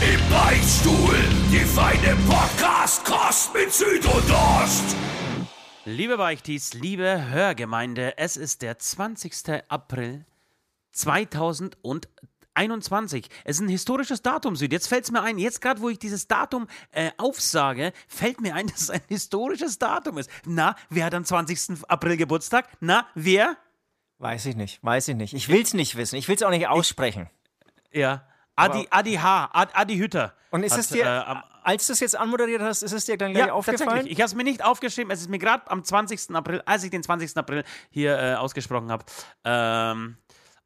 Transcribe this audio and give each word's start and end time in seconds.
Im 0.00 0.20
Beichtstuhl, 0.30 1.18
die 1.52 1.58
feine 1.58 2.16
Podcast-Kost 2.26 3.52
mit 3.52 3.70
Süd 3.70 4.02
und 4.06 4.30
Ost. 4.30 4.96
Liebe 5.84 6.16
Beichtis, 6.16 6.72
liebe 6.72 7.28
Hörgemeinde, 7.28 8.16
es 8.16 8.38
ist 8.38 8.62
der 8.62 8.78
20. 8.78 9.62
April 9.68 10.24
2021. 10.92 13.28
Es 13.44 13.56
ist 13.56 13.62
ein 13.62 13.68
historisches 13.68 14.22
Datum, 14.22 14.56
Süd. 14.56 14.72
Jetzt 14.72 14.86
fällt 14.86 15.04
es 15.04 15.10
mir 15.10 15.20
ein, 15.20 15.36
jetzt 15.36 15.60
gerade, 15.60 15.82
wo 15.82 15.90
ich 15.90 15.98
dieses 15.98 16.26
Datum 16.26 16.66
äh, 16.92 17.10
aufsage, 17.18 17.92
fällt 18.08 18.40
mir 18.40 18.54
ein, 18.54 18.66
dass 18.68 18.80
es 18.80 18.88
ein 18.88 19.02
historisches 19.06 19.78
Datum 19.78 20.16
ist. 20.16 20.30
Na, 20.46 20.76
wer 20.88 21.04
hat 21.04 21.14
am 21.14 21.26
20. 21.26 21.84
April 21.88 22.16
Geburtstag? 22.16 22.70
Na, 22.80 23.06
wer? 23.14 23.58
Weiß 24.16 24.46
ich 24.46 24.56
nicht, 24.56 24.82
weiß 24.82 25.08
ich 25.08 25.16
nicht. 25.16 25.34
Ich 25.34 25.50
will 25.50 25.60
es 25.60 25.74
nicht 25.74 25.96
wissen. 25.96 26.16
Ich 26.16 26.26
will 26.26 26.36
es 26.36 26.42
auch 26.42 26.48
nicht 26.48 26.68
aussprechen. 26.68 27.28
Ja, 27.92 28.24
Adi, 28.60 28.86
Adi 28.90 29.14
H., 29.14 29.50
Ad, 29.52 29.72
Adi 29.74 29.96
Hütter. 29.96 30.34
Und 30.50 30.64
ist 30.64 30.72
hat, 30.72 30.80
es 30.80 30.88
dir, 30.88 31.04
äh, 31.04 31.34
als 31.62 31.86
du 31.86 31.92
es 31.92 32.00
jetzt 32.00 32.16
anmoderiert 32.16 32.60
hast, 32.60 32.82
ist 32.82 32.92
es 32.92 33.04
dir 33.04 33.16
dann 33.16 33.32
gleich 33.32 33.46
ja, 33.46 33.52
aufgefallen? 33.52 34.06
Ich 34.06 34.18
habe 34.18 34.26
es 34.26 34.34
mir 34.34 34.44
nicht 34.44 34.64
aufgeschrieben. 34.64 35.10
Es 35.12 35.20
ist 35.20 35.30
mir 35.30 35.38
gerade 35.38 35.70
am 35.70 35.84
20. 35.84 36.34
April, 36.34 36.62
als 36.66 36.82
ich 36.84 36.90
den 36.90 37.02
20. 37.02 37.36
April 37.36 37.64
hier 37.90 38.18
äh, 38.18 38.34
ausgesprochen 38.34 38.90
habe, 38.90 39.04
ähm, 39.44 40.16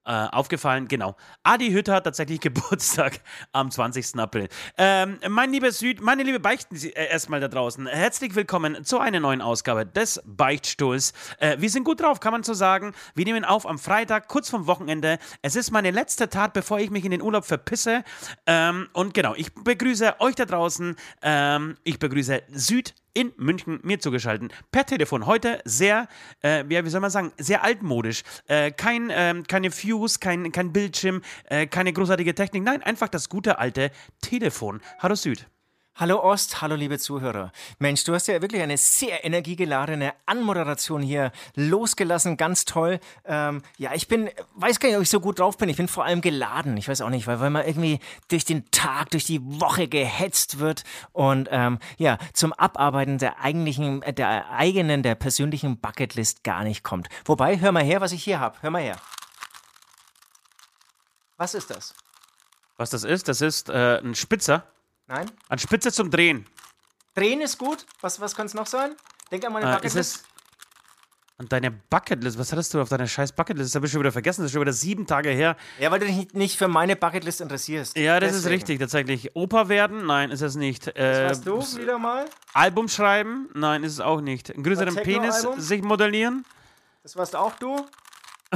äh, 0.07 0.13
aufgefallen. 0.13 0.89
Genau. 0.89 1.17
Adi 1.43 1.71
Hütter 1.71 1.95
hat 1.95 2.05
tatsächlich 2.05 2.41
Geburtstag 2.43 3.21
am 3.53 3.71
20. 3.71 4.19
April. 4.19 4.49
Ähm, 4.77 5.19
mein 5.29 5.53
lieber 5.53 5.73
Süd, 5.73 6.01
meine 6.01 6.23
liebe 6.23 6.41
Beichten 6.41 6.77
äh, 6.77 7.09
erstmal 7.09 7.41
da 7.41 7.49
draußen. 7.49 7.87
Herzlich 7.87 8.35
willkommen 8.35 8.85
zu 8.85 8.99
einer 8.99 9.21
neuen 9.21 9.41
Ausgabe 9.41 9.87
des 9.87 10.23
Beichtstuhls. 10.25 11.13
Äh, 11.39 11.57
wir 11.59 11.71
sind 11.71 11.85
gut 11.85 12.01
drauf, 12.01 12.21
kann 12.21 12.33
man 12.33 12.43
so 12.43 12.55
sagen. 12.55 12.93
Wir 13.15 13.25
nehmen 13.25 13.45
auf 13.45 13.67
am 13.67 13.79
Freitag, 13.79 14.29
kurz 14.29 14.51
vom 14.51 14.67
Wochenende. 14.67 15.19
Es 15.43 15.57
ist 15.57 15.71
meine 15.71 15.91
letzte 15.91 16.29
Tat, 16.29 16.53
bevor 16.53 16.79
ich 16.79 16.91
mich 16.91 17.05
in 17.05 17.11
den 17.11 17.23
Urlaub 17.23 17.45
verpisse. 17.45 18.05
Ähm, 18.47 18.89
und 18.93 19.15
genau, 19.15 19.35
ich 19.35 19.55
begrüße 19.55 20.21
euch 20.21 20.35
da 20.35 20.45
draußen. 20.45 20.97
Ähm, 21.23 21.77
ich 21.85 21.99
begrüße 21.99 22.43
Süd 22.53 22.95
in 23.15 23.33
München 23.37 23.81
mir 23.83 23.99
zugeschaltet. 24.01 24.53
Per 24.71 24.85
Telefon. 24.85 25.27
Heute 25.27 25.61
sehr, 25.65 26.09
äh, 26.43 26.65
wie 26.67 26.91
soll 26.91 27.01
man 27.01 27.11
sagen, 27.11 27.33
sehr 27.39 27.63
altmodisch. 27.65 28.23
Äh, 28.47 28.73
kein, 28.73 29.11
ähm, 29.11 29.45
keine 29.47 29.71
Fuse, 29.71 30.19
kein, 30.19 30.53
kein 30.53 30.73
Bildschirm, 30.73 31.23
äh, 31.45 31.67
keine 31.67 31.93
großartige 31.93 32.35
Technik. 32.35 32.65
Nein, 32.65 32.83
einfach 32.83 33.09
das 33.09 33.29
gute 33.29 33.59
alte 33.59 33.91
Telefon. 34.21 34.81
Hallo 34.99 35.15
Süd. 35.15 35.47
Hallo 35.97 36.21
Ost, 36.25 36.61
hallo 36.61 36.75
liebe 36.75 36.99
Zuhörer. 36.99 37.53
Mensch, 37.79 38.03
du 38.03 38.15
hast 38.15 38.27
ja 38.27 38.43
wirklich 38.43 38.61
eine 38.61 38.77
sehr 38.77 39.25
energiegeladene 39.25 40.13
Anmoderation 40.27 41.03
hier 41.03 41.31
losgelassen, 41.55 42.37
ganz 42.37 42.65
toll. 42.65 42.99
Ähm, 43.25 43.63
ja, 43.79 43.95
ich 43.95 44.09
bin, 44.09 44.29
weiß 44.57 44.81
gar 44.81 44.89
nicht, 44.89 44.97
ob 44.97 45.05
ich 45.05 45.11
so 45.11 45.21
gut 45.21 45.39
drauf 45.39 45.57
bin. 45.57 45.69
Ich 45.69 45.77
bin 45.77 45.87
vor 45.87 46.05
allem 46.05 46.21
geladen. 46.21 46.77
Ich 46.79 46.89
weiß 46.89 47.01
auch 47.01 47.11
nicht, 47.11 47.29
weil, 47.29 47.39
weil 47.39 47.51
man 47.51 47.65
irgendwie 47.65 48.01
durch 48.27 48.45
den 48.45 48.69
Tag, 48.73 49.11
durch 49.11 49.23
die 49.23 49.41
Woche 49.41 49.87
gehetzt 49.87 50.59
wird 50.59 50.83
und 51.13 51.49
ähm, 51.53 51.79
ja, 51.97 52.19
zum 52.33 52.53
Abarbeiten 52.53 53.19
der 53.19 53.39
eigentlichen, 53.39 54.01
der 54.01 54.51
eigenen, 54.51 55.05
der 55.05 55.15
persönlichen 55.15 55.79
Bucketlist 55.79 56.43
gar 56.43 56.65
nicht 56.65 56.83
kommt. 56.83 57.09
Wobei, 57.25 57.61
hör 57.61 57.71
mal 57.71 57.85
her, 57.85 58.01
was 58.01 58.11
ich 58.11 58.25
hier 58.25 58.41
habe. 58.41 58.59
Hör 58.63 58.71
mal 58.71 58.83
her. 58.83 58.97
Was 61.37 61.55
ist 61.55 61.71
das? 61.71 61.95
Was 62.79 62.91
das 62.91 63.05
ist, 63.05 63.29
das 63.29 63.41
ist 63.41 63.69
äh, 63.69 64.01
ein 64.01 64.17
Spitzer. 64.17 64.67
Nein? 65.07 65.31
Ein 65.49 65.59
Spitzer 65.59 65.93
zum 65.93 66.11
Drehen. 66.11 66.47
Drehen 67.15 67.41
ist 67.41 67.59
gut. 67.59 67.85
Was, 68.01 68.21
was 68.21 68.35
kann 68.35 68.47
es 68.47 68.55
noch 68.55 68.67
sein? 68.67 68.95
Denk 69.31 69.45
an 69.45 69.53
meine 69.53 69.67
Äh, 69.67 69.69
ist 69.71 69.75
Bucketlist. 69.83 70.25
Und 71.37 71.53
deine 71.53 71.73
Bucketlist, 71.73 72.39
was 72.39 72.53
hattest 72.53 72.73
du 72.75 72.81
auf 72.81 72.89
deiner 72.89 73.09
scheiß 73.09 73.33
Bucketlist? 73.33 73.71
Das 73.71 73.75
habe 73.77 73.87
ich 73.87 73.93
schon 73.93 74.01
wieder 74.01 74.13
vergessen. 74.13 74.43
Das 74.43 74.47
ist 74.47 74.53
schon 74.53 74.61
wieder 74.61 74.73
sieben 74.73 75.05
Tage 75.07 75.31
her. 75.31 75.57
Ja, 75.81 75.91
weil 75.91 75.99
du 75.99 76.07
dich 76.07 76.33
nicht- 76.33 76.57
für 76.57 76.69
meine 76.69 76.95
Bucketlist 76.95 77.41
interessierst. 77.41 77.97
Ja, 77.97 78.21
das 78.21 78.31
ist 78.31 78.45
Deswegen. 78.45 78.55
richtig, 78.55 78.79
tatsächlich. 78.79 79.35
Oper 79.35 79.69
werden? 79.69 80.07
Nein, 80.07 80.31
ist 80.31 80.43
es 80.43 80.55
nicht. 80.55 80.87
Äh, 80.97 81.29
Was 81.29 81.41
du 81.41 81.61
wieder 81.77 81.99
mal? 81.99 82.25
Album 82.53 82.89
schreiben? 82.89 83.49
Nein, 83.55 83.83
ist 83.83 83.93
es 83.95 84.01
auch 84.01 84.21
nicht. 84.21 84.53
Einen 84.55 84.63
größeren 84.63 84.95
Penis 84.95 85.47
sich 85.59 85.83
modellieren? 85.83 86.45
Das 87.03 87.17
warst 87.17 87.35
auch 87.35 87.55
du? 87.57 87.85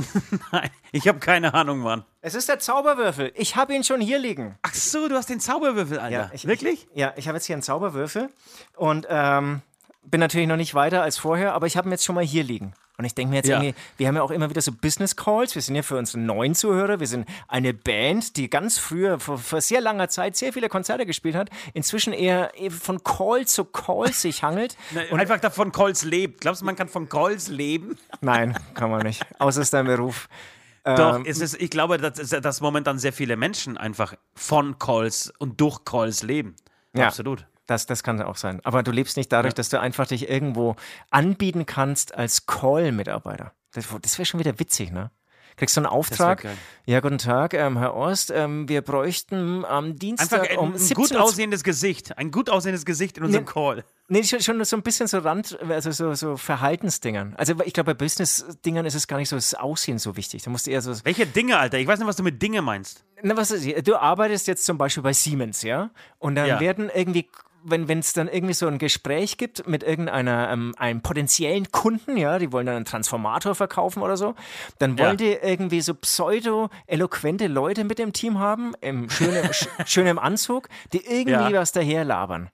Nein, 0.52 0.70
ich 0.92 1.08
habe 1.08 1.18
keine 1.18 1.54
Ahnung, 1.54 1.78
Mann. 1.78 2.04
Es 2.20 2.34
ist 2.34 2.48
der 2.48 2.58
Zauberwürfel. 2.58 3.32
Ich 3.34 3.56
habe 3.56 3.74
ihn 3.74 3.84
schon 3.84 4.00
hier 4.00 4.18
liegen. 4.18 4.56
Ach 4.62 4.74
so, 4.74 5.08
du 5.08 5.16
hast 5.16 5.28
den 5.30 5.40
Zauberwürfel, 5.40 5.98
Alter. 5.98 6.30
ich, 6.32 6.46
Wirklich? 6.46 6.86
Ich, 6.92 6.98
ja, 6.98 7.12
ich 7.16 7.28
habe 7.28 7.36
jetzt 7.36 7.46
hier 7.46 7.54
einen 7.54 7.62
Zauberwürfel 7.62 8.28
und 8.76 9.06
ähm, 9.08 9.62
bin 10.02 10.20
natürlich 10.20 10.48
noch 10.48 10.56
nicht 10.56 10.74
weiter 10.74 11.02
als 11.02 11.18
vorher, 11.18 11.54
aber 11.54 11.66
ich 11.66 11.76
habe 11.76 11.88
ihn 11.88 11.92
jetzt 11.92 12.04
schon 12.04 12.14
mal 12.14 12.24
hier 12.24 12.44
liegen. 12.44 12.74
Und 13.00 13.04
ich 13.04 13.14
denke 13.14 13.30
mir 13.30 13.36
jetzt 13.36 13.48
Ja. 13.48 13.62
irgendwie, 13.62 13.76
wir 13.96 14.08
haben 14.08 14.16
ja 14.16 14.22
auch 14.22 14.32
immer 14.32 14.50
wieder 14.50 14.60
so 14.60 14.72
Business 14.72 15.14
Calls. 15.14 15.54
Wir 15.54 15.62
sind 15.62 15.76
ja 15.76 15.82
für 15.82 15.96
unsere 15.96 16.18
neuen 16.18 16.56
Zuhörer, 16.56 16.98
wir 16.98 17.06
sind 17.06 17.28
eine 17.46 17.72
Band, 17.72 18.36
die 18.36 18.50
ganz 18.50 18.76
früher, 18.76 19.20
vor, 19.20 19.38
vor 19.38 19.60
sehr 19.60 19.80
langer 19.80 20.08
Zeit, 20.08 20.36
sehr 20.36 20.52
viele 20.52 20.68
Konzerte 20.68 21.06
gespielt 21.06 21.36
hat, 21.36 21.48
inzwischen 21.74 22.12
eher 22.12 22.50
von 22.70 23.04
Call 23.04 23.46
zu 23.46 23.64
Call 23.64 24.12
sich 24.12 24.42
hangelt. 24.42 24.76
Und 25.12 25.20
einfach 25.20 25.38
davon 25.38 25.70
Calls 25.70 26.02
lebt. 26.02 26.40
Glaubst 26.40 26.60
du, 26.62 26.64
man 26.66 26.74
kann 26.74 26.88
von 26.88 27.08
Calls 27.08 27.46
leben? 27.46 27.96
Nein, 28.20 28.58
kann 28.74 28.90
man 28.90 29.02
nicht. 29.02 29.24
Außer 29.38 29.60
es 29.60 29.68
ist 29.68 29.74
dein 29.74 29.86
Beruf. 29.86 30.28
Doch, 30.82 31.16
Ähm, 31.16 31.24
es 31.24 31.38
ist, 31.40 31.60
ich 31.60 31.70
glaube, 31.70 31.98
dass, 31.98 32.14
dass 32.30 32.60
momentan 32.60 32.98
sehr 32.98 33.12
viele 33.12 33.36
Menschen 33.36 33.76
einfach 33.76 34.14
von 34.34 34.76
Calls 34.80 35.32
und 35.38 35.60
durch 35.60 35.84
Calls 35.84 36.24
leben. 36.24 36.56
Ja. 36.96 37.06
Absolut. 37.06 37.46
Das, 37.68 37.86
das 37.86 38.02
kann 38.02 38.20
auch 38.22 38.36
sein. 38.36 38.60
Aber 38.64 38.82
du 38.82 38.90
lebst 38.90 39.16
nicht 39.16 39.30
dadurch, 39.30 39.52
dass 39.54 39.68
du 39.68 39.78
einfach 39.78 40.06
dich 40.06 40.28
irgendwo 40.28 40.74
anbieten 41.10 41.66
kannst 41.66 42.14
als 42.14 42.46
Call-Mitarbeiter. 42.46 43.52
Das, 43.72 43.86
das 44.02 44.18
wäre 44.18 44.26
schon 44.26 44.40
wieder 44.40 44.58
witzig, 44.58 44.90
ne? 44.90 45.10
Kriegst 45.56 45.76
du 45.76 45.80
einen 45.80 45.86
Auftrag? 45.86 46.46
Ja, 46.86 47.00
guten 47.00 47.18
Tag, 47.18 47.52
ähm, 47.52 47.76
Herr 47.78 47.94
Ost. 47.96 48.30
Ähm, 48.30 48.68
wir 48.68 48.80
bräuchten 48.80 49.64
am 49.64 49.96
Dienstag 49.98 50.42
Einfach 50.42 50.52
ein, 50.52 50.58
um 50.58 50.72
ein 50.74 50.78
17 50.78 50.94
gut 50.94 51.16
aussehendes 51.16 51.64
Gesicht. 51.64 52.16
Ein 52.16 52.30
gut 52.30 52.48
aussehendes 52.48 52.84
Gesicht 52.86 53.18
in 53.18 53.24
unserem 53.24 53.44
Nee. 53.44 53.50
Call. 53.52 53.84
Nee, 54.06 54.22
schon, 54.22 54.40
schon 54.40 54.64
so 54.64 54.76
ein 54.76 54.82
bisschen 54.82 55.08
so 55.08 55.18
Rand, 55.18 55.58
also 55.68 55.90
so, 55.90 56.14
so 56.14 56.36
Verhaltensdingern. 56.36 57.34
Also 57.36 57.54
ich 57.64 57.74
glaube, 57.74 57.92
bei 57.94 58.04
Business-Dingern 58.04 58.86
ist 58.86 58.94
es 58.94 59.08
gar 59.08 59.18
nicht 59.18 59.28
so 59.28 59.36
das 59.36 59.52
Aussehen 59.54 59.98
so 59.98 60.16
wichtig. 60.16 60.44
Da 60.44 60.50
musst 60.50 60.68
du 60.68 60.70
eher 60.70 60.80
so. 60.80 60.94
Welche 61.04 61.26
Dinge, 61.26 61.58
Alter? 61.58 61.78
Ich 61.78 61.88
weiß 61.88 61.98
nicht, 61.98 62.08
was 62.08 62.16
du 62.16 62.22
mit 62.22 62.40
Dinge 62.40 62.62
meinst. 62.62 63.04
Na, 63.22 63.36
was 63.36 63.50
ist, 63.50 63.86
du 63.88 63.96
arbeitest 63.96 64.46
jetzt 64.46 64.64
zum 64.64 64.78
Beispiel 64.78 65.02
bei 65.02 65.12
Siemens, 65.12 65.62
ja? 65.62 65.90
Und 66.18 66.36
dann 66.36 66.46
Ja. 66.46 66.60
werden 66.60 66.88
irgendwie, 66.94 67.28
wenn 67.64 67.98
es 67.98 68.12
dann 68.12 68.28
irgendwie 68.28 68.54
so 68.54 68.66
ein 68.66 68.78
Gespräch 68.78 69.36
gibt 69.36 69.66
mit 69.66 69.82
irgendeiner, 69.82 70.50
ähm, 70.50 70.74
einem 70.78 71.02
potenziellen 71.02 71.70
Kunden, 71.72 72.16
ja, 72.16 72.38
die 72.38 72.52
wollen 72.52 72.66
dann 72.66 72.76
einen 72.76 72.84
Transformator 72.84 73.54
verkaufen 73.54 74.02
oder 74.02 74.16
so, 74.16 74.34
dann 74.78 74.96
Ja. 74.96 75.04
wollen 75.06 75.16
die 75.16 75.32
irgendwie 75.32 75.80
so 75.80 75.94
pseudo-eloquente 75.94 77.46
Leute 77.46 77.84
mit 77.84 77.98
dem 77.98 78.12
Team 78.12 78.38
haben, 78.38 78.74
im 78.80 79.10
schönen, 79.10 79.42
sch 79.52 79.66
schönem 79.86 80.18
Anzug, 80.18 80.68
die 80.92 81.04
irgendwie 81.04 81.52
Ja. 81.52 81.60
was 81.60 81.72
daherlabern. 81.72 82.50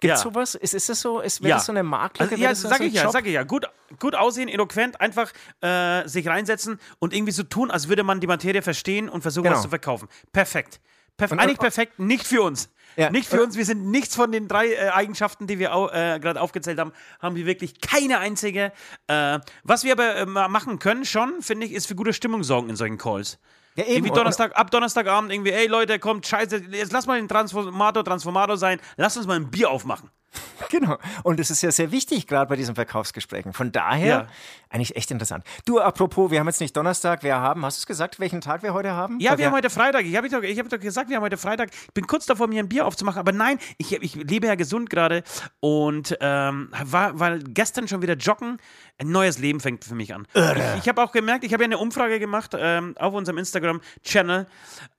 Gibt's 0.00 0.24
Ja. 0.24 0.30
sowas? 0.30 0.56
Ist, 0.56 0.74
ist 0.74 0.88
das 0.88 1.00
so? 1.00 1.20
Ist, 1.20 1.42
wäre 1.42 1.50
Ja. 1.50 1.56
das 1.56 1.66
so 1.66 1.72
eine 1.72 1.84
Marktlücke? 1.84 2.32
Also, 2.32 2.42
ja, 2.42 2.50
das 2.50 2.60
so 2.62 2.68
sag 2.68 2.80
ein 2.80 2.86
ich 2.88 2.94
ja, 2.94 3.10
sag 3.10 3.24
ich 3.26 3.32
ja. 3.34 3.44
Gut, 3.44 3.66
gut 4.00 4.16
aussehen, 4.16 4.48
eloquent, 4.48 5.00
einfach 5.00 5.30
äh, 5.60 6.06
sich 6.08 6.26
reinsetzen 6.26 6.80
und 6.98 7.14
irgendwie 7.14 7.32
so 7.32 7.44
tun, 7.44 7.70
als 7.70 7.88
würde 7.88 8.02
man 8.02 8.18
die 8.20 8.26
Materie 8.26 8.62
verstehen 8.62 9.08
und 9.08 9.22
versuchen, 9.22 9.44
Genau. 9.44 9.56
was 9.56 9.62
zu 9.62 9.68
verkaufen. 9.68 10.08
Perfekt. 10.32 10.80
Perf 11.16 11.30
Und- 11.30 11.38
eigentlich 11.38 11.58
und- 11.58 11.62
perfekt, 11.62 11.98
nicht 12.00 12.26
für 12.26 12.42
uns. 12.42 12.68
Ja, 12.96 13.10
Nicht 13.10 13.28
für 13.28 13.42
uns. 13.42 13.56
Wir 13.56 13.64
sind 13.64 13.90
nichts 13.90 14.14
von 14.16 14.32
den 14.32 14.48
drei 14.48 14.72
äh, 14.72 14.88
Eigenschaften, 14.90 15.46
die 15.46 15.58
wir 15.58 15.74
au- 15.74 15.88
äh, 15.88 16.18
gerade 16.20 16.40
aufgezählt 16.40 16.78
haben, 16.78 16.92
haben 17.20 17.36
wir 17.36 17.46
wirklich 17.46 17.80
keine 17.80 18.18
einzige. 18.18 18.72
Äh, 19.06 19.38
was 19.64 19.84
wir 19.84 19.92
aber 19.92 20.16
äh, 20.16 20.26
ma- 20.26 20.48
machen 20.48 20.78
können, 20.78 21.04
schon, 21.04 21.42
finde 21.42 21.66
ich, 21.66 21.72
ist 21.72 21.86
für 21.86 21.94
gute 21.94 22.12
Stimmung 22.12 22.42
sorgen 22.44 22.68
in 22.70 22.76
solchen 22.76 22.98
Calls. 22.98 23.38
Ja, 23.76 23.84
eben. 23.84 23.94
Irgendwie 24.04 24.10
Donnerstag, 24.14 24.54
ab 24.54 24.70
Donnerstagabend 24.70 25.32
irgendwie, 25.32 25.52
ey 25.52 25.66
Leute, 25.66 25.98
kommt, 25.98 26.26
scheiße, 26.26 26.56
jetzt 26.72 26.92
lass 26.92 27.06
mal 27.06 27.18
den 27.18 27.28
Transformator 27.28 28.04
Transformator 28.04 28.58
sein, 28.58 28.78
lass 28.98 29.16
uns 29.16 29.26
mal 29.26 29.36
ein 29.36 29.50
Bier 29.50 29.70
aufmachen. 29.70 30.10
Genau. 30.70 30.96
Und 31.22 31.38
das 31.38 31.50
ist 31.50 31.60
ja 31.62 31.70
sehr 31.70 31.90
wichtig, 31.90 32.26
gerade 32.26 32.48
bei 32.48 32.56
diesen 32.56 32.74
Verkaufsgesprächen. 32.74 33.52
Von 33.52 33.72
daher, 33.72 34.06
Ja. 34.06 34.26
Eigentlich 34.72 34.96
echt 34.96 35.10
interessant. 35.10 35.44
Du, 35.64 35.78
apropos, 35.78 36.30
wir 36.30 36.40
haben 36.40 36.46
jetzt 36.46 36.60
nicht 36.60 36.76
Donnerstag, 36.76 37.22
wir 37.22 37.36
haben, 37.36 37.64
hast 37.64 37.78
du 37.78 37.80
es 37.82 37.86
gesagt, 37.86 38.18
welchen 38.18 38.40
Tag 38.40 38.62
wir 38.62 38.72
heute 38.72 38.92
haben? 38.92 39.20
Ja, 39.20 39.32
Weil 39.32 39.38
wir 39.38 39.46
haben 39.46 39.54
heute 39.54 39.70
Freitag. 39.70 40.04
Ich 40.04 40.16
habe 40.16 40.28
doch, 40.28 40.42
ich 40.42 40.58
hab 40.58 40.68
doch 40.68 40.80
gesagt, 40.80 41.10
wir 41.10 41.16
haben 41.16 41.22
heute 41.22 41.36
Freitag. 41.36 41.70
Ich 41.72 41.92
bin 41.92 42.06
kurz 42.06 42.26
davor, 42.26 42.46
mir 42.46 42.62
ein 42.62 42.68
Bier 42.68 42.86
aufzumachen, 42.86 43.20
aber 43.20 43.32
nein, 43.32 43.58
ich, 43.76 43.92
ich 43.92 44.14
lebe 44.14 44.46
ja 44.46 44.54
gesund 44.54 44.88
gerade 44.90 45.22
und 45.60 46.16
ähm, 46.20 46.70
war, 46.84 47.18
war 47.18 47.38
gestern 47.38 47.86
schon 47.86 48.02
wieder 48.02 48.14
joggen. 48.14 48.58
Ein 48.98 49.10
neues 49.10 49.38
Leben 49.38 49.60
fängt 49.60 49.84
für 49.84 49.94
mich 49.94 50.14
an. 50.14 50.26
Ich, 50.34 50.82
ich 50.82 50.88
habe 50.88 51.02
auch 51.02 51.12
gemerkt, 51.12 51.44
ich 51.44 51.52
habe 51.52 51.64
ja 51.64 51.66
eine 51.66 51.78
Umfrage 51.78 52.18
gemacht 52.18 52.52
ähm, 52.56 52.94
auf 52.98 53.14
unserem 53.14 53.38
Instagram-Channel, 53.38 54.46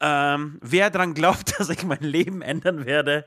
ähm, 0.01 0.59
wer 0.61 0.89
daran 0.89 1.13
glaubt, 1.13 1.59
dass 1.59 1.69
ich 1.69 1.83
mein 1.83 2.01
Leben 2.01 2.41
ändern 2.41 2.85
werde. 2.85 3.25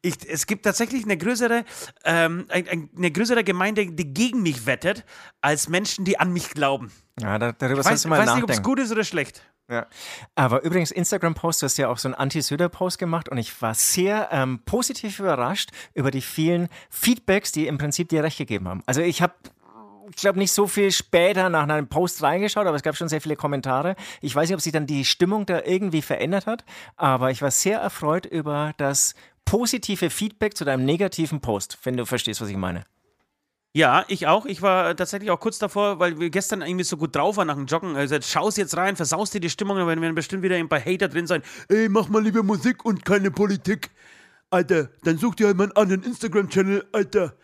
Ich, 0.00 0.14
es 0.28 0.46
gibt 0.46 0.64
tatsächlich 0.64 1.04
eine 1.04 1.18
größere, 1.18 1.64
ähm, 2.04 2.46
ein, 2.48 2.68
ein, 2.68 2.90
eine 2.96 3.10
größere 3.10 3.44
Gemeinde, 3.44 3.86
die 3.86 4.14
gegen 4.14 4.42
mich 4.42 4.66
wettet, 4.66 5.04
als 5.40 5.68
Menschen, 5.68 5.81
die 5.98 6.18
an 6.18 6.32
mich 6.32 6.50
glauben. 6.50 6.90
Ja, 7.20 7.38
da, 7.38 7.52
darüber 7.52 7.80
Ich 7.80 7.86
sollst 7.86 7.90
weiß, 7.90 8.02
du 8.02 8.08
mal 8.08 8.18
weiß 8.18 8.34
nicht, 8.34 8.44
ob 8.44 8.50
es 8.50 8.56
nachdenken. 8.56 8.62
gut 8.62 8.78
ist 8.80 8.92
oder 8.92 9.04
schlecht. 9.04 9.42
Ja. 9.70 9.86
Aber 10.34 10.62
übrigens, 10.64 10.90
Instagram-Post, 10.90 11.62
du 11.62 11.66
hast 11.66 11.76
ja 11.78 11.88
auch 11.88 11.98
so 11.98 12.08
einen 12.08 12.14
Anti-Söder-Post 12.14 12.98
gemacht 12.98 13.28
und 13.28 13.38
ich 13.38 13.62
war 13.62 13.74
sehr 13.74 14.28
ähm, 14.32 14.60
positiv 14.64 15.18
überrascht 15.18 15.70
über 15.94 16.10
die 16.10 16.20
vielen 16.20 16.68
Feedbacks, 16.90 17.52
die 17.52 17.66
im 17.66 17.78
Prinzip 17.78 18.08
dir 18.08 18.22
recht 18.22 18.38
gegeben 18.38 18.68
haben. 18.68 18.82
Also 18.86 19.00
ich 19.00 19.22
habe 19.22 19.34
ich 20.10 20.16
glaube, 20.16 20.38
nicht 20.38 20.52
so 20.52 20.66
viel 20.66 20.90
später 20.90 21.48
nach 21.48 21.62
einem 21.62 21.88
Post 21.88 22.22
reingeschaut, 22.22 22.66
aber 22.66 22.76
es 22.76 22.82
gab 22.82 22.96
schon 22.96 23.08
sehr 23.08 23.22
viele 23.22 23.36
Kommentare. 23.36 23.96
Ich 24.20 24.34
weiß 24.34 24.48
nicht, 24.48 24.54
ob 24.54 24.60
sich 24.60 24.72
dann 24.72 24.86
die 24.86 25.06
Stimmung 25.06 25.46
da 25.46 25.62
irgendwie 25.64 26.02
verändert 26.02 26.46
hat, 26.46 26.64
aber 26.96 27.30
ich 27.30 27.40
war 27.40 27.50
sehr 27.50 27.78
erfreut 27.78 28.26
über 28.26 28.74
das 28.76 29.14
positive 29.44 30.10
Feedback 30.10 30.56
zu 30.56 30.64
deinem 30.64 30.84
negativen 30.84 31.40
Post, 31.40 31.78
wenn 31.84 31.96
du 31.96 32.04
verstehst, 32.04 32.40
was 32.40 32.48
ich 32.48 32.56
meine. 32.56 32.84
Ja, 33.74 34.04
ich 34.08 34.26
auch. 34.26 34.44
Ich 34.44 34.60
war 34.60 34.94
tatsächlich 34.96 35.30
auch 35.30 35.40
kurz 35.40 35.58
davor, 35.58 35.98
weil 35.98 36.20
wir 36.20 36.28
gestern 36.28 36.60
irgendwie 36.60 36.84
so 36.84 36.98
gut 36.98 37.16
drauf 37.16 37.38
waren 37.38 37.46
nach 37.46 37.54
dem 37.54 37.64
Joggen. 37.64 37.96
Also 37.96 38.20
schaust 38.20 38.58
jetzt 38.58 38.76
rein, 38.76 38.96
versaust 38.96 39.32
dir 39.32 39.40
die 39.40 39.48
Stimmung, 39.48 39.78
dann 39.78 39.86
werden 39.86 40.14
bestimmt 40.14 40.42
wieder 40.42 40.56
ein 40.56 40.68
paar 40.68 40.84
Hater 40.84 41.08
drin 41.08 41.26
sein. 41.26 41.42
Ey, 41.68 41.88
mach 41.88 42.08
mal 42.08 42.22
lieber 42.22 42.42
Musik 42.42 42.84
und 42.84 43.04
keine 43.04 43.30
Politik. 43.30 43.90
Alter, 44.50 44.90
dann 45.04 45.16
such 45.16 45.36
dir 45.36 45.46
halt 45.46 45.56
mal 45.56 45.64
einen 45.64 45.76
anderen 45.76 46.02
Instagram-Channel, 46.02 46.86
Alter. 46.92 47.34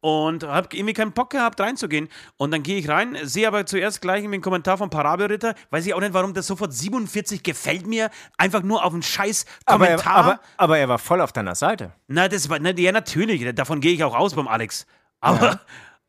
Und 0.00 0.42
hab 0.42 0.74
irgendwie 0.74 0.92
keinen 0.92 1.12
Bock 1.12 1.30
gehabt, 1.30 1.60
reinzugehen. 1.60 2.08
Und 2.36 2.50
dann 2.50 2.64
gehe 2.64 2.78
ich 2.78 2.88
rein, 2.88 3.16
sehe 3.22 3.46
aber 3.46 3.64
zuerst 3.64 4.00
gleich 4.00 4.18
irgendwie 4.18 4.36
einen 4.36 4.42
Kommentar 4.42 4.78
von 4.78 4.90
Parabelritter. 4.90 5.54
Weiß 5.70 5.86
ich 5.86 5.94
auch 5.94 6.00
nicht, 6.00 6.12
warum 6.14 6.34
das 6.34 6.48
sofort 6.48 6.72
47 6.74 7.44
gefällt 7.44 7.86
mir. 7.86 8.10
Einfach 8.36 8.62
nur 8.62 8.84
auf 8.84 8.92
einen 8.92 9.02
scheiß 9.02 9.46
Aber 9.64 9.86
Kommentar. 9.86 10.12
er, 10.12 10.18
aber, 10.18 10.40
aber 10.56 10.78
er 10.78 10.88
war 10.88 10.98
voll 10.98 11.20
auf 11.20 11.32
deiner 11.32 11.54
Seite. 11.54 11.92
Na, 12.08 12.26
das 12.26 12.48
war, 12.48 12.58
na, 12.58 12.70
ja, 12.70 12.90
natürlich, 12.90 13.44
davon 13.54 13.80
gehe 13.80 13.92
ich 13.92 14.02
auch 14.02 14.14
aus 14.16 14.34
beim 14.34 14.48
Alex. 14.48 14.86
Aber, 15.26 15.60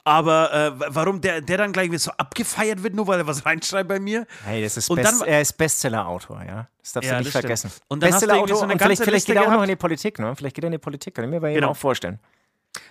aber 0.03 0.53
äh, 0.53 0.71
warum 0.95 1.19
der, 1.21 1.41
der 1.41 1.57
dann 1.57 1.73
gleich 1.73 1.89
so 2.01 2.11
abgefeiert 2.11 2.81
wird, 2.83 2.93
nur 2.95 3.07
weil 3.07 3.19
er 3.19 3.27
was 3.27 3.45
reinschreibt 3.45 3.89
bei 3.89 3.99
mir? 3.99 4.25
Hey, 4.45 4.63
das 4.63 4.77
ist 4.77 4.89
Und 4.89 4.97
Best, 4.97 5.21
dann- 5.21 5.27
er 5.27 5.41
ist 5.41 5.53
Bestseller-Autor, 5.57 6.43
ja. 6.47 6.67
Das 6.81 6.93
darfst 6.93 7.09
Ja, 7.09 7.15
du 7.17 7.19
nicht 7.19 7.29
stimmt. 7.29 7.41
vergessen. 7.41 7.71
Und 7.89 8.01
dann 8.03 8.13
hast 8.13 8.21
du 8.21 8.27
irgendwie 8.27 8.53
so 8.53 8.61
eine 8.61 8.73
und 8.73 8.79
vielleicht, 8.79 8.89
ganze 8.99 9.03
vielleicht 9.03 9.13
Liste 9.27 9.31
geht 9.33 9.35
er 9.37 9.41
auch 9.41 9.45
noch 9.47 9.51
gehabt. 9.55 9.63
in 9.69 9.71
die 9.71 9.75
Politik, 9.75 10.19
ne? 10.19 10.35
Vielleicht 10.35 10.55
geht 10.55 10.63
er 10.63 10.67
in 10.67 10.71
die 10.73 10.77
Politik, 10.77 11.15
kann 11.15 11.25
ich 11.25 11.31
mir 11.31 11.39
bei 11.41 11.49
ihm 11.49 11.55
Genau. 11.55 11.69
auch 11.71 11.77
vorstellen. 11.77 12.19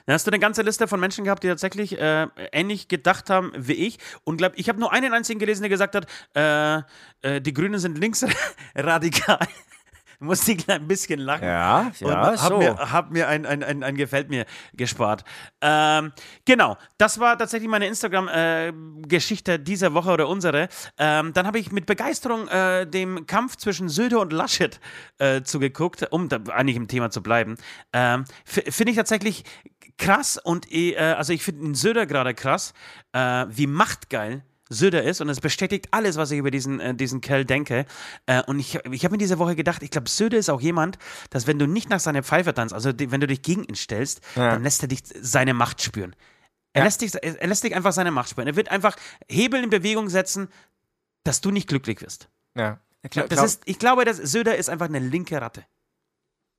Dann 0.05 0.15
hast 0.15 0.27
du 0.27 0.31
eine 0.33 0.39
ganze 0.41 0.63
Liste 0.63 0.89
von 0.89 0.99
Menschen 1.01 1.25
gehabt, 1.25 1.43
die 1.45 1.49
tatsächlich 1.49 1.99
äh, 1.99 2.27
ähnlich 2.53 2.89
gedacht 2.89 3.31
haben 3.31 3.53
wie 3.57 3.75
ich. 3.75 3.99
Und 4.25 4.37
glaub, 4.39 4.53
ich 4.57 4.69
habe 4.69 4.81
nur 4.81 4.93
einen 4.93 5.13
einzigen 5.15 5.39
gelesen, 5.39 5.63
der 5.63 5.69
gesagt 5.71 5.95
hat, 5.95 6.07
äh, 6.35 6.79
äh, 7.23 7.41
die 7.41 7.53
Grünen 7.55 7.79
sind 7.79 7.97
linksradikal. 7.99 9.39
Musste 10.19 10.53
ich 10.53 10.69
ein 10.69 10.87
bisschen 10.87 11.21
lachen. 11.21 11.45
Ja, 11.45 11.93
Und 12.01 12.09
ja, 12.09 12.41
hab 12.41 12.49
so. 12.49 12.59
mir, 12.59 12.77
hab 12.77 13.11
mir 13.11 13.29
ein, 13.29 13.47
ein, 13.47 13.63
ein, 13.63 13.83
ein 13.83 13.97
Gefällt 13.97 14.29
mir 14.31 14.47
gespart. 14.75 15.25
Ähm, 15.61 16.13
genau, 16.45 16.77
das 16.99 17.19
war 17.21 17.39
tatsächlich 17.39 17.69
meine 17.69 17.87
Instagram-Geschichte 17.87 19.59
dieser 19.59 19.95
Woche 19.95 20.11
oder 20.11 20.29
unsere. 20.29 20.69
Ähm, 20.99 21.33
dann 21.33 21.47
habe 21.47 21.59
ich 21.59 21.73
mit 21.73 21.87
Begeisterung 21.87 22.49
äh, 22.49 22.87
dem 22.87 23.27
Kampf 23.27 23.57
zwischen 23.57 23.89
Söder 23.89 24.21
und 24.21 24.33
Laschet 24.33 24.81
äh, 25.19 25.43
zugeguckt, 25.43 26.07
um 26.11 26.29
da 26.29 26.39
eigentlich 26.53 26.77
im 26.77 26.89
Thema 26.89 27.11
zu 27.11 27.23
bleiben. 27.23 27.57
Ähm, 27.93 28.25
Finde 28.45 28.91
ich 28.91 28.97
tatsächlich 28.97 29.45
krass 29.99 30.39
und 30.43 30.71
äh, 30.73 30.97
also 30.97 31.33
ich 31.33 31.43
finde 31.43 31.63
den 31.63 31.75
Söder 31.75 32.07
gerade 32.07 32.35
krass, 32.35 32.75
äh, 33.13 33.47
wie 33.49 33.67
machtgeil 33.67 34.45
Söder 34.69 35.03
ist 35.05 35.21
und 35.21 35.29
es 35.29 35.41
bestätigt 35.41 35.89
alles, 35.93 36.17
was 36.17 36.31
ich 36.31 36.39
über 36.39 36.51
diesen, 36.51 36.81
äh, 36.81 36.95
diesen 36.95 37.21
Kerl 37.21 37.45
denke. 37.45 37.87
Äh, 38.27 38.43
und 38.47 38.59
ich, 38.59 38.79
ich 38.91 39.05
habe 39.05 39.13
mir 39.13 39.19
diese 39.19 39.39
Woche 39.39 39.55
gedacht, 39.55 39.83
ich 39.83 39.91
glaube, 39.91 40.09
Söder 40.09 40.39
ist 40.39 40.51
auch 40.51 40.61
jemand, 40.61 40.99
dass 41.31 41.47
wenn 41.47 41.59
du 41.59 41.67
nicht 41.67 41.89
nach 41.89 42.01
seiner 42.01 42.23
Pfeife 42.23 42.53
tanzt, 42.53 42.75
also 42.75 42.93
die, 42.93 43.11
wenn 43.13 43.21
du 43.21 43.27
dich 43.27 43.43
gegen 43.43 43.65
ihn 43.65 43.77
stellst, 43.77 44.21
Ja. 44.35 44.51
dann 44.51 44.63
lässt 44.65 44.83
er 44.83 44.89
dich 44.89 45.01
seine 45.21 45.55
Macht 45.55 45.83
spüren. 45.83 46.17
Er, 46.73 46.81
Ja. 46.81 46.85
lässt 46.85 47.01
dich, 47.01 47.15
er 47.15 47.47
lässt 47.47 47.63
dich 47.65 47.75
einfach 47.75 47.93
seine 47.93 48.11
Macht 48.11 48.31
spüren. 48.31 48.49
Er 48.49 48.57
wird 48.57 48.71
einfach 48.71 48.97
Hebel 49.31 49.63
in 49.63 49.71
Bewegung 49.71 50.09
setzen, 50.09 50.49
dass 51.25 51.41
du 51.41 51.51
nicht 51.51 51.69
glücklich 51.69 52.01
wirst. 52.03 52.29
Ja. 52.57 52.81
Ich 53.03 53.11
glaub, 53.11 53.29
Das 53.29 53.43
ist, 53.45 53.63
ich 53.67 53.79
glaube, 53.79 54.05
dass 54.05 54.17
Söder 54.17 54.57
ist 54.57 54.69
einfach 54.69 54.87
eine 54.87 54.99
linke 54.99 55.41
Ratte. 55.41 55.65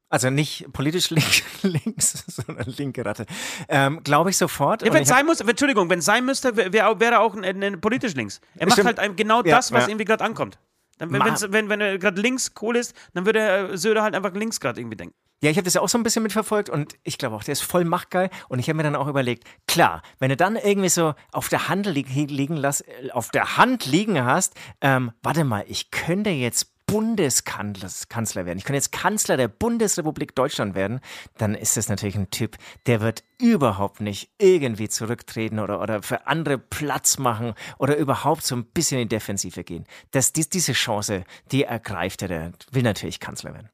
Also 0.09 0.30
nicht 0.30 0.71
politisch 0.74 1.09
link, 1.12 1.44
links, 1.63 2.24
sondern 2.27 2.68
linke 2.77 3.06
Ratte. 3.06 3.25
Ähm, 3.68 4.01
Glaube 4.04 4.30
ich 4.30 4.38
sofort. 4.38 4.81
Ja, 4.83 4.94
wenn 4.94 5.04
es 5.04 5.09
sein 5.09 5.25
muss, 5.25 5.42
Entschuldigung, 5.42 5.89
wenn 5.89 6.00
es 6.00 6.06
sein 6.06 6.25
müsste, 6.25 6.56
wäre 6.56 6.74
wär, 6.74 7.00
wär 7.00 7.12
er 7.12 7.21
auch 7.21 7.36
ein, 7.36 7.63
ein 7.63 7.81
politisch 7.81 8.13
links. 8.15 8.39
Er 8.56 8.68
macht 8.68 8.80
Stimmt. 8.80 9.00
halt 9.00 9.18
genau 9.18 9.44
Ja, 9.44 9.57
das, 9.57 9.71
was 9.71 9.83
ja. 9.83 9.89
irgendwie 9.89 10.06
gerade 10.06 10.24
ankommt. 10.24 10.59
Dann, 10.98 11.12
wenn, 11.12 11.21
wenn, 11.21 11.69
wenn 11.69 11.81
er 11.81 11.98
gerade 12.00 12.19
links 12.21 12.54
cool 12.62 12.75
ist, 12.75 12.95
dann 13.13 13.25
würde 13.25 13.39
er 13.39 13.77
Söder 13.77 14.01
halt 14.01 14.15
einfach 14.15 14.33
links 14.33 14.59
gerade 14.59 14.81
irgendwie 14.81 14.98
denken. 14.98 15.13
Ja, 15.44 15.51
ich 15.51 15.57
habe 15.57 15.65
das 15.65 15.75
ja 15.75 15.81
auch 15.81 15.89
so 15.89 16.00
ein 16.00 16.04
bisschen 16.04 16.24
mitverfolgt 16.24 16.68
und 16.68 16.95
ich 17.04 17.19
glaube 17.19 17.36
auch, 17.36 17.44
der 17.44 17.51
ist 17.51 17.62
voll 17.62 17.86
machtgeil. 17.86 18.31
Und 18.50 18.57
ich 18.57 18.69
habe 18.69 18.77
mir 18.77 18.83
dann 18.83 18.95
auch 18.95 19.07
überlegt, 19.07 19.44
klar, 19.68 20.01
wenn 20.18 20.30
du 20.30 20.36
dann 20.36 20.56
irgendwie 20.56 20.89
so 20.89 21.13
auf 21.31 21.50
der 21.50 21.69
Hand 21.69 21.86
li 21.86 22.01
liegen 22.09 22.56
lass, 22.56 22.81
äh, 22.81 23.12
auf 23.12 23.30
der 23.30 23.57
Hand 23.57 23.86
liegen 23.86 24.24
hast, 24.24 24.56
ähm, 24.81 25.12
warte 25.21 25.44
mal, 25.44 25.63
ich 25.68 25.92
könnte 25.92 26.31
jetzt 26.31 26.74
Bundeskanzler 26.87 27.89
Kanzler 28.09 28.45
werden. 28.45 28.57
Ich 28.57 28.63
könnte 28.63 28.77
jetzt 28.77 28.91
Kanzler 28.91 29.37
der 29.37 29.49
Bundesrepublik 29.49 30.33
Deutschland 30.35 30.73
werden, 30.73 31.01
dann 31.37 31.53
ist 31.53 31.77
das 31.77 31.89
natürlich 31.89 32.15
ein 32.15 32.31
Typ, 32.31 32.57
der 32.85 33.01
wird 33.01 33.23
überhaupt 33.39 34.01
nicht 34.01 34.31
irgendwie 34.39 34.89
zurücktreten 34.89 35.59
oder, 35.59 35.81
oder 35.81 36.01
für 36.01 36.27
andere 36.27 36.57
Platz 36.57 37.17
machen 37.17 37.53
oder 37.77 37.97
überhaupt 37.97 38.43
so 38.43 38.55
ein 38.55 38.65
bisschen 38.65 38.99
in 38.99 39.09
die 39.09 39.15
Defensive 39.15 39.63
gehen. 39.63 39.85
Das, 40.11 40.33
dies, 40.33 40.49
diese 40.49 40.73
Chance, 40.73 41.25
die 41.51 41.63
ergreift 41.63 42.21
er, 42.21 42.27
der 42.29 42.51
will 42.71 42.83
natürlich 42.83 43.19
Kanzler 43.19 43.53
werden. 43.53 43.69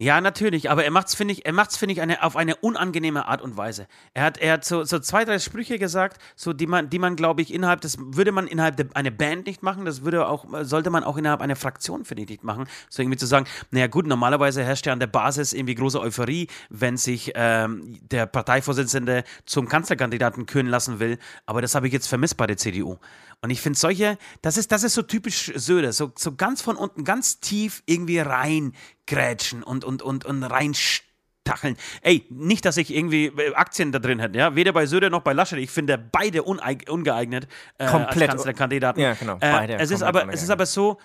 Ja, 0.00 0.20
natürlich, 0.20 0.70
aber 0.70 0.84
er 0.84 0.90
macht's, 0.90 1.14
finde 1.14 1.34
ich, 1.34 1.46
er 1.46 1.52
macht's, 1.52 1.76
finde 1.76 1.92
ich, 1.92 2.00
eine, 2.00 2.24
auf 2.24 2.34
eine 2.34 2.56
unangenehme 2.56 3.28
Art 3.28 3.40
und 3.40 3.56
Weise. 3.56 3.86
Er 4.12 4.24
hat, 4.24 4.38
er 4.38 4.54
hat 4.54 4.64
so, 4.64 4.82
so 4.82 4.98
zwei, 4.98 5.24
drei 5.24 5.38
Sprüche 5.38 5.78
gesagt, 5.78 6.20
so 6.34 6.52
die 6.52 6.66
man, 6.66 6.90
die 6.90 6.98
man, 6.98 7.14
glaube 7.14 7.42
ich, 7.42 7.54
innerhalb, 7.54 7.80
das 7.80 7.96
würde 8.00 8.32
man 8.32 8.48
innerhalb 8.48 8.96
einer 8.96 9.12
Band 9.12 9.46
nicht 9.46 9.62
machen, 9.62 9.84
das 9.84 10.02
würde 10.02 10.26
auch, 10.26 10.46
sollte 10.62 10.90
man 10.90 11.04
auch 11.04 11.16
innerhalb 11.16 11.40
einer 11.40 11.54
Fraktion, 11.54 12.04
finde 12.04 12.24
ich, 12.24 12.28
nicht 12.28 12.42
machen. 12.42 12.66
So 12.90 13.02
irgendwie 13.02 13.18
zu 13.18 13.26
sagen, 13.26 13.46
naja 13.70 13.86
gut, 13.86 14.08
normalerweise 14.08 14.64
herrscht 14.64 14.84
ja 14.86 14.92
an 14.92 14.98
der 14.98 15.06
Basis 15.06 15.52
irgendwie 15.52 15.76
große 15.76 16.00
Euphorie, 16.00 16.48
wenn 16.70 16.96
sich 16.96 17.30
ähm, 17.36 17.96
der 18.02 18.26
Parteivorsitzende 18.26 19.22
zum 19.46 19.68
Kanzlerkandidaten 19.68 20.46
küren 20.46 20.66
lassen 20.66 20.98
will, 20.98 21.18
aber 21.46 21.62
das 21.62 21.76
habe 21.76 21.86
ich 21.86 21.92
jetzt 21.92 22.08
vermisst 22.08 22.36
bei 22.36 22.48
der 22.48 22.56
CDU. 22.56 22.98
Und 23.44 23.50
ich 23.50 23.60
finde 23.60 23.78
solche, 23.78 24.16
das 24.40 24.56
ist, 24.56 24.72
das 24.72 24.84
ist 24.84 24.94
so 24.94 25.02
typisch 25.02 25.52
Söder, 25.54 25.92
so, 25.92 26.10
so 26.16 26.34
ganz 26.34 26.62
von 26.62 26.76
unten, 26.76 27.04
ganz 27.04 27.40
tief 27.40 27.82
irgendwie 27.84 28.18
reingrätschen 28.18 29.62
und, 29.62 29.84
und, 29.84 30.00
und, 30.00 30.24
und 30.24 30.42
reinstacheln. 30.44 31.76
Ey, 32.00 32.24
nicht, 32.30 32.64
dass 32.64 32.78
ich 32.78 32.94
irgendwie 32.94 33.26
äh, 33.26 33.52
Aktien 33.54 33.92
da 33.92 33.98
drin 33.98 34.18
hätte, 34.18 34.38
ja, 34.38 34.56
weder 34.56 34.72
bei 34.72 34.86
Söder 34.86 35.10
noch 35.10 35.20
bei 35.20 35.34
Laschet. 35.34 35.58
Ich 35.58 35.70
finde 35.70 35.98
beide 35.98 36.42
ungeeignet 36.42 37.46
äh, 37.76 37.86
Komplett. 37.86 38.30
als 38.30 38.30
Kanzlerkandidaten. 38.30 39.02
Ja, 39.02 39.12
genau, 39.12 39.34
Äh, 39.34 39.52
beide 39.52 39.74
es, 39.74 39.90
ist 39.90 40.02
aber, 40.02 40.26
es 40.32 40.42
ist 40.42 40.48
aber 40.48 40.64
so, 40.64 40.96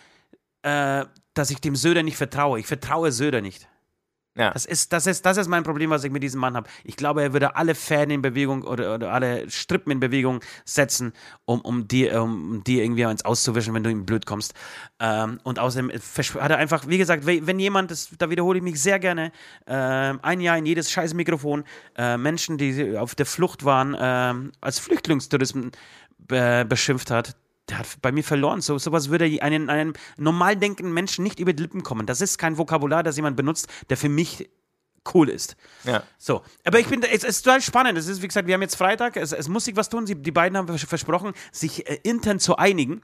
äh, 0.62 1.04
dass 1.34 1.52
ich 1.52 1.60
dem 1.60 1.76
Söder 1.76 2.04
nicht 2.04 2.16
vertraue. 2.16 2.58
Ich 2.58 2.68
vertraue 2.68 3.12
Söder 3.12 3.42
nicht. 3.42 3.68
Ja. 4.40 4.52
Das 4.52 4.66
ist, 4.66 4.94
das, 4.94 5.06
ist, 5.06 5.26
das 5.26 5.36
ist 5.36 5.50
mein 5.50 5.64
Problem, 5.64 5.90
was 5.90 6.04
ich 6.06 6.12
mit 6.12 6.24
diesem 6.24 6.40
Mann 6.40 6.56
habe. 6.56 6.70
Ich 6.86 6.96
glaube, 6.96 7.22
er 7.22 7.34
würde 7.34 7.58
alle 7.58 7.76
Fäden 7.76 8.12
in 8.12 8.22
Bewegung 8.22 8.64
oder, 8.64 8.96
oder 8.96 9.12
alle 9.12 9.50
Strippen 9.50 9.92
in 9.92 10.00
Bewegung 10.00 10.40
setzen, 10.64 11.12
um, 11.44 11.60
um, 11.60 11.90
dir, 11.90 12.24
um 12.24 12.64
dir 12.64 12.84
irgendwie 12.84 13.06
eins 13.06 13.26
auszuwischen, 13.26 13.74
wenn 13.74 13.84
du 13.84 13.90
ihm 13.90 14.06
blöd 14.06 14.26
kommst. 14.26 14.54
Ähm, 15.02 15.40
und 15.44 15.60
außerdem 15.60 15.92
versch- 15.92 16.40
hat 16.40 16.52
er 16.52 16.58
einfach, 16.58 16.88
wie 16.88 16.98
gesagt, 16.98 17.28
we- 17.28 17.46
wenn 17.46 17.60
jemand, 17.60 17.92
das, 17.92 18.10
da 18.18 18.30
wiederhole 18.30 18.60
ich 18.60 18.64
mich 18.64 18.82
sehr 18.82 18.98
gerne, 19.00 19.34
ähm, 19.68 20.20
ein 20.22 20.40
Jahr 20.40 20.58
in 20.58 20.66
jedes 20.66 20.90
scheiß 20.90 21.14
Mikrofon, 21.16 21.66
äh, 21.98 22.16
Menschen, 22.16 22.58
die 22.58 22.98
auf 22.98 23.16
der 23.16 23.26
Flucht 23.26 23.66
waren, 23.66 23.94
ähm, 24.00 24.54
als 24.62 24.80
Flüchtlingstourismus 24.80 25.72
be 26.18 26.66
beschimpft 26.68 27.12
hat, 27.12 27.36
der 27.70 27.80
hat 27.80 27.88
bei 28.02 28.12
mir 28.12 28.24
verloren. 28.24 28.62
So 28.62 28.78
sowas 28.78 29.10
würde 29.10 29.42
einen, 29.42 29.70
einem 29.70 29.94
normal 30.18 30.56
denkenden 30.56 30.94
Menschen 30.94 31.24
nicht 31.24 31.40
über 31.40 31.54
die 31.54 31.64
Lippen 31.64 31.84
kommen. 31.84 32.06
Das 32.06 32.22
ist 32.22 32.38
kein 32.38 32.58
Vokabular, 32.58 33.04
das 33.04 33.16
jemand 33.16 33.38
benutzt, 33.38 33.68
der 33.90 33.98
für 33.98 34.10
mich 34.10 34.50
cool 35.14 35.30
ist. 35.30 35.56
Ja. 35.86 36.04
So, 36.18 36.42
aber 36.66 36.80
ich 36.80 36.88
bin, 36.88 37.02
es 37.04 37.24
ist 37.24 37.44
total 37.44 37.62
spannend. 37.62 37.98
Es 37.98 38.08
ist, 38.08 38.22
wie 38.22 38.28
gesagt, 38.28 38.48
wir 38.48 38.54
haben 38.54 38.62
jetzt 38.62 38.76
Freitag, 38.76 39.16
es, 39.16 39.32
es 39.32 39.48
muss 39.48 39.66
sich 39.66 39.76
was 39.76 39.90
tun. 39.90 40.06
Sie, 40.06 40.16
die 40.16 40.32
beiden 40.32 40.58
haben 40.58 40.68
vers- 40.68 40.84
versprochen, 40.84 41.34
sich 41.52 41.90
äh, 41.90 42.00
intern 42.04 42.40
zu 42.40 42.58
einigen. 42.58 43.02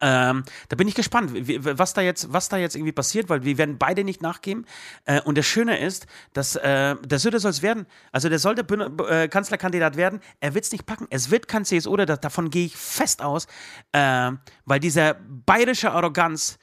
Ähm, 0.00 0.44
da 0.68 0.76
bin 0.76 0.88
ich 0.88 0.94
gespannt, 0.94 1.32
was, 1.32 1.94
da 1.94 2.02
jetzt, 2.02 2.32
was 2.32 2.48
da 2.48 2.56
jetzt 2.56 2.76
irgendwie 2.76 2.92
passiert, 2.92 3.28
weil 3.28 3.44
wir 3.44 3.56
werden 3.56 3.78
beide 3.78 4.04
nicht 4.04 4.20
nachgeben. 4.20 4.66
Äh, 5.04 5.20
und 5.22 5.38
das 5.38 5.46
Schöne 5.46 5.78
ist, 5.78 6.06
dass 6.32 6.56
äh, 6.56 6.96
der 6.96 7.18
Söder 7.18 7.40
soll 7.40 7.50
es 7.50 7.62
werden. 7.62 7.86
Also 8.12 8.28
der 8.28 8.38
sollte 8.38 8.62
äh, 9.08 9.28
Kanzlerkandidat 9.28 9.96
werden. 9.96 10.20
Er 10.40 10.54
wird 10.54 10.64
es 10.64 10.72
nicht 10.72 10.86
packen. 10.86 11.06
Es 11.10 11.30
wird 11.30 11.48
kein 11.48 11.64
CSU, 11.64 11.90
oder 11.90 12.04
davon 12.04 12.50
gehe 12.50 12.66
ich 12.66 12.76
fest 12.76 13.22
aus, 13.22 13.46
äh, 13.92 14.32
weil 14.64 14.80
diese 14.80 15.16
bayerische 15.46 15.92
Arroganz 15.92 16.58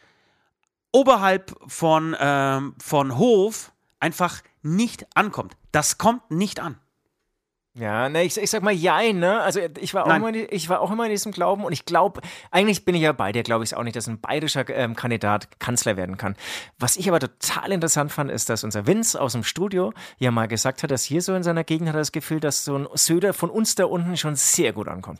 oberhalb 0.91 1.55
von, 1.67 2.15
ähm, 2.19 2.75
von 2.81 3.17
Hof 3.17 3.71
einfach 3.99 4.41
nicht 4.61 5.07
ankommt. 5.15 5.57
Das 5.71 5.97
kommt 5.97 6.29
nicht 6.29 6.59
an. 6.59 6.77
Ja, 7.75 8.07
ne, 8.07 8.23
ich, 8.23 8.37
ich 8.37 8.51
sag 8.51 8.61
mal 8.61 8.71
jein, 8.71 9.17
ne? 9.17 9.41
Also 9.41 9.59
ich 9.79 9.95
war, 9.95 10.05
auch 10.05 10.15
immer, 10.15 10.31
ich 10.31 10.69
war 10.69 10.79
auch 10.79 10.91
immer 10.91 11.05
in 11.05 11.09
diesem 11.09 11.31
Glauben 11.31 11.65
und 11.65 11.73
ich 11.73 11.85
glaube, 11.85 12.21
eigentlich 12.51 12.85
bin 12.85 12.93
ich 12.93 13.01
ja 13.01 13.13
bei 13.13 13.31
dir, 13.31 13.41
glaube 13.41 13.63
ich 13.63 13.75
auch 13.75 13.81
nicht, 13.81 13.95
dass 13.95 14.07
ein 14.07 14.21
bayerischer 14.21 14.69
ähm, 14.69 14.95
Kandidat 14.95 15.59
Kanzler 15.59 15.97
werden 15.97 16.17
kann. 16.17 16.35
Was 16.77 16.97
ich 16.97 17.09
aber 17.09 17.19
total 17.19 17.71
interessant 17.71 18.11
fand, 18.11 18.29
ist, 18.29 18.47
dass 18.49 18.63
unser 18.63 18.85
Vince 18.85 19.19
aus 19.19 19.31
dem 19.31 19.43
Studio 19.43 19.91
ja 20.19 20.29
mal 20.29 20.47
gesagt 20.47 20.83
hat, 20.83 20.91
dass 20.91 21.03
hier 21.03 21.23
so 21.23 21.33
in 21.33 21.41
seiner 21.41 21.63
Gegend 21.63 21.89
hat 21.89 21.95
er 21.95 22.01
das 22.01 22.11
Gefühl, 22.11 22.39
dass 22.39 22.63
so 22.63 22.77
ein 22.77 22.87
Söder 22.93 23.33
von 23.33 23.49
uns 23.49 23.73
da 23.73 23.85
unten 23.85 24.17
schon 24.17 24.35
sehr 24.35 24.71
gut 24.71 24.87
ankommt. 24.87 25.19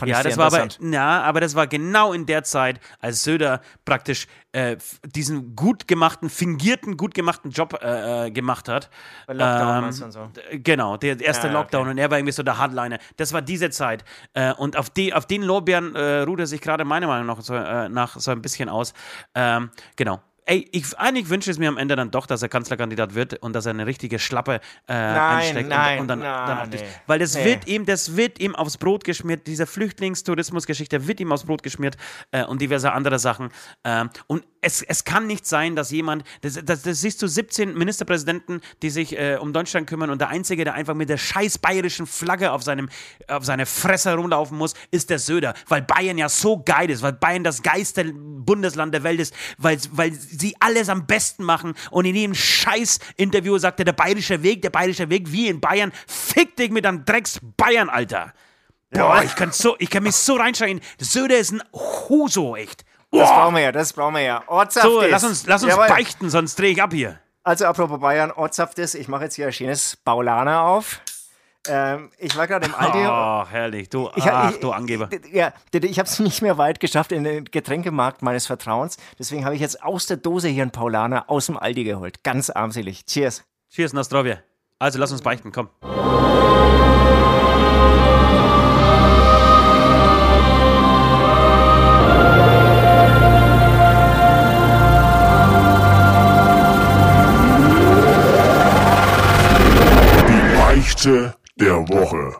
Fand 0.00 0.10
ja, 0.10 0.22
das 0.22 0.38
war 0.38 0.46
aber, 0.46 0.66
ja, 0.80 1.20
aber 1.22 1.40
das 1.40 1.54
war 1.54 1.66
genau 1.66 2.14
in 2.14 2.24
der 2.24 2.42
Zeit, 2.42 2.80
als 3.00 3.22
Söder 3.22 3.60
praktisch 3.84 4.26
äh, 4.52 4.78
diesen 5.04 5.54
gut 5.54 5.86
gemachten, 5.86 6.30
fingierten, 6.30 6.96
gut 6.96 7.12
gemachten 7.12 7.50
Job 7.50 7.78
äh, 7.82 8.28
äh 8.28 8.30
gemacht 8.30 8.66
hat. 8.70 8.88
Bei 9.26 9.34
Lockdown 9.34 9.78
ähm, 9.78 9.84
und 9.84 10.12
so. 10.12 10.30
Genau, 10.52 10.96
der 10.96 11.20
erste 11.20 11.48
ja, 11.48 11.52
Lockdown 11.52 11.82
okay. 11.82 11.90
und 11.90 11.98
er 11.98 12.10
war 12.10 12.16
irgendwie 12.16 12.32
so 12.32 12.42
der 12.42 12.56
Hardliner. 12.56 12.98
Das 13.18 13.34
war 13.34 13.42
diese 13.42 13.68
Zeit. 13.68 14.06
Äh, 14.32 14.54
und 14.54 14.78
auf, 14.78 14.88
die, 14.88 15.12
auf 15.12 15.26
den 15.26 15.42
Lorbeeren 15.42 15.94
äh, 15.94 16.20
ruht 16.20 16.40
er 16.40 16.46
sich 16.46 16.62
gerade 16.62 16.86
meiner 16.86 17.06
Meinung 17.06 17.26
nach 17.26 17.42
so, 17.42 17.54
äh, 17.54 17.90
nach 17.90 18.18
so 18.18 18.30
ein 18.30 18.40
bisschen 18.40 18.70
aus. 18.70 18.94
Ähm, 19.34 19.70
genau 19.96 20.22
ey, 20.46 20.68
ich, 20.72 20.98
eigentlich 20.98 21.28
wünsche 21.28 21.50
es 21.50 21.58
mir 21.58 21.68
am 21.68 21.78
Ende 21.78 21.96
dann 21.96 22.10
doch, 22.10 22.26
dass 22.26 22.42
er 22.42 22.48
Kanzlerkandidat 22.48 23.14
wird 23.14 23.42
und 23.42 23.54
dass 23.54 23.66
er 23.66 23.70
eine 23.70 23.86
richtige 23.86 24.18
Schlappe 24.18 24.54
äh, 24.54 24.58
nein, 24.88 25.16
einsteckt 25.18 25.68
nein, 25.68 25.98
und, 25.98 26.02
und 26.02 26.08
dann, 26.08 26.18
nein, 26.20 26.46
dann 26.46 26.70
nee. 26.70 26.78
weil 27.06 27.18
das 27.18 27.34
nee. 27.34 27.44
wird 27.44 27.66
ihm, 27.66 27.86
das 27.86 28.16
wird 28.16 28.40
ihm 28.40 28.54
aufs 28.54 28.78
Brot 28.78 29.04
geschmiert. 29.04 29.46
Diese 29.46 29.66
Flüchtlingstourismusgeschichte 29.66 31.06
wird 31.06 31.20
ihm 31.20 31.32
aufs 31.32 31.44
Brot 31.44 31.62
geschmiert 31.62 31.96
äh, 32.30 32.44
und 32.44 32.60
diverse 32.60 32.92
andere 32.92 33.18
Sachen. 33.18 33.50
Ähm, 33.84 34.10
und 34.26 34.44
es, 34.62 34.82
es 34.82 35.04
kann 35.04 35.26
nicht 35.26 35.46
sein, 35.46 35.74
dass 35.74 35.90
jemand, 35.90 36.24
das, 36.42 36.58
das, 36.64 36.82
das 36.82 37.00
siehst 37.00 37.22
du 37.22 37.26
17 37.26 37.76
Ministerpräsidenten, 37.76 38.60
die 38.82 38.90
sich 38.90 39.18
äh, 39.18 39.38
um 39.40 39.52
Deutschland 39.52 39.86
kümmern 39.88 40.10
und 40.10 40.20
der 40.20 40.28
Einzige, 40.28 40.64
der 40.64 40.74
einfach 40.74 40.94
mit 40.94 41.08
der 41.08 41.16
scheiß 41.16 41.58
bayerischen 41.58 42.06
Flagge 42.06 42.52
auf, 42.52 42.62
seinem, 42.62 42.88
auf 43.28 43.44
seine 43.44 43.64
Fresse 43.64 44.14
rumlaufen 44.14 44.58
muss, 44.58 44.74
ist 44.90 45.08
der 45.10 45.18
Söder, 45.18 45.54
weil 45.68 45.82
Bayern 45.82 46.18
ja 46.18 46.28
so 46.28 46.62
geil 46.62 46.90
ist, 46.90 47.02
weil 47.02 47.14
Bayern 47.14 47.44
das 47.44 47.62
geilste 47.62 48.12
Bundesland 48.12 48.92
der 48.92 49.02
Welt 49.02 49.20
ist, 49.20 49.34
weil, 49.56 49.78
weil 49.92 50.12
sie 50.12 50.54
alles 50.60 50.88
am 50.88 51.06
besten 51.06 51.44
machen 51.44 51.74
und 51.90 52.04
in 52.04 52.14
jedem 52.14 52.34
Scheiß-Interview 52.34 53.56
sagt 53.58 53.78
er, 53.78 53.86
der 53.86 53.92
bayerische 53.92 54.42
Weg, 54.42 54.62
der 54.62 54.70
bayerische 54.70 55.08
Weg, 55.08 55.32
wie 55.32 55.48
in 55.48 55.60
Bayern, 55.60 55.92
fick 56.06 56.56
dich 56.56 56.70
mit 56.70 56.84
einem 56.84 57.04
Drecks 57.04 57.40
Bayern, 57.56 57.88
Alter. 57.88 58.34
Boah, 58.90 59.16
ja. 59.16 59.22
ich 59.22 59.34
kann, 59.36 59.52
so, 59.52 59.76
ich 59.78 59.88
kann 59.88 60.02
mich 60.02 60.16
so 60.16 60.34
reinschreien. 60.34 60.80
Söder 60.98 61.38
ist 61.38 61.52
ein 61.52 61.62
Huso, 61.72 62.56
echt. 62.56 62.84
Das 63.12 63.28
brauchen 63.28 63.54
wir 63.54 63.62
ja, 63.62 63.72
das 63.72 63.92
brauchen 63.92 64.14
wir 64.14 64.22
ja. 64.22 64.42
Ortssaft 64.46 64.86
so, 64.86 65.00
lass 65.02 65.24
uns, 65.24 65.46
lass 65.46 65.64
uns 65.64 65.76
beichten, 65.76 66.30
sonst 66.30 66.58
drehe 66.58 66.70
ich 66.70 66.82
ab 66.82 66.92
hier. 66.92 67.18
Also, 67.42 67.64
apropos 67.66 67.98
Bayern, 68.00 68.30
Ortssaft 68.30 68.78
ist, 68.78 68.94
ich 68.94 69.08
mache 69.08 69.24
jetzt 69.24 69.34
hier 69.34 69.46
ein 69.46 69.52
schönes 69.52 69.96
Baulaner 69.96 70.62
auf. 70.62 71.00
Ähm, 71.68 72.10
ich 72.18 72.36
war 72.36 72.46
gerade 72.46 72.66
im 72.66 72.74
Aldi. 72.74 72.98
Oh, 73.06 73.46
herrlich. 73.50 73.88
Du, 73.88 74.10
ich, 74.14 74.24
ach, 74.24 74.52
ich, 74.52 74.60
du 74.60 74.70
Angeber. 74.70 75.10
Ja, 75.30 75.52
ich 75.72 75.98
habe 75.98 76.08
es 76.08 76.18
nicht 76.18 76.40
mehr 76.40 76.56
weit 76.56 76.80
geschafft 76.80 77.12
in 77.12 77.24
den 77.24 77.44
Getränkemarkt 77.44 78.22
meines 78.22 78.46
Vertrauens. 78.46 78.96
Deswegen 79.18 79.44
habe 79.44 79.54
ich 79.54 79.60
jetzt 79.60 79.82
aus 79.82 80.06
der 80.06 80.16
Dose 80.16 80.48
hier 80.48 80.62
einen 80.62 80.70
Paulaner 80.70 81.28
aus 81.28 81.46
dem 81.46 81.58
Aldi 81.58 81.84
geholt. 81.84 82.22
Ganz 82.24 82.48
armselig. 82.48 83.04
Cheers. 83.04 83.44
Cheers, 83.70 83.92
Nostrovia. 83.92 84.38
Also 84.78 84.98
lass 84.98 85.12
uns 85.12 85.20
beichten, 85.20 85.52
komm. 85.52 85.68
Beichte 101.00 101.34
der 101.56 101.88
Woche. 101.88 102.36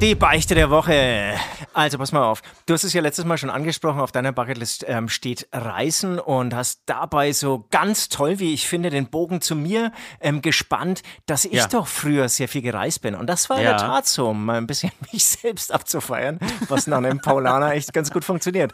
Die 0.00 0.14
Beichte 0.14 0.54
der 0.54 0.70
Woche. 0.70 1.34
Also 1.74 1.98
pass 1.98 2.12
mal 2.12 2.22
auf. 2.22 2.40
Du 2.66 2.74
hast 2.74 2.84
es 2.84 2.92
ja 2.92 3.02
letztes 3.02 3.24
Mal 3.24 3.36
schon 3.36 3.50
angesprochen, 3.50 3.98
auf 3.98 4.12
deiner 4.12 4.30
Bucketlist 4.30 4.84
ähm, 4.86 5.08
steht 5.08 5.48
Reisen 5.50 6.20
und 6.20 6.54
hast 6.54 6.82
dabei 6.86 7.32
so 7.32 7.66
ganz 7.72 8.08
toll, 8.08 8.38
wie 8.38 8.54
ich 8.54 8.68
finde, 8.68 8.90
den 8.90 9.08
Bogen 9.08 9.40
zu 9.40 9.56
mir 9.56 9.90
ähm, 10.20 10.40
gespannt, 10.40 11.02
dass 11.26 11.44
ich 11.44 11.54
ja. 11.54 11.66
doch 11.66 11.88
früher 11.88 12.28
sehr 12.28 12.46
viel 12.46 12.62
gereist 12.62 13.02
bin. 13.02 13.16
Und 13.16 13.26
das 13.26 13.50
war 13.50 13.60
ja. 13.60 13.72
in 13.72 13.76
der 13.76 13.86
Tat 13.88 14.06
so, 14.06 14.28
um 14.28 14.44
mal 14.44 14.58
ein 14.58 14.68
bisschen 14.68 14.92
mich 15.12 15.24
selbst 15.24 15.72
abzufeiern, 15.72 16.38
was 16.68 16.86
nach 16.86 16.98
einem 16.98 17.20
Paulaner 17.20 17.72
echt 17.72 17.92
ganz 17.92 18.12
gut 18.12 18.24
funktioniert. 18.24 18.72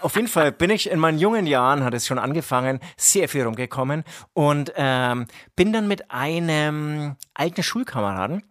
Auf 0.00 0.16
jeden 0.16 0.28
Fall 0.28 0.50
bin 0.50 0.70
ich 0.70 0.90
in 0.90 0.98
meinen 0.98 1.20
jungen 1.20 1.46
Jahren, 1.46 1.84
hat 1.84 1.94
es 1.94 2.08
schon 2.08 2.18
angefangen, 2.18 2.80
sehr 2.96 3.28
viel 3.28 3.44
rumgekommen 3.44 4.02
und 4.32 4.72
ähm, 4.74 5.26
bin 5.54 5.72
dann 5.72 5.86
mit 5.86 6.10
einem 6.10 7.14
alten 7.34 7.62
Schulkameraden 7.62 8.42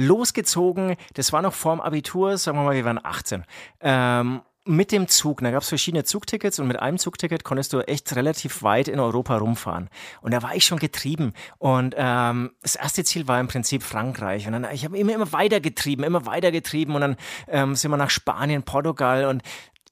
losgezogen. 0.00 0.96
Das 1.14 1.32
war 1.32 1.42
noch 1.42 1.54
vorm 1.54 1.80
Abitur, 1.80 2.38
sagen 2.38 2.58
wir 2.58 2.64
mal, 2.64 2.74
wir 2.74 2.84
waren 2.84 3.00
18. 3.02 3.44
Ähm, 3.80 4.42
mit 4.66 4.92
dem 4.92 5.08
Zug, 5.08 5.40
da 5.40 5.50
gab 5.50 5.62
es 5.62 5.68
verschiedene 5.68 6.04
Zugtickets 6.04 6.58
und 6.58 6.68
mit 6.68 6.78
einem 6.78 6.98
Zugticket 6.98 7.44
konntest 7.44 7.72
du 7.72 7.80
echt 7.80 8.14
relativ 8.14 8.62
weit 8.62 8.88
in 8.88 9.00
Europa 9.00 9.36
rumfahren. 9.36 9.88
Und 10.20 10.32
da 10.32 10.42
war 10.42 10.54
ich 10.54 10.66
schon 10.66 10.78
getrieben. 10.78 11.32
Und 11.58 11.94
ähm, 11.96 12.50
das 12.62 12.76
erste 12.76 13.02
Ziel 13.02 13.26
war 13.26 13.40
im 13.40 13.48
Prinzip 13.48 13.82
Frankreich. 13.82 14.46
Und 14.46 14.52
dann, 14.52 14.66
ich 14.72 14.84
habe 14.84 14.98
immer, 14.98 15.14
immer 15.14 15.32
weiter 15.32 15.60
getrieben, 15.60 16.04
immer 16.04 16.26
weiter 16.26 16.52
getrieben. 16.52 16.94
Und 16.94 17.00
dann 17.00 17.16
ähm, 17.48 17.74
sind 17.74 17.90
wir 17.90 17.96
nach 17.96 18.10
Spanien, 18.10 18.62
Portugal 18.62 19.24
und 19.24 19.42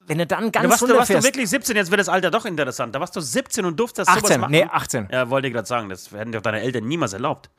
wenn 0.09 0.17
du 0.17 0.27
dann 0.27 0.51
ganz 0.51 0.65
da 0.65 0.71
warst, 0.71 0.83
du, 0.83 0.97
warst 0.97 1.11
du 1.11 1.23
wirklich 1.23 1.51
17, 1.51 1.77
jetzt 1.77 1.91
wird 1.91 2.01
das 2.01 2.09
Alter 2.09 2.31
doch 2.31 2.47
interessant. 2.47 2.95
Da 2.95 3.01
warst 3.01 3.15
du 3.15 3.21
17 3.21 3.67
und 3.67 3.79
durftest 3.79 4.09
18, 4.09 4.23
sowas 4.23 4.39
machen. 4.39 4.53
Nee, 4.53 4.65
18. 4.65 5.09
Ja, 5.13 5.29
wollte 5.29 5.49
ich 5.49 5.55
gerade 5.55 5.69
sagen, 5.69 5.91
das 5.91 6.11
hätten 6.13 6.33
doch 6.33 6.41
deine 6.41 6.63
Eltern 6.63 6.89
niemals 6.89 7.13
erlaubt. 7.13 7.51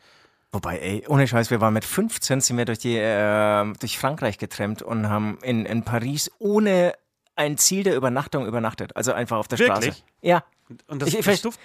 Wobei, 0.51 0.79
ey, 0.79 1.03
ohne 1.08 1.27
Scheiß, 1.27 1.51
wir 1.51 1.62
waren 1.62 1.74
mit 1.74 1.86
15, 1.86 2.41
sind 2.41 2.58
wir 2.58 2.65
durch, 2.65 2.79
die, 2.79 2.98
äh, 2.98 3.74
durch 3.79 4.00
Frankreich 4.00 4.39
getrennt 4.39 4.82
und 4.82 5.08
haben 5.08 5.38
in, 5.44 5.65
in 5.65 5.84
Paris 5.84 6.32
ohne 6.39 6.94
ein 7.36 7.58
Ziel 7.58 7.84
der 7.84 7.96
Übernachtung 7.96 8.48
übernachtet. 8.48 8.96
Also 8.96 9.13
einfach 9.13 9.38
auf 9.38 9.48
der 9.48 9.60
Wirklich? 9.60 9.94
Straße. 9.96 10.03
Ja. 10.22 10.44
Und 10.88 11.01
das, 11.01 11.10
ich, 11.10 11.20
ich, 11.20 11.25
das, 11.25 11.41
duft, 11.41 11.60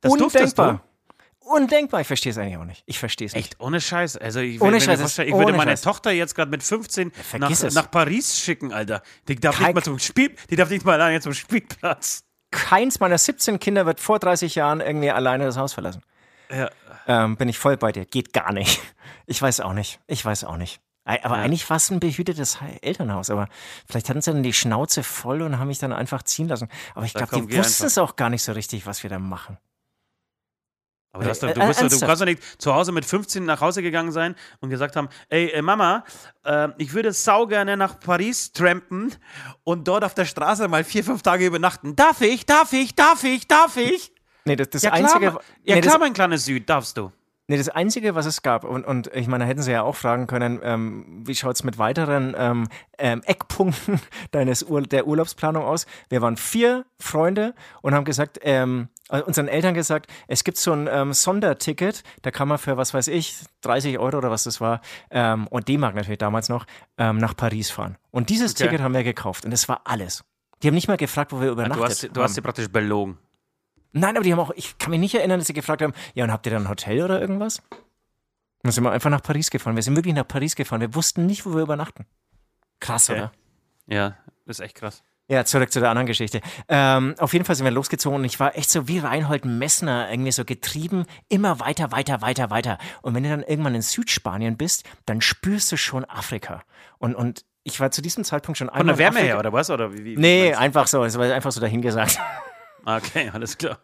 das 0.00 0.12
undenkbar. 0.12 0.82
Undenkbar, 1.40 2.02
ich 2.02 2.06
verstehe 2.06 2.30
es 2.30 2.38
eigentlich 2.38 2.58
auch 2.58 2.64
nicht. 2.64 2.82
Ich 2.86 2.98
verstehe 2.98 3.26
es 3.26 3.34
nicht. 3.34 3.44
Echt, 3.44 3.60
ohne 3.60 3.80
Scheiß. 3.80 4.16
Also 4.18 4.40
ich, 4.40 4.60
ohne 4.60 4.80
Scheiß, 4.80 5.18
ich 5.18 5.34
würde 5.34 5.52
meine 5.54 5.72
Scheiß. 5.72 5.82
Tochter 5.82 6.10
jetzt 6.12 6.34
gerade 6.34 6.50
mit 6.50 6.62
15 6.62 7.10
ja, 7.32 7.38
nach, 7.38 7.72
nach, 7.72 7.90
Paris 7.90 8.38
schicken, 8.38 8.72
Alter. 8.72 9.02
Die 9.26 9.36
darf, 9.36 9.56
Kein, 9.56 9.66
nicht 9.66 9.74
mal 9.74 9.82
zum 9.82 9.98
Spiel, 9.98 10.34
die 10.50 10.56
darf 10.56 10.70
nicht 10.70 10.84
mal 10.84 10.94
alleine 10.94 11.20
zum 11.20 11.32
Spielplatz. 11.34 12.24
Keins 12.50 13.00
meiner 13.00 13.18
17 13.18 13.58
Kinder 13.60 13.86
wird 13.86 14.00
vor 14.00 14.18
30 14.18 14.54
Jahren 14.54 14.80
irgendwie 14.80 15.10
alleine 15.10 15.44
das 15.44 15.56
Haus 15.56 15.72
verlassen. 15.72 16.02
Ja, 16.50 16.70
ähm, 17.08 17.36
bin 17.36 17.48
ich 17.48 17.58
voll 17.58 17.76
bei 17.76 17.90
dir. 17.90 18.04
Geht 18.04 18.32
gar 18.32 18.52
nicht. 18.52 18.80
Ich 19.30 19.42
weiß 19.42 19.60
auch 19.60 19.74
nicht. 19.74 20.00
Ich 20.06 20.24
weiß 20.24 20.44
auch 20.44 20.56
nicht. 20.56 20.80
Aber 21.04 21.36
ja. 21.36 21.42
eigentlich 21.42 21.68
war 21.68 21.76
es 21.76 21.90
ein 21.90 22.00
behütetes 22.00 22.58
Elternhaus. 22.80 23.28
Aber 23.28 23.46
vielleicht 23.86 24.08
hatten 24.08 24.22
sie 24.22 24.32
dann 24.32 24.42
die 24.42 24.54
Schnauze 24.54 25.02
voll 25.02 25.42
und 25.42 25.58
haben 25.58 25.68
mich 25.68 25.78
dann 25.78 25.92
einfach 25.92 26.22
ziehen 26.22 26.48
lassen. 26.48 26.70
Aber 26.94 27.04
ich 27.04 27.12
glaube, 27.12 27.38
die 27.38 27.58
wussten 27.58 27.84
es 27.84 27.98
auch 27.98 28.16
gar 28.16 28.30
nicht 28.30 28.42
so 28.42 28.52
richtig, 28.52 28.86
was 28.86 29.02
wir 29.02 29.10
da 29.10 29.18
machen. 29.18 29.58
Aber 31.12 31.24
du, 31.24 31.30
doch, 31.30 31.52
du, 31.52 31.60
musst, 31.60 31.80
du, 31.80 32.06
kannst 32.06 32.22
doch 32.22 32.26
nicht 32.26 32.42
zu 32.60 32.74
Hause 32.74 32.92
mit 32.92 33.04
15 33.04 33.44
nach 33.44 33.60
Hause 33.60 33.82
gegangen 33.82 34.12
sein 34.12 34.34
und 34.60 34.70
gesagt 34.70 34.96
haben, 34.96 35.08
ey, 35.28 35.50
äh, 35.50 35.62
Mama, 35.62 36.04
äh, 36.44 36.68
ich 36.78 36.94
würde 36.94 37.12
sau 37.12 37.46
gerne 37.46 37.76
nach 37.76 38.00
Paris 38.00 38.52
trampen 38.52 39.14
und 39.64 39.88
dort 39.88 40.04
auf 40.04 40.14
der 40.14 40.26
Straße 40.26 40.68
mal 40.68 40.84
vier, 40.84 41.04
fünf 41.04 41.22
Tage 41.22 41.46
übernachten. 41.46 41.96
Darf 41.96 42.20
ich? 42.20 42.46
Darf 42.46 42.72
ich? 42.72 42.94
Darf 42.94 43.24
ich? 43.24 43.46
Darf 43.46 43.76
ich? 43.76 44.12
Nee, 44.48 44.56
das, 44.56 44.70
das 44.70 44.82
ja, 44.82 44.92
Einzige. 44.92 45.30
Klar, 45.30 45.42
ja, 45.64 45.74
nee, 45.76 45.80
klar, 45.80 45.94
das, 45.94 46.00
mein 46.00 46.12
kleines 46.12 46.44
Süd, 46.44 46.68
darfst 46.68 46.96
du. 46.96 47.12
Nee, 47.50 47.56
das 47.56 47.70
Einzige, 47.70 48.14
was 48.14 48.26
es 48.26 48.42
gab, 48.42 48.64
und, 48.64 48.84
und 48.84 49.10
ich 49.14 49.26
meine, 49.26 49.44
da 49.44 49.48
hätten 49.48 49.62
sie 49.62 49.72
ja 49.72 49.82
auch 49.82 49.96
fragen 49.96 50.26
können, 50.26 50.60
ähm, 50.62 51.22
wie 51.24 51.34
schaut 51.34 51.56
es 51.56 51.64
mit 51.64 51.78
weiteren 51.78 52.34
ähm, 52.36 52.68
ähm, 52.98 53.22
Eckpunkten 53.24 54.00
deines 54.32 54.62
Ur 54.62 54.82
der 54.82 55.06
Urlaubsplanung 55.06 55.64
aus? 55.64 55.86
Wir 56.10 56.20
waren 56.20 56.36
vier 56.36 56.84
Freunde 57.00 57.54
und 57.80 57.94
haben 57.94 58.04
gesagt, 58.04 58.38
ähm, 58.42 58.88
äh, 59.08 59.22
unseren 59.22 59.48
Eltern 59.48 59.72
gesagt, 59.72 60.12
es 60.26 60.44
gibt 60.44 60.58
so 60.58 60.72
ein 60.72 60.90
ähm, 60.92 61.14
Sonderticket, 61.14 62.02
da 62.20 62.30
kann 62.30 62.48
man 62.48 62.58
für, 62.58 62.76
was 62.76 62.92
weiß 62.92 63.08
ich, 63.08 63.38
30 63.62 63.98
Euro 63.98 64.18
oder 64.18 64.30
was 64.30 64.44
das 64.44 64.60
war, 64.60 64.82
ähm, 65.10 65.46
und 65.46 65.68
D-Mark 65.68 65.94
natürlich 65.94 66.18
damals 66.18 66.50
noch, 66.50 66.66
nach 66.98 67.34
Paris 67.36 67.70
fahren. 67.70 67.96
Und 68.10 68.28
dieses 68.28 68.52
okay. 68.52 68.64
Ticket 68.64 68.80
haben 68.80 68.92
wir 68.92 69.04
gekauft 69.04 69.44
und 69.44 69.52
das 69.52 69.68
war 69.68 69.82
alles. 69.84 70.24
Die 70.62 70.66
haben 70.66 70.74
nicht 70.74 70.88
mal 70.88 70.96
gefragt, 70.96 71.32
wo 71.32 71.40
wir 71.40 71.50
übernachtet 71.50 71.78
ja, 71.78 71.86
du 71.86 72.08
hast, 72.10 72.16
du 72.16 72.22
hast 72.22 72.34
sie 72.34 72.40
praktisch 72.42 72.68
belogen. 72.68 73.18
Nein, 73.92 74.16
aber 74.16 74.24
die 74.24 74.32
haben 74.32 74.40
auch, 74.40 74.50
ich 74.54 74.78
kann 74.78 74.90
mich 74.90 75.00
nicht 75.00 75.14
erinnern, 75.14 75.40
dass 75.40 75.46
sie 75.46 75.54
gefragt 75.54 75.82
haben, 75.82 75.94
ja, 76.14 76.24
und 76.24 76.32
habt 76.32 76.46
ihr 76.46 76.52
dann 76.52 76.64
ein 76.64 76.68
Hotel 76.68 77.02
oder 77.02 77.20
irgendwas? 77.20 77.62
Dann 78.62 78.72
sind 78.72 78.84
wir 78.84 78.90
einfach 78.90 79.10
nach 79.10 79.22
Paris 79.22 79.50
gefahren. 79.50 79.76
Wir 79.76 79.82
sind 79.82 79.96
wirklich 79.96 80.14
nach 80.14 80.26
Paris 80.26 80.56
gefahren. 80.56 80.80
Wir 80.80 80.94
wussten 80.94 81.26
nicht, 81.26 81.46
wo 81.46 81.54
wir 81.54 81.62
übernachten. 81.62 82.06
Krass, 82.80 83.08
okay. 83.08 83.18
oder? 83.18 83.32
Ja, 83.86 84.16
ist 84.46 84.60
echt 84.60 84.74
krass. 84.74 85.02
Ja, 85.30 85.44
zurück 85.44 85.70
zu 85.70 85.80
der 85.80 85.90
anderen 85.90 86.06
Geschichte. 86.06 86.40
Ähm, 86.68 87.14
auf 87.18 87.34
jeden 87.34 87.44
Fall 87.44 87.54
sind 87.54 87.64
wir 87.64 87.70
losgezogen 87.70 88.18
und 88.18 88.24
ich 88.24 88.40
war 88.40 88.56
echt 88.56 88.70
so 88.70 88.88
wie 88.88 88.98
Reinhold 88.98 89.44
Messner 89.44 90.10
irgendwie 90.10 90.32
so 90.32 90.46
getrieben, 90.46 91.04
immer 91.28 91.60
weiter, 91.60 91.92
weiter, 91.92 92.22
weiter, 92.22 92.48
weiter. 92.48 92.78
Und 93.02 93.14
wenn 93.14 93.24
du 93.24 93.28
dann 93.28 93.42
irgendwann 93.42 93.74
in 93.74 93.82
Südspanien 93.82 94.56
bist, 94.56 94.84
dann 95.04 95.20
spürst 95.20 95.70
du 95.70 95.76
schon 95.76 96.06
Afrika. 96.06 96.62
Und, 96.96 97.14
und 97.14 97.44
ich 97.62 97.78
war 97.78 97.90
zu 97.90 98.00
diesem 98.00 98.24
Zeitpunkt 98.24 98.56
schon 98.56 98.70
einmal. 98.70 98.80
Von 98.80 98.86
der 98.86 98.98
Wärme 98.98 99.20
her, 99.20 99.38
oder 99.38 99.52
was? 99.52 99.68
Oder 99.68 99.92
wie, 99.92 100.02
wie, 100.02 100.16
Nee, 100.16 100.54
einfach 100.54 100.86
so. 100.86 101.04
Es 101.04 101.18
war 101.18 101.30
einfach 101.30 101.52
so 101.52 101.60
dahingesagt. 101.60 102.18
Okay, 102.96 103.30
alles 103.34 103.58
klar. 103.58 103.78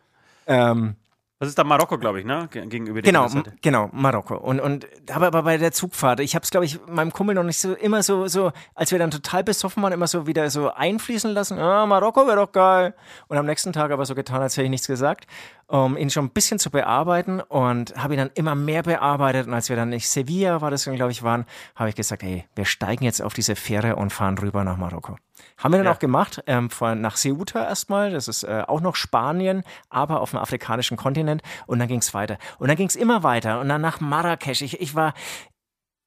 ähm, 0.46 0.96
Das 1.40 1.48
ist 1.48 1.58
dann 1.58 1.66
Marokko, 1.66 1.98
glaube 1.98 2.20
ich, 2.20 2.24
ne? 2.24 2.48
Ge- 2.50 2.64
Gegenüber 2.66 3.02
Genau, 3.02 3.26
genau, 3.60 3.90
Marokko. 3.92 4.36
Und, 4.36 4.60
und 4.60 4.86
aber, 5.10 5.26
aber 5.26 5.42
bei 5.42 5.58
der 5.58 5.72
Zugfahrt, 5.72 6.20
ich 6.20 6.34
habe 6.34 6.44
es, 6.44 6.50
glaube 6.50 6.64
ich, 6.64 6.78
meinem 6.86 7.12
Kumpel 7.12 7.34
noch 7.34 7.42
nicht 7.42 7.58
so 7.58 7.74
immer 7.74 8.02
so, 8.02 8.28
so, 8.28 8.52
als 8.74 8.92
wir 8.92 8.98
dann 8.98 9.10
total 9.10 9.44
besoffen 9.44 9.82
waren, 9.82 9.92
immer 9.92 10.06
so 10.06 10.26
wieder 10.26 10.48
so 10.48 10.72
einfließen 10.72 11.30
lassen. 11.32 11.58
Ah, 11.58 11.84
Marokko 11.86 12.26
wäre 12.26 12.36
doch 12.36 12.52
geil. 12.52 12.94
Und 13.28 13.36
am 13.36 13.44
nächsten 13.46 13.72
Tag 13.74 13.90
aber 13.90 14.06
so 14.06 14.14
getan, 14.14 14.40
als 14.40 14.56
hätte 14.56 14.64
ich 14.64 14.70
nichts 14.70 14.86
gesagt, 14.86 15.26
um 15.66 15.96
ihn 15.98 16.08
schon 16.08 16.26
ein 16.26 16.30
bisschen 16.30 16.58
zu 16.58 16.70
bearbeiten 16.70 17.40
und 17.40 17.94
habe 17.96 18.14
ihn 18.14 18.18
dann 18.18 18.30
immer 18.34 18.54
mehr 18.54 18.82
bearbeitet. 18.84 19.46
Und 19.48 19.54
als 19.54 19.68
wir 19.68 19.76
dann 19.76 19.92
in 19.92 20.00
Sevilla, 20.00 20.60
war 20.62 20.70
das 20.70 20.84
glaube 20.84 21.10
ich, 21.12 21.22
waren, 21.22 21.44
habe 21.74 21.88
ich 21.90 21.94
gesagt, 21.96 22.22
hey, 22.22 22.46
wir 22.54 22.64
steigen 22.64 23.04
jetzt 23.04 23.20
auf 23.20 23.34
diese 23.34 23.56
Fähre 23.56 23.96
und 23.96 24.12
fahren 24.14 24.38
rüber 24.38 24.64
nach 24.64 24.76
Marokko. 24.78 25.16
Haben 25.58 25.72
wir 25.72 25.78
dann 25.78 25.86
Ja. 25.86 25.92
auch 25.92 25.98
gemacht, 25.98 26.42
ähm, 26.46 26.70
von, 26.70 27.00
nach 27.00 27.16
Ceuta 27.16 27.64
erstmal, 27.66 28.10
das 28.10 28.28
ist 28.28 28.42
äh, 28.44 28.62
auch 28.66 28.80
noch 28.80 28.96
Spanien, 28.96 29.62
aber 29.88 30.20
auf 30.20 30.30
dem 30.30 30.38
afrikanischen 30.40 30.96
Kontinent 30.96 31.42
und 31.66 31.78
dann 31.78 31.88
ging 31.88 32.00
es 32.00 32.12
weiter. 32.14 32.38
Und 32.58 32.68
dann 32.68 32.76
ging 32.76 32.88
es 32.88 32.96
immer 32.96 33.22
weiter 33.22 33.60
und 33.60 33.68
dann 33.68 33.80
nach 33.80 34.00
Marrakesch. 34.00 34.62
Ich, 34.62 34.80
ich 34.80 34.94
war, 34.94 35.14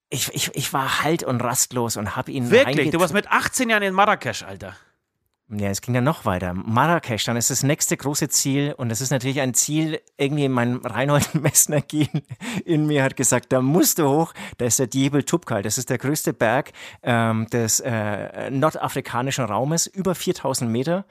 ich, 0.10 0.34
ich, 0.34 0.51
ich 0.56 0.74
war 0.74 1.03
halt 1.03 1.24
und 1.24 1.41
rastlos 1.41 1.98
und 1.98 2.15
habe 2.15 2.32
ihn 2.32 2.50
Wirklich? 2.51 2.91
Du 2.91 3.00
warst 3.00 3.13
mit 3.13 3.29
18 3.29 3.70
Jahren 3.70 3.84
in 3.84 3.94
Marrakesch, 3.94 4.44
Alter. 4.44 4.75
Ja, 5.50 5.70
es 5.70 5.82
ging 5.82 5.94
dann 5.94 6.04
noch 6.04 6.25
weiter. 6.25 6.54
Marrakesch, 6.54 7.24
dann 7.24 7.38
ist 7.38 7.50
das 7.50 7.63
nächste 7.63 7.96
große 7.96 8.27
Ziel 8.27 8.74
und 8.75 8.89
das 8.89 9.00
ist 9.00 9.12
natürlich 9.12 9.39
ein 9.39 9.54
Ziel, 9.54 10.01
irgendwie 10.18 10.50
mein 10.50 10.77
Reinhold 10.77 11.36
Messner 11.42 11.80
Gen 11.82 12.10
in 12.66 12.86
mir 12.86 13.04
hat 13.04 13.16
gesagt, 13.16 13.54
da 13.54 13.62
musst 13.62 14.00
du 14.00 14.10
hoch, 14.10 14.34
da 14.58 14.66
ist 14.66 14.80
der 14.80 14.88
Djebel 14.88 15.24
Tubkal, 15.24 15.62
das 15.62 15.77
ist 15.77 15.89
der 15.89 16.00
größte 16.00 16.34
Berg 16.34 16.74
ähm, 17.01 17.48
des 17.48 17.80
äh, 17.80 18.51
nordafrikanischen 18.51 19.46
Raumes, 19.46 19.88
über 19.88 20.16
4000 20.16 20.70
Meter 20.70 21.06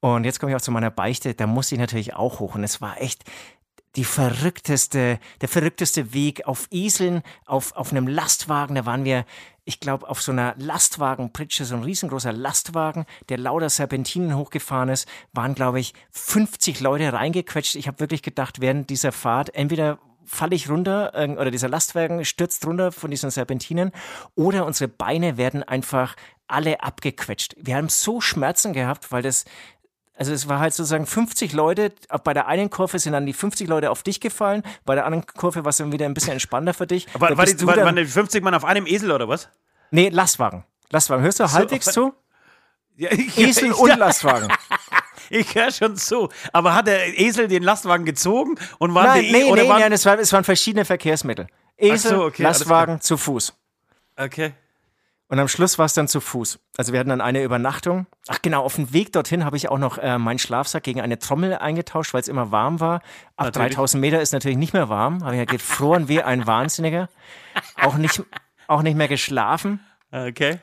und 0.00 0.24
jetzt 0.24 0.40
komme 0.40 0.52
ich 0.52 0.56
auch 0.56 0.62
zu 0.62 0.70
meiner 0.70 0.90
Beichte, 0.90 1.34
da 1.34 1.46
muss 1.46 1.70
ich 1.70 1.78
natürlich 1.78 2.14
auch 2.14 2.40
hoch 2.40 2.54
und 2.54 2.64
es 2.64 2.80
war 2.80 2.98
echt 3.00 3.24
die 3.96 4.04
verrückteste, 4.04 5.18
der 5.40 5.48
verrückteste 5.48 6.14
Weg 6.14 6.46
auf 6.46 6.68
Eseln, 6.70 7.22
auf, 7.46 7.74
auf 7.76 7.90
einem 7.90 8.08
Lastwagen. 8.08 8.74
Da 8.74 8.86
waren 8.86 9.04
wir, 9.04 9.24
ich 9.64 9.80
glaube, 9.80 10.08
auf 10.08 10.22
so 10.22 10.32
einer 10.32 10.54
Lastwagenpritsche, 10.56 11.64
so 11.64 11.74
ein 11.74 11.84
riesengroßer 11.84 12.32
Lastwagen, 12.32 13.04
der 13.28 13.38
lauter 13.38 13.68
Serpentinen 13.68 14.36
hochgefahren 14.36 14.88
ist, 14.88 15.06
waren, 15.32 15.54
glaube 15.54 15.80
ich, 15.80 15.94
50 16.10 16.80
Leute 16.80 17.12
reingequetscht. 17.12 17.74
Ich 17.74 17.86
habe 17.86 18.00
wirklich 18.00 18.22
gedacht, 18.22 18.60
während 18.60 18.88
dieser 18.90 19.12
Fahrt 19.12 19.54
entweder 19.54 19.98
falle 20.24 20.54
ich 20.54 20.70
runter 20.70 21.12
oder 21.14 21.50
dieser 21.50 21.68
Lastwagen 21.68 22.24
stürzt 22.24 22.64
runter 22.64 22.92
von 22.92 23.10
diesen 23.10 23.30
Serpentinen 23.30 23.90
oder 24.34 24.64
unsere 24.66 24.88
Beine 24.88 25.36
werden 25.36 25.62
einfach 25.62 26.16
alle 26.46 26.82
abgequetscht. 26.82 27.54
Wir 27.58 27.76
haben 27.76 27.88
so 27.88 28.20
Schmerzen 28.20 28.72
gehabt, 28.72 29.10
weil 29.10 29.22
das 29.22 29.44
also 30.22 30.34
es 30.34 30.48
war 30.48 30.60
halt 30.60 30.72
sozusagen 30.72 31.04
50 31.04 31.52
Leute, 31.52 31.92
bei 32.22 32.32
der 32.32 32.46
einen 32.46 32.70
Kurve 32.70 33.00
sind 33.00 33.12
dann 33.12 33.26
die 33.26 33.32
50 33.32 33.66
Leute 33.66 33.90
auf 33.90 34.04
dich 34.04 34.20
gefallen, 34.20 34.62
bei 34.84 34.94
der 34.94 35.04
anderen 35.04 35.26
Kurve 35.26 35.64
war 35.64 35.70
es 35.70 35.78
dann 35.78 35.90
wieder 35.90 36.06
ein 36.06 36.14
bisschen 36.14 36.34
entspannter 36.34 36.74
für 36.74 36.86
dich. 36.86 37.06
Da 37.12 37.20
war 37.20 37.44
die, 37.44 37.66
war, 37.66 37.76
waren 37.76 37.96
die 37.96 38.04
50 38.04 38.40
Mann 38.40 38.54
auf 38.54 38.64
einem 38.64 38.86
Esel 38.86 39.10
oder 39.10 39.26
was? 39.26 39.48
nee, 39.90 40.10
Lastwagen. 40.10 40.62
Lastwagen. 40.90 41.24
Hörst 41.24 41.40
du 41.40 41.50
halbwegs 41.50 41.88
auf- 41.88 41.94
zu? 41.94 42.14
Ja, 42.94 43.10
ich, 43.10 43.36
Esel 43.36 43.70
ich, 43.70 43.76
und 43.76 43.96
Lastwagen. 43.98 44.48
Ich 45.34 45.54
höre 45.54 45.70
schon 45.70 45.96
zu. 45.96 46.28
Aber 46.52 46.74
hat 46.74 46.86
der 46.86 47.18
Esel 47.18 47.48
den 47.48 47.62
Lastwagen 47.62 48.04
gezogen 48.04 48.56
und 48.78 48.94
waren 48.94 49.06
Nein, 49.06 49.22
die 49.22 49.32
nee, 49.32 49.44
oder 49.44 49.62
nee, 49.62 49.68
waren, 49.68 49.80
nein, 49.80 49.92
es, 49.92 50.04
war, 50.04 50.18
es 50.18 50.30
waren 50.30 50.44
verschiedene 50.44 50.84
Verkehrsmittel. 50.84 51.46
Esel, 51.78 52.10
so, 52.10 52.24
okay, 52.24 52.42
Lastwagen, 52.42 53.00
zu 53.00 53.16
Fuß. 53.16 53.54
Okay. 54.16 54.52
Und 55.32 55.38
am 55.38 55.48
Schluss 55.48 55.78
war 55.78 55.86
es 55.86 55.94
dann 55.94 56.08
zu 56.08 56.20
Fuß. 56.20 56.58
Also 56.76 56.92
wir 56.92 57.00
hatten 57.00 57.08
dann 57.08 57.22
eine 57.22 57.42
Übernachtung. 57.42 58.04
Ach 58.28 58.42
genau, 58.42 58.64
auf 58.64 58.74
dem 58.74 58.92
Weg 58.92 59.14
dorthin 59.14 59.46
habe 59.46 59.56
ich 59.56 59.70
auch 59.70 59.78
noch 59.78 59.96
äh, 59.96 60.18
meinen 60.18 60.38
Schlafsack 60.38 60.82
gegen 60.82 61.00
eine 61.00 61.18
Trommel 61.18 61.54
eingetauscht, 61.54 62.12
weil 62.12 62.20
es 62.20 62.28
immer 62.28 62.50
warm 62.50 62.80
war. 62.80 62.96
Ab 63.36 63.46
Natürlich. 63.46 63.76
3000 63.76 64.00
Meter 64.02 64.20
ist 64.20 64.32
natürlich 64.32 64.58
nicht 64.58 64.74
mehr 64.74 64.90
warm. 64.90 65.24
Habe 65.24 65.32
ich 65.32 65.38
ja 65.38 65.46
gefroren 65.46 66.08
wie 66.08 66.22
ein 66.22 66.46
Wahnsinniger. 66.46 67.08
Auch 67.80 67.94
nicht, 67.94 68.22
auch 68.68 68.82
nicht 68.82 68.94
mehr 68.94 69.08
geschlafen. 69.08 69.80
Okay. 70.10 70.58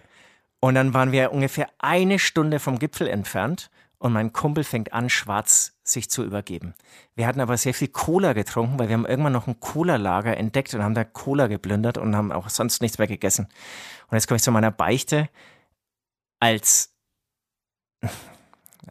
Und 0.60 0.76
dann 0.76 0.94
waren 0.94 1.12
wir 1.12 1.32
ungefähr 1.32 1.68
eine 1.80 2.20
Stunde 2.20 2.60
vom 2.60 2.78
Gipfel 2.78 3.08
entfernt 3.08 3.72
und 4.00 4.14
mein 4.14 4.34
Kumpel 4.34 4.64
fängt 4.64 4.94
an, 4.94 5.10
schwarz 5.10 5.78
sich 5.84 6.10
zu 6.10 6.24
übergeben. 6.24 6.74
Wir 7.16 7.28
hatten 7.28 7.42
aber 7.42 7.58
sehr 7.58 7.74
viel 7.74 7.90
Cola 7.90 8.34
getrunken, 8.34 8.80
weil 8.80 8.88
wir 8.88 8.96
haben 8.96 9.06
irgendwann 9.06 9.34
noch 9.34 9.48
ein 9.48 9.60
Cola-Lager 9.60 10.36
entdeckt 10.38 10.74
und 10.74 10.84
haben 10.84 10.96
da 10.96 11.04
Cola 11.04 11.48
geplündert 11.48 11.98
und 11.98 12.16
haben 12.16 12.32
auch 12.32 12.50
sonst 12.50 12.82
nichts 12.82 12.98
mehr 12.98 13.08
gegessen. 13.08 13.48
Und 14.08 14.16
jetzt 14.16 14.28
komme 14.28 14.38
ich 14.38 14.44
zu 14.44 14.52
meiner 14.52 14.72
Beichte 14.72 15.30
als 16.40 16.96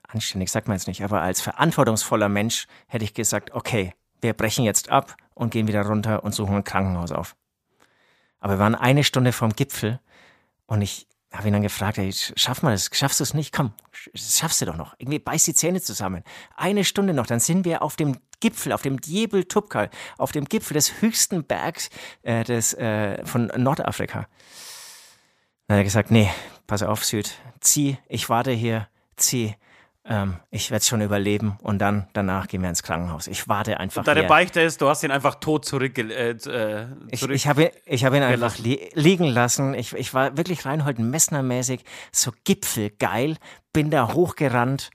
anständig 0.09 0.51
sagt 0.51 0.68
man 0.68 0.77
jetzt 0.77 0.87
nicht, 0.87 1.03
aber 1.03 1.23
als 1.23 1.40
verantwortungsvoller 1.40 2.29
Mensch 2.29 2.66
hätte 2.87 3.05
ich 3.05 3.14
gesagt, 3.14 3.53
okay, 3.53 3.94
wir 4.21 4.35
brechen 4.35 4.64
jetzt 4.64 4.90
ab 4.90 5.16
und 5.35 5.51
gehen 5.51 5.68
wieder 5.68 5.87
runter 5.87 6.25
und 6.25 6.35
suchen 6.35 6.57
ein 6.57 6.64
Krankenhaus 6.64 7.12
auf. 7.12 7.37
Aber 8.40 8.55
wir 8.55 8.59
waren 8.59 8.75
eine 8.75 9.05
Stunde 9.05 9.33
vom 9.33 9.55
Gipfel 9.55 10.01
und 10.66 10.83
ich 10.83 11.07
habe 11.33 11.49
ihn 11.49 11.53
dann 11.53 11.62
gefragt, 11.62 11.99
ey, 11.99 12.11
schaff 12.12 12.62
mal 12.62 12.73
das, 12.73 12.91
schaffst 12.93 13.21
du 13.21 13.25
es 13.25 13.35
nicht? 13.35 13.53
Komm, 13.53 13.73
schaffst 14.14 14.61
du 14.61 14.67
doch 14.67 14.77
noch. 14.77 14.95
Irgendwie 14.99 15.19
beiß 15.19 15.45
die 15.45 15.55
Zähne 15.55 15.81
zusammen. 15.81 16.25
Eine 16.57 16.85
Stunde 16.85 17.12
noch, 17.12 17.27
dann 17.27 17.41
sind 17.41 17.64
wir 17.64 17.83
auf 17.83 17.97
dem 17.97 18.17
Gipfel, 18.41 18.73
auf 18.73 18.83
dem 18.83 19.01
Djebel 19.01 19.45
Tubkal, 19.45 19.91
auf 20.17 20.33
dem 20.33 20.47
Gipfel 20.47 20.75
des 20.75 21.03
höchsten 21.03 21.45
Bergs 21.45 21.91
äh, 22.23 22.45
des, 22.45 22.73
äh, 22.75 23.25
von 23.27 23.53
Nordafrika. 23.57 24.27
Dann 25.67 25.77
hat 25.77 25.81
er 25.81 25.85
gesagt, 25.85 26.11
nee, 26.11 26.31
pass 26.67 26.83
auf, 26.83 27.05
Süd, 27.05 27.35
zieh, 27.61 27.99
ich 28.09 28.31
warte 28.31 28.53
hier, 28.53 28.88
zieh. 29.17 29.55
Ähm, 30.11 30.37
ich 30.51 30.71
werde 30.71 30.81
es 30.81 30.88
schon 30.88 31.03
überleben 31.03 31.59
und 31.62 31.79
dann 31.81 32.09
danach 32.14 32.49
gehen 32.49 32.62
wir 32.62 32.71
ins 32.71 32.83
Krankenhaus. 32.83 33.27
Ich 33.27 33.47
warte 33.47 33.79
einfach 33.79 34.05
Deine 34.05 34.21
hier. 34.21 34.29
Beichte 34.29 34.61
ist, 34.61 34.81
du 34.81 34.88
hast 34.88 35.05
ihn 35.05 35.11
einfach 35.11 35.35
tot 35.35 35.66
zurück, 35.66 35.99
äh, 35.99 36.31
äh, 36.31 36.87
Ich, 37.11 37.21
zurück 37.21 37.35
ich 37.35 37.47
habe 37.47 37.71
ich 37.85 38.05
hab 38.05 38.14
ihn 38.14 38.23
einfach 38.23 38.57
li 38.59 38.88
liegen 38.94 39.27
lassen. 39.27 39.75
Ich, 39.75 39.92
ich 39.92 40.14
war 40.14 40.37
wirklich 40.38 40.64
Reinhold 40.64 40.99
Messner-mäßig, 40.99 41.81
so 42.11 42.33
gipfelgeil, 42.44 43.37
bin 43.75 43.90
da 43.90 44.14
hochgerannt, 44.14 44.90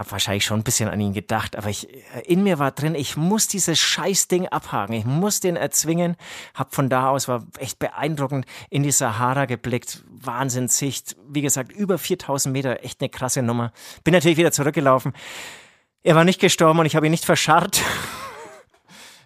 hab 0.00 0.12
wahrscheinlich 0.12 0.46
schon 0.46 0.60
ein 0.60 0.64
bisschen 0.64 0.88
an 0.88 0.98
ihn 0.98 1.12
gedacht, 1.12 1.56
aber 1.56 1.68
ich, 1.68 1.86
in 2.24 2.42
mir 2.42 2.58
war 2.58 2.70
drin, 2.70 2.94
ich 2.94 3.18
muss 3.18 3.48
dieses 3.48 3.78
Scheißding 3.78 4.48
abhaken, 4.48 4.94
ich 4.94 5.04
muss 5.04 5.40
den 5.40 5.56
erzwingen. 5.56 6.16
Hab 6.54 6.74
von 6.74 6.88
da 6.88 7.10
aus, 7.10 7.28
war 7.28 7.44
echt 7.58 7.78
beeindruckend, 7.78 8.46
in 8.70 8.82
die 8.82 8.92
Sahara 8.92 9.44
geblickt, 9.44 10.02
Wahnsinnssicht, 10.08 11.16
wie 11.28 11.42
gesagt, 11.42 11.70
über 11.70 11.98
4000 11.98 12.50
Meter, 12.50 12.82
echt 12.82 13.02
eine 13.02 13.10
krasse 13.10 13.42
Nummer. 13.42 13.72
Bin 14.02 14.14
natürlich 14.14 14.38
wieder 14.38 14.52
zurückgelaufen. 14.52 15.12
Er 16.02 16.14
war 16.14 16.24
nicht 16.24 16.40
gestorben 16.40 16.78
und 16.78 16.86
ich 16.86 16.96
habe 16.96 17.04
ihn 17.04 17.12
nicht 17.12 17.26
verscharrt. 17.26 17.82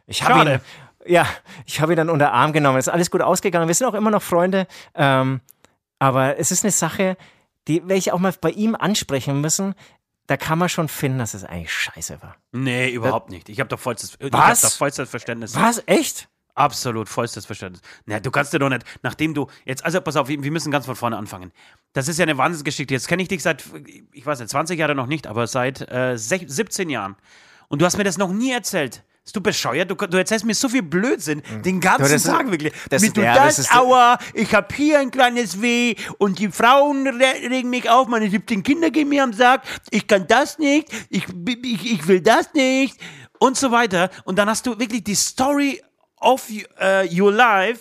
Ich 0.06 0.22
habe 0.22 0.50
ihn, 0.50 0.60
ja, 1.06 1.26
ich 1.64 1.80
habe 1.80 1.94
ihn 1.94 1.96
dann 1.96 2.10
unter 2.10 2.30
Arm 2.30 2.52
genommen. 2.52 2.76
Es 2.76 2.88
ist 2.88 2.92
alles 2.92 3.10
gut 3.10 3.22
ausgegangen. 3.22 3.68
Wir 3.68 3.74
sind 3.74 3.86
auch 3.86 3.94
immer 3.94 4.10
noch 4.10 4.20
Freunde. 4.20 4.66
Ähm, 4.94 5.40
aber 5.98 6.38
es 6.38 6.50
ist 6.50 6.62
eine 6.62 6.72
Sache, 6.72 7.16
die 7.68 7.80
werde 7.82 7.94
ich 7.94 8.12
auch 8.12 8.18
mal 8.18 8.34
bei 8.38 8.50
ihm 8.50 8.74
ansprechen 8.74 9.40
müssen. 9.40 9.74
Da 10.26 10.36
kann 10.38 10.58
man 10.58 10.68
schon 10.70 10.88
finden, 10.88 11.18
dass 11.18 11.34
es 11.34 11.44
eigentlich 11.44 11.72
scheiße 11.72 12.22
war. 12.22 12.36
Nee, 12.52 12.90
überhaupt 12.90 13.28
nicht. 13.30 13.48
Ich 13.50 13.60
habe 13.60 13.68
doch 13.68 13.78
vollstes, 13.78 14.16
ich 14.18 14.32
Was? 14.32 14.62
hab 14.62 14.70
doch 14.70 14.76
vollstes 14.78 15.10
Verständnis. 15.10 15.54
Was? 15.54 15.82
Echt? 15.86 16.28
Absolut 16.54 17.08
vollstes 17.08 17.46
Verständnis. 17.46 17.82
Na, 18.06 18.20
du 18.20 18.30
kannst 18.30 18.52
dir 18.52 18.58
doch 18.60 18.68
nicht, 18.68 18.84
nachdem 19.02 19.34
du 19.34 19.48
jetzt, 19.64 19.84
also 19.84 20.00
pass 20.00 20.16
auf, 20.16 20.28
wir 20.28 20.38
müssen 20.52 20.70
ganz 20.70 20.86
von 20.86 20.94
vorne 20.96 21.16
anfangen. 21.16 21.52
Das 21.94 22.06
ist 22.08 22.18
ja 22.18 22.22
eine 22.22 22.38
Wahnsinnsgeschichte. 22.38 22.94
Jetzt 22.94 23.08
kenne 23.08 23.22
ich 23.22 23.28
dich 23.28 23.42
seit, 23.42 23.64
ich 24.12 24.24
weiß 24.24 24.38
nicht, 24.38 24.50
20 24.50 24.78
Jahre 24.78 24.94
noch 24.94 25.06
nicht, 25.08 25.26
aber 25.26 25.46
seit 25.46 25.80
äh, 25.90 26.14
sech- 26.16 26.48
17 26.48 26.88
Jahren. 26.90 27.16
Und 27.68 27.82
du 27.82 27.86
hast 27.86 27.98
mir 27.98 28.04
das 28.04 28.18
noch 28.18 28.32
nie 28.32 28.52
erzählt. 28.52 29.02
Bist 29.24 29.36
du 29.36 29.40
bescheuert? 29.40 29.90
Du, 29.90 29.94
du 29.94 30.18
erzählst 30.18 30.44
mir 30.44 30.54
so 30.54 30.68
viel 30.68 30.82
Blödsinn 30.82 31.42
den 31.64 31.80
ganzen 31.80 32.04
Mhm. 32.08 32.12
das 32.12 32.22
Tag 32.24 32.50
wirklich. 32.50 32.74
das 32.90 33.00
Mit 33.00 33.16
ja, 33.16 33.34
das, 33.34 33.56
das 33.56 33.72
aua, 33.72 34.18
ich 34.34 34.54
hab 34.54 34.70
hier 34.74 35.00
ein 35.00 35.10
kleines 35.10 35.62
Weh 35.62 35.94
und 36.18 36.38
die 36.38 36.50
Frauen 36.50 37.06
re 37.06 37.34
regen 37.50 37.70
mich 37.70 37.88
auf, 37.88 38.06
meine 38.06 38.28
17 38.28 38.62
Kinder 38.62 38.90
gehen 38.90 39.08
mir 39.08 39.22
am 39.24 39.32
Sack, 39.32 39.62
ich 39.90 40.06
kann 40.06 40.26
das 40.26 40.58
nicht, 40.58 40.88
ich, 41.08 41.24
ich, 41.62 41.92
ich 41.92 42.06
will 42.06 42.20
das 42.20 42.52
nicht 42.52 43.00
und 43.38 43.56
so 43.56 43.70
weiter. 43.70 44.10
Und 44.24 44.38
dann 44.38 44.48
hast 44.50 44.66
du 44.66 44.78
wirklich 44.78 45.04
die 45.04 45.14
Story 45.14 45.82
of 46.20 46.42
äh, 46.78 47.08
your 47.18 47.32
life, 47.32 47.80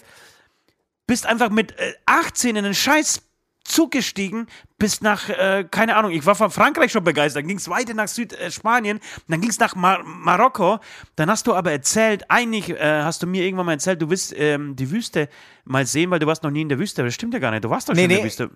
bist 1.07 1.25
einfach 1.25 1.49
mit 1.49 1.77
äh, 1.77 1.93
18 2.05 2.55
in 2.55 2.63
einen 2.63 2.73
scheiß 2.73 3.21
Zug 3.65 3.91
gestiegen, 3.91 4.47
bist 4.77 5.01
nach, 5.03 5.29
äh, 5.29 5.65
keine 5.69 5.95
Ahnung, 5.95 6.11
ich 6.11 6.25
war 6.25 6.35
von 6.35 6.51
Frankreich 6.51 6.91
schon 6.91 7.03
begeistert, 7.03 7.41
dann 7.43 7.47
ging 7.47 7.57
es 7.57 7.69
weiter 7.69 7.93
nach 7.93 8.07
Südspanien, 8.09 8.99
dann 9.29 9.39
ging 9.39 9.49
es 9.49 9.59
nach 9.59 9.75
Mar 9.75 10.03
Marokko, 10.03 10.79
dann 11.15 11.29
hast 11.29 11.47
du 11.47 11.53
aber 11.53 11.71
erzählt, 11.71 12.25
eigentlich 12.29 12.69
äh, 12.69 13.03
hast 13.03 13.23
du 13.23 13.27
mir 13.27 13.43
irgendwann 13.45 13.65
mal 13.67 13.71
erzählt, 13.73 14.01
du 14.01 14.09
willst 14.09 14.33
ähm, 14.37 14.75
die 14.75 14.91
Wüste 14.91 15.29
mal 15.63 15.85
sehen, 15.85 16.11
weil 16.11 16.19
du 16.19 16.27
warst 16.27 16.43
noch 16.43 16.51
nie 16.51 16.61
in 16.61 16.69
der 16.69 16.77
Wüste, 16.79 17.01
aber 17.01 17.07
das 17.07 17.15
stimmt 17.15 17.33
ja 17.33 17.39
gar 17.39 17.51
nicht, 17.51 17.63
du 17.63 17.69
warst 17.69 17.87
doch 17.87 17.93
schon 17.93 17.97
Nee, 17.97 18.03
in 18.03 18.09
der 18.09 18.17
nee. 18.19 18.25
Wüste. 18.25 18.49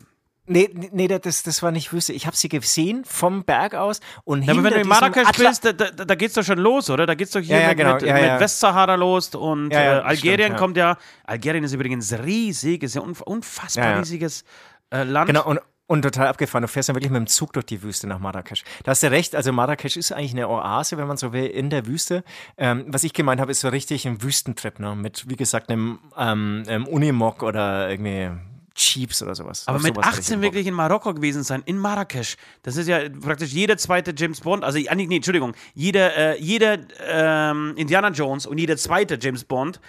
Nee, 0.49 0.69
nee, 0.93 1.09
das, 1.09 1.43
das 1.43 1.61
war 1.61 1.71
nicht 1.71 1.91
Wüste. 1.91 2.13
Ich 2.13 2.25
habe 2.25 2.37
sie 2.37 2.47
gesehen 2.47 3.03
vom 3.03 3.43
Berg 3.43 3.75
aus 3.75 3.99
und 4.23 4.43
Ja, 4.43 4.53
aber 4.53 4.63
wenn 4.63 4.75
du 4.75 4.79
in 4.79 4.87
Marrakesch 4.87 5.27
Atla- 5.27 5.49
bist, 5.49 5.65
da, 5.65 5.73
da, 5.73 5.89
da 5.91 6.15
geht's 6.15 6.35
doch 6.35 6.43
schon 6.43 6.59
los, 6.59 6.89
oder? 6.89 7.05
Da 7.05 7.15
geht's 7.15 7.31
doch 7.31 7.41
hier 7.41 7.57
Ja, 7.57 7.61
ja, 7.63 7.67
mit, 7.69 7.77
genau. 7.79 7.93
mit, 7.95 8.03
mit. 8.03 8.39
Westsahara 8.39 8.95
los 8.95 9.35
und 9.35 9.71
äh, 9.73 9.75
Algerien 9.75 10.43
stimmt, 10.45 10.57
kommt 10.57 10.77
ja. 10.77 10.97
Algerien 11.25 11.65
ist 11.65 11.73
übrigens 11.73 12.13
riesig, 12.23 12.81
ist 12.83 12.95
ja 12.95 13.01
unf 13.01 13.19
unfassbar 13.23 13.99
riesiges 13.99 14.45
äh, 14.89 15.03
Land. 15.03 15.27
Genau, 15.27 15.45
und, 15.45 15.59
und 15.87 16.01
total 16.01 16.27
abgefahren. 16.27 16.61
Du 16.61 16.67
fährst 16.67 16.89
dann 16.89 16.95
wirklich 16.95 17.11
mit 17.11 17.19
dem 17.19 17.27
Zug 17.27 17.53
durch 17.53 17.65
die 17.65 17.81
Wüste 17.81 18.07
nach 18.07 18.19
Marrakesch. 18.19 18.63
Da 18.83 18.91
hast 18.91 19.03
du 19.03 19.11
recht, 19.11 19.35
also 19.35 19.51
Marrakesch 19.53 19.97
ist 19.97 20.11
eigentlich 20.11 20.33
eine 20.33 20.49
Oase, 20.49 20.97
wenn 20.97 21.07
man 21.07 21.17
so 21.17 21.33
will, 21.33 21.45
in 21.45 21.69
der 21.69 21.87
Wüste. 21.87 22.23
Ähm, 22.57 22.85
was 22.87 23.03
ich 23.03 23.13
gemeint 23.13 23.39
habe, 23.39 23.51
ist 23.51 23.61
so 23.61 23.69
richtig 23.69 24.05
ein 24.05 24.21
Wüstentrip, 24.21 24.79
ne? 24.79 24.95
Mit, 24.95 25.29
wie 25.29 25.35
gesagt, 25.35 25.69
einem 25.69 25.99
ähm, 26.17 26.63
ähm, 26.67 26.87
Unimog 26.87 27.41
oder 27.41 27.89
irgendwie 27.89 28.31
Jeeps 28.77 29.23
oder 29.23 29.33
sowas. 29.35 29.63
Aber 29.65 29.77
Auf 29.77 29.83
mit 29.83 29.95
sowas 29.95 30.05
hätte 30.05 30.15
ich 30.15 30.25
18 30.25 30.35
Bock. 30.35 30.43
wirklich 30.43 30.67
in 30.67 30.73
Marokko 30.73 31.13
gewesen 31.13 31.43
sein, 31.43 31.63
in 31.65 31.77
Marrakesch. 31.77 32.37
Das 32.61 32.77
ist 32.77 32.87
ja 32.87 32.99
praktisch 33.09 33.51
jeder 33.51 33.77
zweite 33.77 34.13
James 34.15 34.41
Bond, 34.41 34.63
also 34.63 34.79
ah, 34.87 34.95
nee, 34.95 35.15
Entschuldigung, 35.15 35.53
jeder, 35.73 36.15
äh, 36.15 36.39
jeder 36.39 36.77
ähm, 37.07 37.73
Indiana 37.75 38.09
Jones 38.09 38.45
und 38.45 38.59
jeder 38.59 38.77
zweite 38.77 39.17
James 39.19 39.43
Bond 39.43 39.79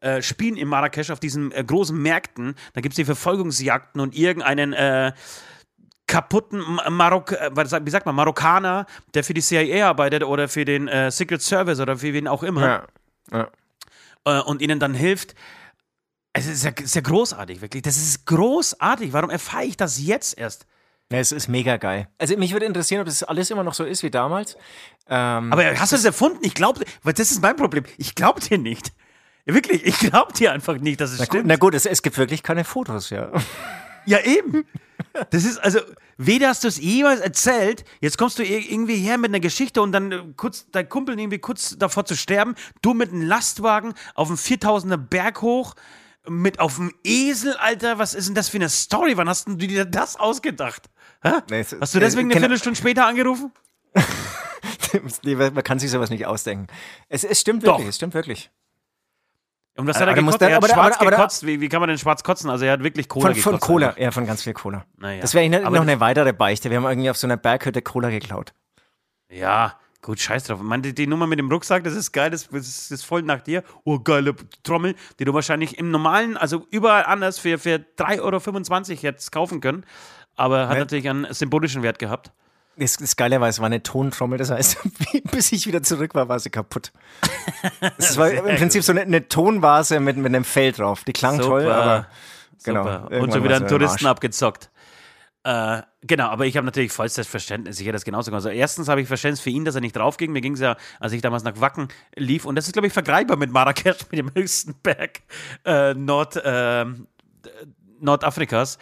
äh, 0.00 0.22
spielen 0.22 0.56
in 0.56 0.68
Marrakesch 0.68 1.10
auf 1.10 1.20
diesen 1.20 1.52
äh, 1.52 1.62
großen 1.62 2.00
Märkten. 2.00 2.54
Da 2.72 2.80
gibt 2.80 2.92
es 2.92 2.96
die 2.96 3.04
Verfolgungsjagden 3.04 4.00
und 4.00 4.16
irgendeinen 4.16 4.72
äh, 4.72 5.12
kaputten 6.06 6.62
Marok 6.88 7.32
äh, 7.32 7.50
wie 7.54 7.90
sagt 7.90 8.06
man, 8.06 8.14
Marokkaner, 8.14 8.86
der 9.14 9.22
für 9.22 9.34
die 9.34 9.42
CIA 9.42 9.88
arbeitet 9.88 10.24
oder 10.24 10.48
für 10.48 10.64
den 10.64 10.88
äh, 10.88 11.10
Secret 11.10 11.42
Service 11.42 11.78
oder 11.78 11.96
für 11.96 12.12
wen 12.12 12.26
auch 12.26 12.42
immer 12.42 12.86
Ja. 13.30 13.48
ja. 14.24 14.38
äh, 14.38 14.42
und 14.42 14.62
ihnen 14.62 14.80
dann 14.80 14.94
hilft. 14.94 15.34
Es 16.32 16.46
ist 16.46 16.64
ja, 16.64 16.70
ist 16.70 16.94
ja 16.94 17.00
großartig, 17.00 17.60
wirklich. 17.60 17.82
Das 17.82 17.96
ist 17.96 18.26
großartig. 18.26 19.12
Warum 19.12 19.30
erfahre 19.30 19.64
ich 19.64 19.76
das 19.76 19.98
jetzt 20.00 20.38
erst? 20.38 20.66
Ja, 21.10 21.18
es 21.18 21.32
ist 21.32 21.48
mega 21.48 21.78
geil. 21.78 22.06
Also 22.18 22.36
mich 22.36 22.52
würde 22.52 22.66
interessieren, 22.66 23.00
ob 23.00 23.06
das 23.06 23.22
alles 23.22 23.50
immer 23.50 23.64
noch 23.64 23.74
so 23.74 23.84
ist 23.84 24.02
wie 24.02 24.10
damals. 24.10 24.56
Ähm, 25.08 25.52
Aber 25.52 25.64
hast 25.78 25.92
du 25.92 25.96
das 25.96 26.04
erfunden? 26.04 26.38
Ich 26.42 26.52
glaube, 26.54 26.84
weil 27.02 27.14
das 27.14 27.30
ist 27.30 27.40
mein 27.40 27.56
Problem. 27.56 27.84
Ich 27.96 28.14
glaube 28.14 28.40
dir 28.40 28.58
nicht. 28.58 28.92
Wirklich, 29.46 29.86
ich 29.86 29.98
glaube 29.98 30.34
dir 30.34 30.52
einfach 30.52 30.76
nicht, 30.76 31.00
dass 31.00 31.12
es 31.12 31.18
na 31.20 31.24
gut, 31.24 31.30
stimmt. 31.32 31.46
na 31.46 31.56
gut 31.56 31.74
es, 31.74 31.86
es 31.86 32.02
gibt 32.02 32.18
wirklich 32.18 32.42
keine 32.42 32.64
Fotos, 32.64 33.08
ja. 33.08 33.32
Ja, 34.04 34.20
eben. 34.20 34.66
Das 35.30 35.44
ist 35.44 35.56
also, 35.58 35.80
weder 36.18 36.48
hast 36.48 36.64
du 36.64 36.68
es 36.68 36.76
jemals 36.78 37.20
erzählt, 37.20 37.84
jetzt 38.02 38.18
kommst 38.18 38.38
du 38.38 38.42
ir- 38.42 38.70
irgendwie 38.70 38.96
her 38.96 39.16
mit 39.16 39.30
einer 39.30 39.40
Geschichte 39.40 39.80
und 39.80 39.92
dann 39.92 40.12
äh, 40.12 40.22
kurz, 40.36 40.66
dein 40.70 40.88
Kumpel 40.90 41.18
irgendwie 41.18 41.38
kurz 41.38 41.76
davor 41.78 42.04
zu 42.04 42.14
sterben, 42.16 42.54
du 42.82 42.92
mit 42.92 43.10
einem 43.10 43.22
Lastwagen 43.22 43.94
auf 44.14 44.28
einem 44.28 44.36
4000er 44.36 44.98
Berg 44.98 45.40
hoch, 45.40 45.74
mit 46.28 46.60
auf 46.60 46.76
dem 46.76 46.92
Esel, 47.04 47.56
Alter, 47.56 47.98
was 47.98 48.14
ist 48.14 48.28
denn 48.28 48.34
das 48.34 48.48
für 48.48 48.58
eine 48.58 48.68
Story? 48.68 49.16
Wann 49.16 49.28
hast 49.28 49.48
du 49.48 49.54
dir 49.56 49.84
das 49.84 50.16
ausgedacht? 50.16 50.88
Nee, 51.50 51.60
es- 51.60 51.76
Hast 51.80 51.94
du 51.94 51.98
deswegen 52.00 52.30
äh, 52.30 52.34
eine 52.34 52.34
genau. 52.34 52.40
Viertelstunde 52.42 52.78
später 52.78 53.06
angerufen? 53.06 53.52
Man 55.34 55.62
kann 55.64 55.78
sich 55.78 55.90
sowas 55.90 56.10
nicht 56.10 56.26
ausdenken. 56.26 56.66
Es, 57.08 57.24
es 57.24 57.40
stimmt 57.40 57.66
Doch. 57.66 57.72
wirklich, 57.74 57.88
es 57.88 57.96
stimmt 57.96 58.14
wirklich. 58.14 58.50
Und 59.76 59.86
was 59.86 60.00
hat 60.00 60.08
er 60.08 60.14
gekotzt? 60.14 60.40
der- 60.40 60.48
er 60.50 60.56
hat 60.56 60.64
aber 60.64 60.72
schwarz 60.74 60.96
aber 60.98 61.10
gekotzt. 61.10 61.46
Wie, 61.46 61.60
wie 61.60 61.68
kann 61.68 61.80
man 61.80 61.88
denn 61.88 61.98
schwarz 61.98 62.24
kotzen? 62.24 62.50
Also 62.50 62.64
er 62.64 62.72
hat 62.72 62.82
wirklich 62.82 63.08
Cola 63.08 63.26
Von, 63.26 63.34
gekotzt. 63.34 63.44
von 63.44 63.60
Cola, 63.60 63.86
einfach. 63.88 64.00
ja, 64.00 64.10
von 64.10 64.26
ganz 64.26 64.42
viel 64.42 64.54
Cola. 64.54 64.84
Naja. 64.96 65.20
Das 65.20 65.34
wäre 65.34 65.48
noch 65.70 65.82
eine 65.82 66.00
weitere 66.00 66.32
Beichte. 66.32 66.70
Wir 66.70 66.78
haben 66.78 66.84
irgendwie 66.86 67.10
auf 67.10 67.16
so 67.16 67.26
einer 67.26 67.36
Berghütte 67.36 67.80
Cola 67.82 68.10
geklaut. 68.10 68.54
Ja, 69.28 69.78
gut, 70.02 70.20
scheiß 70.20 70.44
drauf. 70.44 70.60
Meine, 70.62 70.82
die, 70.82 70.94
die 70.94 71.06
Nummer 71.06 71.26
mit 71.26 71.38
dem 71.38 71.50
Rucksack, 71.50 71.84
das 71.84 71.94
ist 71.94 72.12
geil, 72.12 72.30
das, 72.30 72.48
das 72.48 72.90
ist 72.90 73.04
voll 73.04 73.22
nach 73.22 73.40
dir. 73.40 73.62
Oh, 73.84 73.98
geile 73.98 74.34
Trommel, 74.62 74.94
die 75.18 75.24
du 75.24 75.34
wahrscheinlich 75.34 75.78
im 75.78 75.90
normalen, 75.90 76.36
also 76.36 76.66
überall 76.70 77.04
anders 77.04 77.38
für, 77.38 77.58
für 77.58 77.84
3,25 77.98 78.20
Euro 78.90 78.98
jetzt 79.02 79.32
kaufen 79.32 79.60
können. 79.60 79.84
Aber 80.36 80.68
hat 80.68 80.74
Ja. 80.74 80.80
natürlich 80.80 81.08
einen 81.08 81.32
symbolischen 81.32 81.82
Wert 81.82 81.98
gehabt. 81.98 82.30
Das, 82.76 82.96
das 82.96 83.16
Geile 83.16 83.40
war, 83.40 83.48
es 83.48 83.58
war 83.58 83.66
eine 83.66 83.82
Tontrommel, 83.82 84.38
das 84.38 84.50
heißt, 84.50 84.78
bis 85.32 85.50
ich 85.50 85.66
wieder 85.66 85.82
zurück 85.82 86.14
war, 86.14 86.28
war 86.28 86.38
sie 86.38 86.50
kaputt. 86.50 86.92
Es 87.98 88.16
war 88.16 88.30
im 88.30 88.56
Prinzip 88.56 88.84
so 88.84 88.92
eine, 88.92 89.00
eine 89.00 89.26
Tonvase 89.26 89.98
mit, 89.98 90.16
mit 90.16 90.26
einem 90.26 90.44
Fell 90.44 90.70
drauf. 90.70 91.02
Die 91.02 91.12
klang 91.12 91.40
toll, 91.40 91.68
aber 91.68 92.06
genau. 92.62 92.84
Super. 92.84 93.20
Und 93.20 93.32
schon 93.32 93.42
wieder 93.42 93.56
einen 93.56 93.66
Touristen 93.66 94.06
abgezockt. 94.06 94.70
Äh, 95.48 95.82
genau, 96.02 96.26
aber 96.26 96.44
ich 96.44 96.58
habe 96.58 96.66
natürlich 96.66 96.92
vollstes 96.92 97.26
Verständnis. 97.26 97.80
Ich 97.80 97.86
hätte 97.86 97.94
das 97.94 98.04
genauso 98.04 98.30
gemacht. 98.30 98.44
Also 98.44 98.50
erstens 98.50 98.86
habe 98.86 99.00
ich 99.00 99.08
Verständnis 99.08 99.40
für 99.40 99.48
ihn, 99.48 99.64
dass 99.64 99.74
er 99.74 99.80
nicht 99.80 99.96
draufging. 99.96 100.30
Mir 100.30 100.42
ging 100.42 100.52
es 100.52 100.60
ja, 100.60 100.76
als 101.00 101.14
ich 101.14 101.22
damals 101.22 101.42
nach 101.42 101.58
Wacken 101.58 101.88
lief, 102.16 102.44
und 102.44 102.54
das 102.54 102.66
ist, 102.66 102.74
glaube 102.74 102.88
ich, 102.88 102.92
vergleichbar 102.92 103.38
mit 103.38 103.50
Marrakesch, 103.50 103.96
mit 104.10 104.18
dem 104.18 104.30
höchsten 104.34 104.74
Berg 104.82 105.22
äh, 105.64 105.94
Nord, 105.94 106.38
ähm, 106.44 107.06
Nordafrikas. 107.98 108.76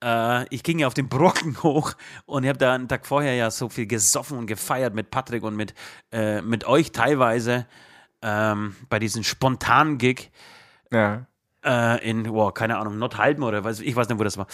Äh, 0.00 0.46
ich 0.54 0.62
ging 0.62 0.78
ja 0.78 0.86
auf 0.86 0.94
den 0.94 1.08
Brocken 1.08 1.60
hoch 1.64 1.94
und 2.24 2.44
ich 2.44 2.50
habe 2.50 2.58
da 2.58 2.72
einen 2.72 2.86
Tag 2.86 3.04
vorher 3.04 3.34
ja 3.34 3.50
so 3.50 3.68
viel 3.68 3.88
gesoffen 3.88 4.38
und 4.38 4.46
gefeiert 4.46 4.94
mit 4.94 5.10
Patrick 5.10 5.42
und 5.42 5.56
mit, 5.56 5.74
äh, 6.12 6.40
mit 6.40 6.64
euch 6.68 6.92
teilweise 6.92 7.66
ähm, 8.22 8.76
bei 8.88 9.00
diesem 9.00 9.24
spontanen 9.24 9.98
Gig 9.98 10.30
Ja. 10.92 11.26
Äh, 11.64 12.08
in, 12.08 12.28
wow, 12.32 12.52
keine 12.52 12.78
Ahnung, 12.78 12.98
Nordhalben 12.98 13.42
oder 13.44 13.64
was, 13.64 13.80
ich 13.80 13.94
weiß 13.94 14.08
nicht, 14.08 14.18
wo 14.18 14.24
das 14.24 14.36
war. 14.38 14.46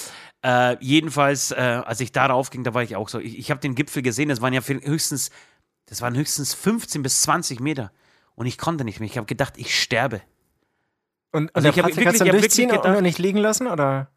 Äh, 0.45 0.77
jedenfalls, 0.81 1.51
äh, 1.53 1.57
als 1.85 2.01
ich 2.01 2.13
darauf 2.13 2.51
ging, 2.51 2.65
da 2.65 2.75
war 2.75 2.83
ich 2.83 2.97
auch 2.97 3.09
so. 3.09 3.19
Ich, 3.19 3.39
ich 3.39 3.51
habe 3.51 3.61
den 3.61 3.75
Gipfel 3.75 4.03
gesehen, 4.03 4.29
das 4.29 4.41
waren 4.41 4.53
ja 4.53 4.61
höchstens, 4.63 5.31
das 5.87 6.03
waren 6.03 6.17
höchstens 6.17 6.55
15 6.55 7.03
bis 7.03 7.23
20 7.23 7.61
Meter. 7.61 7.91
Und 8.35 8.47
ich 8.47 8.57
konnte 8.59 8.85
nicht 8.85 9.01
mehr. 9.01 9.09
Ich 9.09 9.17
habe 9.17 9.27
gedacht, 9.27 9.55
ich 9.57 9.81
sterbe. 9.81 10.21
Und, 11.33 11.45
und 11.45 11.51
Also 11.57 11.69
ich 11.69 11.79
hab 11.79 11.87
Patrick 11.87 12.07
hat 12.07 12.15
wirklich- 12.15 12.29
hab 12.29 12.43
wirklich 12.43 12.69
gedacht- 12.69 12.85
und 12.97 13.03
nicht 13.03 13.19
liegen 13.19 13.39
lassen, 13.39 13.67
oder? 13.67 14.11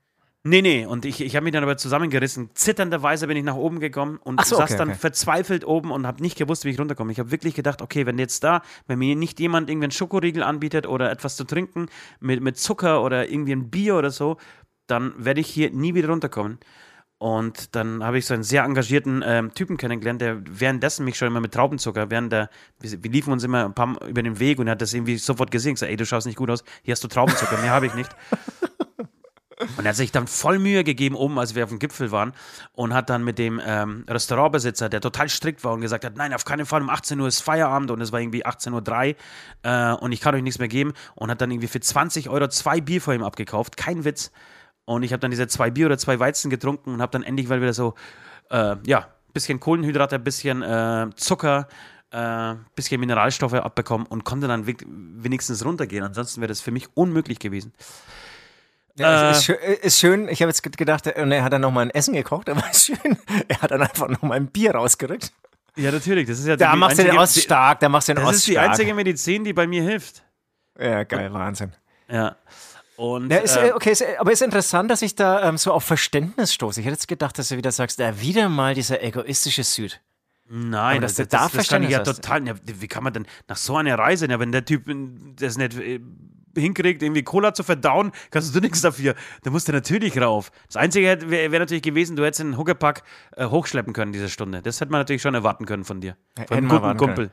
Nee, 0.43 0.63
nee, 0.63 0.85
und 0.87 1.05
ich, 1.05 1.21
ich 1.21 1.35
habe 1.35 1.43
mich 1.43 1.53
dann 1.53 1.61
aber 1.61 1.77
zusammengerissen. 1.77 2.49
Zitternderweise 2.55 3.27
bin 3.27 3.37
ich 3.37 3.43
nach 3.43 3.55
oben 3.55 3.79
gekommen 3.79 4.17
und 4.23 4.43
so, 4.43 4.55
saß 4.55 4.71
okay, 4.71 4.77
dann 4.77 4.89
okay. 4.89 4.97
verzweifelt 4.97 5.65
oben 5.65 5.91
und 5.91 6.07
habe 6.07 6.23
nicht 6.23 6.35
gewusst, 6.35 6.65
wie 6.65 6.69
ich 6.69 6.79
runterkomme. 6.79 7.11
Ich 7.11 7.19
habe 7.19 7.29
wirklich 7.29 7.53
gedacht, 7.53 7.83
okay, 7.83 8.07
wenn 8.07 8.17
jetzt 8.17 8.43
da, 8.43 8.63
wenn 8.87 8.97
mir 8.97 9.15
nicht 9.15 9.39
jemand 9.39 9.69
irgendwie 9.69 9.85
einen 9.85 9.91
Schokoriegel 9.91 10.41
anbietet 10.41 10.87
oder 10.87 11.11
etwas 11.11 11.35
zu 11.35 11.43
trinken 11.43 11.89
mit, 12.19 12.41
mit 12.41 12.57
Zucker 12.57 13.03
oder 13.03 13.29
irgendwie 13.29 13.51
ein 13.51 13.69
Bier 13.69 13.95
oder 13.95 14.09
so, 14.09 14.37
dann 14.87 15.13
werde 15.17 15.41
ich 15.41 15.47
hier 15.47 15.69
nie 15.69 15.93
wieder 15.93 16.09
runterkommen. 16.09 16.57
Und 17.19 17.75
dann 17.75 18.03
habe 18.03 18.17
ich 18.17 18.25
so 18.25 18.33
einen 18.33 18.41
sehr 18.41 18.63
engagierten 18.63 19.23
ähm, 19.23 19.53
Typen 19.53 19.77
kennengelernt, 19.77 20.21
der 20.21 20.41
währenddessen 20.43 21.05
mich 21.05 21.19
schon 21.19 21.27
immer 21.27 21.39
mit 21.39 21.53
Traubenzucker, 21.53 22.09
während 22.09 22.31
der, 22.31 22.49
wir, 22.79 23.03
wir 23.03 23.11
liefen 23.11 23.31
uns 23.31 23.43
immer 23.43 23.63
ein 23.65 23.75
paar 23.75 23.85
Mal 23.85 24.09
über 24.09 24.23
den 24.23 24.39
Weg 24.39 24.57
und 24.57 24.65
er 24.65 24.71
hat 24.71 24.81
das 24.81 24.91
irgendwie 24.91 25.17
sofort 25.17 25.51
gesehen. 25.51 25.73
Ich 25.73 25.75
gesagt, 25.75 25.91
ey, 25.91 25.97
du 25.97 26.05
schaust 26.07 26.25
nicht 26.25 26.37
gut 26.37 26.49
aus, 26.49 26.63
hier 26.81 26.93
hast 26.93 27.03
du 27.03 27.07
Traubenzucker, 27.07 27.59
mehr 27.61 27.69
habe 27.69 27.85
ich 27.85 27.93
nicht. 27.93 28.09
Und 29.77 29.85
er 29.85 29.89
hat 29.89 29.95
sich 29.95 30.11
dann 30.11 30.27
voll 30.27 30.59
Mühe 30.59 30.83
gegeben, 30.83 31.15
oben, 31.15 31.37
als 31.39 31.55
wir 31.55 31.63
auf 31.63 31.69
dem 31.69 31.79
Gipfel 31.79 32.11
waren, 32.11 32.33
und 32.73 32.93
hat 32.93 33.09
dann 33.09 33.23
mit 33.23 33.37
dem 33.37 33.61
ähm, 33.63 34.05
Restaurantbesitzer, 34.07 34.89
der 34.89 35.01
total 35.01 35.29
strikt 35.29 35.63
war 35.63 35.73
und 35.73 35.81
gesagt 35.81 36.05
hat, 36.05 36.17
nein, 36.17 36.33
auf 36.33 36.45
keinen 36.45 36.65
Fall, 36.65 36.81
um 36.81 36.89
18 36.89 37.19
Uhr 37.19 37.27
ist 37.27 37.41
Feierabend 37.41 37.91
und 37.91 38.01
es 38.01 38.11
war 38.11 38.19
irgendwie 38.19 38.45
18.03 38.45 39.15
Uhr 39.15 39.15
äh, 39.63 39.93
und 39.95 40.11
ich 40.11 40.21
kann 40.21 40.35
euch 40.35 40.43
nichts 40.43 40.59
mehr 40.59 40.67
geben 40.67 40.93
und 41.15 41.29
hat 41.29 41.41
dann 41.41 41.51
irgendwie 41.51 41.67
für 41.67 41.79
20 41.79 42.29
Euro 42.29 42.47
zwei 42.47 42.81
Bier 42.81 43.01
vor 43.01 43.13
ihm 43.13 43.23
abgekauft, 43.23 43.77
kein 43.77 44.03
Witz. 44.03 44.31
Und 44.85 45.03
ich 45.03 45.13
habe 45.13 45.19
dann 45.19 45.31
diese 45.31 45.47
zwei 45.47 45.71
Bier 45.71 45.85
oder 45.85 45.97
zwei 45.97 46.19
Weizen 46.19 46.49
getrunken 46.49 46.93
und 46.93 47.01
habe 47.01 47.11
dann 47.11 47.23
endlich 47.23 47.47
mal 47.47 47.61
wieder 47.61 47.73
so, 47.73 47.93
äh, 48.49 48.75
ja, 48.85 49.07
bisschen 49.33 49.59
Kohlenhydrate, 49.59 50.19
bisschen 50.19 50.61
äh, 50.61 51.07
Zucker, 51.15 51.67
äh, 52.11 52.55
bisschen 52.75 52.99
Mineralstoffe 52.99 53.53
abbekommen 53.53 54.05
und 54.07 54.23
konnte 54.23 54.47
dann 54.47 54.67
wenigstens 54.67 55.63
runtergehen. 55.65 56.03
Ansonsten 56.03 56.41
wäre 56.41 56.49
das 56.49 56.61
für 56.61 56.71
mich 56.71 56.89
unmöglich 56.95 57.39
gewesen. 57.39 57.73
Ja, 59.01 59.29
Äh, 59.29 59.31
ist, 59.31 59.45
schön, 59.45 59.57
ist 59.81 59.99
schön. 59.99 60.27
Ich 60.29 60.41
habe 60.41 60.49
jetzt 60.49 60.63
gedacht, 60.77 61.07
äh, 61.07 61.21
und 61.21 61.31
er 61.31 61.43
hat 61.43 61.53
dann 61.53 61.61
nochmal 61.61 61.85
ein 61.85 61.91
Essen 61.91 62.13
gekocht, 62.13 62.49
aber 62.49 62.63
ist 62.69 62.85
schön. 62.85 63.17
Er 63.47 63.61
hat 63.61 63.71
dann 63.71 63.81
einfach 63.81 64.07
nochmal 64.07 64.37
ein 64.37 64.47
Bier 64.47 64.75
rausgerückt. 64.75 65.31
Ja, 65.75 65.91
natürlich. 65.91 66.27
Das 66.27 66.39
ist 66.39 66.47
ja 66.47 66.55
Da 66.57 66.75
machst 66.75 66.99
du 66.99 67.03
den 67.03 67.17
Ost 67.17 67.39
stark, 67.41 67.79
da 67.79 67.89
machst 67.89 68.09
du 68.09 68.13
den 68.13 68.23
Das 68.23 68.35
ist 68.35 68.47
die 68.47 68.59
einzige 68.59 68.93
Medizin, 68.93 69.43
die 69.43 69.53
bei 69.53 69.67
mir 69.67 69.81
hilft. 69.83 70.23
Ja, 70.79 71.03
geil, 71.03 71.31
Wahnsinn. 71.33 71.73
Ja. 72.09 72.35
Und 72.97 73.31
Ja, 73.31 73.37
ist, 73.37 73.55
äh, 73.55 73.69
äh, 73.69 73.71
okay, 73.71 73.91
ist, 73.91 74.01
äh, 74.01 74.17
aber 74.19 74.31
ist 74.31 74.41
interessant, 74.41 74.91
dass 74.91 75.01
ich 75.01 75.15
da 75.15 75.47
ähm, 75.47 75.57
so 75.57 75.71
auf 75.71 75.83
Verständnis 75.83 76.53
stoße. 76.53 76.81
Ich 76.81 76.85
hätte 76.85 76.95
jetzt 76.95 77.07
gedacht, 77.07 77.37
dass 77.39 77.49
du 77.49 77.57
wieder 77.57 77.71
sagst, 77.71 77.99
ja, 77.99 78.19
wieder 78.19 78.49
mal 78.49 78.73
dieser 78.75 79.01
egoistische 79.01 79.63
Süd. 79.63 80.01
nein, 80.49 80.97
aber 80.97 81.01
dass 81.01 81.15
das, 81.15 81.27
du 81.29 81.37
das, 81.37 81.51
da 81.51 81.57
das, 81.57 81.67
kann 81.69 81.83
ich 81.83 81.89
ja 81.89 81.99
total. 81.99 82.45
Ja, 82.47 82.53
wie 82.63 82.87
kann 82.87 83.03
man 83.03 83.13
denn 83.13 83.25
nach 83.47 83.57
so 83.57 83.77
einer 83.77 83.97
Reise, 83.97 84.27
ja, 84.27 84.39
wenn 84.39 84.51
der 84.51 84.65
Typ 84.65 84.87
äh, 84.87 84.95
das 85.37 85.57
nicht 85.57 85.77
äh, 85.79 85.99
hinkriegt, 86.55 87.01
irgendwie 87.03 87.23
Cola 87.23 87.53
zu 87.53 87.63
verdauen, 87.63 88.11
kannst 88.29 88.55
du 88.55 88.59
nichts 88.59 88.81
dafür. 88.81 89.15
Da 89.43 89.51
musst 89.51 89.67
du 89.67 89.71
natürlich 89.71 90.19
rauf. 90.19 90.51
Das 90.67 90.77
Einzige 90.77 91.29
wäre 91.29 91.51
wär 91.51 91.59
natürlich 91.59 91.83
gewesen, 91.83 92.15
du 92.15 92.23
hättest 92.25 92.41
einen 92.41 92.57
Huckepack 92.57 93.03
äh, 93.35 93.45
hochschleppen 93.45 93.93
können 93.93 94.11
diese 94.11 94.29
Stunde. 94.29 94.61
Das 94.61 94.81
hätte 94.81 94.91
man 94.91 95.01
natürlich 95.01 95.21
schon 95.21 95.33
erwarten 95.35 95.65
können 95.65 95.83
von 95.85 96.01
dir. 96.01 96.15
Von 96.47 96.57
einem 96.57 96.69
guten 96.69 96.97
Kumpel. 96.97 97.31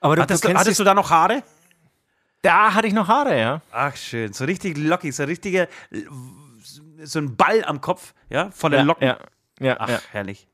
Aber 0.00 0.16
du, 0.16 0.22
Hattest, 0.22 0.44
du 0.44 0.54
hattest 0.54 0.78
du 0.80 0.84
da 0.84 0.94
noch 0.94 1.10
Haare? 1.10 1.42
da 2.42 2.72
hatte 2.74 2.86
ich 2.86 2.94
noch 2.94 3.06
Haare, 3.08 3.38
ja. 3.38 3.60
Ach, 3.70 3.94
schön. 3.96 4.32
So 4.32 4.44
richtig 4.44 4.78
lockig, 4.78 5.14
so 5.14 5.24
richtige, 5.24 5.68
so 7.02 7.18
ein 7.18 7.36
Ball 7.36 7.64
am 7.64 7.80
Kopf, 7.80 8.14
ja, 8.30 8.50
voller 8.50 8.78
Ja, 8.78 8.82
Locken. 8.84 9.06
ja, 9.06 9.18
ja, 9.60 9.76
Ach, 9.78 9.88
ja, 9.90 10.00
herrlich. 10.12 10.48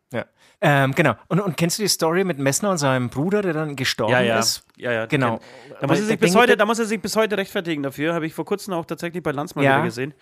Ähm, 0.61 0.95
genau. 0.95 1.15
Und, 1.29 1.41
und 1.41 1.57
kennst 1.57 1.79
du 1.79 1.83
die 1.83 1.89
Story 1.89 2.25
mit 2.25 2.39
Messner 2.39 2.71
und 2.71 2.79
seinem 2.79 3.11
Bruder, 3.11 3.43
der 3.43 3.53
dann 3.53 3.77
gestorben 3.77 4.13
Ja, 4.13 4.21
ja. 4.21 4.39
ist? 4.39 4.65
ja, 4.77 4.91
ja 4.91 5.07
Genau. 5.07 5.39
Da 5.81 5.87
muss, 5.87 5.99
er 5.99 6.07
sich 6.07 6.19
bis 6.19 6.35
heute, 6.35 6.57
da 6.57 6.65
muss 6.65 6.79
er 6.79 6.87
sich 6.87 7.01
bis 7.01 7.15
heute 7.15 7.37
rechtfertigen 7.37 7.83
dafür. 7.83 8.15
Habe 8.15 8.27
ich 8.27 8.35
vor 8.35 8.47
kurzem 8.47 8.73
auch 8.73 8.87
tatsächlich 8.87 9.23
bei 9.23 9.33
Landsmann 9.33 9.65
Ja. 9.65 9.77
wieder 9.77 9.85
gesehen. 9.85 10.15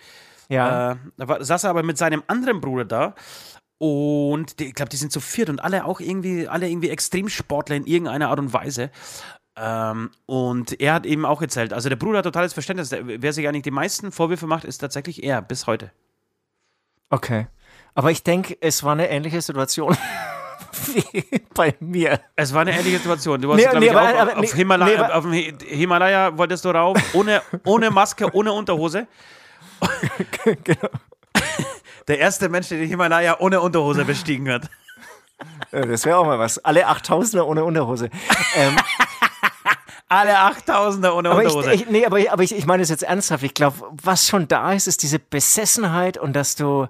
Ja. 0.49 0.93
Äh, 0.93 0.97
da 1.17 1.29
war, 1.29 1.45
saß 1.45 1.65
er 1.65 1.71
aber 1.71 1.83
mit 1.83 1.99
seinem 1.99 2.23
anderen 2.27 2.61
Bruder 2.61 2.85
da. 2.85 3.15
Und 3.79 4.59
die, 4.61 4.67
ich 4.67 4.75
glaube, 4.75 4.89
die 4.89 4.97
sind 4.97 5.13
zu 5.13 5.21
viert 5.21 5.51
und 5.51 5.63
alle 5.63 5.85
auch 5.85 6.01
irgendwie, 6.01 6.49
alle 6.49 6.69
irgendwie 6.69 6.91
Extremsportler 6.91 7.77
in 7.77 7.87
irgendeiner 7.87 8.31
Art 8.31 8.39
und 8.39 8.53
Weise. 8.53 8.91
Ähm, 9.57 10.11
und 10.27 10.81
er 10.81 10.95
hat 10.95 11.07
eben 11.07 11.25
auch 11.25 11.41
erzählt, 11.41 11.73
also 11.73 11.89
der 11.89 11.97
Bruder 11.97 12.19
hat 12.19 12.25
totales 12.25 12.53
Verständnis. 12.53 12.89
Der, 12.89 13.07
wer 13.07 13.33
sich 13.33 13.47
eigentlich 13.47 13.63
die 13.63 13.71
meisten 13.71 14.11
Vorwürfe 14.11 14.47
macht, 14.47 14.65
ist 14.65 14.79
tatsächlich 14.79 15.23
er 15.23 15.43
bis 15.43 15.67
heute. 15.67 15.93
Okay. 17.11 17.47
Aber 17.95 18.11
ich 18.11 18.23
denke, 18.23 18.57
es 18.61 18.83
war 18.83 18.93
eine 18.93 19.09
ähnliche 19.09 19.41
Situation 19.41 19.97
wie 20.87 21.23
bei 21.55 21.75
mir. 21.81 22.21
Es 22.37 22.53
war 22.53 22.63
eine 22.63 22.73
ähnliche 22.73 22.99
Situation. 22.99 23.41
Du 23.41 23.49
warst, 23.49 23.59
Nee, 23.59 23.65
glaube 23.65 23.81
nee, 23.81 23.87
ich, 23.87 23.93
aber- 23.97 24.03
auch 24.15 24.21
aber- 24.21 24.33
auf, 24.33 24.41
nee, 24.41 24.47
Himalaya, 24.49 25.15
auf 25.15 25.23
dem 25.25 25.33
Hi- 25.33 25.55
Himalaya 25.65 26.37
wolltest 26.37 26.65
du 26.65 26.71
rauf, 26.71 26.99
ohne, 27.15 27.43
ohne 27.65 27.91
Maske, 27.91 28.29
ohne 28.35 28.53
Unterhose. 28.53 29.07
genau. 30.65 30.89
Der 32.09 32.19
erste 32.19 32.49
Mensch, 32.49 32.69
der 32.69 32.79
den 32.79 32.89
Himalaya 32.89 33.37
ohne 33.39 33.61
Unterhose 33.61 34.05
bestiegen 34.05 34.51
hat. 34.51 34.69
Ja, 35.73 35.83
Das 35.87 36.05
wäre 36.05 36.19
auch 36.19 36.27
mal 36.27 36.39
was. 36.39 36.59
Alle 36.65 36.89
8000er 36.89 37.43
ohne 37.43 37.65
Unterhose. 37.65 38.11
ähm, 38.57 38.77
Alle 40.09 40.37
8000er 40.37 41.13
ohne 41.13 41.31
aber 41.31 41.43
ich, 41.43 41.47
Unterhose. 41.49 41.73
ich, 41.75 41.87
nee, 41.89 42.05
aber, 42.07 42.19
ich- 42.19 42.31
aber 42.31 42.43
ich, 42.43 42.55
ich 42.57 42.67
meine 42.67 42.83
es 42.83 42.89
jetzt 42.89 43.03
ernsthaft. 43.05 43.43
Ich 43.43 43.55
glaube, 43.55 43.77
was 44.03 44.27
schon 44.29 44.49
da 44.49 44.73
ist, 44.73 44.87
ist 44.87 45.03
diese 45.03 45.19
Besessenheit 45.19 46.19
und 46.19 46.35
dass 46.35 46.57
du 46.57 46.87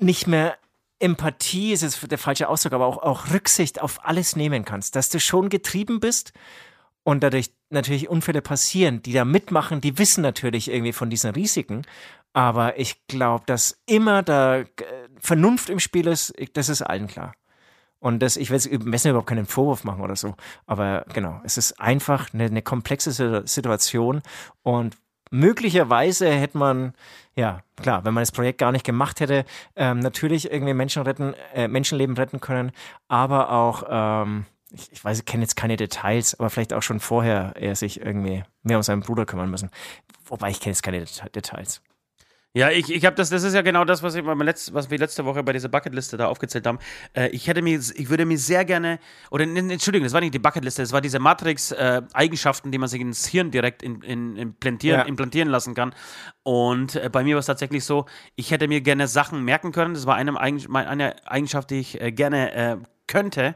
nicht 0.00 0.26
mehr 0.26 0.56
Empathie, 0.98 1.72
ist 1.72 1.82
jetzt 1.82 2.10
der 2.10 2.18
falsche 2.18 2.48
Ausdruck, 2.48 2.74
aber 2.74 2.86
auch, 2.86 2.98
auch 2.98 3.32
Rücksicht 3.32 3.80
auf 3.80 4.04
alles 4.04 4.36
nehmen 4.36 4.64
kannst. 4.64 4.96
Dass 4.96 5.08
du 5.08 5.18
schon 5.18 5.48
getrieben 5.48 5.98
bist 6.00 6.32
und 7.04 7.22
dadurch 7.22 7.52
natürlich 7.70 8.08
Unfälle 8.08 8.42
passieren. 8.42 9.02
Die 9.02 9.12
da 9.12 9.24
mitmachen, 9.24 9.80
die 9.80 9.96
wissen 9.98 10.20
natürlich 10.22 10.70
irgendwie 10.70 10.92
von 10.92 11.08
diesen 11.08 11.30
Risiken. 11.30 11.82
Aber 12.32 12.78
ich 12.78 13.06
glaube, 13.08 13.44
dass 13.46 13.80
immer 13.86 14.22
da 14.22 14.58
äh, 14.58 14.66
Vernunft 15.18 15.70
im 15.70 15.80
Spiel 15.80 16.06
ist, 16.06 16.32
das 16.52 16.68
ist 16.68 16.82
allen 16.82 17.08
klar. 17.08 17.34
Und 17.98 18.20
das, 18.20 18.36
ich 18.36 18.50
will 18.50 18.56
jetzt 18.58 19.04
überhaupt 19.04 19.28
keinen 19.28 19.46
Vorwurf 19.46 19.84
machen 19.84 20.00
oder 20.02 20.16
so. 20.16 20.34
Aber 20.66 21.04
genau, 21.12 21.40
es 21.44 21.58
ist 21.58 21.80
einfach 21.80 22.32
eine, 22.32 22.44
eine 22.44 22.62
komplexe 22.62 23.12
Si- 23.12 23.46
Situation. 23.46 24.22
Und 24.62 24.96
möglicherweise 25.30 26.28
hätte 26.30 26.58
man, 26.58 26.94
ja, 27.34 27.60
klar, 27.76 28.04
wenn 28.04 28.14
man 28.14 28.22
das 28.22 28.32
Projekt 28.32 28.58
gar 28.58 28.72
nicht 28.72 28.84
gemacht 28.84 29.20
hätte, 29.20 29.44
ähm, 29.76 30.00
natürlich 30.00 30.50
irgendwie 30.50 30.74
Menschen 30.74 31.02
retten, 31.02 31.34
äh, 31.54 31.68
Menschenleben 31.68 32.16
retten 32.16 32.40
können, 32.40 32.72
aber 33.08 33.50
auch, 33.50 33.84
ähm, 33.88 34.44
ich, 34.72 34.92
ich 34.92 35.04
weiß, 35.04 35.20
ich 35.20 35.24
kenne 35.24 35.42
jetzt 35.42 35.56
keine 35.56 35.76
Details, 35.76 36.38
aber 36.38 36.50
vielleicht 36.50 36.72
auch 36.72 36.82
schon 36.82 37.00
vorher 37.00 37.54
er 37.56 37.74
sich 37.74 38.00
irgendwie 38.00 38.44
mehr 38.62 38.76
um 38.76 38.82
seinen 38.82 39.00
Bruder 39.00 39.26
kümmern 39.26 39.50
müssen. 39.50 39.70
Wobei 40.26 40.50
ich 40.50 40.60
kenne 40.60 40.72
jetzt 40.72 40.82
keine 40.82 40.98
Deta- 41.04 41.28
Details. 41.30 41.82
Ja, 42.52 42.68
ich, 42.70 42.90
ich 42.92 43.04
habe 43.06 43.14
das, 43.14 43.30
das 43.30 43.44
ist 43.44 43.54
ja 43.54 43.62
genau 43.62 43.84
das, 43.84 44.02
was, 44.02 44.16
ich 44.16 44.24
beim 44.24 44.42
letzt, 44.42 44.74
was 44.74 44.90
wir 44.90 44.98
letzte 44.98 45.24
Woche 45.24 45.44
bei 45.44 45.52
dieser 45.52 45.68
Bucketliste 45.68 46.16
da 46.16 46.26
aufgezählt 46.26 46.66
haben. 46.66 46.80
Äh, 47.12 47.28
ich 47.28 47.46
hätte 47.46 47.62
mir, 47.62 47.78
ich 47.78 48.10
würde 48.10 48.26
mir 48.26 48.38
sehr 48.38 48.64
gerne, 48.64 48.98
oder 49.30 49.44
Entschuldigung, 49.44 50.04
das 50.04 50.12
war 50.12 50.20
nicht 50.20 50.34
die 50.34 50.40
Bucketliste, 50.40 50.82
das 50.82 50.92
war 50.92 51.00
diese 51.00 51.20
Matrix-Eigenschaften, 51.20 52.72
die 52.72 52.78
man 52.78 52.88
sich 52.88 53.00
ins 53.00 53.24
Hirn 53.26 53.52
direkt 53.52 53.84
in, 53.84 54.02
in, 54.02 54.36
implantieren, 54.36 55.00
Ja. 55.00 55.06
implantieren 55.06 55.48
lassen 55.48 55.74
kann. 55.76 55.94
Und 56.42 56.96
äh, 56.96 57.08
bei 57.08 57.22
mir 57.22 57.36
war 57.36 57.40
es 57.40 57.46
tatsächlich 57.46 57.84
so, 57.84 58.06
ich 58.34 58.50
hätte 58.50 58.66
mir 58.66 58.80
gerne 58.80 59.06
Sachen 59.06 59.44
merken 59.44 59.70
können. 59.70 59.94
Das 59.94 60.06
war 60.06 60.16
eine, 60.16 60.36
eine 60.40 61.28
Eigenschaft, 61.28 61.70
die 61.70 61.78
ich 61.78 62.00
äh, 62.00 62.10
gerne 62.10 62.52
äh, 62.52 62.76
könnte. 63.06 63.54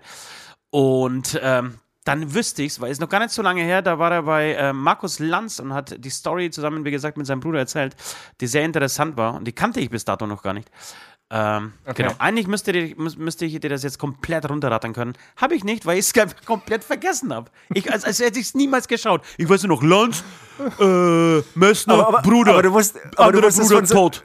Und 0.71 1.41
ähm, 1.43 1.79
dann 2.05 2.35
wüsste 2.35 2.63
ich 2.63 2.73
es, 2.73 2.81
weil 2.81 2.91
es 2.91 2.97
ist 2.99 3.01
noch 3.01 3.09
gar 3.09 3.21
nicht 3.21 3.31
so 3.31 3.41
lange 3.43 3.63
her, 3.63 3.81
da 3.83 3.99
war 3.99 4.13
er 4.13 4.23
bei 4.23 4.53
äh, 4.53 4.73
Markus 4.73 5.19
Lanz 5.19 5.59
und 5.59 5.73
hat 5.73 5.97
die 6.05 6.11
Story 6.11 6.51
zusammen, 6.51 6.85
wie 6.85 6.91
gesagt, 6.91 7.17
mit 7.17 7.27
seinem 7.27 7.41
Bruder 7.41 7.61
erzählt, 7.61 7.97
die 8.41 8.47
sehr 8.47 8.65
interessant 8.65 9.17
war 9.17 9.35
und 9.35 9.45
die 9.47 9.53
kannte 9.53 9.81
ich 9.81 9.89
bis 9.91 10.05
dato 10.05 10.27
noch 10.27 10.43
gar 10.43 10.53
nicht. 10.53 10.71
Ähm, 11.31 11.73
Genau. 11.95 12.13
Eigentlich 12.19 12.47
müsste, 12.47 12.73
die, 12.73 12.95
müsste 12.97 13.47
ich 13.47 13.59
dir 13.59 13.71
das 13.71 13.83
jetzt 13.83 13.99
komplett 13.99 14.49
runterrattern 14.49 14.93
können. 14.93 15.15
Habe 15.37 15.55
ich 15.55 15.65
nicht, 15.65 15.87
weil 15.87 15.99
ich 15.99 16.07
es 16.15 16.37
komplett 16.45 16.85
vergessen 16.85 17.33
habe. 17.33 17.51
Ich, 17.73 17.91
als, 17.91 18.05
als 18.05 18.21
hätte 18.21 18.39
ich 18.39 18.47
es 18.49 18.55
niemals 18.55 18.87
geschaut. 18.87 19.23
Ich 19.39 19.49
weiß 19.49 19.63
nur 19.65 19.77
noch, 19.77 19.83
Lanz, 19.83 20.23
äh, 20.79 21.41
Messner, 21.59 21.95
Aber- 21.95 22.09
aber- 22.09 22.23
Bruder, 22.23 22.53
aber 22.53 22.63
du 22.63 22.73
wusst- 22.73 22.99
aber 23.17 23.33
du 23.33 23.43
wusstest 23.43 23.69
Bruder 23.71 23.79
von 23.79 23.87
so- 23.87 23.95
tot. 23.95 24.25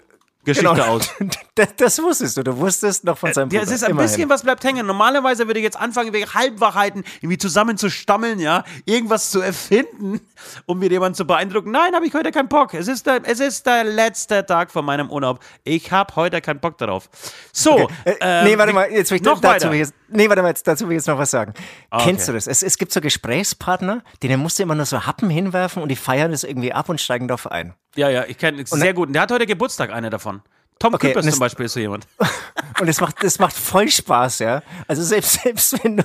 Geschichte 0.50 0.70
Genau. 0.76 0.86
aus. 0.96 1.10
Das, 1.56 1.76
das 1.76 2.02
wusstest 2.02 2.38
du. 2.38 2.44
Du 2.44 2.58
wusstest 2.58 3.04
noch 3.04 3.18
von 3.18 3.34
seinem 3.34 3.50
Ja, 3.50 3.60
Bruder. 3.60 3.70
es 3.72 3.76
ist 3.76 3.84
ein 3.84 3.92
Immerhin. 3.92 4.10
bisschen 4.10 4.30
was 4.30 4.44
bleibt 4.44 4.64
hängen. 4.64 4.86
Normalerweise 4.88 5.46
würde 5.48 5.60
ich 5.60 5.64
jetzt 5.66 5.78
anfangen, 5.78 6.14
wegen 6.14 6.34
Halbwahrheiten 6.34 7.04
irgendwie 7.20 7.38
zusammen 7.38 7.78
zu 7.78 7.90
stammeln, 7.90 8.40
ja, 8.40 8.64
irgendwas 8.86 9.30
zu 9.30 9.42
erfinden, 9.42 10.22
um 10.68 10.80
mir 10.80 10.90
jemanden 10.90 11.16
zu 11.16 11.26
beeindrucken. 11.28 11.72
Nein, 11.72 11.94
habe 11.94 12.06
ich 12.08 12.14
heute 12.14 12.32
keinen 12.32 12.48
Bock. 12.48 12.74
Es 12.76 12.88
ist, 12.88 13.06
der, 13.08 13.20
es 13.26 13.42
ist 13.42 13.66
der 13.66 13.84
letzte 13.84 14.46
Tag 14.46 14.72
von 14.72 14.86
meinem 14.86 15.10
Urlaub. 15.10 15.42
Ich 15.66 15.92
habe 15.92 16.16
heute 16.16 16.40
keinen 16.40 16.62
Bock 16.62 16.78
darauf. 16.78 17.10
So. 17.52 17.90
Äh, 18.06 18.16
ähm, 18.22 18.46
nee, 18.46 18.58
warte 18.58 18.72
mal, 18.72 18.90
jetzt 18.90 19.12
will 19.12 19.18
ich 19.18 19.24
noch 19.24 19.42
dazu 19.42 19.68
weiter. 19.68 19.74
jetzt, 19.76 19.94
nee, 20.12 20.30
warte 20.30 20.42
mal, 20.42 20.50
jetzt, 20.50 20.68
dazu 20.68 20.86
will 20.86 20.94
ich 20.94 21.00
jetzt 21.00 21.08
noch 21.08 21.18
was 21.18 21.32
sagen. 21.32 21.54
Ah, 21.90 22.00
Kennst 22.04 22.24
okay. 22.24 22.32
du 22.32 22.38
das? 22.38 22.48
Es, 22.48 22.64
es 22.64 22.78
gibt 22.78 22.92
so 22.92 23.02
Gesprächspartner, 23.02 24.04
denen 24.24 24.40
musst 24.40 24.60
du 24.60 24.64
immer 24.64 24.76
nur 24.76 24.86
so 24.86 25.06
Happen 25.06 25.30
hinwerfen 25.30 25.82
und 25.82 25.90
die 25.90 25.96
feiern 25.96 26.32
das 26.32 26.44
irgendwie 26.44 26.74
ab 26.74 26.90
und 26.90 27.00
steigen 27.00 27.28
darauf 27.28 27.52
ein. 27.52 27.74
Ja, 27.96 28.10
ja, 28.10 28.26
ich 28.26 28.38
kenne 28.38 28.64
sehr 28.66 28.94
gut. 28.94 29.08
Und 29.08 29.14
der 29.14 29.24
hat 29.24 29.32
heute 29.32 29.46
Geburtstag, 29.46 29.92
einer 29.92 30.10
davon. 30.10 30.42
Tom 30.80 30.94
Okay, 30.94 31.08
Küppers 31.08 31.30
zum 31.30 31.40
Beispiel 31.40 31.66
ist 31.66 31.74
so 31.74 31.80
jemand. 31.82 32.08
Und 32.80 32.88
das 32.88 33.02
macht, 33.02 33.22
das 33.22 33.38
macht 33.38 33.54
voll 33.54 33.90
Spaß, 33.90 34.40
ja. 34.40 34.64
Also 34.88 35.04
selbst, 35.04 35.34
selbst 35.44 35.84
wenn 35.84 35.98
du. 35.98 36.04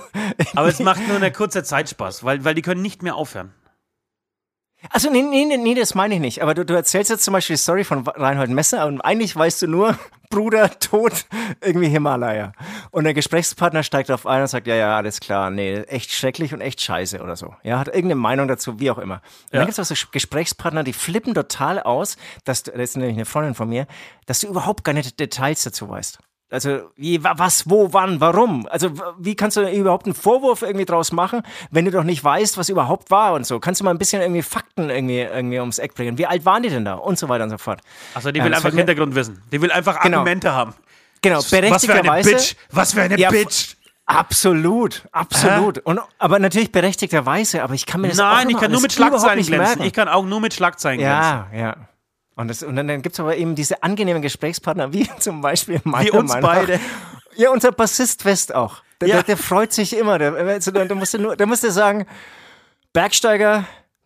Aber 0.56 0.66
es 0.66 0.78
macht 0.80 1.06
nur 1.06 1.16
eine 1.16 1.30
kurze 1.30 1.62
Zeit 1.62 1.88
Spaß, 1.88 2.24
weil, 2.24 2.44
weil 2.44 2.54
die 2.56 2.62
können 2.62 2.82
nicht 2.82 3.02
mehr 3.02 3.14
aufhören. 3.14 3.52
Also 4.90 5.10
nee, 5.10 5.22
nee, 5.22 5.44
nee, 5.44 5.56
nee, 5.56 5.74
das 5.74 5.94
meine 5.94 6.14
ich 6.14 6.20
nicht. 6.20 6.42
Aber 6.42 6.54
du, 6.54 6.64
du 6.64 6.74
erzählst 6.74 7.10
jetzt 7.10 7.24
zum 7.24 7.32
Beispiel 7.32 7.56
die 7.56 7.62
Story 7.62 7.84
von 7.84 8.06
Reinhold 8.06 8.50
Messer 8.50 8.86
und 8.86 9.00
eigentlich 9.00 9.34
weißt 9.34 9.62
du 9.62 9.66
nur, 9.66 9.98
Bruder, 10.30 10.78
Tod, 10.80 11.26
irgendwie 11.60 11.88
Himalaya. 11.88 12.52
Und 12.90 13.04
der 13.04 13.14
Gesprächspartner 13.14 13.82
steigt 13.82 14.10
auf 14.10 14.26
ein 14.26 14.42
und 14.42 14.48
sagt, 14.48 14.66
ja, 14.66 14.74
ja, 14.74 14.96
alles 14.96 15.20
klar, 15.20 15.50
nee, 15.50 15.76
echt 15.82 16.10
schrecklich 16.12 16.52
und 16.52 16.60
echt 16.60 16.80
scheiße 16.80 17.22
oder 17.22 17.36
so. 17.36 17.54
Ja, 17.62 17.78
hat 17.78 17.88
irgendeine 17.88 18.16
Meinung 18.16 18.48
dazu, 18.48 18.80
wie 18.80 18.90
auch 18.90 18.98
immer. 18.98 19.16
Und 19.16 19.54
dann 19.54 19.66
gibt 19.66 19.78
es 19.78 19.78
auch 19.78 19.96
so 19.96 20.06
Gesprächspartner, 20.10 20.82
die 20.82 20.92
flippen 20.92 21.34
total 21.34 21.80
aus, 21.80 22.16
dass 22.44 22.64
du, 22.64 22.72
das 22.72 22.80
ist 22.80 22.96
nämlich 22.96 23.16
eine 23.16 23.26
Freundin 23.26 23.54
von 23.54 23.68
mir, 23.68 23.86
dass 24.26 24.40
du 24.40 24.48
überhaupt 24.48 24.82
keine 24.84 25.02
Details 25.02 25.62
dazu 25.62 25.88
weißt. 25.88 26.18
Also, 26.50 26.90
wie, 26.96 27.24
wa- 27.24 27.34
was, 27.36 27.68
wo, 27.68 27.92
wann, 27.92 28.20
warum? 28.20 28.68
Also, 28.70 28.90
wie 29.18 29.34
kannst 29.34 29.56
du 29.56 29.68
überhaupt 29.68 30.06
einen 30.06 30.14
Vorwurf 30.14 30.62
irgendwie 30.62 30.84
draus 30.84 31.10
machen, 31.10 31.42
wenn 31.70 31.84
du 31.84 31.90
doch 31.90 32.04
nicht 32.04 32.22
weißt, 32.22 32.56
was 32.58 32.68
überhaupt 32.68 33.10
war 33.10 33.32
und 33.32 33.44
so? 33.46 33.58
Kannst 33.58 33.80
du 33.80 33.84
mal 33.84 33.90
ein 33.90 33.98
bisschen 33.98 34.22
irgendwie 34.22 34.42
Fakten 34.42 34.88
irgendwie, 34.90 35.20
irgendwie 35.20 35.58
ums 35.58 35.78
Eck 35.78 35.94
bringen? 35.94 36.16
Wie 36.18 36.26
alt 36.26 36.44
waren 36.44 36.62
die 36.62 36.68
denn 36.68 36.84
da? 36.84 36.94
Und 36.94 37.18
so 37.18 37.28
weiter 37.28 37.44
und 37.44 37.50
so 37.50 37.58
fort. 37.58 37.80
Also 38.14 38.30
die 38.30 38.38
Ja, 38.38 38.44
will 38.44 38.52
das 38.52 38.64
einfach 38.64 38.76
Hintergrund 38.76 39.14
wissen. 39.16 39.42
Die 39.50 39.60
will 39.60 39.72
einfach 39.72 40.00
Genau. 40.00 40.18
Argumente 40.18 40.52
haben. 40.52 40.74
Genau, 41.22 41.38
Was 41.38 41.46
für 41.48 41.56
eine 41.56 41.66
berechtigterweise. 41.68 42.30
Bitch. 42.30 42.54
Was 42.70 42.92
für 42.92 43.02
eine 43.02 43.18
Ja, 43.18 43.30
Bitch. 43.30 43.74
Absolut, 44.06 45.02
absolut. 45.12 45.78
Und, 45.78 45.98
aber 46.18 46.38
natürlich 46.38 46.70
berechtigterweise, 46.70 47.62
aber 47.62 47.72
ich 47.74 47.86
kann 47.86 48.00
mir 48.02 48.08
das 48.08 48.20
auch 48.20 48.24
Nein, 48.24 48.48
ich 48.48 48.52
immer 48.52 48.60
kann 48.60 48.70
nur 48.72 48.80
mit 48.82 48.92
Schlagzeilen 48.92 49.44
glänzen. 49.44 49.58
merken. 49.58 49.82
Ich 49.84 49.92
kann 49.94 50.08
auch 50.08 50.24
nur 50.24 50.40
mit 50.40 50.52
Schlagzeilen 50.54 50.98
glänzen. 50.98 51.22
Ja, 51.52 51.58
ja. 51.58 51.76
Und, 52.36 52.48
das, 52.48 52.62
und 52.62 52.74
dann, 52.76 52.88
dann 52.88 53.02
gibt 53.02 53.14
es 53.14 53.20
aber 53.20 53.36
eben 53.36 53.54
diese 53.54 53.82
angenehmen 53.82 54.22
Gesprächspartner, 54.22 54.92
wie 54.92 55.08
zum 55.20 55.40
Beispiel 55.40 55.80
meiner 55.84 56.06
Wie 56.06 56.10
uns 56.10 56.32
Meinung 56.32 56.50
beide. 56.50 56.80
Ja, 57.36 57.50
unser 57.50 57.72
Bassist 57.72 58.24
West 58.24 58.54
auch. 58.54 58.82
Der, 59.00 59.08
Ja. 59.08 59.14
der, 59.16 59.22
der 59.24 59.36
freut 59.36 59.72
sich 59.72 59.96
immer. 59.96 60.18
Der, 60.18 60.34
also, 60.34 60.70
der, 60.70 60.92
musste 60.94 61.18
nur, 61.18 61.36
der 61.36 61.46
musste 61.46 61.70
sagen, 61.70 62.06
Bergsteiger, 62.92 63.64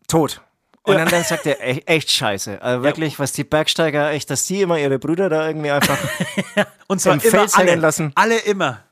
tot. 0.08 0.40
Und 0.82 0.94
dann, 0.96 1.08
dann 1.08 1.22
sagt 1.24 1.44
er, 1.44 1.62
echt, 1.62 1.86
echt 1.86 2.10
scheiße. 2.10 2.62
Also 2.62 2.82
wirklich, 2.82 3.18
was 3.18 3.32
die 3.32 3.44
Bergsteiger, 3.44 4.10
echt, 4.12 4.30
dass 4.30 4.46
die 4.46 4.62
immer 4.62 4.78
ihre 4.78 4.98
Brüder 4.98 5.28
da 5.28 5.46
irgendwie 5.46 5.70
einfach, 5.70 5.98
Und 6.86 7.00
zwar 7.00 7.14
Im 7.14 7.20
immer 7.20 7.30
Fels 7.30 7.56
hängen 7.58 7.68
alle. 7.70 7.80
lassen. 7.80 8.12
Alle 8.14 8.38
immer. 8.38 8.84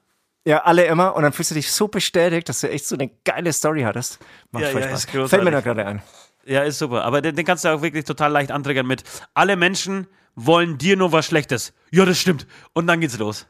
ja, 0.44 0.59
alle 0.64 0.85
immer. 0.85 1.16
Und 1.16 1.22
dann 1.22 1.33
fühlst 1.33 1.53
du 1.53 1.55
dich 1.55 1.72
so 1.72 1.88
bestätigt, 1.88 2.49
dass 2.51 2.61
du 2.61 2.68
echt 2.68 2.87
so 2.87 2.96
eine 2.96 3.11
geile 3.25 3.51
Story 3.55 3.83
hattest. 3.83 4.18
Macht 4.51 4.64
Ja, 4.64 4.70
voll 4.70 4.83
ja, 4.83 4.88
Spaß. 4.99 5.31
Fällt 5.31 5.44
mir 5.44 5.51
da 5.53 5.61
gerade 5.62 5.87
ein. 5.87 6.03
Ja, 6.46 6.62
ist 6.62 6.78
super. 6.78 7.04
Aber 7.04 7.20
den, 7.20 7.35
den 7.35 7.44
kannst 7.44 7.64
du 7.64 7.68
auch 7.68 7.82
wirklich 7.82 8.04
total 8.04 8.30
leicht 8.30 8.52
antriggern 8.52 8.87
mit 8.87 9.02
alle 9.35 9.56
Menschen 9.56 10.06
wollen 10.37 10.78
dir 10.78 10.96
nur 10.96 11.12
was 11.12 11.26
Schlechtes. 11.26 11.72
Ja, 11.90 12.04
das 12.04 12.18
stimmt. 12.18 12.46
Und 12.72 12.87
dann 12.87 13.00
geht's 13.00 13.18
los. 13.18 13.46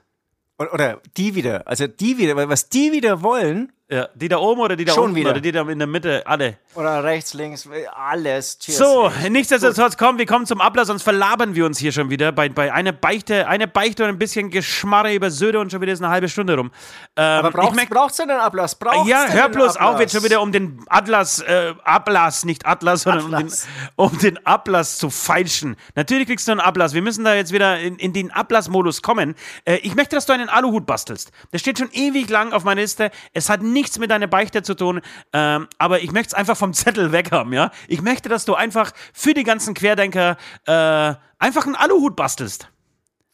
Oder 0.58 1.02
die 1.16 1.34
wieder. 1.34 1.66
Also 1.68 1.86
die 1.86 2.16
wieder, 2.16 2.36
weil 2.36 2.48
was 2.48 2.68
die 2.68 2.92
wieder 2.92 3.22
wollen, 3.22 3.72
Ja, 3.88 4.08
die 4.16 4.26
da 4.26 4.38
oben 4.38 4.60
oder 4.60 4.74
die 4.74 4.84
da 4.84 4.94
Schon 4.94 5.04
unten 5.04 5.14
wieder. 5.16 5.30
oder 5.30 5.40
die 5.40 5.52
da 5.52 5.62
in 5.62 5.78
der 5.78 5.86
Mitte, 5.86 6.26
alle. 6.26 6.58
oder 6.74 7.04
rechts, 7.04 7.34
links, 7.34 7.68
alles. 7.94 8.58
Cheers. 8.58 8.78
So, 8.78 9.12
nichtsdestotrotz, 9.30 9.96
komm, 9.96 10.18
wir 10.18 10.26
kommen 10.26 10.44
zum 10.44 10.60
Ablass, 10.60 10.88
sonst 10.88 11.04
verlabern 11.04 11.54
wir 11.54 11.64
uns 11.66 11.78
hier 11.78 11.92
schon 11.92 12.10
wieder 12.10 12.32
bei, 12.32 12.48
bei 12.48 12.72
einer 12.72 12.90
Beichte, 12.90 13.46
eine 13.46 13.68
Beichte 13.68 14.02
und 14.02 14.08
ein 14.08 14.18
bisschen 14.18 14.50
Geschmarre 14.50 15.14
über 15.14 15.30
Söde 15.30 15.60
und 15.60 15.70
schon 15.70 15.80
wieder 15.82 15.92
ist 15.92 16.02
eine 16.02 16.10
halbe 16.10 16.28
Stunde 16.28 16.56
rum. 16.56 16.72
Ähm, 17.14 17.22
Aber 17.24 17.48
ich 17.50 17.54
braucht's, 17.54 17.76
merk- 17.76 17.90
braucht's 17.90 18.16
denn 18.16 18.28
einen 18.28 18.40
Ablass? 18.40 18.74
Braucht's 18.74 19.08
ja, 19.08 19.24
hör 19.28 19.48
bloß 19.50 19.76
auf, 19.76 20.00
jetzt 20.00 20.12
schon 20.12 20.24
wieder 20.24 20.42
um 20.42 20.50
den 20.50 20.80
Atlas, 20.88 21.38
äh, 21.42 21.72
Ablass, 21.84 22.44
nicht 22.44 22.66
Atlas, 22.66 23.02
sondern 23.02 23.32
Atlas. 23.34 23.68
Um, 23.94 24.08
den, 24.10 24.16
um 24.16 24.18
den 24.18 24.46
Ablass 24.46 24.98
zu 24.98 25.10
feilschen. 25.10 25.76
Natürlich 25.94 26.26
kriegst 26.26 26.48
du 26.48 26.50
einen 26.52 26.60
Ablass. 26.60 26.92
Wir 26.92 27.02
müssen 27.02 27.24
da 27.24 27.34
jetzt 27.36 27.52
wieder 27.52 27.78
in, 27.78 27.96
in 28.00 28.12
den 28.12 28.32
Ablassmodus 28.32 29.00
kommen. 29.02 29.36
Äh, 29.64 29.76
ich 29.76 29.94
möchte, 29.94 30.16
dass 30.16 30.26
du 30.26 30.32
einen 30.32 30.48
Aluhut 30.48 30.86
bastelst. 30.86 31.30
Der 31.52 31.58
steht 31.58 31.78
schon 31.78 31.90
ewig 31.92 32.28
lang 32.28 32.52
auf 32.52 32.64
meiner 32.64 32.80
Liste. 32.80 33.12
Es 33.32 33.48
hat 33.48 33.62
nichts 33.76 33.98
mit 33.98 34.10
deiner 34.10 34.26
Beichte 34.26 34.62
zu 34.62 34.74
tun, 34.74 35.00
ähm, 35.32 35.68
aber 35.78 36.00
ich 36.00 36.10
möchte 36.10 36.28
es 36.28 36.34
einfach 36.34 36.56
vom 36.56 36.72
Zettel 36.72 37.12
weg 37.12 37.30
haben, 37.30 37.52
ja? 37.52 37.70
Ich 37.88 38.00
möchte, 38.00 38.28
dass 38.28 38.44
du 38.44 38.54
einfach 38.54 38.92
für 39.12 39.34
die 39.34 39.44
ganzen 39.44 39.74
Querdenker 39.74 40.36
äh, 40.66 41.14
einfach 41.38 41.66
einen 41.66 41.76
Aluhut 41.76 42.16
bastelst. 42.16 42.70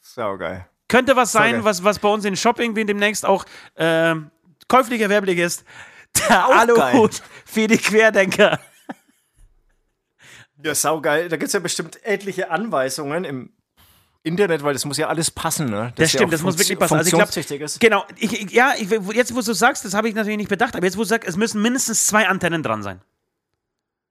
Saugeil. 0.00 0.66
Könnte 0.88 1.16
was 1.16 1.32
sein, 1.32 1.64
was, 1.64 1.84
was 1.84 2.00
bei 2.00 2.08
uns 2.08 2.24
in 2.24 2.36
Shop 2.36 2.58
irgendwie 2.58 2.84
demnächst 2.84 3.24
auch 3.24 3.46
äh, 3.76 4.14
käuflich 4.68 5.00
erwerblich 5.00 5.38
ist. 5.38 5.64
Der 6.28 6.46
Auch 6.46 6.54
Aluhut 6.54 7.22
für 7.46 7.66
die 7.66 7.78
Querdenker. 7.78 8.60
Ja, 10.62 10.74
saugeil. 10.74 11.28
Da 11.28 11.36
gibt 11.36 11.48
es 11.48 11.54
ja 11.54 11.60
bestimmt 11.60 12.04
etliche 12.04 12.50
Anweisungen 12.50 13.24
im 13.24 13.50
Internet, 14.24 14.62
weil 14.62 14.72
das 14.72 14.84
muss 14.84 14.96
ja 14.98 15.08
alles 15.08 15.30
passen, 15.30 15.66
ne? 15.68 15.92
Das 15.96 16.12
ja 16.12 16.18
stimmt, 16.18 16.28
auch 16.28 16.30
das 16.32 16.42
muss 16.42 16.58
wirklich 16.58 16.78
passen. 16.78 16.94
Also 16.94 17.16
ich 17.36 17.50
ist. 17.60 17.80
Genau, 17.80 18.04
ich, 18.16 18.40
ich, 18.40 18.50
ja, 18.52 18.74
ich, 18.78 18.88
jetzt 19.14 19.34
wo 19.34 19.40
du 19.40 19.52
sagst, 19.52 19.84
das 19.84 19.94
habe 19.94 20.08
ich 20.08 20.14
natürlich 20.14 20.36
nicht 20.38 20.48
bedacht, 20.48 20.76
aber 20.76 20.84
jetzt 20.84 20.96
wo 20.96 21.00
du 21.02 21.08
sagst, 21.08 21.28
es 21.28 21.36
müssen 21.36 21.60
mindestens 21.60 22.06
zwei 22.06 22.28
Antennen 22.28 22.62
dran 22.62 22.82
sein. 22.82 23.00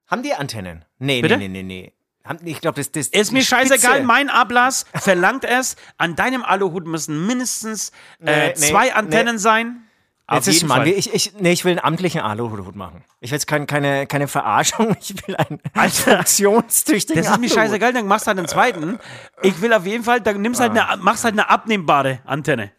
Haben 0.06 0.22
die 0.22 0.34
Antennen? 0.34 0.84
Nee, 0.98 1.22
Bitte? 1.22 1.38
nee, 1.38 1.48
nee, 1.48 1.62
nee, 1.62 1.92
nee. 2.34 2.48
Ich 2.48 2.60
glaube, 2.60 2.76
das, 2.76 2.92
das 2.92 3.08
Ist 3.08 3.32
mir 3.32 3.40
die 3.40 3.46
scheißegal, 3.46 3.94
Spitze- 3.96 4.02
mein 4.04 4.28
Ablass 4.30 4.86
verlangt 4.94 5.44
es, 5.44 5.76
an 5.98 6.14
deinem 6.14 6.44
Aluhut 6.44 6.86
müssen 6.86 7.26
mindestens 7.26 7.90
äh, 8.20 8.24
Nee, 8.24 8.48
nee, 8.48 8.54
zwei 8.54 8.94
Antennen 8.94 9.38
sein. 9.38 9.84
Jetzt 10.30 10.48
ist 10.48 10.66
Mann, 10.66 10.86
ich, 10.86 11.12
ich, 11.12 11.34
nee, 11.40 11.52
ich 11.52 11.64
will 11.64 11.72
einen 11.72 11.80
amtlichen 11.84 12.20
Aluhut 12.20 12.74
machen. 12.76 13.04
Ich 13.20 13.30
will 13.30 13.36
jetzt 13.36 13.46
kein, 13.46 13.66
keine, 13.66 14.06
keine 14.06 14.28
Verarschung, 14.28 14.96
ich 15.00 15.14
will 15.26 15.36
einen 15.36 15.60
funktionstüchtigen 15.90 17.22
Das 17.22 17.32
ist 17.32 17.40
mir 17.40 17.48
scheißegal, 17.50 17.92
dann 17.92 18.06
machst 18.06 18.26
du 18.26 18.28
halt 18.28 18.38
einen 18.38 18.48
zweiten. 18.48 18.98
Ich 19.42 19.60
will 19.60 19.72
auf 19.72 19.84
jeden 19.86 20.04
Fall, 20.04 20.20
dann 20.20 20.40
nimmst 20.40 20.60
halt 20.60 20.76
Ah. 20.78 20.90
eine, 20.92 21.02
machst 21.02 21.24
halt 21.24 21.34
eine 21.34 21.50
abnehmbare 21.50 22.20
Antenne. 22.24 22.72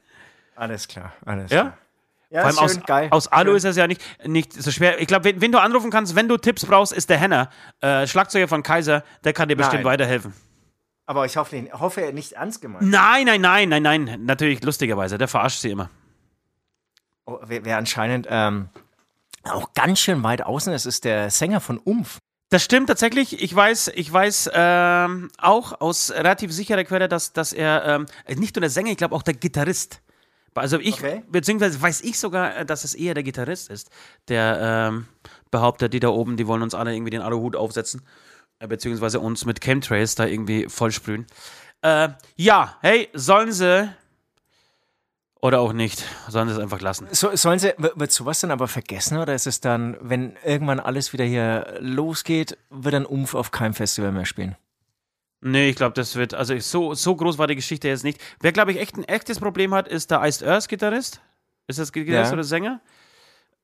Alles 0.56 0.88
klar, 0.88 1.14
alles 1.26 1.52
Ja? 1.52 1.62
klar. 1.62 1.78
Ja, 2.30 2.50
Vor 2.50 2.62
allem 2.62 2.70
schön, 2.70 2.80
aus, 2.82 2.86
geil. 2.88 3.08
aus 3.12 3.28
Alu 3.28 3.50
schön. 3.52 3.58
ist 3.58 3.64
es 3.66 3.76
ja 3.76 3.86
nicht, 3.86 4.02
nicht 4.26 4.54
so 4.54 4.72
schwer. 4.72 5.00
Ich 5.00 5.08
glaube, 5.08 5.26
wenn, 5.26 5.40
wenn 5.42 5.52
du 5.52 5.60
anrufen 5.62 5.92
kannst, 5.92 6.16
wenn 6.16 6.28
du 6.28 6.38
Tipps 6.38 6.66
brauchst, 6.66 6.92
ist 6.92 7.08
der 7.12 7.18
Henner, 7.20 7.50
äh, 7.82 8.08
Schlagzeuger 8.08 8.48
von 8.48 8.64
Kaiser, 8.64 9.04
der 9.24 9.34
kann 9.34 9.50
dir 9.50 9.56
bestimmt 9.56 9.84
Nein. 9.84 9.92
weiterhelfen. 9.92 10.34
Aber 11.06 11.26
ich 11.28 11.38
hoffe, 11.38 11.70
hoffe 11.74 12.02
er 12.02 12.12
nicht 12.12 12.32
ernst 12.32 12.60
gemeint. 12.62 12.90
Nein, 12.90 13.26
nein, 13.26 13.42
nein, 13.42 13.70
nein, 13.70 13.84
nein. 13.84 14.20
Natürlich, 14.26 14.64
lustigerweise, 14.64 15.20
der 15.20 15.28
verarscht 15.28 15.60
sie 15.60 15.70
immer. 15.70 15.92
Oh, 17.26 17.40
wer, 17.46 17.64
wer 17.66 17.78
anscheinend 17.78 18.28
ähm, 18.30 18.70
auch 19.44 19.74
ganz 19.74 20.00
schön 20.00 20.24
weit 20.24 20.42
außen 20.42 20.74
ist, 20.74 20.86
ist 20.86 21.06
der 21.06 21.30
Sänger 21.30 21.60
von 21.62 21.78
Umf. 21.78 22.18
Das 22.50 22.64
stimmt 22.64 22.88
tatsächlich. 22.88 23.42
Ich 23.42 23.56
weiß, 23.56 23.92
ich 23.96 24.12
weiß 24.12 24.52
ähm, 24.54 25.32
auch 25.40 25.82
aus 25.82 26.12
relativ 26.12 26.52
sicherer 26.52 26.84
Quelle, 26.84 27.08
dass, 27.10 27.34
dass 27.34 27.52
er 27.52 27.84
ähm, 27.86 28.06
nicht 28.38 28.56
nur 28.56 28.62
der 28.62 28.70
Sänger, 28.70 28.92
ich 28.92 28.98
glaube 28.98 29.16
auch 29.16 29.24
der 29.24 29.34
Gitarrist. 29.34 30.02
Also 30.56 30.80
ich, 30.80 30.94
Okay. 30.94 31.24
beziehungsweise 31.30 31.82
weiß 31.82 32.02
ich 32.02 32.20
sogar, 32.20 32.58
äh, 32.58 32.66
dass 32.66 32.84
es 32.84 32.94
eher 32.94 33.16
der 33.16 33.24
Gitarrist 33.24 33.70
ist, 33.72 33.90
der 34.28 34.92
ähm, 34.92 35.08
behauptet, 35.50 35.94
die 35.94 36.00
da 36.00 36.10
oben, 36.10 36.38
die 36.38 36.46
wollen 36.46 36.62
uns 36.62 36.76
alle 36.76 36.94
irgendwie 36.94 37.10
den 37.10 37.22
Aluhut 37.22 37.56
aufsetzen, 37.56 38.04
äh, 38.60 38.68
beziehungsweise 38.68 39.20
uns 39.20 39.46
mit 39.46 39.62
Chemtrails 39.62 40.14
da 40.14 40.26
irgendwie 40.28 40.68
vollsprühen. 40.70 41.26
Äh, 41.82 42.10
ja, 42.36 42.78
hey, 42.82 43.10
sollen 43.14 43.52
sie 43.52 43.90
oder 45.44 45.60
auch 45.60 45.74
nicht, 45.74 46.06
sollen 46.30 46.48
sie 46.48 46.54
es 46.56 46.60
einfach 46.60 46.80
lassen. 46.80 47.06
So, 47.12 47.36
sollen 47.36 47.60
sie, 47.60 47.74
wird 47.78 48.14
sowas 48.14 48.40
dann 48.40 48.50
aber 48.52 48.70
vergessen 48.70 49.18
oder 49.18 49.36
ist 49.36 49.46
es 49.46 49.60
dann, 49.60 49.98
wenn 50.00 50.38
irgendwann 50.46 50.80
alles 50.80 51.12
wieder 51.12 51.26
hier 51.26 51.76
losgeht, 51.82 52.58
wird 52.70 52.94
dann 52.94 53.06
Umf 53.06 53.36
auf 53.36 53.52
keinem 53.52 53.74
Festival 53.74 54.14
mehr 54.14 54.26
spielen? 54.26 54.56
Nee, 55.42 55.68
ich 55.70 55.76
glaube, 55.76 55.94
das 55.96 56.16
wird, 56.16 56.34
also 56.34 56.58
so, 56.60 56.94
so 56.94 57.14
groß 57.18 57.38
war 57.38 57.48
die 57.48 57.56
Geschichte 57.58 57.90
jetzt 57.90 58.06
nicht. 58.06 58.22
Wer, 58.40 58.54
glaube 58.54 58.72
ich, 58.72 58.80
echt 58.80 58.96
ein 58.98 59.04
echtes 59.04 59.40
Problem 59.42 59.74
hat, 59.74 59.90
ist 59.90 60.12
der 60.12 60.24
Iced 60.24 60.48
Earth 60.48 60.70
Gitarrist. 60.70 61.20
Ist 61.68 61.78
das 61.80 61.92
Gitarrist 61.92 62.30
Ja. 62.32 62.34
oder 62.34 62.44
Sänger? 62.46 62.80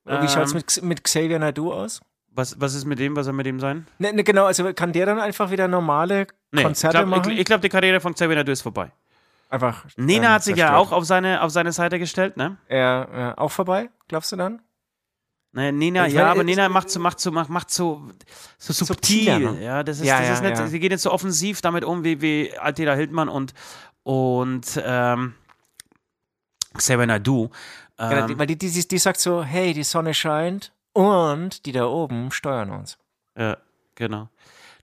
Wie 0.04 0.28
schaut's 0.28 0.52
Ähm, 0.52 0.58
mit, 0.58 0.84
mit 0.84 1.04
Xavier 1.06 1.40
Naidu 1.40 1.72
aus? 1.72 2.02
Was, 2.32 2.60
was 2.60 2.74
ist 2.76 2.84
mit 2.84 3.00
dem, 3.00 3.16
was 3.16 3.24
soll 3.26 3.34
mit 3.34 3.46
dem 3.46 3.62
sein? 3.62 3.88
Ne, 4.00 4.12
ne, 4.12 4.26
genau, 4.26 4.46
also 4.46 4.74
kann 4.74 4.92
der 4.92 5.06
dann 5.06 5.20
einfach 5.20 5.50
wieder 5.52 5.70
normale 5.70 6.28
Nee, 6.52 6.64
Konzerte 6.64 6.98
ich 6.98 7.04
glaube, 7.06 7.10
machen? 7.18 7.32
ich, 7.32 7.40
ich 7.40 7.46
glaub, 7.46 7.62
die 7.62 7.70
Karriere 7.70 8.02
von 8.02 8.14
Xavier 8.14 8.36
Naidoo 8.36 8.52
ist 8.52 8.62
vorbei. 8.64 8.92
Einfach. 9.50 9.86
Nena 9.98 10.28
ähm, 10.28 10.34
hat 10.34 10.44
sich 10.44 10.56
ja 10.56 10.68
zerstört. 10.68 10.88
auch 10.88 10.92
auf 10.92 11.06
seine, 11.06 11.42
auf 11.42 11.52
seine 11.52 11.72
Seite 11.72 12.00
gestellt, 12.00 12.38
ne? 12.38 12.58
Ja, 12.70 13.08
ja, 13.20 13.38
auch 13.38 13.52
vorbei, 13.52 13.90
glaubst 14.08 14.32
du 14.32 14.36
dann? 14.38 14.62
Ne, 15.52 15.72
Nena, 15.72 16.06
Ich 16.08 16.14
ja, 16.14 16.22
meine, 16.22 16.32
aber 16.32 16.44
Nena 16.44 16.70
macht 16.70 16.92
so, 16.92 17.00
macht 17.00 17.20
so, 17.20 17.32
macht, 17.32 17.50
macht 17.50 17.72
so, 17.72 18.08
so 18.60 18.72
subtil. 18.72 18.86
Subtiler, 19.26 19.52
ne? 19.54 19.64
Ja, 19.64 19.84
das 19.84 20.00
ist, 20.00 20.06
Ja, 20.06 20.20
das 20.20 20.28
ja, 20.28 20.34
ist 20.36 20.42
nicht, 20.44 20.58
ja. 20.60 20.68
sie 20.68 20.80
geht 20.80 20.92
jetzt 20.92 21.02
so 21.02 21.12
offensiv 21.12 21.62
damit 21.62 21.84
um 21.84 22.04
wie, 22.04 22.22
wie 22.22 22.56
Altera 22.58 22.94
Hildmann 22.94 23.30
und, 23.30 23.54
und 24.04 24.80
ähm, 24.84 25.34
Xavier 26.76 27.08
Naidoo. 27.08 27.50
Ja, 27.98 28.12
Ähm, 28.20 28.28
die, 28.28 28.40
weil 28.40 28.46
die, 28.48 28.58
die, 28.58 28.88
die 28.88 28.98
sagt 29.00 29.20
so, 29.20 29.44
hey, 29.44 29.74
die 29.74 29.84
Sonne 29.84 30.14
scheint 30.14 30.72
und 30.94 31.66
die 31.66 31.72
da 31.72 31.86
oben 31.88 32.32
steuern 32.32 32.70
uns. 32.70 33.00
Ja, 33.36 33.58
genau. 33.96 34.30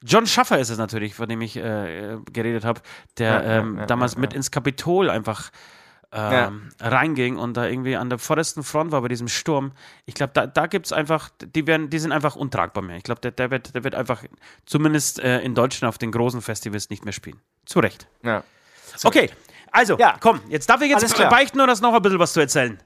John 0.02 0.26
Schaffer 0.26 0.58
ist 0.58 0.70
es 0.70 0.78
natürlich, 0.78 1.14
von 1.14 1.28
dem 1.28 1.40
ich 1.40 1.56
äh, 1.56 2.18
geredet 2.32 2.64
habe, 2.64 2.80
der 3.18 3.32
Ja, 3.32 3.42
ähm, 3.42 3.78
ja, 3.78 3.86
damals 3.86 4.16
mit 4.16 4.32
ins 4.32 4.50
Kapitol 4.50 5.10
einfach 5.10 5.50
ähm, 6.12 6.70
reinging 6.80 7.36
und 7.36 7.56
da 7.56 7.66
irgendwie 7.66 7.96
an 7.96 8.08
der 8.08 8.18
vordersten 8.18 8.62
Front 8.62 8.92
war 8.92 9.02
bei 9.02 9.08
diesem 9.08 9.28
Sturm. 9.28 9.72
Ich 10.04 10.14
glaube, 10.14 10.32
da, 10.34 10.46
da 10.46 10.66
gibt 10.66 10.86
es 10.86 10.92
einfach, 10.92 11.30
die, 11.44 11.66
werden, 11.66 11.90
die 11.90 11.98
sind 11.98 12.12
einfach 12.12 12.36
untragbar 12.36 12.82
mehr. 12.82 12.96
Ich 12.96 13.02
glaube, 13.02 13.20
der, 13.20 13.32
der, 13.32 13.50
wird, 13.50 13.74
der 13.74 13.84
wird 13.84 13.94
einfach 13.94 14.22
zumindest 14.64 15.18
äh, 15.18 15.40
in 15.40 15.54
Deutschland 15.54 15.88
auf 15.88 15.98
den 15.98 16.12
großen 16.12 16.42
Festivals 16.42 16.90
nicht 16.90 17.04
mehr 17.04 17.12
spielen. 17.12 17.40
Zu 17.64 17.80
Recht. 17.80 18.06
Ja. 18.22 18.44
Okay, 19.02 19.30
also, 19.72 19.98
Ja. 19.98 20.16
komm, 20.20 20.40
jetzt 20.48 20.70
darf 20.70 20.80
ich 20.80 20.90
jetzt 20.90 21.16
beichten 21.18 21.60
oder 21.60 21.74
noch 21.80 21.92
ein 21.94 22.02
bisschen 22.02 22.18
was 22.18 22.32
zu 22.32 22.40
erzählen? 22.40 22.78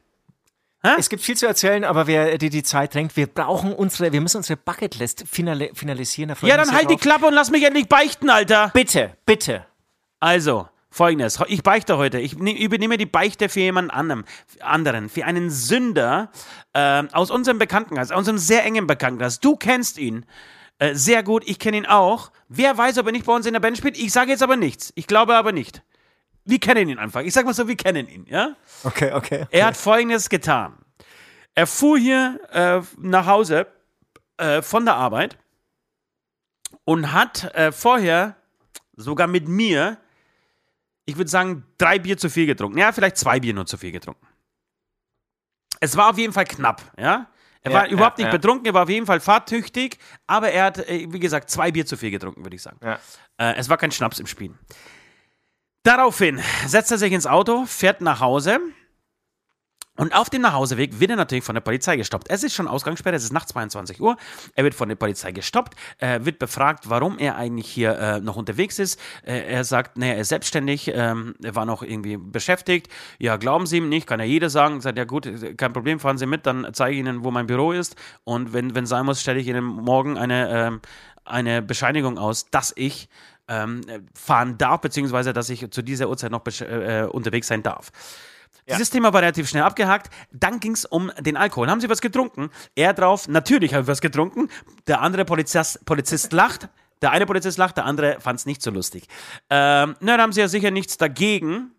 Es 0.83 1.11
gibt 1.11 1.23
viel 1.23 1.37
zu 1.37 1.47
erzählen, 1.47 1.85
aber 1.85 2.07
wer 2.07 2.39
die, 2.39 2.49
die 2.49 2.63
Zeit 2.63 2.95
drängt, 2.95 3.15
wir 3.17 3.27
brauchen 3.27 3.73
unsere, 3.75 4.13
wir 4.13 4.21
müssen 4.21 4.39
unsere 4.39 4.57
Bucketlist 4.57 5.25
finale, 5.31 5.71
finalisieren. 5.75 6.35
Ja, 6.43 6.57
dann 6.57 6.73
halt 6.73 6.85
die 6.89 6.95
drauf. 6.95 7.01
Klappe 7.03 7.27
und 7.27 7.35
lass 7.35 7.51
mich 7.51 7.65
endlich 7.65 7.87
beichten, 7.89 8.31
Alter. 8.31 8.71
Bitte, 8.73 9.17
bitte. 9.27 9.67
Also, 10.21 10.69
folgendes. 10.91 11.39
Ich 11.49 11.63
beichte 11.63 11.99
heute. 11.99 12.19
Ich 12.19 12.37
ne- 12.39 12.59
übernehme 12.59 12.97
die 12.97 13.07
Beichte 13.07 13.49
für 13.51 13.61
jemanden 13.61 13.91
anderen, 13.91 15.09
für 15.11 15.25
einen 15.27 15.51
Sünder 15.51 16.31
ähm, 16.73 17.09
aus 17.13 17.31
unserem 17.31 17.59
Bekanntenkreis, 17.59 18.11
aus 18.11 18.19
unserem 18.19 18.39
sehr 18.39 18.65
engen 18.65 18.87
Bekanntenkreis. 18.87 19.39
Du 19.41 19.57
kennst 19.57 19.99
ihn 19.99 20.25
äh, 20.79 20.95
sehr 20.95 21.23
gut, 21.23 21.43
ich 21.47 21.59
kenne 21.59 21.77
ihn 21.77 21.87
auch. 21.87 22.31
Wer 22.49 22.77
weiß, 22.79 22.97
ob 22.99 23.07
er 23.07 23.13
nicht 23.13 23.27
bei 23.27 23.35
uns 23.35 23.45
in 23.45 23.53
der 23.53 23.61
Band 23.61 23.77
spielt? 23.77 23.99
Ich 23.99 24.13
sage 24.13 24.31
jetzt 24.31 24.43
aber 24.43 24.57
nichts. 24.57 24.93
Ich 24.97 25.07
glaube 25.07 25.37
aber 25.37 25.53
nicht. 25.53 25.83
Wir 26.51 26.59
kennen 26.59 26.89
ihn 26.89 26.99
einfach. 26.99 27.21
Ich 27.23 27.33
sag 27.33 27.47
mal 27.47 27.55
so, 27.55 27.69
wir 27.69 27.77
kennen 27.77 28.09
ihn, 28.09 28.27
ja? 28.29 28.57
Okay, 28.83 29.13
okay. 29.13 29.47
Er 29.51 29.67
hat 29.67 29.77
folgendes 29.77 30.29
getan. 30.29 30.77
Er 31.55 31.67
fuhr 31.67 31.97
hier 31.99 32.41
äh, 32.53 32.81
nach 32.99 33.27
Hause 33.27 33.67
äh, 34.37 34.61
von 34.61 34.85
der 34.85 34.95
Arbeit 34.97 35.39
und 36.85 37.13
hat 37.13 37.55
äh, 37.55 37.71
vorher 37.71 38.37
sogar 38.97 39.27
mit 39.29 39.47
mir, 39.49 39.99
ich 41.07 41.17
würde 41.17 41.31
sagen, 41.31 41.65
drei 41.79 41.99
Bier 41.99 42.19
zu 42.19 42.29
viel 42.29 42.47
getrunken. 42.47 42.79
Ja, 42.79 42.91
vielleicht 42.93 43.17
zwei 43.17 43.39
Bier 43.41 43.55
nur 43.55 43.67
zu 43.67 43.77
viel 43.77 43.93
getrunken. 43.93 44.27
Es 45.81 45.97
war 45.97 46.11
auf 46.11 46.19
jeden 46.19 46.33
Fall 46.33 46.45
knapp, 46.45 46.83
ja. 46.99 47.29
Er 47.63 47.73
Ja, 47.73 47.79
war 47.79 47.89
überhaupt 47.89 48.19
ja, 48.19 48.25
nicht 48.25 48.33
ja. 48.33 48.39
betrunken, 48.39 48.67
er 48.67 48.75
war 48.75 48.85
auf 48.85 48.89
jeden 48.89 49.07
Fall 49.07 49.21
fahrtüchtig, 49.21 49.99
aber 50.27 50.51
er 50.51 50.65
hat, 50.65 50.79
äh, 50.89 51.07
wie 51.11 51.21
gesagt, 51.21 51.51
zwei 51.51 51.71
Bier 51.71 51.87
zu 51.87 51.97
viel 51.97 52.11
getrunken, 52.11 52.43
würde 52.45 52.57
ich 52.57 52.63
sagen. 52.63 52.79
Ja. 52.83 52.99
Äh, 53.37 53.55
es 53.57 53.69
war 53.69 53.77
kein 53.77 53.93
Schnaps 53.93 54.19
im 54.19 54.27
Spiel. 54.27 54.55
Daraufhin 55.83 56.41
setzt 56.67 56.91
er 56.91 56.99
sich 56.99 57.13
ins 57.13 57.27
Auto, 57.27 57.65
fährt 57.65 58.03
nach 58.03 58.21
Hause 58.21 58.61
und 60.01 60.15
auf 60.15 60.31
dem 60.31 60.41
Nachhauseweg 60.41 60.99
wird 60.99 61.11
er 61.11 61.17
natürlich 61.17 61.45
von 61.45 61.55
der 61.55 61.61
Polizei 61.61 61.97
gestoppt. 61.97 62.31
Es 62.31 62.43
ist 62.43 62.55
schon 62.55 62.69
Ausgangssperre, 62.69 63.17
es 63.17 63.25
ist 63.25 63.35
nach 63.35 63.45
22 63.45 64.01
Uhr. 64.01 64.17
Er 64.55 64.65
wird 64.65 64.75
von 64.75 64.89
der 64.89 64.97
Polizei 64.97 65.31
gestoppt, 65.31 65.75
äh, 65.99 66.21
wird 66.23 66.39
befragt, 66.39 66.89
warum 66.89 67.19
er 67.19 67.37
eigentlich 67.37 67.69
hier 67.69 67.99
äh, 67.99 68.21
noch 68.21 68.37
unterwegs 68.37 68.79
ist. 68.79 68.99
Äh, 69.25 69.53
er 69.53 69.63
sagt, 69.65 69.99
naja, 69.99 70.15
er 70.15 70.21
ist 70.21 70.31
selbstständig, 70.31 70.91
ähm, 70.95 71.35
er 71.43 71.55
war 71.55 71.67
noch 71.67 71.83
irgendwie 71.83 72.17
beschäftigt. 72.17 72.89
Ja, 73.19 73.37
glauben 73.37 73.67
Sie 73.67 73.77
ihm 73.77 73.91
nicht, 73.91 74.07
kann 74.07 74.21
ja 74.21 74.27
jeder 74.27 74.49
sagen. 74.49 74.81
Sagt, 74.81 74.97
ja 74.97 75.05
gut, 75.05 75.29
kein 75.59 75.75
Problem, 75.75 76.01
fahren 76.01 76.17
Sie 76.17 76.25
mit, 76.25 76.47
dann 76.47 76.69
zeige 76.73 76.95
ich 76.95 77.01
Ihnen, 77.01 77.23
wo 77.23 77.31
mein 77.31 77.47
Büro 77.47 77.73
ist. 77.73 77.95
Und 78.25 78.55
wenn, 78.55 78.75
wenn 78.75 78.87
sein 78.87 79.05
muss, 79.05 79.21
stelle 79.21 79.39
ich 79.39 79.49
Ihnen 79.49 79.65
morgen 79.65 80.17
eine, 80.17 80.49
ähm, 80.51 80.81
eine 81.27 81.61
Bescheinigung 81.61 82.17
aus, 82.17 82.49
dass 82.51 82.73
ich 82.75 83.11
ähm, 83.51 83.83
fahren 84.15 84.57
darf, 84.57 84.81
beziehungsweise 84.81 85.35
dass 85.35 85.51
ich 85.51 85.71
zu 85.71 85.83
dieser 85.83 86.09
Uhrzeit 86.09 86.31
noch 86.31 86.43
besch- 86.43 86.65
äh, 86.65 87.05
unterwegs 87.07 87.49
sein 87.49 87.63
darf. 87.63 87.91
Dieses 88.69 88.91
Thema 88.91 89.13
war 89.13 89.21
relativ 89.21 89.49
schnell 89.49 89.65
abgehakt. 89.65 90.11
Dann 90.31 90.61
ging 90.61 90.73
es 90.73 90.85
um 90.85 91.11
den 91.19 91.37
Alkohol. 91.37 91.69
Haben 91.69 91.81
Sie 91.81 91.89
was 91.89 92.01
getrunken? 92.01 92.51
Er 92.77 92.95
drauf, 92.95 93.27
natürlich 93.27 93.75
habe 93.75 93.83
ich 93.83 93.89
was 93.89 94.01
getrunken. 94.01 94.49
Der 94.87 95.01
andere 95.01 95.25
Polizist, 95.25 95.85
Polizist 95.85 96.33
lacht. 96.33 96.69
Der 97.03 97.11
eine 97.11 97.27
Polizist 97.27 97.59
lacht, 97.59 97.79
der 97.79 97.85
andere 97.87 98.21
fand 98.21 98.39
es 98.39 98.47
nicht 98.47 98.63
so 98.63 98.71
lustig. 98.71 99.09
Ähm, 99.49 99.97
na, 100.01 100.13
dann 100.13 100.21
haben 100.21 100.33
Sie 100.33 100.41
ja 100.41 100.49
sicher 100.49 100.71
nichts 100.71 100.99
dagegen, 100.99 101.73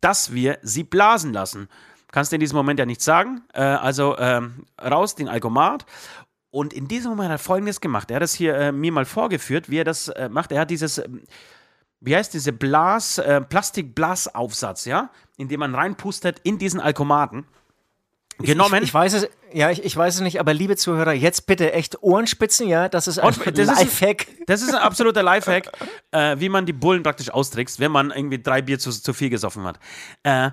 dass 0.00 0.32
wir 0.32 0.58
Sie 0.62 0.84
blasen 0.84 1.32
lassen. 1.32 1.68
Kannst 2.12 2.30
du 2.30 2.36
in 2.36 2.40
diesem 2.40 2.56
Moment 2.56 2.78
ja 2.78 2.84
nichts 2.86 3.04
sagen. 3.04 3.42
Äh, 3.54 3.62
also 3.62 4.16
ähm, 4.18 4.66
raus 4.80 5.14
den 5.14 5.28
Alkomat. 5.28 5.86
Und 6.52 6.74
in 6.74 6.86
diesem 6.86 7.10
Moment 7.10 7.30
hat 7.30 7.40
er 7.40 7.42
Folgendes 7.42 7.80
gemacht. 7.80 8.10
Er 8.10 8.16
hat 8.16 8.22
das 8.22 8.34
hier 8.34 8.54
äh, 8.54 8.72
mir 8.72 8.92
mal 8.92 9.06
vorgeführt, 9.06 9.70
wie 9.70 9.78
er 9.78 9.84
das 9.84 10.08
äh, 10.08 10.28
macht. 10.28 10.52
Er 10.52 10.60
hat 10.60 10.70
dieses, 10.70 10.98
ähm, 10.98 11.22
wie 12.00 12.14
heißt 12.14 12.34
diese 12.34 12.52
Blas, 12.52 13.16
äh, 13.16 13.40
Plastikblasaufsatz, 13.40 14.84
ja, 14.84 15.10
in 15.38 15.48
dem 15.48 15.60
man 15.60 15.74
reinpustet 15.74 16.40
in 16.44 16.58
diesen 16.58 16.78
Alkomaten. 16.78 17.46
genommen. 18.38 18.82
Ich, 18.82 18.88
ich, 18.88 18.94
weiß 18.94 19.14
es, 19.14 19.28
ja, 19.54 19.70
ich, 19.70 19.82
ich 19.82 19.96
weiß 19.96 20.16
es 20.16 20.20
nicht, 20.20 20.40
aber 20.40 20.52
liebe 20.52 20.76
Zuhörer, 20.76 21.14
jetzt 21.14 21.46
bitte 21.46 21.72
echt 21.72 22.02
Ohrenspitzen, 22.02 22.68
ja, 22.68 22.90
das 22.90 23.08
ist 23.08 23.18
ein 23.18 23.32
das 23.54 23.66
Lifehack. 23.66 24.22
Ist 24.24 24.28
ein, 24.28 24.44
das 24.46 24.60
ist 24.60 24.74
ein 24.74 24.82
absoluter 24.82 25.22
Lifehack, 25.22 25.72
äh, 26.10 26.36
wie 26.38 26.50
man 26.50 26.66
die 26.66 26.74
Bullen 26.74 27.02
praktisch 27.02 27.30
austrickst, 27.30 27.80
wenn 27.80 27.92
man 27.92 28.10
irgendwie 28.10 28.42
drei 28.42 28.60
Bier 28.60 28.78
zu, 28.78 28.90
zu 28.90 29.14
viel 29.14 29.30
gesoffen 29.30 29.64
hat. 29.64 29.78
Äh, 30.22 30.50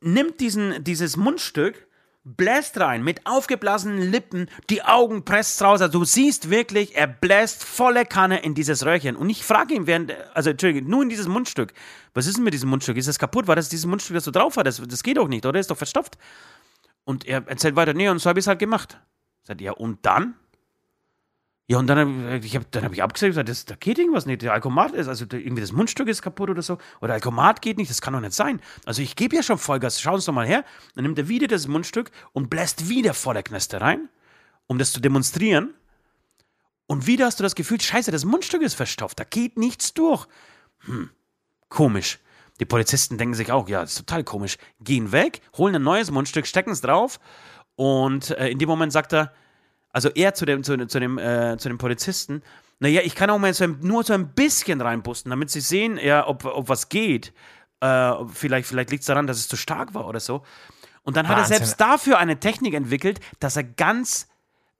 nimmt 0.00 0.40
diesen, 0.40 0.82
dieses 0.82 1.16
Mundstück, 1.16 1.85
bläst 2.26 2.80
rein 2.80 3.04
mit 3.04 3.24
aufgeblasenen 3.24 4.10
Lippen, 4.10 4.50
die 4.68 4.82
Augen 4.82 5.24
presst 5.24 5.62
raus. 5.62 5.80
Also 5.80 6.00
du 6.00 6.04
siehst 6.04 6.50
wirklich, 6.50 6.96
er 6.96 7.06
bläst 7.06 7.62
volle 7.62 8.04
Kanne 8.04 8.40
in 8.40 8.54
dieses 8.54 8.84
Röhrchen. 8.84 9.14
Und 9.14 9.30
ich 9.30 9.44
frage 9.44 9.74
ihn 9.74 9.86
während, 9.86 10.12
also 10.34 10.50
Entschuldigung, 10.50 10.90
nur 10.90 11.02
in 11.02 11.08
dieses 11.08 11.28
Mundstück. 11.28 11.72
Was 12.14 12.26
ist 12.26 12.36
denn 12.36 12.44
mit 12.44 12.52
diesem 12.52 12.68
Mundstück? 12.68 12.96
Ist 12.96 13.06
das 13.06 13.20
kaputt? 13.20 13.46
War 13.46 13.54
das 13.54 13.68
dieses 13.68 13.86
Mundstück, 13.86 14.14
das 14.14 14.24
du 14.24 14.32
drauf 14.32 14.56
hattest? 14.56 14.82
Das, 14.90 15.02
geht 15.04 15.16
doch 15.16 15.28
nicht, 15.28 15.46
oder? 15.46 15.60
Ist 15.60 15.70
doch 15.70 15.76
verstopft. 15.76 16.18
Und 17.04 17.24
er 17.24 17.46
erzählt 17.46 17.76
weiter, 17.76 17.94
nee, 17.94 18.08
und 18.08 18.18
so 18.18 18.28
habe 18.28 18.40
ich 18.40 18.42
es 18.42 18.48
halt 18.48 18.58
gemacht. 18.58 18.98
Sagt, 19.42 19.60
ja, 19.60 19.70
und 19.72 20.04
dann? 20.04 20.34
Ja, 21.68 21.78
und 21.78 21.88
dann 21.88 21.98
habe 21.98 22.46
ich, 22.46 22.54
hab, 22.54 22.64
hab 22.76 22.92
ich 22.92 23.02
abgesagt, 23.02 23.30
gesagt, 23.30 23.48
das, 23.48 23.64
da 23.64 23.74
geht 23.74 23.98
irgendwas 23.98 24.24
nicht. 24.24 24.42
Der 24.42 24.52
Alkomat 24.52 24.92
ist, 24.92 25.08
also 25.08 25.24
irgendwie 25.28 25.60
das 25.60 25.72
Mundstück 25.72 26.06
ist 26.06 26.22
kaputt 26.22 26.48
oder 26.48 26.62
so. 26.62 26.74
Oder 26.98 27.08
der 27.08 27.14
Alkomat 27.14 27.60
geht 27.60 27.76
nicht, 27.76 27.90
das 27.90 28.00
kann 28.00 28.12
doch 28.12 28.20
nicht 28.20 28.34
sein. 28.34 28.60
Also 28.84 29.02
ich 29.02 29.16
gebe 29.16 29.34
ja 29.34 29.42
schon 29.42 29.58
Vollgas, 29.58 30.00
schau 30.00 30.14
uns 30.14 30.26
doch 30.26 30.32
mal 30.32 30.46
her. 30.46 30.64
Dann 30.94 31.02
nimmt 31.02 31.18
er 31.18 31.28
wieder 31.28 31.48
das 31.48 31.66
Mundstück 31.66 32.12
und 32.32 32.50
bläst 32.50 32.88
wieder 32.88 33.14
voller 33.14 33.42
Kneste 33.42 33.80
rein, 33.80 34.08
um 34.68 34.78
das 34.78 34.92
zu 34.92 35.00
demonstrieren. 35.00 35.74
Und 36.86 37.08
wieder 37.08 37.26
hast 37.26 37.40
du 37.40 37.42
das 37.42 37.56
Gefühl, 37.56 37.80
scheiße, 37.80 38.12
das 38.12 38.24
Mundstück 38.24 38.62
ist 38.62 38.74
verstopft, 38.74 39.18
da 39.18 39.24
geht 39.24 39.56
nichts 39.56 39.92
durch. 39.92 40.26
Hm, 40.84 41.10
komisch. 41.68 42.20
Die 42.60 42.64
Polizisten 42.64 43.18
denken 43.18 43.34
sich 43.34 43.50
auch, 43.50 43.68
ja, 43.68 43.80
das 43.80 43.90
ist 43.90 43.98
total 43.98 44.22
komisch. 44.22 44.56
Gehen 44.80 45.10
weg, 45.10 45.40
holen 45.56 45.74
ein 45.74 45.82
neues 45.82 46.12
Mundstück, 46.12 46.46
stecken 46.46 46.70
es 46.70 46.80
drauf 46.80 47.18
und 47.74 48.30
äh, 48.30 48.48
in 48.50 48.60
dem 48.60 48.68
Moment 48.68 48.92
sagt 48.92 49.12
er, 49.12 49.32
also 49.92 50.10
er 50.10 50.34
zu 50.34 50.44
dem, 50.44 50.62
zu, 50.62 50.76
zu 50.86 51.00
dem, 51.00 51.18
äh, 51.18 51.56
zu 51.58 51.68
dem 51.68 51.78
Polizisten, 51.78 52.42
naja, 52.78 53.00
ich 53.02 53.14
kann 53.14 53.30
auch 53.30 53.38
mal 53.38 53.54
so 53.54 53.64
ein, 53.64 53.78
nur 53.80 54.04
so 54.04 54.12
ein 54.12 54.28
bisschen 54.34 54.80
reinpusten, 54.80 55.30
damit 55.30 55.50
sie 55.50 55.60
sehen, 55.60 55.98
ja, 55.98 56.26
ob, 56.26 56.44
ob 56.44 56.68
was 56.68 56.88
geht. 56.88 57.32
Äh, 57.80 58.12
vielleicht 58.32 58.68
vielleicht 58.68 58.90
liegt 58.90 59.00
es 59.00 59.06
daran, 59.06 59.26
dass 59.26 59.38
es 59.38 59.48
zu 59.48 59.56
stark 59.56 59.94
war 59.94 60.06
oder 60.06 60.20
so. 60.20 60.42
Und 61.02 61.16
dann 61.16 61.28
Wahnsinn. 61.28 61.44
hat 61.44 61.50
er 61.50 61.56
selbst 61.56 61.80
dafür 61.80 62.18
eine 62.18 62.38
Technik 62.38 62.74
entwickelt, 62.74 63.20
dass 63.40 63.56
er 63.56 63.64
ganz, 63.64 64.28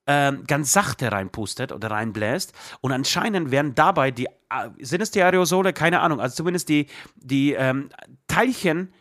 äh, 0.06 0.32
ganz 0.46 0.72
sachte 0.72 1.12
reinpustet 1.12 1.72
oder 1.72 1.90
reinbläst. 1.90 2.52
Und 2.80 2.92
anscheinend 2.92 3.50
werden 3.50 3.74
dabei 3.74 4.10
die, 4.10 4.26
äh, 4.26 4.68
sind 4.80 5.00
es 5.00 5.10
die 5.10 5.22
Aerosole? 5.22 5.72
Keine 5.72 6.00
Ahnung, 6.00 6.20
also 6.20 6.36
zumindest 6.36 6.68
die, 6.68 6.88
die 7.14 7.52
ähm, 7.52 7.90
Teilchen, 8.26 8.92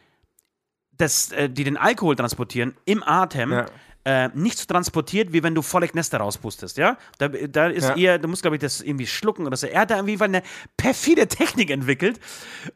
das, 0.91 1.31
äh, 1.31 1.49
die 1.49 1.65
den 1.65 1.77
Alkohol 1.77 2.15
transportieren, 2.15 2.75
im 2.85 3.03
Atem. 3.03 3.51
Ja 3.51 3.65
äh, 4.05 4.29
nicht 4.35 4.57
so 4.57 4.65
transportiert, 4.65 5.33
wie 5.33 5.41
wenn 5.41 5.55
du 5.55 5.63
volle 5.63 5.87
Kneste 5.87 6.17
rauspustest, 6.17 6.77
ja? 6.77 6.97
Da, 7.17 7.27
da 7.27 7.67
ist 7.67 7.89
ja. 7.89 7.95
eher, 7.95 8.19
du 8.19 8.27
musst, 8.27 8.43
glaube 8.43 8.55
ich, 8.55 8.61
das 8.61 8.81
irgendwie 8.81 9.07
schlucken 9.07 9.47
oder 9.47 9.57
so. 9.57 9.65
Er 9.65 9.81
hat 9.81 9.91
da 9.91 9.95
irgendwie 9.97 10.21
eine 10.23 10.43
perfide 10.77 11.27
Technik 11.27 11.71
entwickelt 11.71 12.19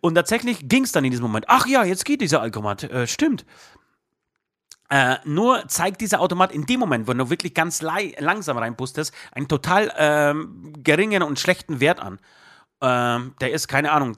und 0.01 0.15
tatsächlich 0.15 0.67
ging 0.67 0.83
es 0.83 0.91
dann 0.91 1.05
in 1.05 1.11
diesem 1.11 1.23
Moment. 1.23 1.45
Ach 1.47 1.67
ja, 1.67 1.83
jetzt 1.83 2.03
geht 2.03 2.21
dieser 2.21 2.41
Alkomat. 2.41 2.83
Äh, 2.83 3.05
stimmt. 3.07 3.45
Äh, 4.89 5.17
nur 5.23 5.67
zeigt 5.67 6.01
dieser 6.01 6.19
Automat 6.19 6.51
in 6.51 6.65
dem 6.65 6.79
Moment, 6.79 7.07
wo 7.07 7.13
du 7.13 7.29
wirklich 7.29 7.53
ganz 7.53 7.83
langsam 7.83 8.57
reinpustest, 8.57 9.13
einen 9.31 9.47
total 9.47 9.93
ähm, 9.97 10.73
geringen 10.83 11.21
und 11.21 11.39
schlechten 11.39 11.79
Wert 11.79 11.99
an. 11.99 12.19
Ähm, 12.81 13.35
der 13.39 13.51
ist, 13.51 13.67
keine 13.67 13.91
Ahnung, 13.91 14.17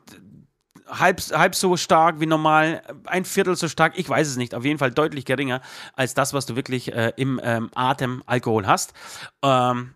halb, 0.91 1.21
halb 1.31 1.55
so 1.55 1.77
stark 1.77 2.19
wie 2.19 2.25
normal, 2.25 2.81
ein 3.05 3.25
Viertel 3.25 3.55
so 3.55 3.67
stark, 3.67 3.97
ich 3.97 4.07
weiß 4.07 4.27
es 4.27 4.37
nicht, 4.37 4.53
auf 4.53 4.65
jeden 4.65 4.79
Fall 4.79 4.91
deutlich 4.91 5.25
geringer 5.25 5.61
als 5.95 6.13
das, 6.13 6.33
was 6.33 6.45
du 6.45 6.55
wirklich 6.55 6.93
äh, 6.93 7.13
im 7.15 7.39
ähm, 7.43 7.69
Atem 7.73 8.23
Alkohol 8.25 8.67
hast. 8.67 8.93
Ähm, 9.41 9.93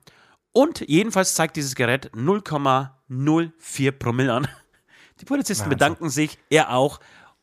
und 0.52 0.88
jedenfalls 0.88 1.36
zeigt 1.36 1.58
dieses 1.58 1.76
Gerät 1.76 2.12
0,04 2.14 3.92
Promille 3.92 4.34
an. 4.34 4.48
Die 5.22 5.26
Polizisten 5.26 5.66
Wahnsinn. 5.66 5.78
bedanken 5.78 6.10
sich, 6.10 6.38
er 6.50 6.72
auch, 6.74 7.00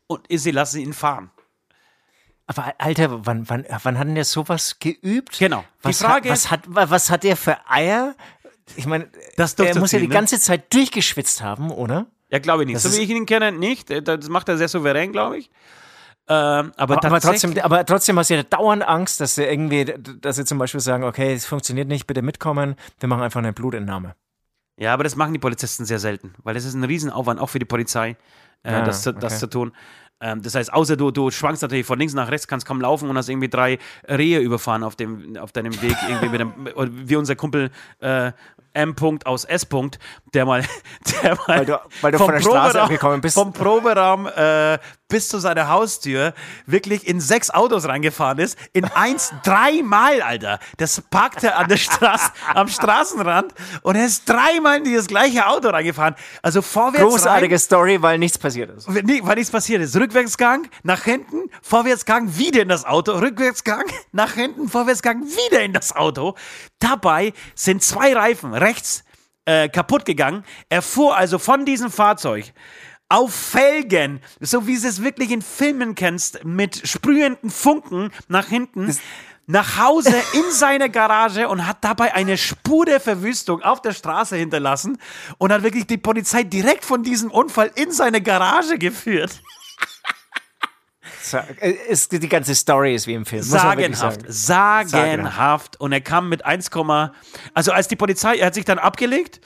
und 0.07 0.27
sie 0.29 0.51
lassen 0.51 0.81
ihn 0.81 0.93
fahren. 0.93 1.31
Aber 2.47 2.75
Alter, 2.79 3.25
wann, 3.25 3.49
wann, 3.49 3.65
wann 3.83 3.99
hat 3.99 4.09
denn 4.09 4.15
der 4.15 4.25
sowas 4.25 4.79
geübt? 4.79 5.39
Genau. 5.39 5.65
Was 5.81 5.99
die 5.99 6.05
Frage 6.05 6.29
hat, 6.29 6.35
was, 6.35 6.51
hat, 6.51 6.61
was 6.67 7.11
hat 7.11 7.25
der 7.25 7.37
für 7.37 7.59
Eier? 7.69 8.15
Ich 8.77 8.87
meine, 8.87 9.09
er 9.37 9.79
muss 9.79 9.93
ja 9.93 9.99
die 9.99 10.09
ne? 10.09 10.15
ganze 10.15 10.39
Zeit 10.39 10.73
durchgeschwitzt 10.73 11.43
haben, 11.43 11.71
oder? 11.71 12.07
Ja, 12.33 12.39
glaube 12.39 12.63
ich 12.63 12.67
nicht. 12.67 12.77
Das 12.77 12.85
so 12.85 12.99
wie 12.99 13.03
ich 13.03 13.11
ihn 13.11 13.27
kenne, 13.27 13.53
nicht. 13.53 13.91
Äh, 13.91 14.03
das 14.03 14.29
macht 14.29 14.49
er 14.49 14.57
sehr 14.57 14.69
souverän, 14.69 15.13
glaube 15.13 15.39
ich. 15.39 15.51
Ähm, 16.29 16.73
aber, 16.77 17.05
aber, 17.05 17.21
trotzdem, 17.21 17.59
aber 17.59 17.85
trotzdem 17.85 18.19
hast 18.19 18.31
du 18.31 18.35
ja 18.35 18.43
dauernd 18.43 18.87
Angst, 18.87 19.21
dass 19.21 19.35
sie 19.35 19.45
irgendwie, 19.45 19.85
dass 19.85 20.37
sie 20.37 20.45
zum 20.45 20.57
Beispiel 20.57 20.81
sagen, 20.81 21.05
okay, 21.05 21.35
es 21.35 21.45
funktioniert 21.45 21.89
nicht, 21.89 22.07
bitte 22.07 22.23
mitkommen, 22.23 22.77
wir 23.01 23.09
machen 23.09 23.23
einfach 23.23 23.41
eine 23.41 23.53
Blutentnahme. 23.53 24.15
Ja, 24.79 24.95
aber 24.95 25.05
das 25.05 25.17
machen 25.17 25.35
die 25.35 25.39
Polizisten 25.39 25.85
sehr 25.85 25.99
selten, 25.99 26.33
weil 26.43 26.55
das 26.55 26.65
ist 26.65 26.75
ein 26.75 26.85
Riesenaufwand, 26.85 27.41
auch 27.41 27.49
für 27.49 27.59
die 27.59 27.67
Polizei, 27.67 28.17
äh, 28.63 28.73
ah, 28.73 28.83
das, 28.83 29.03
das 29.03 29.41
zu 29.41 29.49
tun. 29.49 29.73
Ähm, 30.21 30.41
das 30.41 30.55
heißt, 30.55 30.73
außer 30.73 30.97
du, 30.97 31.11
du 31.11 31.31
schwankst 31.31 31.61
natürlich 31.63 31.85
von 31.85 31.99
links 31.99 32.15
nach 32.15 32.31
rechts, 32.31 32.47
kannst 32.47 32.65
kaum 32.65 32.81
laufen 32.81 33.11
und 33.11 33.19
hast 33.19 33.29
irgendwie 33.29 33.49
drei 33.49 33.79
Rehe 34.09 34.39
überfahren 34.39 34.85
auf, 34.85 34.95
dem, 34.95 35.37
auf 35.37 35.53
deinem 35.53 35.83
Weg, 35.83 35.97
irgendwie 36.09 36.29
mit 36.29 36.41
dem, 36.41 36.55
wie 37.09 37.17
unser 37.17 37.35
Kumpel 37.35 37.71
äh, 37.99 38.33
M. 38.75 38.95
-Punkt 38.95 39.27
aus 39.27 39.45
S. 39.45 39.69
-Punkt, 39.69 39.99
der 40.35 40.47
mal, 40.47 40.65
der 41.23 41.37
mal 41.37 41.59
weil 41.59 41.67
du, 41.67 41.81
weil 42.01 42.13
du 42.13 42.55
abgekommen 42.55 43.21
bist. 43.21 43.35
Vom 43.35 43.53
Proberaum 43.53 44.27
äh, 44.27 44.79
bis 45.13 45.29
zu 45.29 45.39
seiner 45.39 45.69
Haustür 45.69 46.33
wirklich 46.65 47.07
in 47.07 47.21
sechs 47.21 47.51
Autos 47.51 47.87
reingefahren 47.87 48.39
ist. 48.39 48.59
In 48.73 48.87
eins, 48.87 49.33
dreimal, 49.45 50.23
Alter. 50.23 50.59
Das 50.79 51.03
parkte 51.03 51.55
an 51.55 51.69
der 51.69 51.77
Straße, 51.77 52.31
am 52.55 52.67
Straßenrand 52.67 53.53
und 53.83 53.95
er 53.95 54.07
ist 54.07 54.27
dreimal 54.27 54.79
in 54.79 54.85
dieses 54.85 55.07
gleiche 55.07 55.47
Auto 55.47 55.69
reingefahren. 55.69 56.15
Also 56.41 56.63
vorwärts. 56.63 57.05
Großartige 57.05 57.55
rein, 57.55 57.59
Story, 57.59 58.03
weil 58.03 58.19
nichts 58.19 58.39
passiert 58.39 58.71
ist. 58.71 58.89
Nee, 58.89 59.21
weil 59.23 59.35
nichts 59.37 59.51
passiert 59.51 59.83
ist. 59.83 59.95
Rückwärtsgang, 59.95 60.67
nach 60.83 61.03
hinten, 61.03 61.51
Vorwärtsgang, 61.61 62.39
wieder 62.39 62.63
in 62.63 62.69
das 62.69 62.87
Auto. 62.87 63.13
Rückwärtsgang, 63.13 63.85
nach 64.13 64.33
hinten, 64.33 64.71
Vorwärtsgang, 64.71 65.25
wieder 65.25 65.63
in 65.63 65.75
das 65.75 65.95
Auto. 65.95 66.37
Dabei 66.79 67.35
sind 67.55 67.83
zwei 67.83 68.15
Reifen 68.15 68.55
rechts 68.63 69.05
äh, 69.45 69.69
kaputt 69.69 70.05
gegangen. 70.05 70.45
Er 70.69 70.83
fuhr 70.83 71.17
also 71.17 71.39
von 71.39 71.65
diesem 71.65 71.91
Fahrzeug 71.91 72.53
auf 73.09 73.35
Felgen, 73.35 74.21
so 74.41 74.67
wie 74.67 74.79
du 74.79 74.89
es 74.89 75.03
wirklich 75.03 75.31
in 75.31 75.43
Filmen 75.43 75.95
kennst, 75.95 76.45
mit 76.45 76.89
sprühenden 76.89 77.51
Funken 77.51 78.11
nach 78.29 78.47
hinten. 78.47 78.87
Das 78.87 79.01
nach 79.47 79.77
Hause 79.77 80.15
in 80.35 80.51
seine 80.51 80.89
Garage 80.89 81.49
und 81.49 81.67
hat 81.67 81.79
dabei 81.83 82.15
eine 82.15 82.39
Spur 82.39 82.87
der 82.87 83.01
Verwüstung 83.01 83.63
auf 83.63 83.83
der 83.83 83.93
Straße 83.93 84.37
hinterlassen 84.37 84.99
und 85.39 85.53
hat 85.53 85.63
wirklich 85.63 85.87
die 85.87 85.99
Polizei 85.99 86.45
direkt 86.45 86.85
von 86.85 87.03
diesem 87.03 87.31
Unfall 87.31 87.71
in 87.75 87.91
seine 87.91 88.23
Garage 88.23 88.79
geführt. 88.79 89.43
Ist, 91.89 92.13
die 92.13 92.29
ganze 92.29 92.55
Story 92.55 92.95
ist 92.95 93.07
wie 93.07 93.15
im 93.15 93.25
Film. 93.25 93.43
Sagenhaft, 93.43 94.21
sagenhaft. 94.27 94.91
Sagenhaft. 94.91 95.81
Und 95.81 95.93
er 95.93 96.01
kam 96.01 96.29
mit 96.29 96.45
1, 96.45 96.71
also 97.55 97.73
als 97.73 97.89
die 97.89 97.97
Polizei, 97.97 98.37
er 98.37 98.47
hat 98.47 98.55
sich 98.55 98.65
dann 98.65 98.79
abgelegt, 98.79 99.41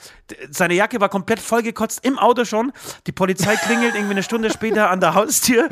seine 0.51 0.75
Jacke 0.75 1.01
war 1.01 1.09
komplett 1.09 1.39
vollgekotzt 1.39 2.05
im 2.05 2.19
Auto 2.19 2.45
schon. 2.45 2.73
Die 3.07 3.13
Polizei 3.13 3.55
klingelt 3.57 3.95
irgendwie 3.95 4.15
eine 4.15 4.23
Stunde 4.23 4.51
später 4.51 4.91
an 4.91 5.01
der 5.01 5.15
Haustür. 5.15 5.69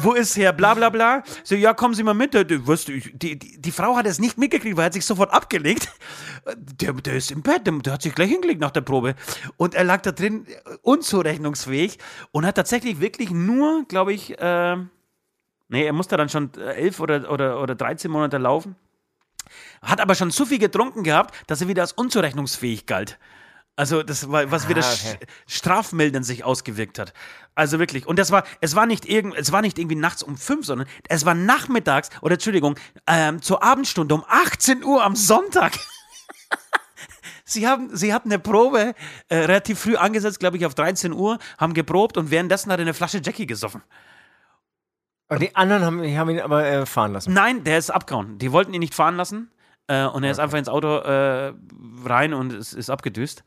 Wo 0.00 0.12
ist 0.12 0.36
er? 0.36 0.52
Bla 0.52 0.74
bla 0.74 0.88
bla. 0.88 1.22
So, 1.44 1.54
ja, 1.54 1.74
kommen 1.74 1.94
Sie 1.94 2.02
mal 2.02 2.14
mit. 2.14 2.34
Die, 2.34 3.18
die, 3.18 3.38
die 3.38 3.72
Frau 3.72 3.96
hat 3.96 4.06
es 4.06 4.18
nicht 4.18 4.38
mitgekriegt, 4.38 4.76
weil 4.76 4.84
er 4.84 4.86
hat 4.86 4.92
sich 4.94 5.04
sofort 5.04 5.32
abgelegt. 5.32 5.92
Der, 6.56 6.94
der 6.94 7.14
ist 7.14 7.30
im 7.30 7.42
Bett, 7.42 7.66
der, 7.66 7.74
der 7.74 7.92
hat 7.94 8.02
sich 8.02 8.14
gleich 8.14 8.30
hingelegt 8.30 8.60
nach 8.60 8.70
der 8.70 8.80
Probe. 8.80 9.14
Und 9.56 9.74
er 9.74 9.84
lag 9.84 10.00
da 10.00 10.12
drin 10.12 10.46
unzurechnungsfähig 10.82 11.98
und 12.30 12.46
hat 12.46 12.54
tatsächlich 12.54 13.00
wirklich 13.00 13.30
nur, 13.30 13.84
glaube 13.86 14.14
ich, 14.14 14.38
äh, 14.38 14.76
Nee, 15.68 15.84
er 15.84 15.92
musste 15.92 16.16
dann 16.16 16.28
schon 16.28 16.50
äh, 16.56 16.72
elf 16.74 17.00
oder, 17.00 17.30
oder, 17.30 17.60
oder 17.60 17.74
13 17.74 18.10
Monate 18.10 18.38
laufen. 18.38 18.76
Hat 19.82 20.00
aber 20.00 20.14
schon 20.14 20.30
zu 20.30 20.46
viel 20.46 20.58
getrunken 20.58 21.04
gehabt, 21.04 21.34
dass 21.46 21.60
er 21.60 21.68
wieder 21.68 21.82
als 21.82 21.92
unzurechnungsfähig 21.92 22.86
galt. 22.86 23.18
Also, 23.76 24.02
das 24.02 24.28
war, 24.28 24.50
was 24.50 24.68
wieder 24.68 24.82
ah, 24.82 24.92
okay. 24.92 25.18
strafmildend 25.46 26.26
sich 26.26 26.42
ausgewirkt 26.42 26.98
hat. 26.98 27.12
Also 27.54 27.78
wirklich. 27.78 28.06
Und 28.06 28.18
das 28.18 28.32
war, 28.32 28.42
es 28.60 28.74
war 28.74 28.86
nicht 28.86 29.06
irgend, 29.06 29.36
es 29.36 29.52
war 29.52 29.62
nicht 29.62 29.78
irgendwie 29.78 29.94
nachts 29.94 30.22
um 30.22 30.36
fünf, 30.36 30.66
sondern 30.66 30.88
es 31.08 31.24
war 31.24 31.34
nachmittags, 31.34 32.10
oder 32.20 32.34
Entschuldigung, 32.34 32.76
ähm, 33.06 33.40
zur 33.40 33.62
Abendstunde 33.62 34.14
um 34.14 34.24
18 34.26 34.82
Uhr 34.82 35.04
am 35.04 35.14
Sonntag. 35.14 35.78
Sie 37.44 37.66
haben, 37.66 37.96
sie 37.96 38.12
hatten 38.12 38.30
eine 38.30 38.38
Probe 38.38 38.94
äh, 39.30 39.36
relativ 39.36 39.78
früh 39.78 39.96
angesetzt, 39.96 40.38
glaube 40.38 40.58
ich, 40.58 40.66
auf 40.66 40.74
13 40.74 41.14
Uhr, 41.14 41.38
haben 41.56 41.72
geprobt 41.72 42.18
und 42.18 42.30
währenddessen 42.30 42.70
hat 42.70 42.78
er 42.78 42.82
eine 42.82 42.92
Flasche 42.92 43.22
Jackie 43.24 43.46
gesoffen. 43.46 43.82
Und 45.28 45.42
die 45.42 45.54
anderen 45.54 45.84
haben, 45.84 46.16
haben 46.16 46.30
ihn 46.30 46.40
aber 46.40 46.64
äh, 46.64 46.86
fahren 46.86 47.12
lassen. 47.12 47.32
Nein, 47.32 47.64
der 47.64 47.78
ist 47.78 47.90
abgehauen. 47.90 48.38
Die 48.38 48.50
wollten 48.52 48.72
ihn 48.72 48.80
nicht 48.80 48.94
fahren 48.94 49.16
lassen. 49.16 49.50
Äh, 49.86 50.04
und 50.04 50.24
er 50.24 50.30
ist 50.30 50.38
einfach 50.38 50.58
ins 50.58 50.68
Auto 50.68 50.98
äh, 50.98 51.52
rein 52.04 52.34
und 52.34 52.52
ist, 52.52 52.72
ist 52.72 52.90
abgedüst. 52.90 53.44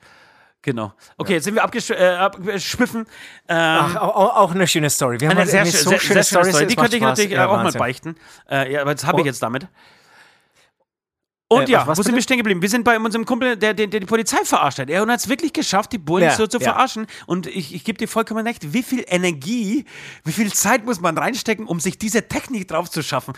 Genau. 0.64 0.94
Okay, 1.18 1.32
ja. 1.32 1.36
jetzt 1.38 1.46
sind 1.46 1.56
wir 1.56 1.64
abgeschwiffen. 1.64 3.02
Ähm, 3.02 3.08
Ach, 3.48 3.96
auch, 3.96 4.36
auch, 4.36 4.52
eine 4.52 4.68
schöne 4.68 4.92
Story. 4.92 5.20
Wir 5.20 5.30
haben 5.30 5.38
eine 5.38 5.50
sehr, 5.50 5.66
so 5.66 5.90
sehr, 5.90 6.00
schöne, 6.00 6.24
sehr 6.24 6.44
schöne 6.44 6.52
Story. 6.52 6.68
Die 6.68 6.76
könnte 6.76 6.98
ich 6.98 7.02
natürlich 7.02 7.38
auch 7.40 7.52
Wahnsinn. 7.52 7.80
mal 7.80 7.86
beichten. 7.86 8.16
Äh, 8.50 8.74
ja, 8.74 8.82
aber 8.82 8.94
das 8.94 9.06
habe 9.06 9.22
ich 9.22 9.24
oh. 9.24 9.28
jetzt 9.28 9.42
damit. 9.42 9.68
Und 11.52 11.68
Äh, 11.68 11.74
ja, 11.74 11.86
was- 11.86 11.98
wo 11.98 12.02
sind 12.02 12.16
wir 12.16 12.22
stehen 12.22 12.38
geblieben? 12.38 12.62
Wir 12.62 12.70
sind 12.70 12.86
bei 12.86 12.98
unserem 12.98 13.26
Kumpel, 13.26 13.58
der, 13.58 13.74
der, 13.74 13.86
der 13.88 14.00
die 14.00 14.06
Polizei 14.06 14.38
verarscht 14.46 14.80
hat. 14.80 14.90
Er 14.90 15.02
hat 15.06 15.20
es 15.20 15.28
wirklich 15.28 15.52
geschafft, 15.52 15.92
die 15.92 15.98
Bullen 15.98 16.24
Ja, 16.24 16.32
so 16.36 16.48
zu 16.48 16.60
ja. 16.60 16.64
verarschen. 16.72 17.08
Und 17.26 17.46
ich, 17.46 17.76
ich 17.76 17.84
gebe 17.84 17.98
dir 17.98 18.08
vollkommen 18.08 18.48
recht, 18.48 18.72
wie 18.74 18.82
viel 18.84 19.04
Energie, 19.06 19.84
wie 20.24 20.32
viel 20.32 20.54
Zeit 20.54 20.86
muss 20.86 21.02
man 21.02 21.18
reinstecken, 21.18 21.66
um 21.68 21.82
sich 21.82 21.98
diese 21.98 22.26
Technik 22.26 22.70
drauf 22.70 22.90
zu 22.90 23.04
schaffen? 23.04 23.34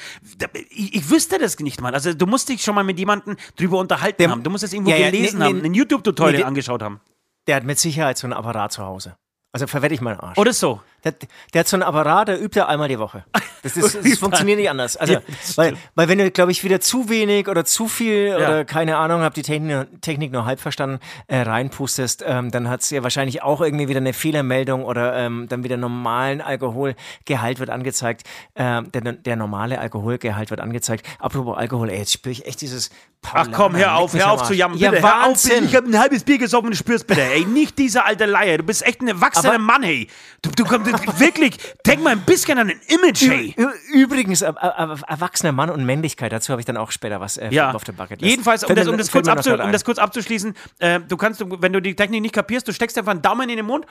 Ich, 0.70 0.93
ich 0.95 1.09
wüsste 1.09 1.39
das 1.39 1.57
nicht 1.57 1.82
mal. 1.82 1.95
Also 1.95 2.14
du 2.14 2.28
musst 2.28 2.49
dich 2.49 2.61
schon 2.61 2.76
mal 2.76 2.84
mit 2.84 2.99
jemandem 2.99 3.36
drüber 3.55 3.80
unterhalten 3.80 4.18
Der- 4.22 4.30
haben. 4.30 4.43
Du 4.43 4.51
musst 4.51 4.64
es 4.64 4.74
irgendwo 4.74 4.91
Ja, 4.91 5.09
gelesen 5.09 5.39
nee, 5.39 5.45
haben, 5.45 5.57
nee, 5.59 5.66
ein 5.66 5.74
YouTube-Tutorial 5.74 6.38
nee, 6.38 6.43
angeschaut 6.43 6.84
haben. 6.84 6.99
Der 7.47 7.55
hat 7.55 7.64
mit 7.64 7.80
Sicherheit 7.80 8.20
so 8.20 8.28
ein 8.28 8.34
Apparat 8.34 8.72
zu 8.74 8.84
Hause. 8.86 9.16
Also 9.51 9.66
verwette 9.66 9.95
ich 9.95 10.01
meinen 10.01 10.20
Arsch. 10.20 10.38
Oder 10.38 10.53
so. 10.53 10.82
Der, 11.04 11.14
der 11.54 11.60
hat 11.60 11.68
so 11.68 11.76
ein 11.78 11.84
Apparat, 11.84 12.30
der 12.30 12.41
übt 12.41 12.58
er 12.58 12.70
einmal 12.70 12.88
die 12.88 12.97
Woche. 12.99 13.26
Das, 13.62 13.76
ist, 13.76 13.95
das 14.04 14.20
funktioniert 14.20 14.58
nicht 14.60 14.70
anders. 14.70 14.95
Also, 14.97 15.14
Ja, 15.14 15.22
weil, 15.56 15.76
weil 15.95 16.08
wenn 16.08 16.18
du, 16.18 16.32
glaube 16.32 16.51
ich, 16.51 16.64
wieder 16.64 16.80
zu 16.80 17.10
wenig 17.10 17.47
oder 17.47 17.66
zu 17.66 17.88
viel 17.88 18.28
Ja. 18.28 18.36
oder 18.38 18.66
keine 18.66 18.97
Ahnung, 18.97 19.22
hab 19.22 19.34
die 19.34 19.41
Technik, 19.41 20.01
Technik 20.01 20.32
nur 20.32 20.45
halb 20.45 20.60
verstanden, 20.60 20.99
äh, 21.28 21.41
reinpustest, 21.41 22.24
ähm, 22.26 22.51
dann 22.51 22.70
hat 22.70 22.82
es 22.82 22.89
ja 22.89 23.04
wahrscheinlich 23.04 23.43
auch 23.43 23.62
irgendwie 23.62 23.88
wieder 23.89 23.99
eine 23.99 24.14
Fehlermeldung 24.14 24.86
oder 24.86 25.16
ähm, 25.18 25.47
dann 25.49 25.64
wieder 25.64 25.78
normalen 25.78 26.41
Alkoholgehalt 26.41 27.60
wird 27.60 27.70
angezeigt. 27.70 28.24
Ähm, 28.56 28.91
der, 28.91 29.01
der 29.14 29.36
normale 29.36 29.80
Alkoholgehalt 29.80 30.49
wird 30.49 30.62
angezeigt. 30.62 31.06
Apropos 31.20 31.58
Alkohol, 31.58 31.89
ey, 31.89 31.99
jetzt 31.99 32.14
spüre 32.14 32.32
ich 32.32 32.45
echt 32.45 32.62
dieses 32.62 32.89
Ach 33.32 33.47
komm, 33.54 33.74
hör 33.78 33.95
auf, 33.95 34.14
hör 34.14 34.32
auf 34.32 34.43
zu 34.43 34.54
jammern. 34.54 34.78
Ja, 34.78 34.91
bitte, 34.91 35.04
hör 35.04 35.28
auf. 35.28 35.45
Ich 35.45 35.76
habe 35.76 35.88
ein 35.88 35.97
halbes 35.97 36.26
Bier 36.26 36.38
gesoffen 36.38 36.68
und 36.68 36.76
spür's 36.76 37.06
bitte. 37.06 37.22
Ey, 37.22 37.45
nicht 37.45 37.78
dieser 37.80 38.06
alte 38.06 38.26
Leier. 38.26 38.58
Du 38.58 38.64
bist 38.66 38.86
echt 38.86 39.01
ein 39.01 39.08
erwachsener 39.08 39.51
Aber- 39.54 39.60
Mann, 39.60 39.82
hey. 39.84 40.08
Du, 40.41 40.49
du 40.51 40.66
kommst 40.66 40.91
wirklich, 41.18 41.58
denk 41.86 42.04
mal 42.04 42.12
ein 42.12 42.22
bisschen 42.22 42.58
an 42.58 42.70
ein 42.70 42.82
Image, 42.88 43.22
hey. 43.22 43.56
Übrigens, 43.94 44.41
äh, 44.41 44.50
äh, 44.50 44.96
erwachsener 45.08 45.52
Mann 45.52 45.70
und 45.70 45.86
Männlichkeit, 45.86 46.32
dazu 46.32 46.52
habe 46.52 46.62
ich 46.62 46.66
dann 46.66 46.78
auch 46.78 46.91
später 46.91 47.20
was 47.20 47.38
äh, 47.38 47.50
Ja, 47.52 47.72
auf 47.72 47.84
der 47.84 47.94
Bucketlist. 47.94 48.30
jedenfalls, 48.30 48.64
um 48.64 48.76
das, 48.76 48.88
um, 48.88 48.98
das 48.98 49.12
kurz 49.12 49.28
abzu, 49.28 49.50
grad 49.52 49.66
um 49.66 49.72
das 49.72 49.84
kurz 49.86 49.98
abzuschließen, 49.98 50.56
äh, 50.80 51.00
du 51.02 51.18
kannst, 51.18 51.44
wenn 51.62 51.74
du 51.74 51.82
die 51.82 51.96
Technik 51.96 52.22
nicht 52.22 52.34
kapierst, 52.34 52.68
du 52.68 52.74
steckst 52.74 52.98
einfach 52.98 53.12
einen 53.12 53.22
Daumen 53.22 53.50
in 53.50 53.58
den 53.58 53.66
Mund 53.66 53.86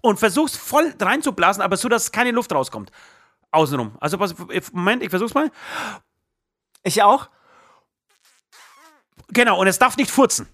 und 0.00 0.18
versuchst 0.18 0.56
voll 0.56 0.94
reinzublasen, 1.00 1.62
aber 1.62 1.76
so, 1.76 1.88
dass 1.88 2.12
keine 2.12 2.30
Luft 2.30 2.52
rauskommt. 2.52 2.90
Außenrum. 3.50 3.96
Also, 4.00 4.18
Moment, 4.72 5.02
ich 5.02 5.10
versuch's 5.10 5.34
mal. 5.34 5.50
Ich 6.82 7.02
auch? 7.02 7.28
Genau, 9.28 9.60
und 9.60 9.66
es 9.66 9.78
darf 9.78 9.96
nicht 9.96 10.10
furzen. 10.10 10.48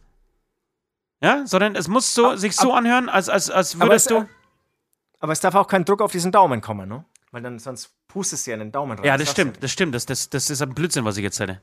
Ja, 1.23 1.47
sondern 1.47 1.77
es 1.77 1.87
muss 1.89 2.15
so, 2.15 2.37
sich 2.37 2.57
so 2.57 2.73
anhören, 2.73 3.09
als, 3.09 3.29
als, 3.29 3.51
als 3.51 3.75
Aber 3.75 3.87
würdest 3.91 4.11
es, 4.11 4.17
du. 4.17 4.29
Aber 5.21 5.33
es 5.33 5.41
darf 5.41 5.55
auch 5.55 5.69
kein 5.69 5.85
Druck 5.85 6.03
auf 6.03 6.11
diesen 6.13 6.33
Daumen 6.33 6.61
kommen, 6.61 6.89
ne? 6.89 7.05
Weil 7.31 7.43
dann 7.43 7.59
sonst 7.61 7.93
pustest 8.09 8.47
du 8.47 8.51
ja 8.51 8.55
in 8.55 8.61
den 8.61 8.73
Daumen 8.73 8.99
rein. 8.99 9.05
Ja, 9.07 9.17
das 9.17 9.29
du? 9.29 9.33
stimmt, 9.33 9.63
das 9.63 9.71
stimmt. 9.71 9.95
Das, 9.95 10.05
das, 10.05 10.29
das 10.31 10.51
ist 10.51 10.61
ein 10.63 10.75
Blödsinn, 10.75 11.05
was 11.05 11.17
ich 11.17 11.23
jetzt 11.23 11.39
hätte. 11.39 11.61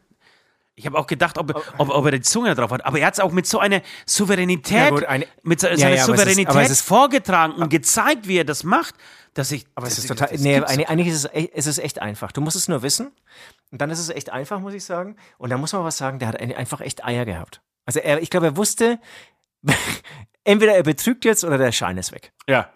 Ich 0.76 0.86
habe 0.86 0.98
auch 0.98 1.08
gedacht, 1.08 1.38
ob, 1.40 1.54
ob, 1.80 1.90
ob 1.90 2.06
er 2.06 2.12
die 2.12 2.22
Zunge 2.22 2.54
drauf 2.56 2.70
hat. 2.72 2.86
Aber 2.86 3.00
er 3.00 3.08
hat 3.08 3.16
es 3.16 3.20
auch 3.20 3.32
mit 3.32 3.48
so 3.48 3.60
einer 3.60 3.82
Souveränität, 4.06 4.78
Ja, 4.78 4.90
gut, 4.92 5.04
eine- 5.06 5.26
mit 5.44 5.60
so, 5.60 5.68
Ja, 5.68 5.76
seiner 5.78 5.96
ja, 5.96 6.04
aber 6.04 6.14
es 6.14 6.20
ist- 6.20 6.20
Souveränität 6.26 6.50
aber 6.50 6.62
es 6.62 6.70
ist- 6.70 6.82
vorgetragen 6.82 7.54
und 7.54 7.70
gezeigt, 7.70 8.28
wie 8.28 8.38
er 8.38 8.46
das 8.46 8.64
macht, 8.64 8.94
dass 9.34 9.52
ich. 9.52 9.66
Aber 9.76 9.88
es 9.88 9.98
ist 9.98 10.08
total. 10.08 10.30
das 10.30 10.40
Nee, 10.40 10.62
eigentlich 10.64 11.08
ist 11.08 11.26
es, 11.26 11.34
echt, 11.34 11.52
es 11.56 11.66
ist 11.68 11.80
echt 11.80 12.00
einfach. 12.00 12.32
Du 12.32 12.42
musst 12.42 12.56
es 12.56 12.68
nur 12.68 12.84
wissen. 12.84 13.12
Und 13.72 13.82
dann 13.82 13.90
ist 13.90 14.00
es 14.00 14.10
echt 14.10 14.30
einfach, 14.30 14.60
muss 14.60 14.74
ich 14.76 14.86
sagen. 14.86 15.16
Und 15.40 15.50
da 15.50 15.58
muss 15.58 15.74
man 15.74 15.84
was 15.84 15.98
sagen, 15.98 16.20
der 16.20 16.28
hat 16.30 16.40
ein- 16.40 16.56
einfach 16.56 16.80
echt 16.80 17.04
Eier 17.04 17.26
gehabt. 17.26 17.62
Also 17.86 18.00
er, 18.00 18.22
ich 18.22 18.30
glaube, 18.30 18.46
er 18.46 18.56
wusste, 18.58 19.00
entweder 20.44 20.76
er 20.76 20.84
betrügt 20.84 21.26
jetzt 21.26 21.44
oder 21.44 21.58
der 21.58 21.72
Schein 21.72 21.98
ist 21.98 22.12
weg. 22.12 22.34
Ja. 22.48 22.70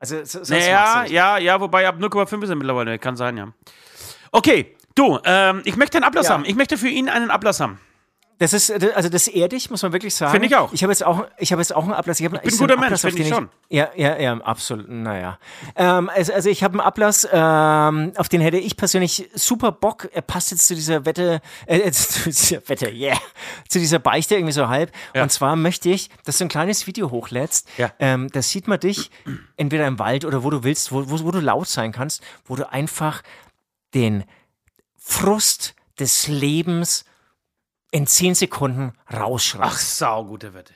Also 0.00 0.16
so, 0.24 0.38
sonst 0.42 0.50
Naja, 0.50 1.04
ja, 1.04 1.38
ja, 1.38 1.60
wobei 1.60 1.86
ab 1.86 1.96
0,5 1.98 2.42
ist 2.42 2.48
er 2.50 2.56
mittlerweile. 2.56 2.98
Kann 2.98 3.16
sein, 3.16 3.36
ja. 3.36 3.48
Okay, 4.32 4.74
du, 4.94 5.18
ähm, 5.24 5.60
ich 5.64 5.76
möchte 5.76 5.98
einen 5.98 6.04
Ablass 6.04 6.26
Ja. 6.28 6.34
haben. 6.34 6.44
Ich 6.46 6.56
möchte 6.56 6.78
für 6.78 6.88
ihn 6.88 7.08
einen 7.08 7.30
Ablass 7.30 7.60
haben. 7.60 7.78
Das 8.40 8.54
ist, 8.54 8.70
also 8.70 9.10
das 9.10 9.28
ehrt 9.28 9.52
dich, 9.52 9.68
muss 9.68 9.82
man 9.82 9.92
wirklich 9.92 10.14
sagen. 10.14 10.32
Finde 10.32 10.46
ich 10.46 10.56
auch. 10.56 10.72
Ich 10.72 10.82
habe 10.82 10.90
jetzt 10.90 11.04
auch, 11.04 11.26
ich 11.36 11.52
habe 11.52 11.60
jetzt 11.60 11.76
auch 11.76 11.84
einen 11.84 11.92
Ablass. 11.92 12.20
Ich, 12.20 12.24
hab, 12.24 12.32
ich 12.32 12.40
bin 12.40 12.54
ein 12.54 12.58
guter 12.58 12.78
Mensch, 12.78 12.94
auf 12.94 13.00
finde 13.02 13.22
ich 13.22 13.28
schon. 13.28 13.50
Ja, 13.68 13.90
ja, 13.94 14.18
ja, 14.18 14.32
absolut. 14.38 14.88
Naja. 14.88 15.38
Ähm, 15.76 16.08
also, 16.08 16.32
also 16.32 16.48
ich 16.48 16.64
habe 16.64 16.72
einen 16.72 16.80
Ablass, 16.80 17.28
ähm, 17.30 18.14
auf 18.16 18.30
den 18.30 18.40
hätte 18.40 18.56
ich 18.56 18.78
persönlich 18.78 19.28
super 19.34 19.72
Bock. 19.72 20.08
Er 20.14 20.22
passt 20.22 20.52
jetzt 20.52 20.66
zu 20.66 20.74
dieser 20.74 21.04
Wette, 21.04 21.42
äh, 21.66 21.90
zu 21.92 22.30
dieser 22.30 22.66
Wette, 22.66 22.90
yeah, 22.90 23.18
zu 23.68 23.78
dieser 23.78 23.98
Beichte 23.98 24.36
irgendwie 24.36 24.54
so 24.54 24.68
halb. 24.68 24.90
Ja. 25.14 25.22
Und 25.22 25.30
zwar 25.30 25.54
möchte 25.54 25.90
ich, 25.90 26.08
dass 26.24 26.38
du 26.38 26.46
ein 26.46 26.48
kleines 26.48 26.86
Video 26.86 27.10
hochlädst. 27.10 27.68
Ja. 27.76 27.92
Ähm, 27.98 28.28
da 28.32 28.40
sieht 28.40 28.68
man 28.68 28.80
dich 28.80 29.10
entweder 29.58 29.86
im 29.86 29.98
Wald 29.98 30.24
oder 30.24 30.42
wo 30.44 30.48
du 30.48 30.64
willst, 30.64 30.92
wo, 30.92 31.10
wo, 31.10 31.22
wo 31.24 31.30
du 31.30 31.40
laut 31.40 31.68
sein 31.68 31.92
kannst, 31.92 32.22
wo 32.46 32.56
du 32.56 32.72
einfach 32.72 33.20
den 33.92 34.24
Frust 34.96 35.74
des 35.98 36.26
Lebens 36.26 37.04
in 37.90 38.06
10 38.06 38.34
Sekunden 38.34 38.92
rausschreibst. 39.12 39.74
Ach, 39.74 39.78
saugute 39.78 40.54
Wette. 40.54 40.74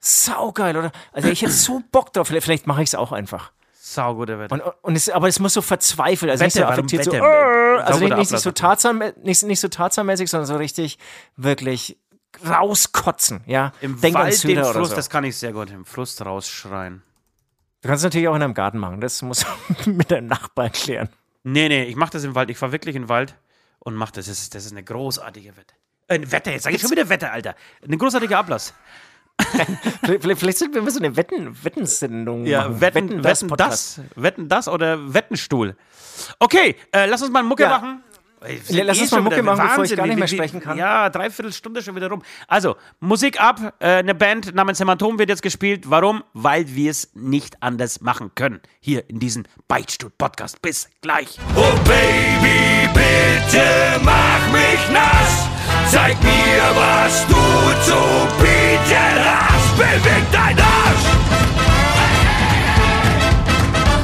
Saugeil, 0.00 0.76
oder? 0.76 0.92
Also 1.12 1.28
ich 1.28 1.42
hätte 1.42 1.52
so 1.52 1.82
Bock 1.90 2.12
drauf. 2.12 2.28
Vielleicht, 2.28 2.44
vielleicht 2.44 2.66
mache 2.66 2.82
ich 2.82 2.90
es 2.90 2.94
auch 2.94 3.12
einfach. 3.12 3.52
Saugute 3.72 4.38
Wette. 4.38 4.54
Und, 4.54 4.62
und 4.82 4.96
es, 4.96 5.08
aber 5.08 5.28
es 5.28 5.38
muss 5.38 5.54
so 5.54 5.62
verzweifelt, 5.62 6.30
also 6.30 6.44
nicht 6.44 6.54
Wette, 6.56 6.66
so 6.66 6.70
warum 6.70 6.84
affektiert, 6.84 7.04
so, 7.04 7.12
Wette? 7.12 7.24
"Arr", 7.24 7.86
also 7.86 8.00
nicht, 8.00 8.16
nicht, 8.16 8.32
nicht, 8.32 8.40
so. 8.42 8.50
Tarzan, 8.52 9.02
nicht, 9.22 9.42
nicht 9.42 9.60
so 9.60 9.68
Tarzanmäßig, 9.68 10.28
sondern 10.28 10.46
so 10.46 10.56
richtig 10.56 10.98
wirklich 11.36 11.98
rauskotzen, 12.46 13.40
ja. 13.46 13.72
Im 13.80 14.00
Denk 14.00 14.14
Wald 14.14 14.44
den 14.44 14.64
Fluss, 14.64 14.90
so. 14.90 14.94
das 14.94 15.08
kann 15.10 15.24
ich 15.24 15.36
sehr 15.36 15.52
gut. 15.52 15.70
Im 15.70 15.84
Fluss 15.84 16.20
rausschreien. 16.24 17.02
Du 17.80 17.88
kannst 17.88 18.00
es 18.02 18.04
natürlich 18.04 18.28
auch 18.28 18.34
in 18.34 18.40
deinem 18.40 18.54
Garten 18.54 18.78
machen. 18.78 19.00
Das 19.00 19.22
muss 19.22 19.46
mit 19.86 20.10
deinem 20.10 20.26
Nachbarn 20.26 20.72
klären. 20.72 21.08
Nee, 21.44 21.68
nee, 21.68 21.84
ich 21.84 21.96
mach 21.96 22.10
das 22.10 22.24
im 22.24 22.34
Wald. 22.34 22.50
Ich 22.50 22.58
fahr 22.58 22.72
wirklich 22.72 22.96
in 22.96 23.02
den 23.02 23.08
Wald 23.08 23.36
und 23.78 23.94
mach 23.94 24.10
das. 24.10 24.26
Das 24.26 24.38
ist, 24.38 24.54
das 24.54 24.66
ist 24.66 24.72
eine 24.72 24.82
großartige 24.82 25.56
Wette. 25.56 25.74
Äh, 26.08 26.14
eine 26.14 26.32
Wette, 26.32 26.50
jetzt 26.50 26.64
sag 26.64 26.74
ich 26.74 26.80
schon 26.80 26.90
wieder 26.90 27.08
Wette, 27.08 27.30
Alter. 27.30 27.54
Ein 27.86 27.98
großartiger 27.98 28.38
Ablass. 28.38 28.74
Vielleicht, 30.02 30.40
vielleicht, 30.40 30.58
sind 30.58 30.74
wir 30.74 30.82
mal 30.82 30.90
so 30.90 30.98
eine 30.98 31.14
Wetten, 31.16 31.56
Wettensendung 31.62 32.42
machen. 32.42 32.80
Wetten, 32.80 33.22
wetten, 33.22 33.46
Podcast. 33.46 33.98
das, 33.98 34.04
wetten 34.16 34.48
das 34.48 34.66
oder 34.66 35.14
Wettenstuhl. 35.14 35.76
Okay, 36.40 36.74
äh, 36.92 37.06
lass 37.06 37.22
uns 37.22 37.30
mal 37.30 37.38
einen 37.40 37.48
Mucke 37.48 37.62
Ja. 37.62 37.68
machen. 37.68 38.02
Sind 38.64 38.84
Lass 38.86 38.98
eh 38.98 39.02
uns 39.02 39.10
mal 39.12 39.20
Mucke 39.20 39.42
machen, 39.42 39.58
bevor 39.58 39.72
ich 39.72 39.78
Wahnsinn, 39.78 39.96
gar 39.96 40.06
nicht 40.06 40.18
mehr 40.18 40.28
sprechen 40.28 40.60
kann. 40.60 40.76
Ja, 40.78 41.08
dreiviertel 41.10 41.52
Stunde 41.52 41.82
schon 41.82 41.94
wieder 41.96 42.08
rum. 42.08 42.22
Also, 42.46 42.76
Musik 43.00 43.40
ab. 43.40 43.74
Äh, 43.80 43.96
eine 43.98 44.14
Band 44.14 44.54
namens 44.54 44.78
Hämatom 44.80 45.18
wird 45.18 45.28
jetzt 45.28 45.42
gespielt. 45.42 45.90
Warum? 45.90 46.22
Weil 46.34 46.74
wir 46.74 46.90
es 46.90 47.10
nicht 47.14 47.60
anders 47.62 48.00
machen 48.00 48.32
können. 48.36 48.60
Hier 48.80 49.08
in 49.10 49.18
diesem 49.18 49.44
Beichtstuhl-Podcast. 49.66 50.62
Bis 50.62 50.88
gleich. 51.00 51.38
Oh 51.56 51.72
Baby, 51.84 52.88
bitte 52.94 54.00
mach 54.04 54.52
mich 54.52 54.90
nass. 54.92 55.48
Zeig 55.90 56.22
mir, 56.22 56.62
was 56.74 57.26
du 57.28 57.34
zu 57.82 57.98
bieten 58.38 59.24
hast. 59.24 59.76
Beweg 59.78 60.24
dein 60.30 60.58
Arsch. 60.58 61.06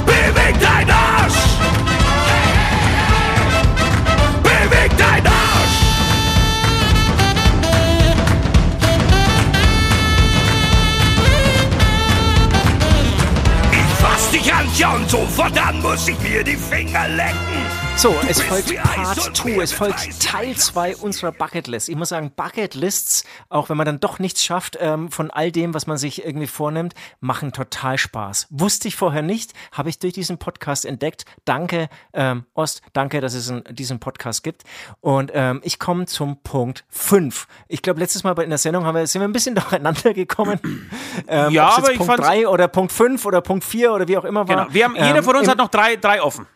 Beweg 0.06 0.60
dein 0.60 0.90
Arsch. 0.90 1.34
Beweg 4.42 4.96
dein 4.96 5.26
Arsch. 5.26 5.78
Ich 13.72 14.02
fass 14.02 14.30
dich 14.30 14.54
an, 14.54 14.96
und 14.96 15.10
sofort 15.10 15.58
an 15.58 15.82
muss 15.82 16.08
ich 16.08 16.18
mir 16.20 16.42
die 16.42 16.56
Finger 16.56 17.08
lecken. 17.08 17.83
So, 17.96 18.14
es 18.28 18.42
folgt 18.42 18.76
Part 18.82 19.28
und 19.28 19.36
2, 19.36 19.44
Bier 19.44 19.62
es 19.62 19.72
folgt. 19.72 20.20
Teil 20.22 20.54
2 20.54 20.96
unserer 20.96 21.32
Bucketlists. 21.32 21.88
Ich 21.88 21.96
muss 21.96 22.10
sagen, 22.10 22.32
Bucketlists, 22.36 23.24
auch 23.48 23.70
wenn 23.70 23.78
man 23.78 23.86
dann 23.86 23.98
doch 24.00 24.18
nichts 24.18 24.44
schafft 24.44 24.76
ähm, 24.78 25.10
von 25.10 25.30
all 25.30 25.50
dem, 25.50 25.72
was 25.72 25.86
man 25.86 25.96
sich 25.96 26.22
irgendwie 26.24 26.46
vornimmt, 26.48 26.92
machen 27.20 27.52
total 27.52 27.96
Spaß. 27.96 28.48
Wusste 28.50 28.88
ich 28.88 28.96
vorher 28.96 29.22
nicht, 29.22 29.52
habe 29.72 29.88
ich 29.88 29.98
durch 30.00 30.12
diesen 30.12 30.36
Podcast 30.36 30.84
entdeckt. 30.84 31.24
Danke, 31.46 31.88
ähm, 32.12 32.44
Ost, 32.52 32.82
danke, 32.92 33.22
dass 33.22 33.32
es 33.32 33.48
einen, 33.48 33.64
diesen 33.70 34.00
Podcast 34.00 34.42
gibt. 34.42 34.64
Und 35.00 35.30
ähm, 35.32 35.60
ich 35.64 35.78
komme 35.78 36.04
zum 36.04 36.42
Punkt 36.42 36.84
5. 36.90 37.46
Ich 37.68 37.80
glaube, 37.80 38.00
letztes 38.00 38.22
Mal 38.22 38.38
in 38.42 38.50
der 38.50 38.58
Sendung 38.58 38.84
haben 38.84 38.96
wir, 38.96 39.06
sind 39.06 39.22
wir 39.22 39.28
ein 39.28 39.32
bisschen 39.32 39.54
durcheinander 39.54 40.12
gekommen. 40.12 40.58
Ähm, 41.26 41.52
Ja, 41.52 41.68
aber 41.68 41.78
jetzt 41.86 41.90
ich 41.92 41.98
Punkt 41.98 42.12
fand's- 42.12 42.26
3 42.26 42.48
oder 42.48 42.68
Punkt 42.68 42.92
5 42.92 43.24
oder 43.24 43.40
Punkt 43.40 43.64
4 43.64 43.92
oder 43.94 44.08
wie 44.08 44.18
auch 44.18 44.24
immer 44.24 44.46
war. 44.46 44.56
Genau. 44.64 44.74
Wir 44.74 44.84
haben, 44.84 44.94
jeder 44.96 45.16
Ähm, 45.18 45.24
von 45.24 45.36
uns 45.36 45.48
hat 45.48 45.56
noch 45.56 45.68
drei, 45.68 45.96
drei 45.96 46.20
offen. 46.20 46.46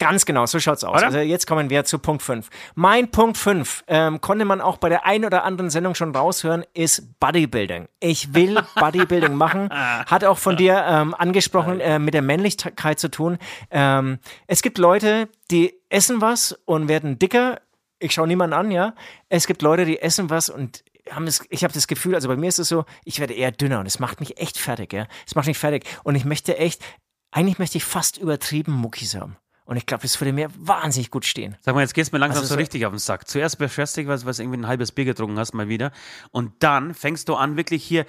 Ganz 0.00 0.24
genau, 0.24 0.46
so 0.46 0.58
schaut's 0.58 0.82
aus. 0.82 0.96
Oder? 0.96 1.06
Also 1.06 1.18
jetzt 1.18 1.46
kommen 1.46 1.68
wir 1.68 1.84
zu 1.84 1.98
Punkt 1.98 2.22
5. 2.22 2.48
Mein 2.74 3.10
Punkt 3.10 3.36
5, 3.36 3.84
ähm, 3.86 4.20
konnte 4.22 4.46
man 4.46 4.62
auch 4.62 4.78
bei 4.78 4.88
der 4.88 5.04
einen 5.04 5.26
oder 5.26 5.44
anderen 5.44 5.68
Sendung 5.68 5.94
schon 5.94 6.16
raushören, 6.16 6.64
ist 6.72 7.20
Bodybuilding. 7.20 7.86
Ich 8.00 8.32
will 8.32 8.58
Bodybuilding 8.76 9.34
machen. 9.34 9.68
Hat 9.70 10.24
auch 10.24 10.38
von 10.38 10.56
dir 10.56 10.82
ähm, 10.88 11.14
angesprochen, 11.14 11.80
äh, 11.80 11.98
mit 11.98 12.14
der 12.14 12.22
Männlichkeit 12.22 12.98
zu 12.98 13.10
tun. 13.10 13.36
Ähm, 13.70 14.20
es 14.46 14.62
gibt 14.62 14.78
Leute, 14.78 15.28
die 15.50 15.74
essen 15.90 16.22
was 16.22 16.58
und 16.64 16.88
werden 16.88 17.18
dicker. 17.18 17.60
Ich 17.98 18.12
schaue 18.12 18.26
niemanden 18.26 18.54
an, 18.54 18.70
ja. 18.70 18.94
Es 19.28 19.46
gibt 19.46 19.60
Leute, 19.60 19.84
die 19.84 20.00
essen 20.00 20.30
was 20.30 20.48
und 20.48 20.82
haben 21.10 21.26
das, 21.26 21.42
ich 21.50 21.62
habe 21.62 21.74
das 21.74 21.86
Gefühl, 21.86 22.14
also 22.14 22.26
bei 22.26 22.36
mir 22.36 22.48
ist 22.48 22.58
es 22.58 22.68
so, 22.68 22.86
ich 23.04 23.20
werde 23.20 23.34
eher 23.34 23.52
dünner 23.52 23.80
und 23.80 23.86
es 23.86 23.98
macht 23.98 24.20
mich 24.20 24.40
echt 24.40 24.56
fertig, 24.56 24.94
ja. 24.94 25.06
Es 25.26 25.34
macht 25.34 25.46
mich 25.46 25.58
fertig. 25.58 25.84
Und 26.04 26.14
ich 26.14 26.24
möchte 26.24 26.56
echt, 26.56 26.82
eigentlich 27.30 27.58
möchte 27.58 27.76
ich 27.76 27.84
fast 27.84 28.16
übertrieben 28.16 28.72
Muckis 28.72 29.14
haben. 29.14 29.36
Und 29.70 29.76
ich 29.76 29.86
glaube, 29.86 30.02
das 30.02 30.20
würde 30.20 30.32
mir 30.32 30.48
wahnsinnig 30.58 31.12
gut 31.12 31.24
stehen. 31.24 31.56
Sag 31.60 31.76
mal, 31.76 31.82
jetzt 31.82 31.94
gehst 31.94 32.10
du 32.10 32.16
mir 32.16 32.18
langsam 32.18 32.38
Also 32.40 32.48
so 32.48 32.54
so- 32.54 32.58
richtig 32.58 32.86
auf 32.86 32.92
den 32.92 32.98
Sack. 32.98 33.28
Zuerst 33.28 33.56
beschwerst 33.56 33.96
du 33.96 34.00
dich, 34.00 34.08
was, 34.08 34.26
was 34.26 34.40
irgendwie 34.40 34.58
ein 34.58 34.66
halbes 34.66 34.90
Bier 34.90 35.04
getrunken 35.04 35.38
hast, 35.38 35.54
mal 35.54 35.68
wieder. 35.68 35.92
Und 36.32 36.50
dann 36.58 36.92
fängst 36.92 37.28
du 37.28 37.36
an, 37.36 37.56
wirklich 37.56 37.84
hier 37.84 38.04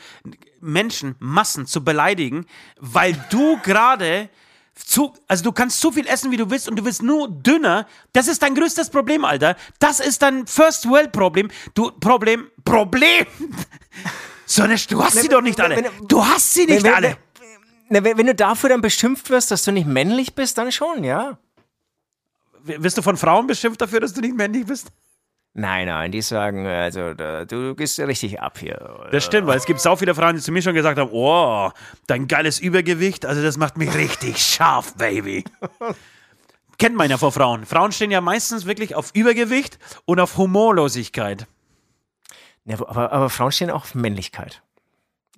Menschen, 0.60 1.14
Massen 1.20 1.68
zu 1.68 1.84
beleidigen, 1.84 2.48
weil 2.80 3.14
du 3.30 3.58
gerade 3.64 4.30
zu, 4.74 5.14
also 5.28 5.44
du 5.44 5.52
kannst 5.52 5.80
so 5.82 5.92
viel 5.92 6.08
essen, 6.08 6.32
wie 6.32 6.38
du 6.38 6.50
willst, 6.50 6.68
und 6.68 6.78
du 6.78 6.84
wirst 6.86 7.04
nur 7.04 7.30
dünner. 7.30 7.86
Das 8.12 8.28
ist 8.28 8.42
dein 8.42 8.56
größtes 8.56 8.90
Problem, 8.90 9.24
Alter. 9.24 9.56
Das 9.78 10.00
ist 10.00 10.24
dein 10.24 10.48
First 10.48 10.90
World 10.90 11.12
Problem. 11.12 11.52
Du, 11.76 11.92
Problem, 11.92 12.48
Problem! 12.66 13.28
So 14.48 14.64
eine, 14.64 14.76
du 14.76 15.02
hast 15.02 15.16
sie 15.22 15.30
doch 15.30 15.42
nicht 15.42 15.62
alle. 15.62 15.78
wenn- 15.78 16.08
Du 16.10 16.26
hast 16.26 16.54
sie 16.56 16.66
nicht 16.66 16.84
wenn, 16.84 16.94
alle. 16.94 17.18
Wenn, 17.90 18.04
wenn, 18.04 18.18
wenn 18.18 18.26
du 18.26 18.36
dafür 18.36 18.70
dann 18.70 18.82
beschimpft 18.82 19.30
wirst, 19.30 19.50
dass 19.52 19.64
du 19.64 19.72
nicht 19.72 19.88
männlich 19.88 20.34
bist, 20.36 20.58
dann 20.58 20.72
schon, 20.74 21.04
ja. 21.06 21.38
Wirst 22.64 22.98
du 22.98 23.02
von 23.02 23.18
Frauen 23.18 23.48
beschimpft 23.48 23.82
dafür, 23.82 24.00
dass 24.00 24.14
du 24.14 24.22
nicht 24.22 24.36
männlich 24.36 24.66
bist? 24.66 24.92
Nein, 25.54 25.88
nein, 25.88 26.14
die 26.14 26.22
sagen, 26.22 26.66
also 26.66 27.14
da, 27.14 27.44
du 27.44 27.76
gehst 27.76 28.00
richtig 28.00 28.40
ab 28.40 28.58
hier. 28.58 29.08
Das 29.12 29.26
stimmt, 29.26 29.48
weil 29.48 29.58
es 29.58 29.66
gibt 29.66 29.82
sau 29.82 29.98
viele 29.98 30.16
Frauen, 30.16 30.36
die 30.36 30.42
zu 30.42 30.52
mir 30.52 30.62
schon 30.62 30.76
gesagt 30.76 30.98
haben, 30.98 31.10
oh, 31.12 31.70
dein 32.08 32.28
geiles 32.28 32.60
Übergewicht, 32.60 33.26
also 33.26 33.44
das 33.44 33.58
macht 33.58 33.78
mich 33.78 33.94
richtig 33.94 34.38
scharf, 34.38 34.96
Baby. 34.96 35.44
Kennt 36.78 36.96
man 36.96 37.10
ja 37.10 37.18
vor 37.18 37.34
Frauen. 37.34 37.66
Frauen 37.66 37.92
stehen 37.92 38.12
ja 38.12 38.22
meistens 38.22 38.66
wirklich 38.66 38.96
auf 38.96 39.12
Übergewicht 39.14 39.78
und 40.06 40.22
auf 40.22 40.38
Humorlosigkeit. 40.38 41.46
Ja, 42.64 42.80
aber, 42.80 43.12
aber 43.12 43.30
Frauen 43.30 43.52
stehen 43.52 43.70
auch 43.72 43.84
auf 43.84 43.96
Männlichkeit. 43.96 44.64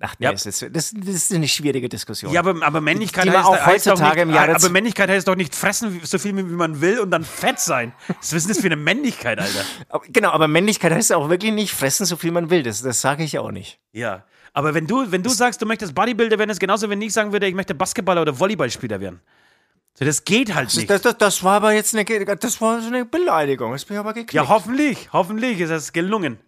Ach 0.04 0.14
nee, 0.18 0.26
Ja. 0.26 0.32
das, 0.32 0.44
ist, 0.44 0.66
das, 0.70 0.92
ist 0.92 1.32
eine 1.32 1.48
schwierige 1.48 1.88
Diskussion. 1.88 2.30
Ja, 2.30 2.40
aber, 2.40 2.62
aber 2.62 2.80
Männlichkeit 2.82 3.26
heißt, 3.28 3.46
auch 3.46 3.58
heißt 3.58 3.86
doch 3.86 3.92
heutzutage 3.92 4.26
nicht, 4.26 4.28
im 4.28 4.34
Jahre 4.34 4.54
aber 4.54 4.68
Männlichkeit 4.68 5.08
heißt 5.08 5.26
doch 5.26 5.34
nicht 5.34 5.54
fressen 5.54 6.00
so 6.04 6.18
viel, 6.18 6.36
wie 6.36 6.42
man 6.42 6.80
will 6.80 7.00
und 7.00 7.10
dann 7.10 7.24
fett 7.24 7.58
sein. 7.58 7.92
Was 8.08 8.32
ist 8.32 8.46
denn 8.46 8.54
das 8.54 8.60
für 8.60 8.66
eine 8.66 8.76
Männlichkeit, 8.76 9.38
Alter? 9.38 9.64
Genau, 10.12 10.30
aber 10.30 10.46
Männlichkeit 10.48 10.92
heißt 10.92 11.12
auch 11.12 11.30
wirklich 11.30 11.52
nicht 11.52 11.72
fressen, 11.72 12.04
so 12.04 12.16
viel 12.16 12.32
man 12.32 12.50
will. 12.50 12.62
Das, 12.62 12.82
das 12.82 13.00
sage 13.00 13.24
ich 13.24 13.38
auch 13.38 13.50
nicht. 13.50 13.78
Ja. 13.92 14.24
Aber 14.52 14.74
wenn 14.74 14.86
du, 14.86 15.10
wenn 15.10 15.22
du 15.22 15.30
sagst, 15.30 15.62
du 15.62 15.66
möchtest 15.66 15.94
Bodybuilder 15.94 16.38
werden, 16.38 16.50
ist 16.50 16.60
genauso, 16.60 16.88
wenn 16.90 17.00
ich 17.00 17.12
sagen 17.12 17.32
würde, 17.32 17.46
ich 17.46 17.54
möchte 17.54 17.74
Basketballer 17.74 18.22
oder 18.22 18.38
Volleyballspieler 18.38 19.00
werden. 19.00 19.20
So, 19.98 20.04
das 20.04 20.24
geht 20.24 20.54
halt 20.54 20.74
nicht. 20.74 20.90
Das, 20.90 21.02
das, 21.02 21.16
das 21.18 21.42
war 21.42 21.56
aber 21.56 21.72
jetzt 21.72 21.94
eine, 21.94 22.04
das 22.04 22.60
war 22.60 22.80
so 22.80 22.88
eine 22.88 23.04
Beleidigung. 23.04 23.72
Das 23.72 23.84
bin 23.84 23.94
ich 23.96 24.00
aber 24.00 24.12
geknickt. 24.12 24.32
Ja, 24.34 24.48
hoffentlich. 24.48 25.12
Hoffentlich 25.12 25.60
ist 25.60 25.70
das 25.70 25.92
gelungen. 25.92 26.38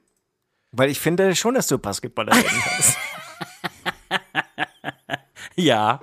Weil 0.73 0.91
ich 0.91 1.01
finde 1.01 1.35
schon, 1.35 1.55
dass 1.55 1.69
du 1.69 1.79
Basketballer 1.79 2.33
werden 2.35 2.63
kannst. 2.65 2.99
Ja. 5.57 6.01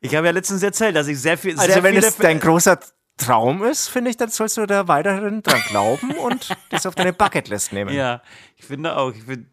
Ich 0.00 0.14
habe 0.14 0.26
ja 0.26 0.32
letztens 0.32 0.62
erzählt, 0.62 0.96
dass 0.96 1.06
ich 1.08 1.18
sehr 1.18 1.38
viel. 1.38 1.58
Also 1.58 1.72
sehr 1.72 1.82
wenn 1.82 1.96
es 1.96 2.16
dein 2.16 2.40
großer 2.40 2.78
Traum 3.16 3.62
ist, 3.62 3.88
finde 3.88 4.10
ich, 4.10 4.16
dann 4.16 4.28
sollst 4.28 4.56
du 4.56 4.66
da 4.66 4.88
weiterhin 4.88 5.42
dran 5.42 5.62
glauben 5.68 6.10
und 6.22 6.48
das 6.70 6.86
auf 6.86 6.94
deine 6.94 7.12
Bucketlist 7.12 7.72
nehmen. 7.72 7.94
Ja, 7.94 8.22
ich 8.56 8.64
finde 8.64 8.96
auch. 8.96 9.12
Ich, 9.14 9.22
find, 9.22 9.46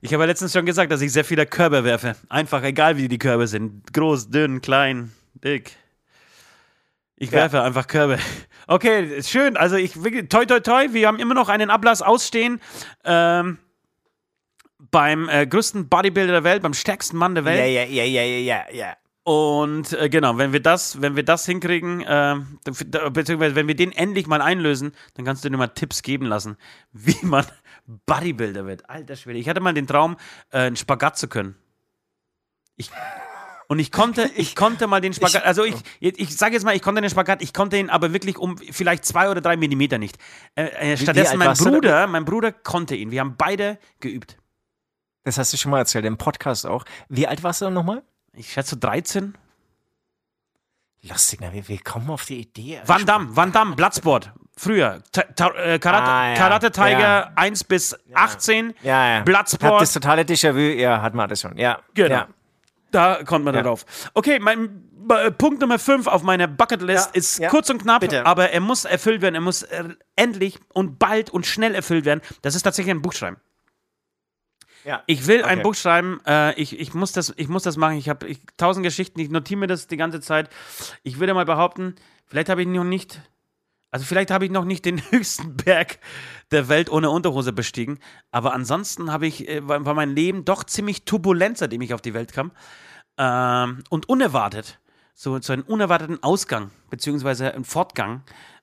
ich 0.00 0.12
habe 0.14 0.22
ja 0.22 0.26
letztens 0.28 0.52
schon 0.52 0.64
gesagt, 0.64 0.90
dass 0.92 1.00
ich 1.00 1.12
sehr 1.12 1.24
viele 1.24 1.44
Körbe 1.46 1.84
werfe. 1.84 2.16
Einfach, 2.28 2.62
egal 2.62 2.96
wie 2.96 3.08
die 3.08 3.18
Körbe 3.18 3.46
sind. 3.46 3.92
Groß, 3.92 4.30
dünn, 4.30 4.60
klein, 4.62 5.12
dick. 5.34 5.76
Ich 7.16 7.30
Ja. 7.30 7.38
werfe 7.38 7.62
einfach 7.62 7.86
Körbe. 7.86 8.18
Okay, 8.68 9.20
schön. 9.24 9.56
Also 9.56 9.74
ich 9.74 10.02
wirklich, 10.04 10.28
toi 10.28 10.46
toi 10.46 10.60
toi, 10.60 10.86
wir 10.92 11.08
haben 11.08 11.18
immer 11.18 11.34
noch 11.34 11.48
einen 11.48 11.68
Ablass 11.68 12.00
ausstehen. 12.00 12.60
Ähm, 13.04 13.58
beim 14.92 15.28
äh, 15.28 15.46
größten 15.46 15.88
Bodybuilder 15.88 16.32
der 16.32 16.44
Welt, 16.44 16.62
beim 16.62 16.74
stärksten 16.74 17.16
Mann 17.16 17.34
der 17.34 17.44
Welt. 17.44 17.58
Ja, 17.58 17.66
ja, 17.66 17.84
ja, 17.84 18.04
ja, 18.04 18.22
ja, 18.22 18.64
ja. 18.72 18.96
Und 19.24 19.92
äh, 19.92 20.08
genau, 20.08 20.36
wenn 20.36 20.52
wir 20.52 20.60
das, 20.60 21.00
wenn 21.00 21.16
wir 21.16 21.24
das 21.24 21.46
hinkriegen, 21.46 22.02
äh, 22.02 22.36
beziehungsweise 23.10 23.54
wenn 23.54 23.68
wir 23.68 23.76
den 23.76 23.92
endlich 23.92 24.26
mal 24.26 24.42
einlösen, 24.42 24.92
dann 25.14 25.24
kannst 25.24 25.44
du 25.44 25.48
dir 25.48 25.56
mal 25.56 25.68
Tipps 25.68 26.02
geben 26.02 26.26
lassen, 26.26 26.56
wie 26.92 27.16
man 27.22 27.44
Bodybuilder 28.06 28.66
wird. 28.66 28.88
Alter 28.88 29.16
Schwede. 29.16 29.38
Ich 29.38 29.48
hatte 29.48 29.60
mal 29.60 29.74
den 29.74 29.86
Traum, 29.86 30.16
äh, 30.50 30.58
einen 30.58 30.76
Spagat 30.76 31.18
zu 31.18 31.28
können. 31.28 31.56
Ich, 32.76 32.90
und 33.68 33.78
ich 33.78 33.92
konnte, 33.92 34.28
ich 34.34 34.56
konnte 34.56 34.86
mal 34.88 35.00
den 35.00 35.14
Spagat, 35.14 35.44
also 35.44 35.64
ich, 35.64 35.76
ich, 36.00 36.18
ich 36.18 36.36
sage 36.36 36.54
jetzt 36.54 36.64
mal, 36.64 36.74
ich 36.74 36.82
konnte 36.82 37.00
den 37.00 37.10
Spagat, 37.10 37.42
ich 37.42 37.54
konnte 37.54 37.78
ihn 37.78 37.90
aber 37.90 38.12
wirklich 38.12 38.36
um 38.38 38.58
vielleicht 38.58 39.04
zwei 39.04 39.30
oder 39.30 39.40
drei 39.40 39.56
Millimeter 39.56 39.98
nicht. 39.98 40.18
Äh, 40.56 40.92
äh, 40.92 40.96
stattdessen 40.96 41.38
mein? 41.38 41.56
Bruder, 41.56 42.06
mein 42.08 42.24
Bruder 42.24 42.50
konnte 42.50 42.96
ihn. 42.96 43.10
Wir 43.12 43.20
haben 43.20 43.36
beide 43.38 43.78
geübt. 44.00 44.36
Das 45.24 45.38
hast 45.38 45.52
du 45.52 45.56
schon 45.56 45.70
mal 45.70 45.78
erzählt, 45.78 46.04
im 46.04 46.16
Podcast 46.18 46.66
auch. 46.66 46.84
Wie 47.08 47.26
alt 47.28 47.42
warst 47.42 47.60
du 47.60 47.66
dann 47.66 47.74
nochmal? 47.74 48.02
Ich 48.32 48.52
schätze 48.52 48.76
13. 48.76 49.34
Lustig, 51.08 51.40
na, 51.42 51.52
wir, 51.52 51.66
wir 51.68 51.78
kommen 51.78 52.08
auf 52.10 52.24
die 52.26 52.40
Idee. 52.40 52.80
Van 52.86 53.04
Damme, 53.04 53.34
Van 53.36 53.50
Damme, 53.52 53.74
Bloodsport. 53.74 54.32
Früher. 54.56 55.02
Ta 55.10 55.22
ta 55.22 55.48
äh, 55.56 55.78
Karate, 55.78 56.10
Ah, 56.10 56.28
ja. 56.30 56.34
Karate 56.36 56.70
Tiger 56.70 56.98
Ja. 56.98 57.32
1 57.36 57.64
bis 57.64 57.96
18. 58.14 58.74
Ja, 58.82 59.16
ja. 59.16 59.20
Bloodsport. 59.22 59.72
Hab 59.72 59.80
das 59.80 59.92
totale 59.92 60.22
Déjà-vu, 60.22 60.58
ja, 60.58 61.02
hat 61.02 61.14
man 61.14 61.28
das 61.28 61.40
schon. 61.40 61.56
Ja, 61.56 61.80
Genau. 61.94 62.14
ja. 62.14 62.28
Da 62.92 63.24
kommt 63.24 63.44
man 63.44 63.54
Ja. 63.54 63.62
darauf. 63.62 63.84
Okay, 64.14 64.38
mein 64.38 64.84
äh, 65.10 65.30
Punkt 65.32 65.60
Nummer 65.60 65.78
5 65.78 66.06
auf 66.06 66.22
meiner 66.22 66.46
Bucketlist 66.46 67.06
Ja, 67.08 67.18
ist 67.18 67.38
ja. 67.38 67.48
kurz 67.48 67.68
und 67.70 67.82
knapp, 67.82 68.00
Bitte. 68.02 68.24
aber 68.26 68.50
er 68.50 68.60
muss 68.60 68.84
erfüllt 68.84 69.22
werden. 69.22 69.34
Er 69.34 69.40
muss 69.40 69.62
äh, 69.64 69.84
endlich 70.14 70.60
und 70.74 70.98
bald 71.00 71.30
und 71.30 71.46
schnell 71.46 71.74
erfüllt 71.74 72.04
werden. 72.04 72.20
Das 72.42 72.54
ist 72.54 72.62
tatsächlich 72.62 72.94
ein 72.94 73.02
Buch 73.02 73.14
schreiben. 73.14 73.38
Ja. 74.84 75.02
Ich 75.06 75.26
will 75.26 75.44
ein 75.44 75.58
Okay. 75.58 75.62
Buch 75.62 75.74
schreiben. 75.74 76.20
Äh, 76.26 76.54
ich, 76.60 76.78
ich, 76.78 76.94
muss 76.94 77.12
das, 77.12 77.32
ich 77.36 77.48
muss 77.48 77.62
das 77.62 77.76
machen. 77.76 77.96
Ich 77.96 78.08
habe 78.08 78.34
tausend 78.56 78.84
Geschichten. 78.84 79.20
Ich 79.20 79.30
notiere 79.30 79.60
mir 79.60 79.66
das 79.66 79.86
die 79.86 79.96
ganze 79.96 80.20
Zeit. 80.20 80.50
Ich 81.02 81.18
würde 81.20 81.34
mal 81.34 81.44
behaupten, 81.44 81.94
vielleicht 82.26 82.48
habe 82.48 82.62
ich 82.62 82.68
noch 82.68 82.84
nicht, 82.84 83.20
also 83.90 84.04
vielleicht 84.04 84.30
habe 84.30 84.44
ich 84.44 84.50
noch 84.50 84.64
nicht 84.64 84.84
den 84.84 84.98
höchsten 85.10 85.56
Berg 85.56 85.98
der 86.50 86.68
Welt 86.68 86.90
ohne 86.90 87.10
Unterhose 87.10 87.52
bestiegen. 87.52 87.98
Aber 88.30 88.54
ansonsten 88.54 89.12
habe 89.12 89.26
ich, 89.26 89.48
äh, 89.48 89.66
war, 89.66 89.84
war 89.84 89.94
mein 89.94 90.10
Leben 90.10 90.44
doch 90.44 90.64
ziemlich 90.64 91.04
turbulent, 91.04 91.58
seitdem 91.58 91.80
ich 91.82 91.94
auf 91.94 92.02
die 92.02 92.14
Welt 92.14 92.32
kam. 92.32 92.52
Ähm, 93.18 93.84
und 93.90 94.08
unerwartet. 94.08 94.78
So, 95.14 95.38
so 95.40 95.52
einen 95.52 95.62
unerwarteten 95.62 96.22
Ausgang, 96.22 96.70
beziehungsweise 96.88 97.52
einen 97.54 97.64
Fortgang. 97.64 98.22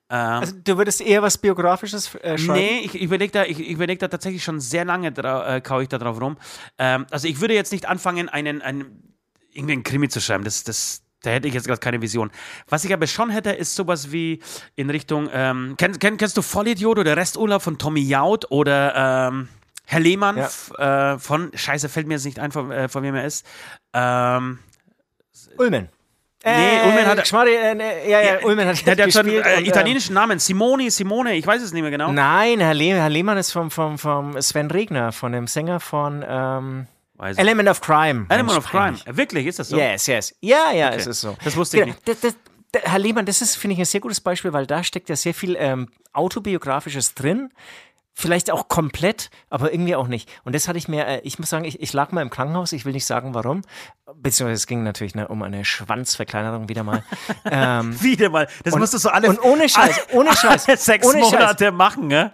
Ähm, 0.10 0.18
Also, 0.18 0.56
du 0.64 0.78
würdest 0.78 1.02
eher 1.02 1.22
was 1.22 1.38
Biografisches 1.38 2.16
äh, 2.16 2.38
schreiben? 2.38 2.54
Nee, 2.60 2.80
ich 2.84 3.00
überlege 3.00 3.32
da, 3.32 3.44
ich, 3.46 3.60
überleg 3.60 4.00
da 4.00 4.08
tatsächlich 4.08 4.44
schon 4.44 4.60
sehr 4.60 4.86
lange, 4.86 5.10
äh, 5.10 5.62
kaue 5.62 5.84
ich 5.84 5.90
da 5.90 5.98
drauf 5.98 6.20
rum. 6.20 6.38
Ähm, 6.78 7.06
also 7.12 7.28
ich 7.28 7.40
würde 7.42 7.54
jetzt 7.54 7.72
nicht 7.72 7.88
anfangen, 7.88 8.28
einen, 8.30 8.62
einen 8.62 9.16
irgendwie 9.52 9.74
einen 9.74 9.84
Krimi 9.84 10.10
zu 10.10 10.20
schreiben. 10.20 10.44
Das, 10.44 10.64
das, 10.64 11.04
da 11.22 11.32
hätte 11.32 11.48
ich 11.48 11.54
jetzt 11.54 11.68
gerade 11.68 11.80
keine 11.80 12.02
Vision. 12.02 12.32
Was 12.68 12.86
ich 12.86 12.94
aber 12.94 13.06
schon 13.08 13.30
hätte, 13.30 13.52
ist 13.52 13.76
sowas 13.76 14.12
wie 14.12 14.42
in 14.76 14.90
Richtung, 14.90 15.30
ähm, 15.32 15.76
kenn, 15.78 16.00
kenn, 16.00 16.18
kennst 16.18 16.38
du 16.38 16.42
Vollidiot 16.42 16.98
oder 16.98 17.16
Resturlaub 17.18 17.62
von 17.62 17.78
Tommy 17.78 18.02
Jaud 18.02 18.50
oder 18.52 19.28
ähm, 19.30 19.48
Herr 19.86 20.00
Lehmann 20.00 20.38
Ja. 20.38 21.14
äh, 21.14 21.20
von, 21.20 21.52
scheiße, 21.54 21.90
fällt 21.90 22.08
mir 22.08 22.14
jetzt 22.16 22.26
nicht 22.26 22.40
ein, 22.40 22.52
von, 22.52 22.72
äh, 22.72 22.88
von 22.90 23.04
wem 23.04 23.16
er 23.16 23.26
ist. 23.26 23.46
Ähm, 23.94 24.60
Ulmen. 25.58 25.90
Nee, 26.46 26.82
Ulmen 26.86 27.06
hat- 27.06 27.28
Schmarri, 27.28 27.54
äh, 27.54 27.76
nee, 27.76 28.10
ja, 28.10 28.22
ja, 28.22 28.40
Ulmen 28.44 28.66
hat 28.68 28.86
der, 28.86 28.96
der 28.96 29.06
hat 29.08 29.14
schon 29.14 29.24
gespielt. 29.26 29.46
äh, 29.46 29.58
und, 29.58 29.68
italienischen 29.68 30.14
Namen. 30.14 30.40
Simone, 30.40 30.90
Simone, 30.90 31.36
ich 31.36 31.46
weiß 31.46 31.62
es 31.62 31.74
nicht 31.74 31.82
mehr 31.82 31.92
genau. 31.92 32.12
Nein, 32.14 32.62
Herr, 32.62 32.74
Le 32.74 32.96
Herr 32.96 33.10
Lehmann 33.10 33.38
ist 33.38 33.52
vom, 33.52 33.70
vom, 33.70 33.98
vom 33.98 34.42
Sven 34.42 34.72
Regner, 34.72 35.12
von 35.12 35.34
dem 35.34 35.48
Sänger 35.48 35.80
von 35.80 36.24
ähm. 36.28 36.88
Element 37.36 37.68
of 37.68 37.82
Crime. 37.82 38.26
Element 38.30 38.58
of 38.58 38.66
Crime. 38.70 38.98
Wirklich, 39.06 39.46
ist 39.48 39.60
das 39.60 39.68
so? 39.68 39.78
Yes, 39.78 40.08
yes. 40.08 40.34
Ja, 40.40 40.72
ja, 40.72 40.92
es 40.92 41.06
ist 41.06 41.20
so. 41.20 41.36
Das 41.44 41.58
wusste 41.58 41.78
ich 41.80 41.84
Genau. 41.84 41.96
nicht. 42.08 42.08
Das, 42.24 42.34
das, 42.72 42.82
Herr 42.84 43.00
Lehmann, 43.00 43.26
das 43.26 43.42
ist, 43.42 43.58
finde 43.58 43.74
ich, 43.74 43.80
ein 43.80 43.86
sehr 43.86 44.00
gutes 44.00 44.22
Beispiel, 44.22 44.54
weil 44.54 44.66
da 44.66 44.82
steckt 44.86 45.10
ja 45.10 45.18
sehr 45.18 45.34
viel 45.34 45.58
ähm, 45.60 45.90
Autobiografisches 46.14 47.16
drin. 47.16 47.50
Vielleicht 48.20 48.52
auch 48.52 48.68
komplett, 48.68 49.30
aber 49.50 49.72
irgendwie 49.72 49.96
auch 49.96 50.10
nicht. 50.10 50.30
Und 50.44 50.54
das 50.54 50.68
hatte 50.68 50.78
ich 50.78 50.90
mir, 50.90 51.08
äh, 51.08 51.22
ich 51.24 51.40
muss 51.40 51.50
sagen, 51.50 51.64
ich, 51.64 51.82
ich 51.82 51.94
lag 51.94 52.12
mal 52.12 52.22
im 52.22 52.30
Krankenhaus, 52.30 52.74
ich 52.74 52.84
will 52.84 52.92
nicht 52.92 53.06
sagen 53.06 53.34
warum. 53.34 53.62
Beziehungsweise 54.14 54.56
es 54.56 54.68
ging 54.68 54.84
natürlich 54.84 55.16
ne, 55.16 55.30
um 55.30 55.42
eine 55.42 55.64
Schwanzverkleinerung 55.64 56.68
wieder 56.68 56.84
mal. 56.84 57.02
ähm, 57.50 58.02
Wieder 58.04 58.30
mal. 58.30 58.50
Das 58.66 58.76
musst 58.76 58.94
du 58.94 58.98
so 58.98 59.08
alle, 59.08 59.30
und 59.30 59.42
ohne 59.42 59.70
Scheiß, 59.70 60.08
ohne 60.12 60.36
Scheiß, 60.36 60.68
alle 60.68 60.78
sechs 60.78 61.08
ohne 61.08 61.22
Scheiß. 61.22 61.32
Monate 61.32 61.72
machen, 61.72 62.08
ne? 62.08 62.34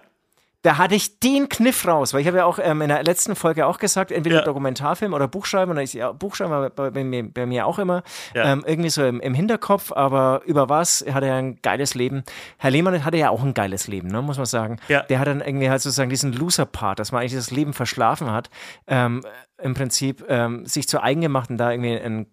Da 0.66 0.78
hatte 0.78 0.96
ich 0.96 1.20
den 1.20 1.48
Kniff 1.48 1.86
raus, 1.86 2.12
weil 2.12 2.22
ich 2.22 2.26
habe 2.26 2.38
ja 2.38 2.44
auch 2.44 2.58
ähm, 2.60 2.82
in 2.82 2.88
der 2.88 3.04
letzten 3.04 3.36
Folge 3.36 3.66
auch 3.66 3.78
gesagt, 3.78 4.10
entweder 4.10 4.38
Ja. 4.38 4.42
Dokumentarfilm 4.42 5.14
oder 5.14 5.28
Buchschreiben, 5.28 5.76
und 5.76 5.80
ich, 5.80 5.92
ja, 5.92 6.10
Buchschreiben 6.10 6.50
war 6.50 6.70
bei, 6.70 6.90
bei, 6.90 7.04
mir, 7.04 7.22
bei 7.32 7.46
mir 7.46 7.66
auch 7.66 7.78
immer 7.78 8.02
Ja. 8.34 8.52
ähm, 8.52 8.64
irgendwie 8.66 8.90
so 8.90 9.04
im, 9.04 9.20
im 9.20 9.32
Hinterkopf, 9.32 9.92
aber 9.92 10.42
über 10.44 10.68
was? 10.68 11.02
Er 11.02 11.14
hatte 11.14 11.28
ja 11.28 11.36
ein 11.36 11.60
geiles 11.62 11.94
Leben. 11.94 12.24
Herr 12.58 12.72
Lehmann 12.72 13.04
hatte 13.04 13.16
ja 13.16 13.30
auch 13.30 13.44
ein 13.44 13.54
geiles 13.54 13.86
Leben, 13.86 14.08
ne, 14.08 14.22
muss 14.22 14.38
man 14.38 14.46
sagen. 14.46 14.80
Ja. 14.88 15.04
Der 15.04 15.20
hat 15.20 15.28
dann 15.28 15.40
irgendwie 15.40 15.70
halt 15.70 15.80
sozusagen 15.82 16.10
diesen 16.10 16.32
Loser-Part, 16.32 16.98
dass 16.98 17.12
man 17.12 17.20
eigentlich 17.20 17.34
das 17.34 17.52
Leben 17.52 17.72
verschlafen 17.72 18.32
hat, 18.32 18.50
ähm, 18.88 19.22
im 19.62 19.74
Prinzip 19.74 20.24
ähm, 20.28 20.66
sich 20.66 20.88
zu 20.88 21.00
eigen 21.00 21.20
gemacht 21.20 21.48
und 21.48 21.58
da 21.58 21.70
irgendwie 21.70 21.96
ein 21.96 22.26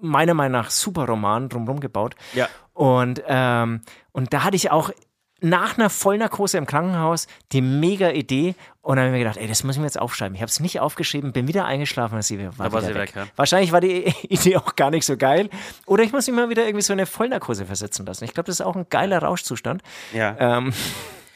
meiner 0.00 0.32
Meinung 0.32 0.52
nach 0.62 0.70
super 0.70 1.04
Roman 1.04 1.50
drumherum 1.50 1.78
gebaut. 1.80 2.14
Ja. 2.32 2.48
Und, 2.72 3.22
ähm, 3.26 3.82
und 4.12 4.32
da 4.32 4.44
hatte 4.44 4.56
ich 4.56 4.70
auch 4.70 4.90
nach 5.40 5.78
einer 5.78 5.90
Vollnarkose 5.90 6.58
im 6.58 6.66
Krankenhaus 6.66 7.26
die 7.52 7.60
mega 7.62 8.10
Idee 8.10 8.54
und 8.82 8.96
dann 8.96 9.06
habe 9.06 9.08
ich 9.08 9.12
mir 9.20 9.24
gedacht, 9.24 9.36
ey, 9.36 9.46
das 9.48 9.62
muss 9.64 9.76
ich 9.76 9.80
mir 9.80 9.86
jetzt 9.86 9.98
aufschreiben. 10.00 10.34
Ich 10.34 10.40
habe 10.40 10.48
es 10.50 10.60
nicht 10.60 10.80
aufgeschrieben, 10.80 11.32
bin 11.32 11.48
wieder 11.48 11.64
eingeschlafen 11.66 12.16
und 12.16 12.22
sie 12.22 12.38
war, 12.56 12.66
Da 12.66 12.72
war 12.72 12.80
sie 12.82 12.88
weg. 12.88 12.96
weg, 12.96 13.12
ja. 13.16 13.26
Wahrscheinlich 13.36 13.72
war 13.72 13.80
die 13.80 14.06
Idee 14.28 14.56
auch 14.56 14.74
gar 14.76 14.90
nicht 14.90 15.04
so 15.06 15.16
geil. 15.16 15.50
Oder 15.86 16.02
ich 16.04 16.12
muss 16.12 16.26
mich 16.26 16.34
mal 16.36 16.48
wieder 16.48 16.64
irgendwie 16.64 16.82
so 16.82 16.92
eine 16.92 17.06
Vollnarkose 17.06 17.66
versetzen 17.66 18.06
lassen. 18.06 18.24
Ich 18.24 18.32
glaube, 18.34 18.46
das 18.46 18.56
ist 18.60 18.66
auch 18.66 18.76
ein 18.76 18.86
geiler 18.88 19.22
Rauschzustand. 19.22 19.82
Ja. 20.14 20.36
Ähm, 20.38 20.72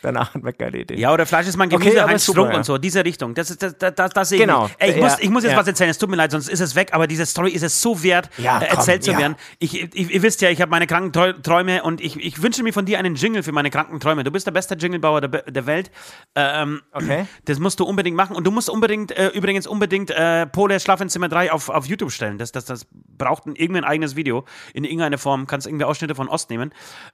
danach 0.04 0.34
hat 0.34 0.42
man 0.42 0.52
geile 0.56 0.78
Idee. 0.78 0.96
Ja, 0.98 1.12
oder 1.12 1.26
Fleisch 1.26 1.46
ist 1.46 1.56
mein 1.56 1.68
Okay, 1.72 1.78
Gemüse, 1.84 2.02
aber 2.02 2.10
Heinz 2.12 2.22
Strunk 2.24 2.50
ja. 2.52 2.56
und 2.58 2.64
so, 2.64 2.78
diese 2.78 3.04
Richtung. 3.04 3.34
Das, 3.34 3.50
ist- 3.50 3.62
das, 3.62 3.76
das, 3.78 3.94
das, 3.94 4.10
das 4.10 4.28
sehe 4.28 4.38
ich 4.38 4.44
Genau, 4.46 4.64
nicht. 4.64 4.76
Ey, 4.78 4.90
ich, 4.90 4.96
ja, 4.96 5.02
muss, 5.02 5.18
ich 5.18 5.30
muss 5.30 5.42
jetzt 5.44 5.52
ja. 5.52 5.58
was 5.58 5.66
erzählen, 5.66 5.90
es 5.90 5.98
tut 5.98 6.10
mir 6.10 6.16
leid, 6.16 6.30
sonst 6.30 6.48
ist 6.48 6.60
es 6.60 6.74
weg, 6.74 6.90
aber 6.92 7.06
diese 7.06 7.26
Story 7.26 7.50
ist 7.50 7.62
es 7.62 7.80
so 7.80 8.02
wert, 8.02 8.28
Ja, 8.38 8.58
äh, 8.60 8.66
komm, 8.68 8.78
erzählt 8.78 9.04
zu 9.04 9.16
werden. 9.16 9.36
Ich, 9.58 9.80
ich, 9.82 10.10
ihr 10.14 10.22
wisst 10.22 10.40
ja, 10.42 10.50
ich 10.50 10.60
habe 10.60 10.70
meine 10.70 10.86
kranken 10.86 11.42
Träume 11.42 11.82
und 11.82 12.00
ich, 12.00 12.16
ich 12.16 12.42
wünsche 12.42 12.62
mir 12.62 12.72
von 12.72 12.84
dir 12.84 12.98
einen 12.98 13.14
Jingle 13.14 13.42
für 13.42 13.52
meine 13.52 13.70
kranken 13.70 14.00
Träume. 14.00 14.24
Du 14.24 14.30
bist 14.30 14.46
der 14.46 14.52
beste 14.52 14.74
Jinglebauer 14.76 15.20
der, 15.22 15.42
der 15.42 15.66
Welt. 15.66 15.90
Ähm, 16.34 16.82
Okay. 16.92 17.26
Das 17.44 17.58
musst 17.58 17.80
du 17.80 17.84
unbedingt 17.84 18.16
machen. 18.16 18.36
Und 18.36 18.44
du 18.44 18.50
musst 18.50 18.70
unbedingt, 18.70 19.10
äh, 19.12 19.28
übrigens 19.28 19.66
unbedingt 19.66 20.10
äh, 20.10 20.46
Pole 20.46 20.78
Schlafenzimmer 20.80 21.28
3 21.28 21.52
auf, 21.52 21.68
auf 21.68 21.86
YouTube 21.86 22.12
stellen. 22.12 22.38
Das, 22.38 22.52
das, 22.52 22.64
das 22.64 22.86
braucht 22.92 23.46
ein, 23.46 23.56
irgendwie 23.56 23.80
ein 23.80 23.84
eigenes 23.84 24.16
Video. 24.16 24.44
In 24.72 24.84
irgendeiner 24.84 25.18
Form. 25.18 25.46
Kannst 25.46 25.66
irgendwie 25.66 25.84
Ausschnitte 25.84 26.14
von 26.14 26.28
Ost 26.28 26.50
nehmen. 26.50 26.72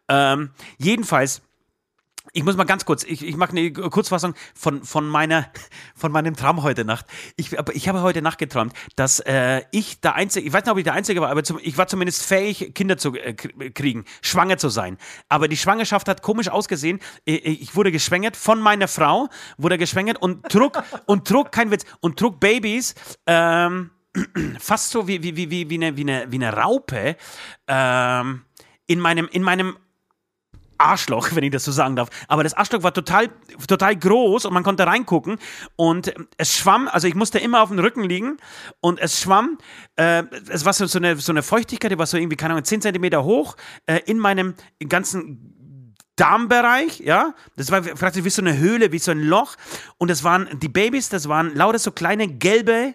Ähm, 0.09 0.51
jedenfalls. 0.78 1.43
Ich 2.33 2.45
muss 2.45 2.57
mal 2.57 2.64
ganz 2.64 2.85
kurz, 2.85 3.03
ich, 3.05 3.26
ich 3.26 3.37
mache 3.37 3.51
eine 3.51 3.72
Kurzfassung 3.72 4.35
von, 4.55 4.85
von, 4.85 5.09
meiner, 5.09 5.51
von 5.95 6.12
meinem 6.12 6.37
Traum 6.37 6.62
heute 6.62 6.85
Nacht. 6.85 7.07
Ich, 7.37 7.53
ich 7.72 7.89
habe 7.89 8.03
heute 8.03 8.22
Nacht 8.22 8.39
geträumt, 8.39 8.72
dass 8.97 9.20
äh, 9.20 9.62
ich 9.72 10.01
der 10.01 10.14
Einzige, 10.14 10.47
ich 10.47 10.53
weiß 10.53 10.64
nicht, 10.64 10.72
ob 10.72 10.78
ich 10.78 10.85
der 10.85 10.95
Einzige 10.95 11.20
war, 11.20 11.31
aber 11.31 11.43
zum, 11.43 11.59
ich 11.62 11.76
war 11.76 11.89
zumindest 11.89 12.22
fähig, 12.24 12.74
Kinder 12.74 12.97
zu 12.99 13.14
äh, 13.14 13.31
kr- 13.33 13.70
kriegen, 13.72 14.05
schwanger 14.22 14.59
zu 14.59 14.68
sein. 14.68 14.97
Aber 15.28 15.49
die 15.49 15.57
Schwangerschaft 15.57 16.09
hat 16.09 16.22
komisch 16.22 16.49
ausgesehen. 16.49 17.01
Ich, 17.24 17.45
ich 17.45 17.76
wurde 17.76 17.91
geschwängert 17.93 18.37
von 18.37 18.61
meiner 18.61 18.89
Frau, 18.89 19.28
wurde 19.59 19.78
geschwängert 19.78 20.20
und 20.22 20.45
trug, 20.49 20.83
und 21.07 21.26
trug, 21.26 21.51
kein 21.53 21.70
Witz, 21.70 21.85
und 22.01 22.18
trug 22.18 22.39
Babys, 22.39 22.95
ähm, 23.26 23.91
fast 24.59 24.91
so 24.91 25.09
wie, 25.09 25.22
wie, 25.22 25.37
wie, 25.37 25.51
wie, 25.51 25.70
wie, 25.70 25.74
eine, 25.74 25.97
wie, 25.97 26.03
eine, 26.03 26.26
wie 26.31 26.37
eine 26.37 26.53
Raupe, 26.53 27.16
ähm, 27.66 28.45
in 28.87 28.99
meinem, 28.99 29.28
in 29.31 29.43
meinem 29.43 29.76
Arschloch, 30.81 31.28
wenn 31.35 31.45
ich 31.45 31.51
das 31.51 31.64
so 31.64 31.72
sagen 31.72 31.97
darf. 31.97 32.09
Aber 32.28 32.43
das 32.43 32.55
Arschloch 32.55 32.83
war 32.83 32.93
total, 32.93 33.28
total 33.68 33.97
groß 33.97 34.47
und 34.47 34.55
man 34.55 34.62
konnte 34.62 34.87
reingucken 34.87 35.39
und 35.76 36.12
es 36.37 36.57
schwamm, 36.57 36.89
also 36.89 37.07
ich 37.07 37.14
musste 37.14 37.39
immer 37.39 37.62
auf 37.62 37.68
dem 37.68 37.78
Rücken 37.78 38.05
liegen 38.05 38.39
und 38.81 38.99
es 38.99 39.20
schwamm, 39.20 39.59
äh, 39.97 40.24
es 40.49 40.64
war 40.64 40.72
so, 40.72 40.87
so, 40.87 40.99
eine, 40.99 41.16
so 41.16 41.33
eine 41.33 41.43
Feuchtigkeit, 41.43 41.93
die 41.93 41.99
war 41.99 42.07
so 42.07 42.16
irgendwie, 42.16 42.37
keine 42.37 42.55
Ahnung, 42.55 42.64
10 42.64 42.83
Zentimeter 42.83 43.24
hoch 43.24 43.57
äh, 43.87 44.01
in 44.07 44.18
meinem 44.18 44.55
ganzen 44.89 45.57
Darmbereich, 46.16 47.01
ja, 47.01 47.35
das 47.57 47.70
war 47.70 47.81
praktisch 47.81 48.24
wie 48.24 48.31
so 48.31 48.43
eine 48.43 48.59
Höhle, 48.59 48.93
wie 48.93 48.99
so 48.99 49.11
ein 49.11 49.20
Loch 49.20 49.57
und 49.97 50.11
das 50.11 50.22
waren 50.22 50.49
die 50.61 50.68
Babys, 50.68 51.09
das 51.09 51.28
waren 51.28 51.55
lauter 51.55 51.78
so 51.78 51.93
kleine 51.93 52.28
gelbe, 52.28 52.95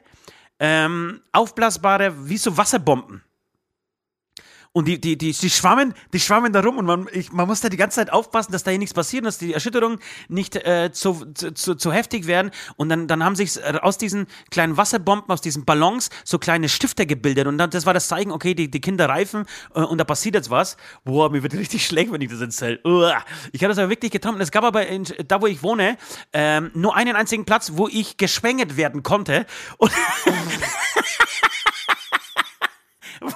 ähm, 0.60 1.22
aufblasbare, 1.32 2.30
wie 2.30 2.38
so 2.38 2.56
Wasserbomben. 2.56 3.25
Und 4.76 4.90
die, 4.90 5.00
die, 5.00 5.18
die, 5.18 5.32
die 5.32 5.50
schwammen, 5.50 5.94
die 6.12 6.20
schwammen 6.20 6.52
da 6.52 6.60
rum 6.60 6.78
und 6.78 6.86
man, 6.86 7.08
ich, 7.14 7.32
man 7.32 7.48
muss 7.48 7.62
da 7.62 7.70
die 7.70 7.78
ganze 7.78 7.96
Zeit 7.96 8.12
aufpassen, 8.12 8.52
dass 8.52 8.66
da 8.66 8.72
hier 8.72 8.78
nichts 8.78 8.94
passiert, 8.94 9.26
dass 9.26 9.38
die 9.38 9.54
Erschütterungen 9.54 10.00
nicht 10.28 10.58
äh, 10.58 10.92
zu, 10.92 11.26
zu, 11.34 11.76
zu, 11.76 11.94
heftig 11.94 12.28
werden. 12.28 12.52
Und 12.76 12.90
dann, 12.90 13.08
dann 13.08 13.24
haben 13.24 13.38
sich 13.38 13.58
aus 13.64 13.98
diesen 13.98 14.28
kleinen 14.52 14.76
Wasserbomben, 14.76 15.30
aus 15.30 15.40
diesen 15.40 15.64
Ballons, 15.64 16.10
so 16.26 16.40
kleine 16.40 16.68
Stifte 16.68 17.06
gebildet. 17.06 17.48
Und 17.48 17.58
dann, 17.58 17.70
das 17.70 17.86
war 17.86 17.94
das 17.94 18.10
Zeichen, 18.10 18.34
okay, 18.34 18.54
die, 18.54 18.70
die 18.70 18.82
Kinder 18.82 19.08
reifen 19.08 19.46
äh, 19.74 19.80
und 19.80 19.98
da 19.98 20.04
passiert 20.04 20.36
jetzt 20.36 20.50
was. 20.50 20.76
Boah, 21.06 21.32
mir 21.32 21.42
wird 21.42 21.54
richtig 21.54 21.86
schlecht, 21.88 22.12
wenn 22.12 22.20
ich 22.20 22.30
das 22.30 22.42
erzähle. 22.42 22.82
Uah. 22.84 23.24
Ich 23.54 23.64
habe 23.64 23.70
das 23.70 23.78
aber 23.78 23.90
wirklich. 23.90 24.12
Und 24.26 24.42
es 24.42 24.52
gab 24.52 24.66
aber 24.66 24.88
in, 24.88 25.06
da, 25.26 25.42
wo 25.42 25.48
ich 25.48 25.64
wohne, 25.64 25.98
ähm, 26.34 26.72
nur 26.74 26.98
einen 26.98 27.16
einzigen 27.16 27.46
Platz, 27.46 27.72
wo 27.76 27.88
ich 27.88 28.18
geschwängert 28.18 28.76
werden 28.76 29.04
konnte. 29.04 29.46
Und 29.78 29.94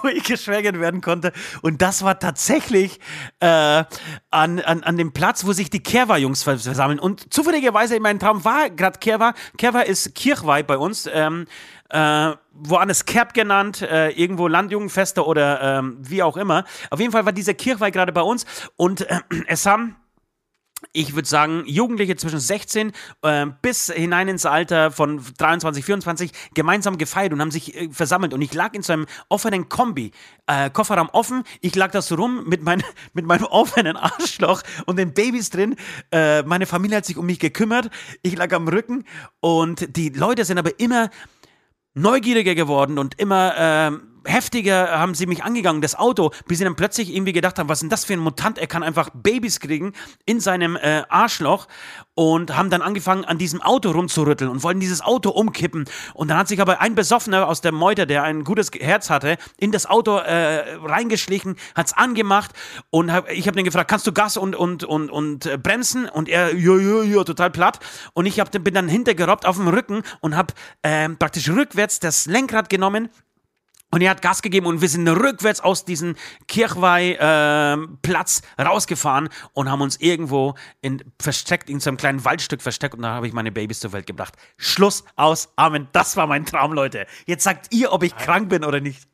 wo 0.02 0.08
ich 0.08 0.24
geschwängert 0.24 0.80
werden 0.80 1.02
konnte. 1.02 1.32
Und 1.62 1.82
das 1.82 2.04
war 2.04 2.20
tatsächlich 2.20 3.00
äh, 3.40 3.84
an, 4.32 4.60
an, 4.60 4.84
an 4.84 4.98
dem 4.98 5.12
Platz, 5.12 5.46
wo 5.46 5.54
sich 5.54 5.70
die 5.70 5.82
Kerwa-Jungs 5.82 6.44
vers- 6.44 6.64
versammeln. 6.64 7.00
Und 7.00 7.34
zufälligerweise 7.34 7.96
in 7.96 8.04
meinem 8.04 8.20
Traum 8.20 8.46
war 8.46 8.70
gerade 8.70 9.00
Kerwa. 9.00 9.34
Kerwa 9.58 9.82
ist 9.82 10.16
Kirchweih 10.16 10.64
bei 10.64 10.78
uns. 10.78 11.10
Ähm, 11.12 11.46
äh, 11.90 12.34
woanders 12.52 13.06
Kerb 13.06 13.34
genannt, 13.34 13.82
äh, 13.82 14.10
irgendwo 14.10 14.48
Landjugendfeste 14.48 15.26
oder 15.26 15.80
ähm, 15.80 15.98
wie 16.02 16.22
auch 16.22 16.38
immer. 16.38 16.66
Auf 16.92 17.00
jeden 17.00 17.12
Fall 17.12 17.26
war 17.26 17.32
dieser 17.32 17.54
Kirchweih 17.54 17.90
gerade 17.90 18.12
bei 18.12 18.22
uns 18.22 18.46
und 18.76 19.10
äh, 19.10 19.20
es 19.48 19.66
haben 19.66 19.96
ich 20.92 21.14
würde 21.14 21.28
sagen, 21.28 21.64
Jugendliche 21.68 22.16
zwischen 22.16 22.40
16 22.40 22.92
äh, 23.22 23.46
bis 23.62 23.92
hinein 23.92 24.28
ins 24.28 24.46
Alter 24.46 24.92
von 24.92 25.22
23, 25.38 25.86
24 25.86 26.32
gemeinsam 26.56 26.98
gefeiert 26.98 27.32
und 27.32 27.42
haben 27.42 27.52
sich 27.52 27.76
äh, 27.76 27.90
versammelt. 27.92 28.34
Und 28.34 28.42
ich 28.42 28.54
lag 28.54 28.74
in 28.74 28.82
so 28.82 28.94
einem 28.94 29.06
offenen 29.30 29.70
Kombi, 29.70 30.12
äh, 30.48 30.70
Kofferraum 30.70 31.10
offen. 31.10 31.44
Ich 31.62 31.76
lag 31.76 31.92
da 31.92 32.02
so 32.02 32.16
rum 32.16 32.46
mit, 32.48 32.64
mein, 32.64 32.84
mit 33.14 33.26
meinem 33.26 33.46
offenen 33.46 33.98
Arschloch 33.98 34.64
und 34.86 34.98
den 34.98 35.14
Babys 35.14 35.52
drin. 35.52 35.76
Äh, 36.12 36.44
meine 36.44 36.66
Familie 36.66 36.98
hat 36.98 37.06
sich 37.06 37.18
um 37.18 37.26
mich 37.26 37.40
gekümmert. 37.40 37.90
Ich 38.24 38.36
lag 38.36 38.52
am 38.54 38.68
Rücken 38.68 39.06
und 39.42 39.96
die 39.96 40.10
Leute 40.10 40.44
sind 40.44 40.58
aber 40.58 40.80
immer 40.80 41.10
neugieriger 41.94 42.56
geworden 42.56 42.98
und 42.98 43.20
immer 43.20 43.54
ähm, 43.58 44.02
heftiger 44.30 44.98
haben 45.00 45.16
sie 45.16 45.26
mich 45.26 45.44
angegangen, 45.44 45.82
das 45.82 45.96
Auto, 45.96 46.32
bis 46.48 46.60
sie 46.60 46.64
dann 46.64 46.76
plötzlich 46.76 47.14
irgendwie 47.14 47.34
gedacht 47.34 47.60
haben, 47.60 47.68
was 47.68 47.80
ist 47.80 47.82
denn 47.82 47.90
das 47.90 48.06
für 48.06 48.14
ein 48.14 48.20
Mutant, 48.20 48.58
er 48.58 48.68
kann 48.68 48.84
einfach 48.84 49.10
Babys 49.14 49.60
kriegen 49.60 49.94
in 50.26 50.40
seinem 50.40 50.76
äh, 50.76 51.04
Arschloch 51.10 51.68
und 52.16 52.56
haben 52.56 52.70
dann 52.70 52.82
angefangen, 52.82 53.24
an 53.24 53.38
diesem 53.38 53.62
Auto 53.62 53.92
rumzurütteln 53.92 54.52
und 54.52 54.62
wollten 54.62 54.82
dieses 54.82 55.02
Auto 55.02 55.30
umkippen. 55.30 55.86
Und 56.14 56.28
dann 56.28 56.38
hat 56.38 56.50
sich 56.50 56.60
aber 56.60 56.82
ein 56.82 56.94
Besoffener 56.94 57.48
aus 57.48 57.62
der 57.62 57.72
Meute, 57.72 58.06
der 58.06 58.24
ein 58.24 58.44
gutes 58.44 58.72
Herz 58.78 59.10
hatte, 59.10 59.38
in 59.58 59.72
das 59.72 59.86
Auto 59.86 60.18
äh, 60.18 60.76
reingeschlichen, 60.84 61.56
hat's 61.76 61.94
angemacht 61.94 62.52
und 62.90 63.12
hab, 63.12 63.32
ich 63.32 63.48
habe 63.48 63.56
den 63.56 63.64
gefragt, 63.64 63.90
kannst 63.90 64.06
du 64.06 64.12
Gas 64.12 64.36
und, 64.36 64.56
und, 64.56 64.84
und, 64.84 65.10
und 65.10 65.46
äh, 65.46 65.58
bremsen? 65.58 66.10
Und 66.10 66.28
er, 66.28 66.54
ja, 66.56 66.78
ja, 66.78 67.04
ja, 67.04 67.24
total 67.24 67.52
platt. 67.52 67.80
Und 68.14 68.26
ich 68.26 68.40
hab, 68.40 68.52
bin 68.52 68.74
dann 68.74 68.90
hintergerobbt 68.90 69.46
auf 69.46 69.56
dem 69.56 69.70
Rücken 69.70 70.04
und 70.20 70.36
habe 70.36 70.54
ähm, 70.84 71.18
praktisch 71.18 71.50
rückwärts 71.50 72.00
das 72.00 72.26
Lenkrad 72.26 72.70
genommen 72.70 73.10
und 73.92 74.02
er 74.02 74.12
hat 74.12 74.22
Gas 74.22 74.42
gegeben 74.42 74.66
und 74.66 74.82
wir 74.82 74.90
sind 74.90 75.08
rückwärts 75.08 75.62
aus 75.62 75.86
diesem 75.86 76.16
Kirchweih-Platz 76.48 78.42
rausgefahren 78.60 79.30
und 79.54 79.70
haben 79.70 79.82
uns 79.82 79.98
irgendwo 79.98 80.56
in, 80.82 81.04
versteckt, 81.20 81.70
in 81.70 81.80
so 81.80 81.90
einem 81.90 81.98
kleinen 81.98 82.24
Waldstück 82.26 82.62
versteckt 82.62 82.96
und 82.96 83.02
da 83.02 83.10
habe 83.10 83.28
ich 83.28 83.34
meine 83.34 83.52
Babys 83.52 83.80
zur 83.80 83.92
Welt 83.94 84.08
gebracht. 84.08 84.36
Schluss 84.58 85.04
aus, 85.16 85.50
Amen. 85.56 85.88
Das 85.92 86.18
war 86.18 86.28
mein 86.28 86.46
Traum, 86.46 86.74
Leute. 86.74 87.08
Jetzt 87.26 87.44
sagt 87.44 87.74
ihr, 87.74 87.92
ob 87.92 88.04
ich 88.04 88.16
krank 88.16 88.50
bin 88.50 88.64
oder 88.64 88.80
nicht. 88.80 89.08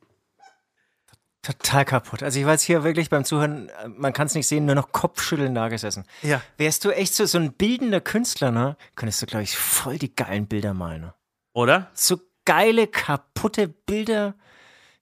Total 1.46 1.86
kaputt. 1.86 2.24
Also 2.24 2.40
ich 2.40 2.46
jetzt 2.48 2.64
hier 2.64 2.84
wirklich 2.84 3.12
beim 3.12 3.24
Zuhören, 3.24 3.70
äh, 3.70 3.88
man 3.88 4.14
kann 4.14 4.26
es 4.26 4.34
nicht 4.34 4.48
sehen, 4.48 4.66
nur 4.66 4.74
noch 4.74 4.92
Kopfschütteln 4.92 5.54
da 5.54 5.68
gesessen. 5.68 6.04
Ja. 6.24 6.42
Wärst 6.58 6.84
du 6.86 6.90
echt 6.90 7.14
so, 7.14 7.24
so 7.26 7.38
ein 7.38 7.54
bildender 7.54 8.02
Künstler, 8.02 8.50
ne? 8.50 8.78
Könntest 8.96 9.22
du, 9.22 9.28
glaube 9.28 9.44
ich, 9.44 9.56
voll 9.56 10.00
die 10.00 10.16
geilen 10.16 10.48
Bilder 10.48 10.74
malen, 10.74 11.02
ne? 11.02 11.14
Oder? 11.54 11.92
So 11.94 12.20
geile, 12.46 12.88
kaputte 12.88 13.68
Bilder. 13.68 14.34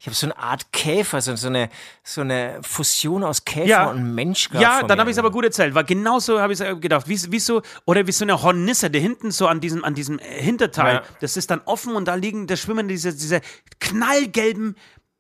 Ich 0.04 0.08
habe 0.08 0.16
so 0.18 0.26
eine 0.28 0.38
Art 0.38 0.74
Käfer, 0.74 1.22
so, 1.22 1.34
so, 1.38 1.48
eine, 1.48 1.70
so 2.04 2.20
eine 2.20 2.60
Fusion 2.62 3.24
aus 3.24 3.46
Käfer 3.46 3.66
Ja. 3.70 3.90
und 3.90 4.14
Mensch 4.14 4.50
gehabt 4.50 4.62
Ja, 4.62 4.84
dann 4.86 5.00
habe 5.00 5.10
ich 5.10 5.16
es 5.16 5.18
aber 5.18 5.32
gut 5.32 5.46
erzählt, 5.46 5.76
weil 5.76 5.86
genauso 5.86 6.42
habe 6.42 6.52
ich 6.52 6.60
es 6.60 6.82
gedacht. 6.82 7.08
Wie, 7.08 7.18
wie 7.32 7.40
so, 7.40 7.62
oder 7.86 8.06
wie 8.06 8.12
so 8.12 8.26
eine 8.26 8.42
Hornisse, 8.44 8.90
der 8.92 9.00
hinten 9.00 9.32
so 9.32 9.48
an 9.48 9.62
diesem, 9.62 9.86
an 9.86 9.96
diesem 9.96 10.20
Hinterteil, 10.20 10.96
Ja. 10.96 11.04
das 11.22 11.38
ist 11.38 11.50
dann 11.52 11.62
offen 11.64 11.96
und 11.96 12.10
da 12.10 12.16
liegen, 12.16 12.48
da 12.48 12.58
schwimmen 12.58 12.90
diese, 12.90 13.14
diese 13.14 13.40
knallgelben 13.80 14.76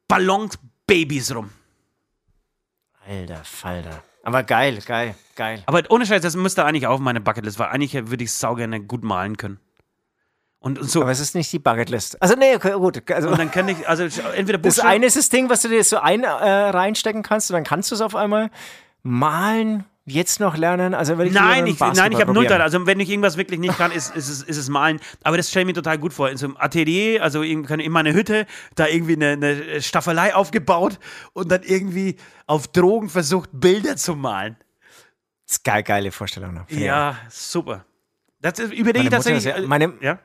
Ballons 0.10 0.60
Babys 0.86 1.34
rum. 1.34 1.50
Alter 3.08 3.42
Falter. 3.46 4.04
Aber 4.24 4.44
geil, 4.44 4.80
geil, 4.86 5.16
geil. 5.38 5.64
Aber 5.66 5.84
ohne 5.92 6.06
Scheiß, 6.06 6.22
das 6.22 6.36
müsste 6.36 6.66
eigentlich 6.66 6.88
auch 6.88 7.00
meine 7.00 7.22
Bucketlist, 7.22 7.58
weil 7.58 7.70
eigentlich 7.70 7.94
würde 8.10 8.26
ich 8.26 8.34
saugerne 8.34 8.82
gut 8.82 9.04
malen 9.06 9.38
können. 9.38 9.60
Und, 10.64 10.80
und 10.80 10.90
so. 10.90 11.02
Aber 11.02 11.12
es 11.12 11.20
ist 11.20 11.36
nicht 11.36 11.52
die 11.52 11.60
Bucketlist. 11.60 12.22
Also 12.22 12.36
nee, 12.36 12.56
okay, 12.56 12.72
gut. 12.72 13.04
Also, 13.12 13.28
und 13.28 13.38
dann 13.38 13.52
kann 13.52 13.68
ich, 13.68 13.86
also 13.86 14.04
entweder 14.04 14.58
das 14.60 14.76
Buchstaben- 14.78 14.94
eine 14.96 15.06
ist 15.08 15.18
das 15.18 15.28
Ding, 15.28 15.50
was 15.50 15.62
du 15.62 15.68
dir 15.68 15.84
so 15.84 15.98
ein, 15.98 16.24
äh, 16.24 16.28
reinstecken 16.28 17.22
kannst 17.22 17.52
und 17.52 17.56
dann 17.56 17.66
kannst 17.66 17.92
du 17.92 17.96
es 17.96 18.02
auf 18.02 18.16
einmal 18.16 18.50
malen, 19.02 19.84
jetzt 20.06 20.40
noch 20.40 20.56
lernen. 20.56 20.94
Also 20.94 21.18
wenn 21.18 21.28
ich 21.28 21.34
Nein, 21.34 21.68
ich, 21.68 21.78
beim 21.78 21.90
nein, 21.94 22.12
ich 22.14 22.20
habe 22.22 22.28
Basketball 22.28 22.34
null 22.34 22.44
probieren. 22.46 22.62
Also 22.62 22.86
wenn 22.88 23.00
ich 23.02 23.10
irgendwas 23.10 23.36
wirklich 23.36 23.60
nicht 23.60 23.78
kann, 23.78 23.92
ist, 23.92 24.16
ist, 24.16 24.30
es, 24.30 24.42
ist 24.42 24.56
es 24.58 24.70
malen. 24.70 25.02
Aber 25.24 25.36
das 25.36 25.50
stelle 25.50 25.64
ich 25.64 25.68
mir 25.68 25.74
total 25.74 25.98
gut 25.98 26.14
vor. 26.14 26.30
In 26.30 26.38
so 26.38 26.46
einem 26.46 26.56
Atelier, 26.58 27.22
also 27.22 27.42
in, 27.42 27.66
in 27.66 27.92
meiner 27.92 28.14
Hütte, 28.14 28.46
da 28.76 28.88
irgendwie 28.88 29.16
eine, 29.16 29.32
eine 29.32 29.82
Staffelei 29.82 30.34
aufgebaut 30.34 30.98
und 31.34 31.52
dann 31.52 31.64
irgendwie 31.64 32.16
auf 32.48 32.70
Drogen 32.70 33.10
versucht, 33.10 33.50
Bilder 33.52 33.98
zu 33.98 34.16
malen. 34.16 34.56
Das 35.46 35.58
ist 35.58 35.64
geil, 35.66 35.84
geile 35.84 36.12
Vorstellung. 36.14 36.58
Auch. 36.58 36.70
Ja, 36.70 37.18
super. 37.30 37.84
Das 38.40 38.60
ist, 38.60 38.74
überlege 38.74 39.06
ich 39.06 39.10
tatsächlich. 39.10 39.46
ist 39.46 39.58
ja, 39.58 39.62
äh, 39.62 39.68
meine, 39.68 39.94
ja? 40.02 40.20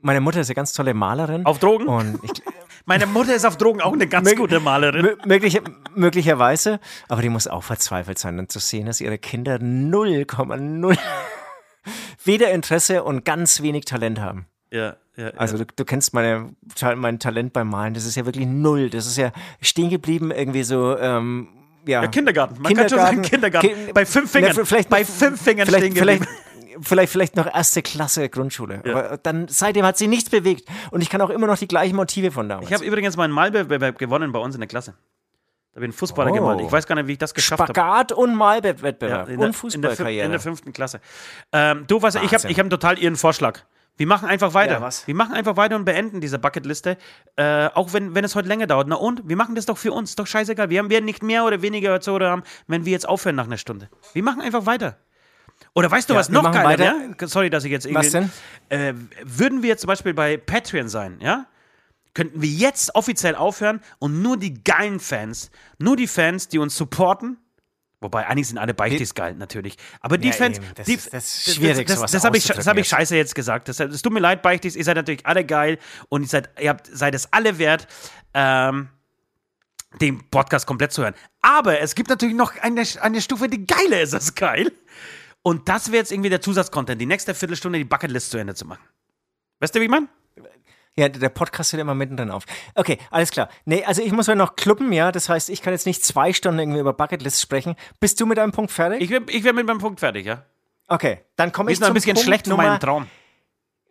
Meine 0.00 0.20
Mutter 0.20 0.40
ist 0.40 0.48
eine 0.48 0.54
ganz 0.54 0.72
tolle 0.72 0.94
Malerin. 0.94 1.44
Auf 1.46 1.58
Drogen? 1.58 1.86
Und 1.88 2.20
ich, 2.22 2.30
Meine 2.86 3.04
Mutter 3.06 3.34
ist 3.34 3.44
auf 3.44 3.58
Drogen 3.58 3.82
auch 3.82 3.92
eine 3.92 4.06
ganz 4.06 4.34
gute 4.34 4.60
Malerin. 4.60 5.02
Mö 5.02 5.16
möglich, 5.26 5.60
möglicherweise, 5.94 6.80
aber 7.08 7.20
die 7.20 7.28
muss 7.28 7.46
auch 7.46 7.62
verzweifelt 7.62 8.18
sein, 8.18 8.38
dann 8.38 8.48
zu 8.48 8.60
sehen, 8.60 8.86
dass 8.86 9.00
ihre 9.02 9.18
Kinder 9.18 9.56
0,0 9.56 10.96
weder 12.24 12.50
Interesse 12.50 13.04
und 13.04 13.24
ganz 13.24 13.62
wenig 13.62 13.84
Talent 13.84 14.20
haben. 14.20 14.46
Ja, 14.70 14.96
ja, 15.16 15.28
Also 15.36 15.58
du, 15.58 15.64
du 15.74 15.84
kennst 15.84 16.14
meine, 16.14 16.50
mein 16.96 17.18
Talent 17.18 17.52
beim 17.52 17.68
Malen, 17.68 17.94
das 17.94 18.04
ist 18.04 18.16
ja 18.16 18.24
wirklich 18.24 18.46
null. 18.46 18.88
Das 18.90 19.06
ist 19.06 19.16
ja 19.18 19.32
stehen 19.60 19.90
geblieben 19.90 20.30
irgendwie 20.30 20.62
so, 20.62 20.96
ähm, 20.98 21.48
ja. 21.86 22.02
ja, 22.02 22.08
Kindergarten. 22.08 22.60
Man 22.60 22.72
kann 22.74 22.88
schon 22.88 22.98
sagen 22.98 23.22
Kindergarten. 23.22 23.68
Ki- 23.68 23.92
bei 23.92 24.04
fünf 24.06 24.30
Fingern. 24.30 24.52
Na, 24.56 24.64
vielleicht 24.64 24.88
bei 24.90 25.04
fünf 25.04 25.42
Fingern 25.42 25.66
vielleicht, 25.66 25.86
stehen 25.86 25.94
geblieben. 25.94 26.24
vielleicht, 26.24 26.47
vielleicht 26.82 27.36
noch 27.36 27.46
erste 27.46 27.82
Klasse 27.82 28.28
Grundschule. 28.28 28.82
Aber 28.84 29.18
dann 29.18 29.48
seitdem 29.48 29.84
hat 29.84 29.98
sie 29.98 30.06
nichts 30.08 30.30
bewegt. 30.30 30.68
Und 30.90 31.00
ich 31.00 31.10
kann 31.10 31.20
auch 31.20 31.30
immer 31.30 31.46
noch 31.46 31.58
die 31.58 31.68
gleichen 31.68 31.96
Motive 31.96 32.30
von 32.30 32.48
damals. 32.48 32.68
Ich 32.68 32.74
habe 32.74 32.84
übrigens 32.84 33.16
mal 33.16 33.24
einen 33.24 33.32
Malwettbewerb 33.32 33.98
gewonnen 33.98 34.32
bei 34.32 34.38
uns 34.38 34.54
in 34.54 34.60
der 34.60 34.68
Klasse. 34.68 34.92
Da 35.72 35.76
habe 35.76 35.84
ich 35.84 35.88
einen 35.90 35.92
Fußballer 35.92 36.30
Oh. 36.30 36.34
gemalt. 36.34 36.60
Ich 36.60 36.72
weiß 36.72 36.86
gar 36.86 36.94
nicht, 36.96 37.06
wie 37.06 37.12
ich 37.12 37.18
das 37.18 37.34
geschafft 37.34 37.60
habe. 37.60 37.72
Spagat 37.72 38.12
und 38.12 38.34
Malwettbewerb 38.34 39.02
in 39.02 39.08
und 39.08 39.28
der, 39.28 39.34
in, 39.34 39.40
der, 39.40 39.52
Fußballkarriere. 39.52 40.38
fünften 40.40 40.72
Klasse. 40.72 41.00
Ähm, 41.52 41.84
du, 41.86 42.02
was, 42.02 42.14
ich 42.16 42.34
habe 42.34 42.48
ich 42.48 42.58
hab 42.58 42.64
einen 42.64 42.70
total 42.70 42.98
ihren 42.98 43.16
Vorschlag. 43.16 43.60
Wir 43.96 44.06
machen 44.06 44.28
einfach 44.28 44.54
weiter. 44.54 44.74
Ja, 44.74 44.80
was? 44.80 45.06
Wir 45.08 45.14
machen 45.16 45.34
einfach 45.34 45.56
weiter 45.56 45.74
und 45.74 45.84
beenden 45.84 46.20
diese 46.20 46.38
Bucketliste. 46.38 46.96
Äh, 47.34 47.66
auch 47.74 47.92
wenn, 47.92 48.14
wenn 48.14 48.24
es 48.24 48.36
heute 48.36 48.46
länger 48.46 48.68
dauert. 48.68 48.86
Na 48.88 48.94
und? 48.94 49.28
Wir 49.28 49.36
machen 49.36 49.56
das 49.56 49.66
doch 49.66 49.76
für 49.76 49.92
uns. 49.92 50.10
Ist 50.10 50.18
doch 50.20 50.26
scheißegal. 50.28 50.70
Wir 50.70 50.78
haben 50.78 50.88
werden 50.88 51.04
nicht 51.04 51.22
mehr 51.24 51.44
oder 51.44 51.62
weniger 51.62 52.00
zu 52.00 52.12
oder 52.12 52.30
haben, 52.30 52.44
wenn 52.68 52.84
wir 52.84 52.92
jetzt 52.92 53.08
aufhören 53.08 53.34
nach 53.34 53.46
einer 53.46 53.56
Stunde. 53.56 53.88
Wir 54.12 54.22
machen 54.22 54.40
einfach 54.40 54.66
weiter. 54.66 54.98
Oder 55.74 55.90
weißt 55.90 56.08
du, 56.08 56.14
Ja, 56.14 56.20
was 56.20 56.28
noch 56.28 56.50
geiler 56.50 56.78
wäre? 56.78 57.28
Sorry, 57.28 57.50
dass 57.50 57.64
ich 57.64 57.70
jetzt 57.70 57.86
irgendwie. 57.86 58.06
Was 58.06 58.12
denn? 58.12 58.30
Äh, 58.68 58.94
würden 59.24 59.62
wir 59.62 59.76
zum 59.78 59.88
Beispiel 59.88 60.14
bei 60.14 60.36
Patreon 60.36 60.88
sein, 60.88 61.18
ja? 61.20 61.46
Könnten 62.14 62.42
wir 62.42 62.48
jetzt 62.48 62.94
offiziell 62.96 63.36
aufhören 63.36 63.80
und 64.00 64.22
nur 64.22 64.36
die 64.38 64.64
geilen 64.64 64.98
Fans, 64.98 65.50
nur 65.78 65.94
die 65.96 66.08
Fans, 66.08 66.48
die 66.48 66.58
uns 66.58 66.76
supporten, 66.76 67.36
wobei 68.00 68.26
eigentlich 68.26 68.48
sind 68.48 68.58
alle 68.58 68.74
Beichtis 68.74 69.14
geil, 69.14 69.34
natürlich, 69.34 69.76
aber 70.00 70.18
die 70.18 70.28
Ja, 70.28 70.34
Fans, 70.34 70.56
eben. 70.58 70.66
Das 70.74 70.86
die, 70.86 70.94
ist- 70.94 71.12
das 71.14 71.24
ist 71.46 71.54
schwierig, 71.54 71.86
das, 71.86 72.00
das, 72.00 72.10
das 72.10 72.24
habe 72.24 72.36
ich, 72.36 72.48
hab 72.50 72.58
ich 72.58 72.66
jetzt. 72.78 72.88
scheiße 72.88 73.14
jetzt 73.16 73.34
gesagt. 73.36 73.68
Das, 73.68 73.78
es 73.78 74.02
tut 74.02 74.12
mir 74.12 74.18
leid, 74.20 74.42
Beichtis, 74.42 74.74
ihr 74.74 74.82
seid 74.84 74.96
natürlich 74.96 75.26
alle 75.26 75.44
geil 75.44 75.78
und 76.08 76.22
ihr 76.22 76.28
seid, 76.28 76.50
ihr 76.60 76.70
habt, 76.70 76.88
seid 76.92 77.14
es 77.14 77.32
alle 77.32 77.58
wert, 77.58 77.86
ähm, 78.34 78.88
den 80.00 80.28
Podcast 80.30 80.66
komplett 80.66 80.92
zu 80.92 81.02
hören. 81.02 81.14
Aber 81.40 81.80
es 81.80 81.94
gibt 81.94 82.08
natürlich 82.10 82.34
noch 82.34 82.56
eine, 82.60 82.82
eine 83.00 83.20
Stufe, 83.20 83.48
die 83.48 83.64
geiler 83.66 84.00
ist 84.00 84.14
als 84.14 84.34
geil. 84.34 84.72
Und 85.48 85.66
das 85.66 85.90
wäre 85.90 85.96
jetzt 85.96 86.12
irgendwie 86.12 86.28
der 86.28 86.42
Zusatzcontent, 86.42 87.00
die 87.00 87.06
nächste 87.06 87.34
Viertelstunde 87.34 87.78
die 87.78 87.86
Bucketlist 87.86 88.30
zu 88.30 88.36
Ende 88.36 88.54
zu 88.54 88.66
machen. 88.66 88.82
Weißt 89.60 89.74
du, 89.74 89.80
wie 89.80 89.84
ich 89.84 89.90
meine? 89.90 90.06
Ja, 90.94 91.08
der 91.08 91.30
Podcast 91.30 91.72
hört 91.72 91.80
immer 91.80 91.94
mittendrin 91.94 92.30
auf. 92.30 92.44
Okay, 92.74 92.98
alles 93.10 93.30
klar. 93.30 93.48
Nee, 93.64 93.82
also 93.82 94.02
ich 94.02 94.12
muss 94.12 94.26
ja 94.26 94.34
noch 94.34 94.56
kluppen, 94.56 94.92
ja. 94.92 95.10
Das 95.10 95.30
heißt, 95.30 95.48
ich 95.48 95.62
kann 95.62 95.72
jetzt 95.72 95.86
nicht 95.86 96.04
zwei 96.04 96.34
Stunden 96.34 96.58
irgendwie 96.58 96.80
über 96.80 96.92
Bucketlists 96.92 97.40
sprechen. 97.40 97.76
Bist 97.98 98.20
du 98.20 98.26
mit 98.26 98.36
deinem 98.36 98.52
Punkt 98.52 98.70
fertig? 98.70 99.00
Ich 99.00 99.08
wäre 99.08 99.22
ich 99.30 99.42
wär 99.42 99.54
mit 99.54 99.66
meinem 99.66 99.78
Punkt 99.78 100.00
fertig, 100.00 100.26
ja. 100.26 100.44
okay, 100.86 101.20
dann 101.36 101.50
komme 101.50 101.70
ich 101.70 101.78
sind 101.78 101.84
noch 101.84 101.92
ein 101.92 101.94
bisschen 101.94 102.12
Punkt 102.12 102.26
schlecht 102.26 102.46
Nummer, 102.46 102.64
meinem 102.64 102.80
Traum. 102.80 103.06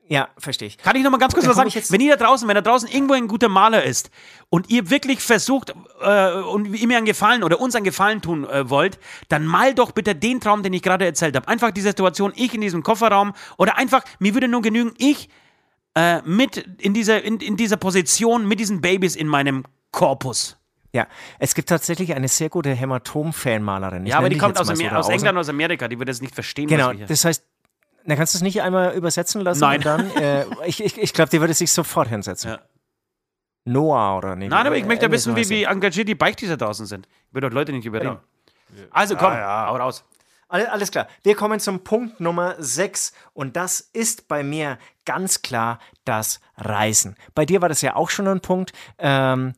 Ja, 0.10 0.30
verstehe 0.38 0.70
ich. 0.70 0.78
Kann 0.78 0.96
ich 0.96 1.04
noch 1.04 1.12
mal 1.12 1.18
ganz 1.18 1.34
kurz 1.34 1.46
Dann 1.46 1.58
was 1.58 1.74
sagen? 1.74 1.86
Wenn 1.90 2.02
ihr 2.02 2.16
da 2.16 2.26
draußen, 2.26 2.48
wenn 2.48 2.56
da 2.56 2.62
draußen 2.62 2.88
irgendwo 2.90 3.14
ein 3.14 3.28
guter 3.28 3.50
Maler 3.50 3.84
ist 3.84 4.10
und 4.50 4.70
ihr 4.70 4.90
wirklich 4.90 5.20
versucht 5.20 5.74
äh, 6.02 6.32
und 6.42 6.74
ihm 6.74 6.92
einen 6.92 7.06
Gefallen 7.06 7.44
oder 7.44 7.60
uns 7.60 7.76
einen 7.76 7.84
Gefallen 7.84 8.22
tun 8.22 8.48
äh, 8.48 8.70
wollt, 8.70 9.00
dann 9.28 9.46
mal 9.46 9.74
doch 9.74 9.92
bitte 9.92 10.16
den 10.16 10.40
Traum, 10.40 10.64
den 10.64 10.72
ich 10.74 10.82
gerade 10.82 11.06
erzählt 11.06 11.36
habe. 11.36 11.48
Einfach 11.48 11.72
die 11.72 11.82
Situation, 11.82 12.32
ich 12.36 12.54
in 12.54 12.62
diesem 12.62 12.84
Kofferraum 12.84 13.34
oder 13.58 13.78
einfach, 13.78 14.04
mir 14.20 14.34
würde 14.34 14.48
nur 14.48 14.62
genügen, 14.62 14.94
ich 14.98 15.30
äh, 15.96 16.22
mit 16.22 16.58
in 16.80 16.94
dieser, 16.94 17.24
in, 17.24 17.38
in 17.40 17.58
dieser 17.58 17.78
Position 17.78 18.48
mit 18.48 18.60
diesen 18.60 18.80
Babys 18.82 19.16
in 19.16 19.28
meinem 19.28 19.64
Korpus. 19.92 20.58
Ja, 20.94 21.08
es 21.38 21.54
gibt 21.54 21.70
tatsächlich 21.70 22.16
eine 22.16 22.28
sehr 22.28 22.50
gute 22.50 22.74
Hämatom-Fanmalerin. 22.74 24.06
Ja, 24.06 24.18
aber 24.20 24.30
die 24.30 24.38
kommt 24.38 24.58
aus, 24.60 24.70
aus 24.70 25.10
England, 25.10 25.38
aus 25.38 25.50
Amerika, 25.50 25.88
die 25.88 26.00
würde 26.00 26.12
es 26.12 26.22
nicht 26.22 26.34
verstehen, 26.34 26.68
Genau, 26.68 26.86
was 26.86 26.92
wir 26.94 26.98
hier. 27.00 27.08
das 27.08 27.26
heißt, 27.26 27.44
na, 28.08 28.16
kannst 28.16 28.34
du 28.34 28.38
es 28.38 28.42
nicht 28.42 28.62
einmal 28.62 28.94
übersetzen 28.96 29.42
lassen? 29.42 29.60
Nein. 29.60 29.78
Und 29.78 29.86
dann, 29.86 30.12
äh, 30.16 30.46
ich 30.66 30.84
ich, 30.84 30.98
ich 30.98 31.14
glaube, 31.14 31.30
die 31.30 31.40
würde 31.42 31.54
sich 31.54 31.72
sofort 31.72 32.08
hinsetzen. 32.08 32.52
Ja. 32.52 32.60
Noah 33.66 34.18
oder 34.18 34.36
nicht? 34.36 34.50
Nein, 34.50 34.66
aber 34.66 34.78
ich 34.78 34.86
möchte 34.86 35.06
ja 35.06 35.12
wissen, 35.12 35.36
wie, 35.36 35.48
wie 35.50 35.64
engagiert 35.66 36.08
die 36.08 36.16
da 36.48 36.56
draußen 36.56 36.86
sind. 36.86 37.08
Ich 37.28 37.34
will 37.36 37.42
dort 37.42 37.54
Leute 37.54 37.74
nicht 37.74 37.86
überreden. 37.86 38.18
Also 38.92 39.16
komm, 39.16 39.34
hau 39.34 39.76
raus. 39.76 40.04
Alle- 40.50 40.72
Alles 40.72 40.92
klar. 40.92 41.08
Wir 41.24 41.36
kommen 41.36 41.60
zum 41.60 41.84
Punkt 41.84 42.22
Nummer 42.22 42.56
6 42.58 43.12
und 43.34 43.58
das 43.58 43.82
ist 43.82 44.30
bei 44.30 44.44
mir 44.44 44.78
ganz 45.04 45.42
klar 45.42 45.80
das 46.06 46.40
Reisen. 46.56 47.18
Bei 47.36 47.46
dir 47.46 47.62
war 47.62 47.68
das 47.68 47.82
ja 47.82 47.96
auch 47.98 48.10
schon 48.10 48.28
ein 48.30 48.40
Punkt. 48.40 48.72
Ähm, 48.98 49.54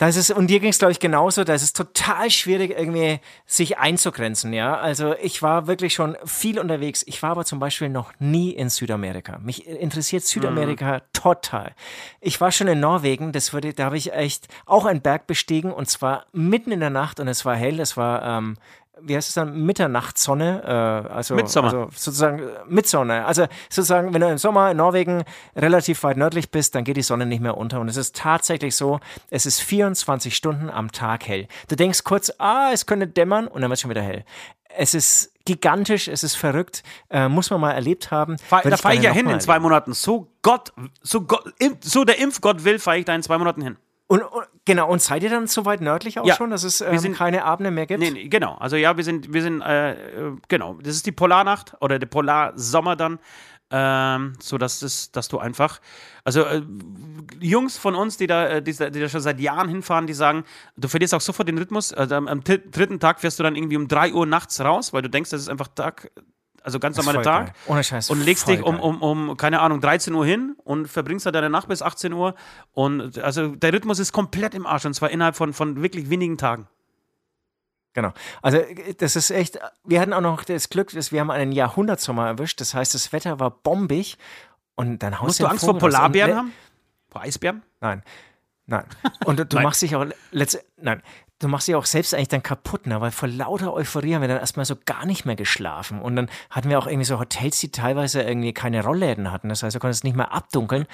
da 0.00 0.08
ist 0.08 0.30
und 0.30 0.46
dir 0.46 0.60
ging 0.60 0.70
es, 0.70 0.78
glaube 0.78 0.92
ich, 0.92 0.98
genauso. 0.98 1.44
Da 1.44 1.52
ist 1.52 1.62
es 1.62 1.74
total 1.74 2.30
schwierig, 2.30 2.70
irgendwie 2.70 3.20
sich 3.44 3.76
einzugrenzen, 3.76 4.54
ja. 4.54 4.78
Also 4.78 5.14
ich 5.20 5.42
war 5.42 5.66
wirklich 5.66 5.92
schon 5.92 6.16
viel 6.24 6.58
unterwegs. 6.58 7.04
Ich 7.06 7.22
war 7.22 7.32
aber 7.32 7.44
zum 7.44 7.58
Beispiel 7.58 7.90
noch 7.90 8.14
nie 8.18 8.52
in 8.52 8.70
Südamerika. 8.70 9.38
Mich 9.40 9.66
interessiert 9.66 10.24
Südamerika 10.24 11.02
total. 11.12 11.74
Ich 12.22 12.40
war 12.40 12.50
schon 12.50 12.68
in 12.68 12.80
Norwegen, 12.80 13.32
das 13.32 13.52
würde, 13.52 13.74
da 13.74 13.84
habe 13.84 13.98
ich 13.98 14.14
echt 14.14 14.48
auch 14.64 14.86
einen 14.86 15.02
Berg 15.02 15.26
bestiegen 15.26 15.70
und 15.70 15.90
zwar 15.90 16.24
mitten 16.32 16.72
in 16.72 16.80
der 16.80 16.88
Nacht 16.88 17.20
und 17.20 17.28
es 17.28 17.44
war 17.44 17.54
hell, 17.54 17.78
es 17.78 17.98
war 17.98 18.24
ähm, 18.24 18.56
wie 19.02 19.16
heißt 19.16 19.28
es 19.28 19.34
dann, 19.34 19.62
Mitternachtssonne, 19.64 20.62
äh, 20.64 21.12
also, 21.12 21.34
also 21.36 21.88
sozusagen 21.94 22.38
äh, 22.40 22.44
Mitsonne. 22.66 23.24
Also 23.24 23.46
sozusagen, 23.68 24.14
wenn 24.14 24.20
du 24.20 24.28
im 24.28 24.38
Sommer 24.38 24.70
in 24.70 24.76
Norwegen 24.76 25.24
relativ 25.56 26.02
weit 26.02 26.16
nördlich 26.16 26.50
bist, 26.50 26.74
dann 26.74 26.84
geht 26.84 26.96
die 26.96 27.02
Sonne 27.02 27.26
nicht 27.26 27.40
mehr 27.40 27.56
unter. 27.56 27.80
Und 27.80 27.88
es 27.88 27.96
ist 27.96 28.16
tatsächlich 28.16 28.76
so, 28.76 29.00
es 29.30 29.46
ist 29.46 29.60
24 29.60 30.34
Stunden 30.34 30.70
am 30.70 30.92
Tag 30.92 31.26
hell. 31.26 31.46
Du 31.68 31.76
denkst 31.76 32.04
kurz, 32.04 32.32
ah, 32.38 32.70
es 32.72 32.86
könnte 32.86 33.06
dämmern 33.06 33.46
und 33.46 33.62
dann 33.62 33.70
wird 33.70 33.76
es 33.76 33.80
schon 33.80 33.90
wieder 33.90 34.02
hell. 34.02 34.24
Es 34.76 34.94
ist 34.94 35.32
gigantisch, 35.44 36.06
es 36.06 36.22
ist 36.22 36.36
verrückt, 36.36 36.82
äh, 37.10 37.28
muss 37.28 37.50
man 37.50 37.60
mal 37.60 37.72
erlebt 37.72 38.10
haben. 38.10 38.38
Fahr, 38.38 38.62
da 38.62 38.76
fahre 38.76 38.94
ich 38.94 39.02
ja 39.02 39.12
hin 39.12 39.28
in 39.28 39.40
zwei. 39.40 39.58
Monaten. 39.58 39.92
So 39.92 40.32
Gott, 40.42 40.72
so 41.02 41.22
Gott, 41.22 41.52
so 41.80 42.04
der 42.04 42.18
Impfgott 42.18 42.64
will, 42.64 42.78
fahre 42.78 42.98
ich 42.98 43.04
da 43.04 43.14
in 43.14 43.22
zwei 43.22 43.36
Monaten 43.36 43.62
hin. 43.62 43.76
Und, 44.10 44.22
und 44.22 44.44
genau, 44.64 44.90
und 44.90 45.00
seid 45.00 45.22
ihr 45.22 45.30
dann 45.30 45.46
so 45.46 45.64
weit 45.66 45.80
nördlich 45.80 46.18
auch 46.18 46.26
Ja, 46.26 46.34
schon, 46.34 46.50
dass 46.50 46.64
es 46.64 46.80
wir 46.80 46.88
ähm, 46.88 46.98
sind- 46.98 47.16
keine 47.16 47.44
Abende 47.44 47.70
mehr 47.70 47.86
gibt? 47.86 48.00
Nee, 48.00 48.10
nee, 48.10 48.28
genau. 48.28 48.54
Also 48.56 48.74
ja, 48.74 48.96
wir 48.96 49.04
sind, 49.04 49.32
wir 49.32 49.40
sind, 49.40 49.60
äh, 49.62 49.94
genau. 50.48 50.74
Das 50.82 50.96
ist 50.96 51.06
die 51.06 51.12
Polarnacht 51.12 51.76
oder 51.80 52.00
der 52.00 52.08
Polarsommer 52.08 52.96
dann. 52.96 53.20
Ähm, 53.72 54.32
so 54.40 54.58
dass 54.58 54.82
es, 54.82 55.12
dass 55.12 55.28
du 55.28 55.38
einfach, 55.38 55.80
also 56.24 56.42
äh, 56.42 56.60
Jungs 57.38 57.78
von 57.78 57.94
uns, 57.94 58.16
die 58.16 58.26
da, 58.26 58.48
äh, 58.48 58.62
die, 58.62 58.72
da- 58.72 58.90
die 58.90 58.98
da 58.98 59.08
schon 59.08 59.20
seit 59.20 59.38
Jahren 59.38 59.68
hinfahren, 59.68 60.08
die 60.08 60.12
sagen, 60.12 60.42
du 60.76 60.88
verlierst 60.88 61.14
auch 61.14 61.20
sofort 61.20 61.46
den 61.46 61.56
Rhythmus. 61.56 61.92
Also 61.92 62.16
am, 62.16 62.26
am 62.26 62.42
dr- 62.42 62.58
dritten 62.68 62.98
Tag 62.98 63.20
fährst 63.20 63.38
du 63.38 63.44
dann 63.44 63.54
irgendwie 63.54 63.76
um 63.76 63.86
3 63.86 64.12
Uhr 64.12 64.26
nachts 64.26 64.60
raus, 64.60 64.92
weil 64.92 65.02
du 65.02 65.08
denkst, 65.08 65.30
das 65.30 65.42
ist 65.42 65.48
einfach 65.48 65.68
Tag, 65.68 66.10
also 66.62 66.78
ganz 66.78 66.96
normaler 66.96 67.22
Tag. 67.22 67.46
geil. 67.46 67.54
Ohne 67.66 67.84
Scheiß. 67.84 68.10
und 68.10 68.22
legst 68.24 68.48
dich 68.48 68.62
um, 68.62 68.78
um, 68.80 69.02
um, 69.02 69.36
keine 69.36 69.60
Ahnung, 69.60 69.80
13 69.80 70.14
Uhr 70.14 70.26
hin 70.26 70.56
und 70.64 70.86
verbringst 70.86 71.26
da 71.26 71.32
deine 71.32 71.50
Nacht 71.50 71.68
bis 71.68 71.82
18 71.82 72.12
Uhr. 72.12 72.34
Und 72.72 73.18
also 73.18 73.54
der 73.54 73.72
Rhythmus 73.72 73.98
ist 73.98 74.12
komplett 74.12 74.54
im 74.54 74.66
Arsch 74.66 74.84
und 74.84 74.94
zwar 74.94 75.10
innerhalb 75.10 75.36
von, 75.36 75.52
von 75.52 75.82
wirklich 75.82 76.10
wenigen 76.10 76.38
Tagen. 76.38 76.68
Genau. 77.92 78.12
Also 78.40 78.60
das 78.98 79.16
ist 79.16 79.30
echt, 79.30 79.58
wir 79.84 80.00
hatten 80.00 80.12
auch 80.12 80.20
noch 80.20 80.44
das 80.44 80.68
Glück, 80.68 80.92
dass 80.92 81.10
wir 81.10 81.20
haben 81.20 81.30
einen 81.30 81.52
Jahrhundertsommer 81.52 82.26
erwischt. 82.26 82.60
Das 82.60 82.74
heißt, 82.74 82.94
das 82.94 83.12
Wetter 83.12 83.40
war 83.40 83.50
bombig 83.50 84.16
und 84.76 85.02
dann 85.02 85.14
haust 85.14 85.26
Musst 85.28 85.40
du 85.40 85.46
Angst 85.46 85.64
vor 85.64 85.74
Vogel. 85.74 85.86
Und 85.86 85.92
Polarbären 85.92 86.36
haben? 86.36 86.52
Vor 87.08 87.22
Eisbären? 87.22 87.62
Nein. 87.80 88.02
Nein. 88.66 88.84
Und 89.24 89.40
du, 89.40 89.44
du 89.44 89.56
Nein. 89.56 89.64
machst 89.64 89.82
dich 89.82 89.96
auch 89.96 90.06
letzt, 90.30 90.64
nein, 90.76 91.02
du 91.40 91.48
machst 91.48 91.66
dich 91.66 91.74
auch 91.74 91.86
selbst 91.86 92.14
eigentlich 92.14 92.28
dann 92.28 92.42
kaputt, 92.42 92.86
ne? 92.86 93.00
weil 93.00 93.10
vor 93.10 93.28
lauter 93.28 93.72
Euphorie 93.74 94.14
haben 94.14 94.20
wir 94.20 94.28
dann 94.28 94.38
erstmal 94.38 94.66
so 94.66 94.76
gar 94.86 95.04
nicht 95.06 95.24
mehr 95.24 95.36
geschlafen. 95.36 96.00
Und 96.00 96.14
dann 96.16 96.30
hatten 96.50 96.68
wir 96.68 96.78
auch 96.78 96.86
irgendwie 96.86 97.04
so 97.06 97.18
Hotels, 97.18 97.58
die 97.60 97.70
teilweise 97.72 98.22
irgendwie 98.22 98.52
keine 98.52 98.84
Rollläden 98.84 99.32
hatten. 99.32 99.48
Das 99.48 99.62
heißt, 99.62 99.74
du 99.74 99.80
konntest 99.80 100.04
nicht 100.04 100.16
mehr 100.16 100.32
abdunkeln. 100.32 100.86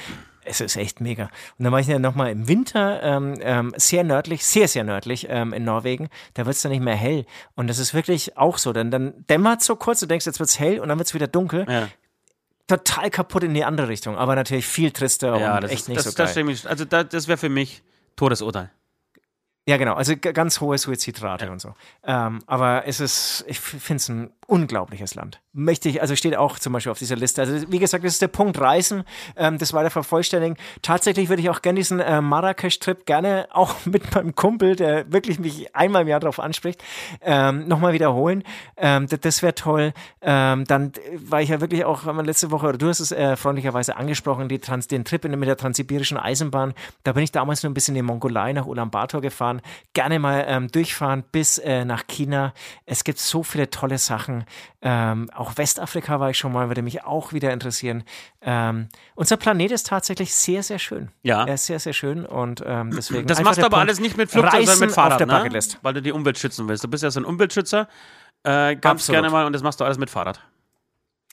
Es 0.49 0.61
ist 0.61 0.77
echt 0.77 1.01
mega. 1.01 1.25
Und 1.59 1.65
dann 1.65 1.73
war 1.73 1.81
ich 1.81 1.89
ja 1.89 1.99
nochmal 1.99 2.31
im 2.31 2.47
Winter 2.47 3.03
ähm, 3.03 3.35
ähm, 3.41 3.75
sehr 3.77 4.05
nördlich, 4.05 4.47
sehr, 4.47 4.69
sehr 4.69 4.85
nördlich 4.85 5.27
ähm, 5.29 5.53
in 5.53 5.65
Norwegen. 5.65 6.09
Da 6.35 6.47
wird 6.47 6.55
es 6.55 6.63
dann 6.63 6.71
nicht 6.71 6.83
mehr 6.85 6.95
hell. 6.95 7.27
Und 7.57 7.67
das 7.67 7.79
ist 7.79 7.93
wirklich 7.95 8.37
auch 8.39 8.59
so. 8.59 8.73
Dann, 8.73 8.93
dann 8.93 9.27
dämmert 9.29 9.63
so 9.63 9.75
kurz, 9.75 9.99
du 9.99 10.07
denkst, 10.07 10.25
jetzt 10.27 10.39
wird's 10.39 10.61
hell 10.61 10.79
und 10.79 10.89
dann 10.89 10.99
wird's 10.99 11.15
wieder 11.15 11.27
dunkel. 11.27 11.67
Ja. 11.69 11.89
Total 12.69 13.11
kaputt 13.11 13.43
in 13.43 13.55
die 13.55 13.65
andere 13.65 13.89
Richtung. 13.89 14.17
Aber 14.17 14.37
natürlich 14.37 14.67
viel 14.67 14.93
trister 14.93 15.37
Ja, 15.39 15.57
und 15.57 15.65
das 15.65 15.71
echt 15.73 15.81
ist, 15.83 15.89
nicht 15.89 15.99
das, 15.99 16.05
so 16.05 16.11
das, 16.17 16.35
geil. 16.37 16.45
mich- 16.45 16.69
also 16.69 16.85
da, 16.85 17.03
das 17.03 17.27
wäre 17.27 17.39
für 17.39 17.49
mich 17.49 17.83
Todesurteil. 18.15 18.71
Ja, 19.69 19.79
genau. 19.79 19.95
Also 19.95 20.15
ganz 20.17 20.61
hohe 20.61 20.79
Suizidrate 20.79 21.47
ja. 21.47 21.53
und 21.53 21.61
so. 21.61 21.75
Ähm, 22.05 22.39
aber 22.47 22.87
es 22.87 23.01
ist, 23.01 23.45
ich 23.49 23.59
finde 23.59 23.97
es 23.97 24.09
ein 24.09 24.31
unglaubliches 24.47 25.15
Land. 25.15 25.41
Möchte 25.53 25.89
ich, 25.89 26.01
also 26.01 26.15
steht 26.15 26.37
auch 26.37 26.59
zum 26.59 26.73
Beispiel 26.73 26.93
auf 26.93 26.99
dieser 26.99 27.17
Liste. 27.17 27.43
Also 27.43 27.73
wie 27.73 27.79
gesagt, 27.79 28.05
das 28.05 28.13
ist 28.13 28.23
der 28.23 28.29
Punkt 28.29 28.61
Reisen, 28.61 29.05
ähm, 29.37 29.59
das 29.59 29.73
weiter 29.73 29.91
vervollständigen. 29.91 30.57
Tatsächlich 30.83 31.29
würde 31.29 31.43
ich 31.43 31.51
auch 31.51 31.63
gerne 31.63 31.79
diesen 31.79 31.99
äh, 31.99 32.21
Marrakesch-Trip 32.21 33.07
gerne 33.07 33.49
auch 33.51 33.75
mit 33.87 34.15
meinem 34.15 34.35
Kumpel, 34.35 34.77
der 34.77 35.11
wirklich 35.13 35.39
mich 35.41 35.75
einmal 35.75 36.03
im 36.03 36.09
Jahr 36.09 36.21
darauf 36.21 36.39
anspricht, 36.39 36.83
ähm, 37.23 37.67
nochmal 37.67 37.93
wiederholen. 37.93 38.45
Ähm, 38.77 39.09
das, 39.09 39.43
wäre 39.43 39.55
toll. 39.55 39.93
Ähm, 40.21 40.65
dann 40.67 40.93
war 41.13 41.43
ich 41.43 41.49
ja 41.49 41.61
wirklich 41.61 41.85
auch 41.85 42.05
letzte 42.23 42.53
Woche, 42.53 42.69
oder 42.69 42.79
du 42.79 42.89
hast 42.89 43.01
es 43.01 43.11
äh, 43.11 43.37
freundlicherweise 43.37 43.97
angesprochen, 43.97 44.49
die 44.49 44.61
Trans, 44.61 44.87
den 44.87 45.05
Trip 45.05 45.25
mit 45.25 45.49
der 45.49 45.57
transsibirischen 45.57 46.19
Eisenbahn. 46.19 46.75
Da 47.03 47.13
bin 47.13 47.25
ich 47.25 47.33
damals 47.33 47.63
nur 47.63 47.71
ein 47.71 47.75
bisschen 47.75 47.97
in 47.97 48.03
die 48.05 48.07
Mongolei 48.07 48.53
nach 48.53 48.67
Ulaanbaatar 48.67 49.21
gefahren. 49.21 49.56
Gerne 49.93 50.19
mal 50.19 50.45
ähm, 50.49 50.69
durchfahren 50.69 51.25
bis 51.33 51.59
äh, 51.59 51.85
nach 51.85 52.07
China. 52.07 52.53
Es 52.85 53.05
gibt 53.05 53.19
so 53.19 53.43
viele 53.43 53.71
tolle 53.71 53.99
Sachen. 53.99 54.45
Ähm, 54.83 55.31
auch 55.35 55.57
Westafrika 55.57 56.21
war 56.21 56.31
ich 56.31 56.39
schon 56.39 56.53
mal, 56.53 56.69
würde 56.69 56.83
mich 56.83 57.05
auch 57.05 57.33
wieder 57.33 57.53
interessieren. 57.53 58.05
Ähm, 58.43 58.89
unser 59.15 59.37
Planet 59.37 59.73
ist 59.73 59.87
tatsächlich 59.87 60.35
sehr, 60.35 60.63
sehr 60.63 60.79
schön. 60.79 61.11
Ja. 61.23 61.45
Er 61.45 61.55
ist 61.55 61.67
sehr, 61.67 61.81
sehr 61.81 61.93
schön 61.93 62.25
und 62.25 62.63
ähm, 62.65 62.91
deswegen. 62.91 63.27
Das 63.27 63.43
machst 63.43 63.59
du 63.59 63.63
aber 63.63 63.77
Punkt, 63.77 63.89
alles 63.89 64.01
nicht 64.01 64.17
mit 64.17 64.31
Flugzeug, 64.31 64.67
sondern 64.67 64.81
mit 64.81 64.93
Fahrrad, 64.93 65.27
ne? 65.27 65.61
Weil 65.83 65.95
du 65.95 66.03
die 66.03 66.13
Umwelt 66.13 66.39
schützen 66.39 66.69
willst. 66.69 66.85
Du 66.85 66.89
bist 66.89 67.03
ja 67.03 67.11
so 67.11 67.21
ein 67.21 67.25
Umweltschützer. 67.25 67.89
Äh, 68.43 68.77
ganz 68.77 69.03
Absolut. 69.03 69.17
gerne 69.17 69.31
mal 69.31 69.47
und 69.47 69.53
das 69.53 69.63
machst 69.63 69.81
du 69.81 69.85
alles 69.85 69.99
mit 69.99 70.09
Fahrrad. 70.09 70.41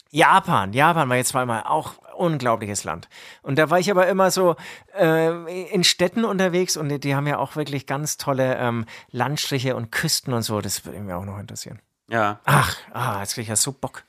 Japan, 0.10 0.74
Japan 0.74 1.10
war 1.10 1.16
jetzt 1.16 1.30
zweimal 1.30 1.64
auch 1.64 1.94
unglaubliches 2.24 2.84
Land. 2.84 3.10
Und 3.42 3.58
da 3.58 3.70
war 3.70 3.80
ich 3.80 3.92
aber 3.92 4.08
immer 4.08 4.32
so 4.32 4.56
äh, 4.98 5.72
in 5.74 5.84
Städten 5.84 6.26
unterwegs 6.26 6.78
und 6.78 6.90
die, 6.90 7.00
die, 7.00 7.16
haben 7.16 7.28
ja 7.28 7.38
auch 7.38 7.56
wirklich 7.56 7.86
ganz 7.86 8.18
tolle 8.18 8.58
ähm, 8.58 8.86
Landstriche 9.12 9.76
und 9.76 9.92
Küsten 9.92 10.34
und 10.34 10.44
so. 10.44 10.62
Das 10.62 10.86
würde 10.86 11.00
mich 11.00 11.14
auch 11.14 11.26
noch 11.26 11.40
interessieren. 11.40 11.80
Ja. 12.10 12.40
Ach, 12.46 12.76
ah, 12.92 13.20
jetzt 13.20 13.34
kriege 13.34 13.44
ich 13.44 13.50
ja 13.50 13.56
so 13.56 13.72
Bock. 13.72 14.04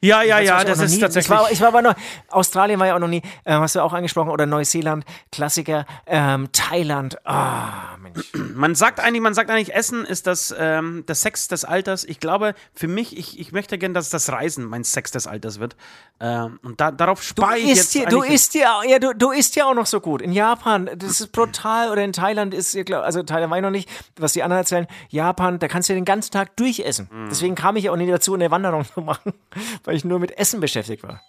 Ja, 0.00 0.22
ja, 0.22 0.38
ja, 0.38 0.62
das 0.62 0.78
ist 0.78 0.94
nie, 0.94 1.00
tatsächlich. 1.00 1.24
Ich 1.24 1.42
war, 1.42 1.50
ich 1.50 1.60
war 1.60 1.68
aber 1.68 1.82
noch, 1.82 1.94
Australien 2.28 2.78
war 2.78 2.86
ja 2.86 2.94
auch 2.94 3.00
noch 3.00 3.08
nie, 3.08 3.22
äh, 3.44 3.52
hast 3.54 3.74
du 3.74 3.80
auch 3.80 3.92
angesprochen, 3.92 4.30
oder 4.30 4.46
Neuseeland, 4.46 5.04
Klassiker, 5.32 5.86
ähm, 6.06 6.50
Thailand, 6.52 7.18
ah, 7.26 7.96
Mensch. 8.00 8.32
Man 8.54 8.76
sagt 8.76 9.00
eigentlich, 9.00 9.22
man 9.22 9.34
sagt 9.34 9.50
eigentlich, 9.50 9.74
Essen 9.74 10.04
ist 10.04 10.26
das, 10.28 10.54
ähm, 10.56 11.02
das 11.06 11.22
Sex 11.22 11.48
des 11.48 11.64
Alters. 11.64 12.04
Ich 12.04 12.20
glaube, 12.20 12.54
für 12.74 12.86
mich, 12.86 13.16
ich, 13.16 13.40
ich 13.40 13.50
möchte 13.50 13.76
gerne, 13.76 13.94
dass 13.94 14.08
das 14.10 14.30
Reisen 14.30 14.64
mein 14.64 14.84
Sex 14.84 15.10
des 15.10 15.26
Alters 15.26 15.58
wird. 15.58 15.76
Ähm, 16.20 16.58
und 16.62 16.80
da, 16.80 16.90
darauf 16.90 17.22
spare 17.22 17.58
ich 17.58 17.76
jetzt. 17.76 17.92
Hier, 17.92 18.06
du 18.06 18.22
isst 18.22 18.54
ja, 18.54 18.82
ja, 18.84 18.98
du, 18.98 19.14
du 19.14 19.30
isst 19.30 19.54
ja 19.56 19.66
auch 19.66 19.74
noch 19.74 19.86
so 19.86 20.00
gut. 20.00 20.20
In 20.20 20.32
Japan, 20.32 20.90
das 20.96 21.20
ist 21.20 21.32
brutal, 21.32 21.90
oder 21.90 22.02
in 22.02 22.12
Thailand 22.12 22.54
ist, 22.54 22.76
also 22.90 23.22
Thailand 23.22 23.50
war 23.50 23.58
ich 23.58 23.62
noch 23.62 23.70
nicht, 23.70 23.88
was 24.16 24.32
die 24.32 24.42
anderen 24.42 24.60
erzählen, 24.62 24.86
Japan, 25.10 25.58
da 25.58 25.68
kannst 25.68 25.88
du 25.88 25.94
den 25.94 26.04
ganzen 26.04 26.32
Tag 26.32 26.56
durchessen. 26.56 27.08
Mhm. 27.10 27.28
Deswegen 27.30 27.54
kam 27.54 27.76
ich 27.76 27.88
auch 27.88 27.96
nie 27.96 28.08
dazu, 28.08 28.34
eine 28.34 28.50
Wanderung 28.50 28.84
zu 28.94 29.00
machen 29.00 29.32
weil 29.84 29.96
ich 29.96 30.04
nur 30.04 30.18
mit 30.18 30.36
Essen 30.38 30.60
beschäftigt 30.60 31.02
war. 31.02 31.22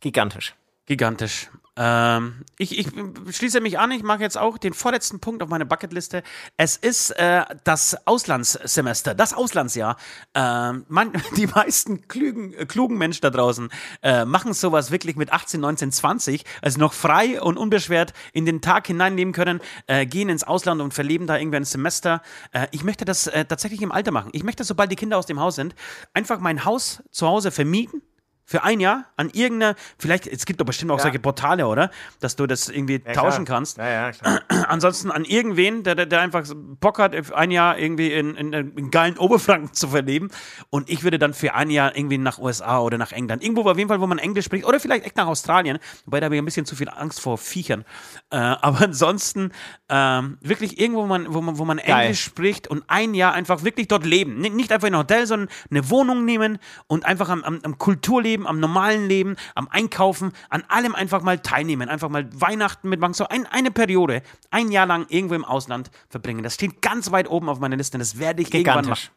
Gigantisch. 0.00 0.54
Gigantisch. 0.86 1.50
Ähm, 1.76 2.44
ich, 2.56 2.78
ich, 2.78 2.86
schließe 3.30 3.60
mich 3.60 3.78
an, 3.78 3.90
ich 3.90 4.04
mache 4.04 4.20
jetzt 4.20 4.38
auch 4.38 4.58
den 4.58 4.74
vorletzten 4.74 5.18
Punkt 5.18 5.42
auf 5.42 5.48
meiner 5.48 5.64
Bucketliste. 5.64 6.22
Es 6.56 6.76
ist 6.76 7.10
äh, 7.12 7.44
das 7.64 8.06
Auslandssemester, 8.06 9.14
das 9.14 9.34
Auslandsjahr. 9.34 9.96
Ähm, 10.34 10.84
man, 10.88 11.12
die 11.36 11.46
meisten 11.46 12.06
klugen, 12.06 12.54
äh, 12.54 12.66
klugen 12.66 12.96
Menschen 12.96 13.22
da 13.22 13.30
draußen 13.30 13.70
äh, 14.02 14.24
machen 14.24 14.54
sowas 14.54 14.92
wirklich 14.92 15.16
mit 15.16 15.32
18, 15.32 15.60
19, 15.60 15.92
20, 15.92 16.44
also 16.62 16.78
noch 16.78 16.92
frei 16.92 17.40
und 17.42 17.56
unbeschwert 17.56 18.12
in 18.32 18.46
den 18.46 18.60
Tag 18.60 18.86
hineinnehmen 18.86 19.34
können, 19.34 19.60
äh, 19.88 20.06
gehen 20.06 20.28
ins 20.28 20.44
Ausland 20.44 20.80
und 20.80 20.94
verleben 20.94 21.26
da 21.26 21.38
irgendwie 21.38 21.56
ein 21.56 21.64
Semester. 21.64 22.22
Äh, 22.52 22.68
ich 22.70 22.84
möchte 22.84 23.04
das 23.04 23.26
äh, 23.26 23.44
tatsächlich 23.44 23.82
im 23.82 23.90
Alter 23.90 24.12
machen. 24.12 24.30
Ich 24.32 24.44
möchte, 24.44 24.62
sobald 24.62 24.92
die 24.92 24.96
Kinder 24.96 25.18
aus 25.18 25.26
dem 25.26 25.40
Haus 25.40 25.56
sind, 25.56 25.74
einfach 26.12 26.38
mein 26.38 26.64
Haus 26.64 27.02
zu 27.10 27.26
Hause 27.26 27.50
vermieten 27.50 28.00
für 28.46 28.62
ein 28.62 28.78
Jahr 28.78 29.06
an 29.16 29.30
irgendeiner, 29.30 29.74
vielleicht, 29.98 30.26
es 30.26 30.44
gibt 30.44 30.60
doch 30.60 30.66
bestimmt 30.66 30.90
auch 30.90 30.98
ja. 30.98 31.04
solche 31.04 31.18
Portale, 31.18 31.66
oder? 31.66 31.90
Dass 32.20 32.36
du 32.36 32.46
das 32.46 32.68
irgendwie 32.68 33.02
ja, 33.04 33.12
tauschen 33.14 33.46
klar. 33.46 33.58
kannst. 33.58 33.78
Ja. 33.78 34.10
Ansonsten 34.68 35.10
an 35.10 35.24
irgendwen, 35.24 35.82
der, 35.82 35.94
der, 35.94 36.20
einfach 36.20 36.44
Bock 36.80 36.98
hat, 36.98 37.32
ein 37.32 37.50
Jahr 37.50 37.78
irgendwie 37.78 38.12
in, 38.12 38.36
in, 38.36 38.52
in 38.52 38.90
geilen 38.90 39.16
Oberfranken 39.16 39.72
zu 39.72 39.88
verleben. 39.88 40.30
Und 40.68 40.90
ich 40.90 41.04
würde 41.04 41.18
dann 41.18 41.32
für 41.32 41.54
ein 41.54 41.70
Jahr 41.70 41.96
irgendwie 41.96 42.18
nach 42.18 42.38
USA 42.38 42.80
oder 42.80 42.98
nach 42.98 43.12
England. 43.12 43.42
Irgendwo 43.42 43.62
auf 43.68 43.78
jeden 43.78 43.88
Fall, 43.88 44.00
wo 44.00 44.06
man 44.06 44.18
Englisch 44.18 44.44
spricht. 44.44 44.66
Oder 44.66 44.78
vielleicht 44.78 45.06
echt 45.06 45.16
nach 45.16 45.26
Australien. 45.26 45.78
Wobei 46.04 46.20
da 46.20 46.26
habe 46.26 46.34
ich 46.34 46.42
ein 46.42 46.44
bisschen 46.44 46.66
zu 46.66 46.76
viel 46.76 46.90
Angst 46.90 47.20
vor 47.20 47.38
Viechern. 47.38 47.84
Äh, 48.30 48.36
aber 48.36 48.82
ansonsten 48.82 49.52
ähm, 49.88 50.36
wirklich 50.42 50.78
irgendwo, 50.78 51.02
wo 51.02 51.06
man, 51.06 51.32
wo 51.32 51.40
man, 51.40 51.58
wo 51.58 51.64
man 51.64 51.78
Englisch 51.78 52.22
spricht 52.22 52.68
und 52.68 52.84
ein 52.88 53.14
Jahr 53.14 53.32
einfach 53.32 53.64
wirklich 53.64 53.88
dort 53.88 54.04
leben. 54.04 54.36
Nicht 54.36 54.70
einfach 54.70 54.88
in 54.88 54.94
ein 54.94 55.00
Hotel, 55.00 55.26
sondern 55.26 55.48
eine 55.70 55.88
Wohnung 55.88 56.26
nehmen 56.26 56.58
und 56.86 57.06
einfach 57.06 57.30
am, 57.30 57.42
am, 57.42 57.60
am 57.62 57.78
Kulturleben 57.78 58.33
Leben, 58.34 58.46
am 58.48 58.58
normalen 58.58 59.06
Leben, 59.06 59.36
am 59.54 59.68
Einkaufen, 59.68 60.32
an 60.48 60.64
allem 60.68 60.94
einfach 60.94 61.22
mal 61.22 61.38
teilnehmen, 61.38 61.88
einfach 61.88 62.08
mal 62.08 62.28
Weihnachten 62.32 62.88
mitmachen, 62.88 63.14
so 63.14 63.28
ein, 63.28 63.46
eine 63.46 63.70
Periode, 63.70 64.22
ein 64.50 64.72
Jahr 64.72 64.86
lang 64.86 65.06
irgendwo 65.08 65.34
im 65.34 65.44
Ausland 65.44 65.90
verbringen. 66.08 66.42
Das 66.42 66.54
steht 66.54 66.82
ganz 66.82 67.12
weit 67.12 67.30
oben 67.30 67.48
auf 67.48 67.60
meiner 67.60 67.76
Liste 67.76 67.96
und 67.96 68.00
das 68.00 68.18
werde 68.18 68.42
ich 68.42 68.50
gigantisch. 68.50 69.10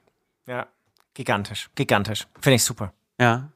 irgendwann 0.46 0.58
machen. 0.58 0.68
Ja, 0.68 0.68
gigantisch, 1.16 1.70
gigantisch. 1.76 2.28
Finde 2.40 2.56
ich 2.56 2.64
super. 2.64 2.94
Ja. 3.20 3.52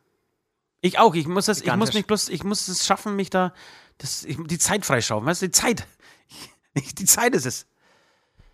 Ich 0.81 0.97
auch. 0.97 1.13
Ich 1.13 1.27
muss 1.27 1.45
das, 1.45 1.61
ich 1.61 1.75
muss 1.75 1.93
mich 1.93 2.07
bloß, 2.07 2.29
ich 2.29 2.43
muss 2.43 2.67
es 2.67 2.85
schaffen, 2.87 3.15
mich 3.15 3.29
da, 3.29 3.53
das, 3.99 4.23
ich, 4.25 4.37
die 4.45 4.57
Zeit 4.57 4.83
freischaufen. 4.83 5.27
Weißt 5.27 5.43
du, 5.43 5.45
die 5.45 5.51
Zeit. 5.51 5.85
die 6.97 7.05
Zeit 7.05 7.35
ist 7.35 7.45
es. 7.45 7.67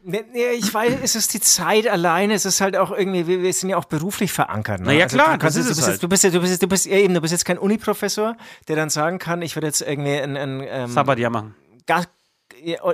Ich 0.10 0.74
weiß, 0.74 1.00
es 1.04 1.16
ist 1.16 1.34
die 1.34 1.42
Zeit 1.42 1.86
alleine, 1.86 2.34
es 2.34 2.46
ist 2.46 2.62
halt 2.62 2.78
auch 2.78 2.92
irgendwie, 2.92 3.28
wir, 3.28 3.52
sind 3.52 3.70
ja 3.70 3.76
auch 3.76 3.86
beruflich 3.86 4.32
verankert. 4.32 4.80
Ne? 4.80 4.88
Na 4.88 4.94
ja, 4.94 5.04
also 5.04 5.18
klar, 5.18 5.38
das 5.38 5.58
ist 5.58 5.70
du, 5.70 5.76
bist 5.76 5.84
halt. 5.84 5.92
jetzt, 5.92 6.04
du 6.04 6.08
bist 6.08 6.24
jetzt, 6.24 6.34
du 6.34 6.40
bist 6.40 6.52
jetzt, 6.52 6.64
du 6.64 6.68
bist 6.68 6.86
ja 6.86 6.98
eben, 6.98 7.14
du 7.14 7.20
bist 7.20 7.34
jetzt 7.34 7.44
kein 7.44 7.58
Uniprofessor, 7.58 8.38
der 8.70 8.76
dann 8.78 8.90
sagen 8.90 9.20
kann, 9.20 9.42
ich 9.42 9.56
werde 9.58 9.68
jetzt 9.68 9.82
irgendwie 9.82 10.14
ein, 10.14 10.38
ein 10.38 10.64
ähm, 10.66 10.88
Sabbatjahr 10.88 11.30
machen. 11.30 11.56
Gast, 11.88 12.08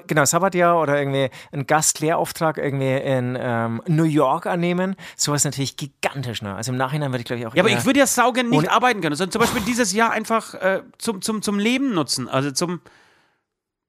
genau, 0.07 0.25
Sabbatjahr 0.25 0.81
oder 0.81 0.97
irgendwie 0.97 1.29
einen 1.51 1.67
Gastlehrauftrag 1.67 2.57
irgendwie 2.57 2.93
in 2.95 3.37
ähm, 3.39 3.83
New 3.85 4.05
York 4.05 4.47
annehmen. 4.47 4.95
Sowas 5.15 5.45
natürlich 5.45 5.77
gigantisch, 5.77 6.41
ne? 6.41 6.55
Also 6.55 6.71
im 6.71 6.79
Nachhinein 6.79 7.11
würde 7.11 7.19
ich, 7.19 7.25
glaube 7.25 7.41
ich, 7.41 7.45
auch. 7.45 7.53
Ja, 7.53 7.61
aber 7.61 7.69
ich 7.69 7.85
würde 7.85 7.99
ja 7.99 8.07
saugen 8.07 8.49
nicht 8.49 8.71
arbeiten 8.71 9.01
können, 9.01 9.15
sondern 9.15 9.31
zum 9.31 9.41
Beispiel 9.41 9.61
dieses 9.61 9.93
Jahr 9.93 10.09
einfach 10.09 10.55
äh, 10.55 10.81
zum, 10.97 11.21
zum, 11.21 11.43
zum 11.43 11.59
Leben 11.59 11.93
nutzen, 11.93 12.27
also 12.27 12.49
zum 12.49 12.81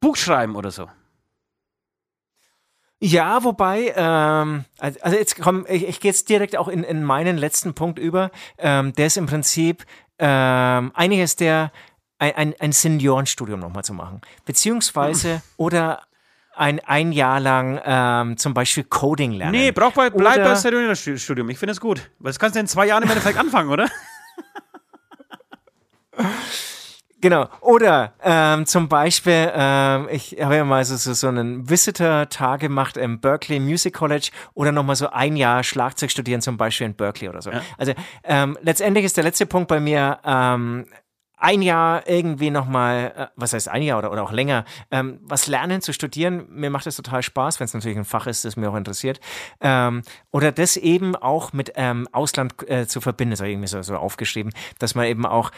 Buchschreiben 0.00 0.56
oder 0.56 0.70
so. 0.70 0.88
Ja, 3.06 3.44
wobei, 3.44 3.92
ähm, 3.94 4.64
also 4.78 5.14
jetzt 5.14 5.38
komm, 5.38 5.66
ich, 5.68 5.86
ich 5.86 6.00
gehe 6.00 6.10
jetzt 6.10 6.30
direkt 6.30 6.56
auch 6.56 6.68
in, 6.68 6.82
in 6.82 7.04
meinen 7.04 7.36
letzten 7.36 7.74
Punkt 7.74 7.98
über. 7.98 8.30
Ähm, 8.56 8.94
der 8.94 9.08
ist 9.08 9.18
im 9.18 9.26
Prinzip 9.26 9.84
ähm, 10.18 10.90
einiges 10.94 11.36
der 11.36 11.70
ein, 12.18 12.54
ein 12.58 12.72
Seniorenstudium 12.72 13.60
nochmal 13.60 13.84
zu 13.84 13.92
machen. 13.92 14.22
Beziehungsweise 14.46 15.42
oder 15.58 16.00
ein, 16.56 16.80
ein 16.80 17.12
Jahr 17.12 17.40
lang 17.40 17.78
ähm, 17.84 18.38
zum 18.38 18.54
Beispiel 18.54 18.84
Coding 18.84 19.32
lernen. 19.32 19.52
Nee, 19.52 19.70
brauch 19.70 19.92
bei, 19.92 20.08
bleib 20.08 20.42
bei 20.42 20.54
Seniorenstudium. 20.54 21.50
Ich 21.50 21.58
finde 21.58 21.72
es 21.72 21.80
gut. 21.80 22.10
Weil 22.20 22.30
das 22.30 22.38
kannst 22.38 22.56
du 22.56 22.60
in 22.60 22.66
zwei 22.66 22.86
Jahren 22.86 23.02
im 23.02 23.10
Endeffekt 23.10 23.36
anfangen, 23.36 23.68
oder? 23.68 23.90
Genau. 27.24 27.48
Oder 27.62 28.12
ähm, 28.22 28.66
zum 28.66 28.86
Beispiel, 28.86 29.50
ähm, 29.54 30.08
ich 30.10 30.36
habe 30.42 30.56
ja 30.56 30.64
mal 30.66 30.84
so, 30.84 30.94
so, 30.96 31.14
so 31.14 31.28
einen 31.28 31.70
Visitor-Tag 31.70 32.60
gemacht 32.60 32.98
im 32.98 33.18
Berkeley 33.18 33.60
Music 33.60 33.94
College 33.94 34.28
oder 34.52 34.72
nochmal 34.72 34.94
so 34.94 35.08
ein 35.08 35.34
Jahr 35.34 35.64
Schlagzeug 35.64 36.10
studieren, 36.10 36.42
zum 36.42 36.58
Beispiel 36.58 36.86
in 36.86 36.94
Berkeley 36.94 37.30
oder 37.30 37.40
so. 37.40 37.50
Ja. 37.50 37.62
Also 37.78 37.94
ähm, 38.24 38.58
letztendlich 38.60 39.06
ist 39.06 39.16
der 39.16 39.24
letzte 39.24 39.46
Punkt 39.46 39.68
bei 39.68 39.80
mir, 39.80 40.18
ähm, 40.22 40.84
ein 41.44 41.62
Jahr 41.62 42.06
irgendwie 42.08 42.50
nochmal, 42.50 43.12
äh, 43.16 43.26
was 43.36 43.52
heißt 43.52 43.68
ein 43.68 43.82
Jahr 43.82 43.98
oder, 43.98 44.12
oder 44.12 44.22
auch 44.22 44.32
länger, 44.32 44.64
ähm, 44.90 45.18
was 45.22 45.46
lernen, 45.46 45.80
zu 45.80 45.92
studieren. 45.92 46.46
Mir 46.50 46.70
macht 46.70 46.86
das 46.86 46.96
total 46.96 47.22
Spaß, 47.22 47.60
wenn 47.60 47.66
es 47.66 47.74
natürlich 47.74 47.96
ein 47.98 48.04
Fach 48.04 48.26
ist, 48.26 48.44
das 48.44 48.56
mir 48.56 48.70
auch 48.70 48.76
interessiert. 48.76 49.20
Ähm, 49.60 50.02
oder 50.30 50.52
das 50.52 50.76
eben 50.76 51.16
auch 51.16 51.52
mit 51.52 51.72
ähm, 51.76 52.08
Ausland 52.12 52.54
äh, 52.68 52.86
zu 52.86 53.00
verbinden, 53.00 53.32
das 53.32 53.40
habe 53.40 53.48
ich 53.48 53.54
irgendwie 53.54 53.68
so, 53.68 53.82
so 53.82 53.96
aufgeschrieben, 53.96 54.52
dass 54.78 54.94
man 54.94 55.06
eben 55.06 55.26
auch 55.26 55.50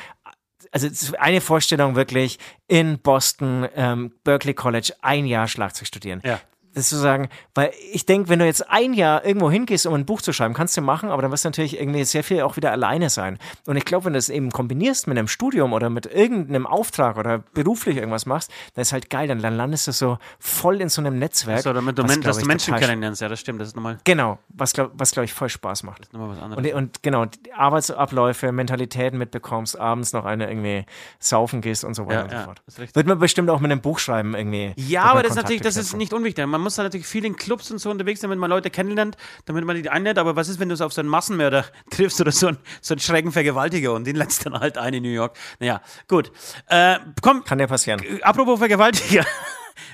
also 0.85 1.17
eine 1.17 1.41
Vorstellung 1.41 1.95
wirklich 1.97 2.39
in 2.69 2.99
Boston, 2.99 3.69
ähm, 3.75 4.13
Berkeley 4.25 4.55
College, 4.55 4.93
ein 5.01 5.27
Jahr 5.27 5.49
Schlagzeug 5.49 5.87
studieren. 5.87 6.21
Ja 6.25 6.41
das 6.77 6.91
zu 6.91 6.97
sagen, 6.97 7.29
weil 7.55 7.73
ich 7.91 8.05
denke, 8.05 8.29
wenn 8.29 8.39
du 8.39 8.45
jetzt 8.45 8.69
ein 8.71 8.93
Jahr 8.93 9.25
irgendwo 9.25 9.51
hingehst, 9.51 9.87
um 9.87 9.95
ein 9.95 10.05
Buch 10.05 10.21
zu 10.21 10.33
schreiben, 10.33 10.53
kannst 10.53 10.77
du 10.77 10.83
machen, 10.83 11.09
aber 11.09 11.23
dann 11.23 11.33
wirst 11.33 11.45
du 11.45 11.49
natürlich 11.49 11.81
irgendwie 11.81 12.05
sehr 12.05 12.23
viel 12.23 12.43
auch 12.43 12.57
wieder 12.57 12.71
alleine 12.71 13.09
sein. 13.09 13.39
Und 13.67 13.77
ich 13.77 13.87
glaube, 13.87 14.05
wenn 14.05 14.13
du 14.13 14.19
es 14.19 14.29
eben 14.29 14.51
kombinierst 14.51 15.07
mit 15.07 15.17
einem 15.17 15.27
Studium 15.29 15.73
oder 15.73 15.89
mit 15.89 16.05
irgendeinem 16.05 16.67
Auftrag 16.67 17.17
oder 17.17 17.39
beruflich 17.39 17.97
irgendwas 17.97 18.27
machst, 18.27 18.51
dann 18.75 18.83
ist 18.83 18.93
halt 18.93 19.09
geil, 19.09 19.27
dann, 19.27 19.41
dann 19.41 19.57
landest 19.57 19.89
du 19.89 19.93
so 19.93 20.19
voll 20.39 20.83
in 20.83 20.91
so 20.91 21.01
einem 21.01 21.19
Netzwerk. 21.19 21.63
So, 21.63 21.73
damit 21.73 21.99
du, 21.99 22.03
was, 22.03 22.11
men 22.11 22.21
dass 22.21 22.39
du 22.39 22.47
Menschen 22.47 22.77
kennenlernst, 22.77 23.23
ja, 23.23 23.29
das 23.29 23.41
stimmt, 23.41 23.61
das 23.61 23.69
ist 23.69 23.77
nochmal. 23.77 23.99
Genau, 24.05 24.39
was 24.49 24.75
glaube 24.75 24.93
was, 24.99 25.13
glaub 25.13 25.25
ich 25.25 25.33
voll 25.33 25.49
Spaß 25.49 25.83
macht. 25.83 26.01
Das 26.01 26.09
ist 26.09 26.13
nochmal 26.13 26.37
was 26.37 26.43
anderes. 26.43 26.73
Und, 26.73 26.75
und 26.75 27.03
genau, 27.03 27.25
Arbeitsabläufe, 27.57 28.53
Mentalitäten 28.53 29.19
mitbekommst, 29.19 29.79
abends 29.79 30.13
noch 30.13 30.27
eine 30.27 30.47
irgendwie 30.49 30.85
saufen 31.19 31.63
gehst 31.63 31.85
und 31.85 31.95
so 31.95 32.07
weiter 32.07 32.17
ja, 32.17 32.23
und 32.25 32.31
so 32.31 32.37
ja, 32.37 32.45
fort. 32.45 32.63
Wird 32.95 33.07
man 33.07 33.19
bestimmt 33.19 33.49
auch 33.49 33.61
mit 33.61 33.73
einem 33.73 33.81
Buch 33.81 33.99
schreiben 33.99 34.35
irgendwie. 34.35 34.75
Ja, 34.77 35.05
aber 35.05 35.23
das 35.23 35.31
ist 35.31 35.37
natürlich, 35.37 35.63
das 35.63 35.79
ist 35.79 35.97
nicht 35.97 36.13
unwichtig. 36.13 36.45
Man 36.47 36.66
muss 36.67 36.79
halt 36.79 36.87
natürlich 36.87 37.07
viel 37.07 37.25
in 37.25 37.37
Clubs 37.37 37.71
und 37.71 37.79
so 37.79 37.91
unterwegs 37.91 38.21
sein, 38.21 38.29
damit 38.29 38.41
man 38.41 38.51
Leute 38.51 38.71
kennenlernt, 38.71 39.17
damit 39.45 39.65
man 39.65 39.81
die 39.81 39.89
einlädt. 39.89 40.19
Aber 40.19 40.35
was 40.35 40.49
ist, 40.49 40.59
wenn 40.59 40.69
du 40.69 40.75
so 40.75 40.85
auf 40.85 40.93
so 40.93 41.01
einen 41.01 41.09
Massenmörder 41.09 41.65
triffst 41.91 42.21
oder 42.21 42.33
so 42.33 42.49
einen, 42.49 42.59
so 42.81 42.95
einen 42.95 43.01
schrägen 43.01 43.31
Vergewaltiger 43.31 43.93
und 43.93 44.05
den 44.05 44.17
lässt 44.17 44.45
dann 44.45 44.59
halt 44.59 44.77
ein 44.77 44.95
in 44.95 45.05
New 45.05 45.11
York? 45.11 45.37
Naja, 45.61 45.81
gut. 46.09 46.33
Äh, 46.67 46.99
komm, 47.23 47.45
Kann 47.45 47.61
ja 47.61 47.69
passieren. 47.69 48.03
apropos 48.23 48.59
Vergewaltiger. 48.59 49.25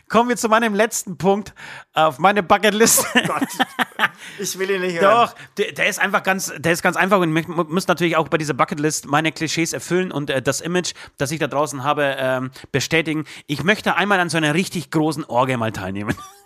Kommen 0.08 0.28
wir 0.28 0.36
zu 0.36 0.48
meinem 0.48 0.74
letzten 0.74 1.18
Punkt 1.18 1.54
auf 1.92 2.18
meine 2.18 2.42
Bucketlist. 2.42 3.06
Ich 4.38 4.58
will 4.58 4.70
ihn 4.70 4.82
nicht 4.82 5.02
Doch, 5.02 5.34
der, 5.56 5.72
der 5.72 5.88
ist 5.88 5.98
einfach 5.98 6.22
ganz, 6.22 6.52
der 6.56 6.72
ist 6.72 6.82
ganz 6.82 6.96
einfach 6.96 7.18
und 7.18 7.36
ich 7.36 7.48
muss 7.48 7.88
natürlich 7.88 8.16
auch 8.16 8.28
bei 8.28 8.38
dieser 8.38 8.54
Bucketlist 8.54 9.06
meine 9.06 9.32
Klischees 9.32 9.72
erfüllen 9.72 10.12
und 10.12 10.30
äh, 10.30 10.42
das 10.42 10.60
Image, 10.60 10.92
das 11.18 11.30
ich 11.30 11.38
da 11.38 11.46
draußen 11.46 11.82
habe, 11.82 12.16
ähm, 12.18 12.50
bestätigen. 12.72 13.24
Ich 13.46 13.64
möchte 13.64 13.96
einmal 13.96 14.20
an 14.20 14.28
so 14.28 14.36
einer 14.36 14.54
richtig 14.54 14.90
großen 14.90 15.24
Orgie 15.24 15.56
mal 15.56 15.72
teilnehmen. 15.72 16.14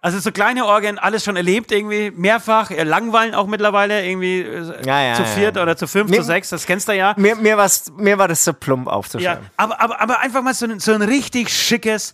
Also 0.00 0.20
so 0.20 0.30
kleine 0.30 0.64
Orgien, 0.64 0.96
alles 0.98 1.24
schon 1.24 1.34
erlebt, 1.34 1.72
irgendwie 1.72 2.12
mehrfach, 2.12 2.70
langweilen 2.70 3.34
auch 3.34 3.48
mittlerweile, 3.48 4.06
irgendwie 4.06 4.42
äh, 4.42 4.86
Ja, 4.86 5.02
ja, 5.02 5.14
zu 5.14 5.22
ja, 5.22 5.28
viert 5.28 5.56
ja. 5.56 5.62
oder 5.62 5.76
zu 5.76 5.88
fünf, 5.88 6.08
Mir- 6.10 6.18
zu 6.18 6.22
sechs, 6.24 6.50
das 6.50 6.66
kennst 6.66 6.86
du 6.88 6.92
ja. 6.92 7.14
Mir, 7.16 7.34
mir, 7.34 7.56
mir 7.96 8.18
war 8.18 8.28
das 8.28 8.44
so 8.44 8.52
plump 8.52 8.86
Ja, 8.86 8.92
aufzuschreiben. 8.92 9.46
aber, 9.56 9.80
aber, 9.80 10.00
aber 10.00 10.20
einfach 10.20 10.42
mal 10.42 10.54
so 10.54 10.66
ein, 10.66 10.78
so 10.78 10.92
ein 10.92 11.02
richtig 11.02 11.48
schickes 11.50 12.12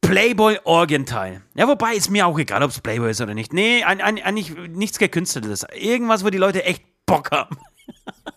Playboy-Orgenteil. 0.00 1.42
Ja, 1.54 1.68
wobei 1.68 1.94
ist 1.94 2.10
mir 2.10 2.26
auch 2.26 2.38
egal, 2.38 2.62
ob 2.62 2.70
es 2.70 2.80
Playboy 2.80 3.10
ist 3.10 3.20
oder 3.20 3.34
nicht. 3.34 3.52
Nee, 3.52 3.84
ein, 3.84 4.00
ein, 4.00 4.22
eigentlich 4.22 4.54
nichts 4.68 4.98
gekünsteltes. 4.98 5.66
Irgendwas, 5.74 6.24
wo 6.24 6.30
die 6.30 6.38
Leute 6.38 6.64
echt 6.64 6.82
Bock 7.06 7.30
haben. 7.30 7.56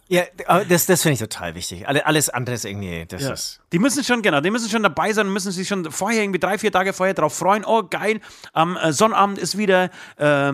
Ja, 0.09 0.23
das, 0.69 0.85
das 0.85 1.01
finde 1.01 1.13
ich 1.15 1.19
total 1.19 1.53
wichtig. 1.55 1.85
Alle- 1.87 2.05
Alles 2.05 2.29
andere 2.29 2.55
ist 2.55 2.63
irgendwie, 2.65 3.05
das 3.05 3.21
ist. 3.33 3.59
Die 3.73 3.79
müssen 3.79 4.03
schon, 4.05 4.21
genau, 4.21 4.39
die 4.39 4.51
müssen 4.51 4.69
schon 4.69 4.83
dabei 4.83 5.11
sein 5.11 5.27
und 5.27 5.33
müssen 5.33 5.51
sich 5.51 5.67
schon 5.67 5.91
vorher, 5.91 6.21
irgendwie 6.23 6.39
drei, 6.39 6.57
vier 6.57 6.71
Tage 6.71 6.93
vorher 6.93 7.13
darauf 7.13 7.35
freuen. 7.35 7.65
Oh, 7.65 7.83
geil, 7.83 8.21
am 8.53 8.77
äh, 8.77 8.93
Sonnabend 8.93 9.37
ist 9.37 9.57
wieder 9.57 9.89
äh, 10.15 10.53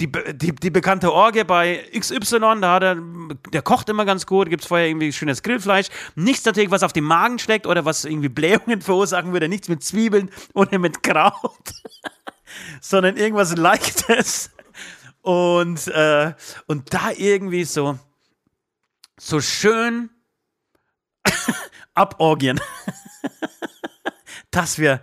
die, 0.00 0.10
die, 0.34 0.54
die 0.54 0.70
bekannte 0.70 1.12
Orgie 1.12 1.44
bei 1.44 1.84
XY. 1.96 2.38
Da 2.60 2.74
hat 2.74 2.82
er, 2.82 2.96
der 3.52 3.62
kocht 3.62 3.88
immer 3.88 4.04
ganz 4.04 4.26
gut, 4.26 4.48
gibt 4.48 4.62
es 4.62 4.68
vorher 4.68 4.88
irgendwie 4.88 5.12
schönes 5.12 5.42
Grillfleisch. 5.44 5.86
Nichts 6.16 6.44
natürlich, 6.44 6.70
was 6.72 6.82
auf 6.82 6.92
den 6.92 7.04
Magen 7.04 7.38
schlägt 7.38 7.64
oder 7.66 7.84
was 7.84 8.04
irgendwie 8.04 8.28
Blähungen 8.28 8.80
verursachen 8.82 9.32
würde. 9.32 9.48
Nichts 9.48 9.68
mit 9.68 9.84
Zwiebeln 9.84 10.30
oder 10.54 10.78
mit 10.80 11.02
Kraut, 11.04 11.72
sondern 12.80 13.16
irgendwas 13.16 13.56
Leichtes. 13.56 14.50
Und, 15.28 15.88
äh, 15.88 16.32
und 16.68 16.94
da 16.94 17.10
irgendwie 17.14 17.64
so, 17.64 17.98
so 19.20 19.42
schön 19.42 20.08
aborgien. 21.94 22.58
Das 24.50 24.78
wäre 24.78 25.02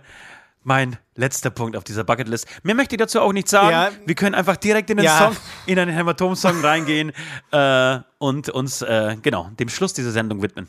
mein 0.64 0.98
letzter 1.14 1.50
Punkt 1.50 1.76
auf 1.76 1.84
dieser 1.84 2.02
Bucketlist. 2.02 2.48
Mehr 2.64 2.74
möchte 2.74 2.96
ich 2.96 2.98
dazu 2.98 3.20
auch 3.20 3.32
nicht 3.32 3.48
sagen. 3.48 3.70
Ja. 3.70 3.90
Wir 4.04 4.16
können 4.16 4.34
einfach 4.34 4.56
direkt 4.56 4.90
in 4.90 4.96
den 4.96 5.04
Ja. 5.06 5.18
Song, 5.18 5.36
in 5.66 5.78
einen 5.78 5.94
Hämatom-Song 5.94 6.60
reingehen 6.60 7.12
äh, 7.52 7.98
und 8.18 8.50
uns 8.50 8.82
äh, 8.82 9.16
genau 9.22 9.48
dem 9.60 9.68
Schluss 9.68 9.92
dieser 9.92 10.10
Sendung 10.10 10.42
widmen. 10.42 10.68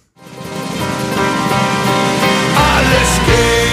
Alles 2.56 3.20
geht 3.26 3.67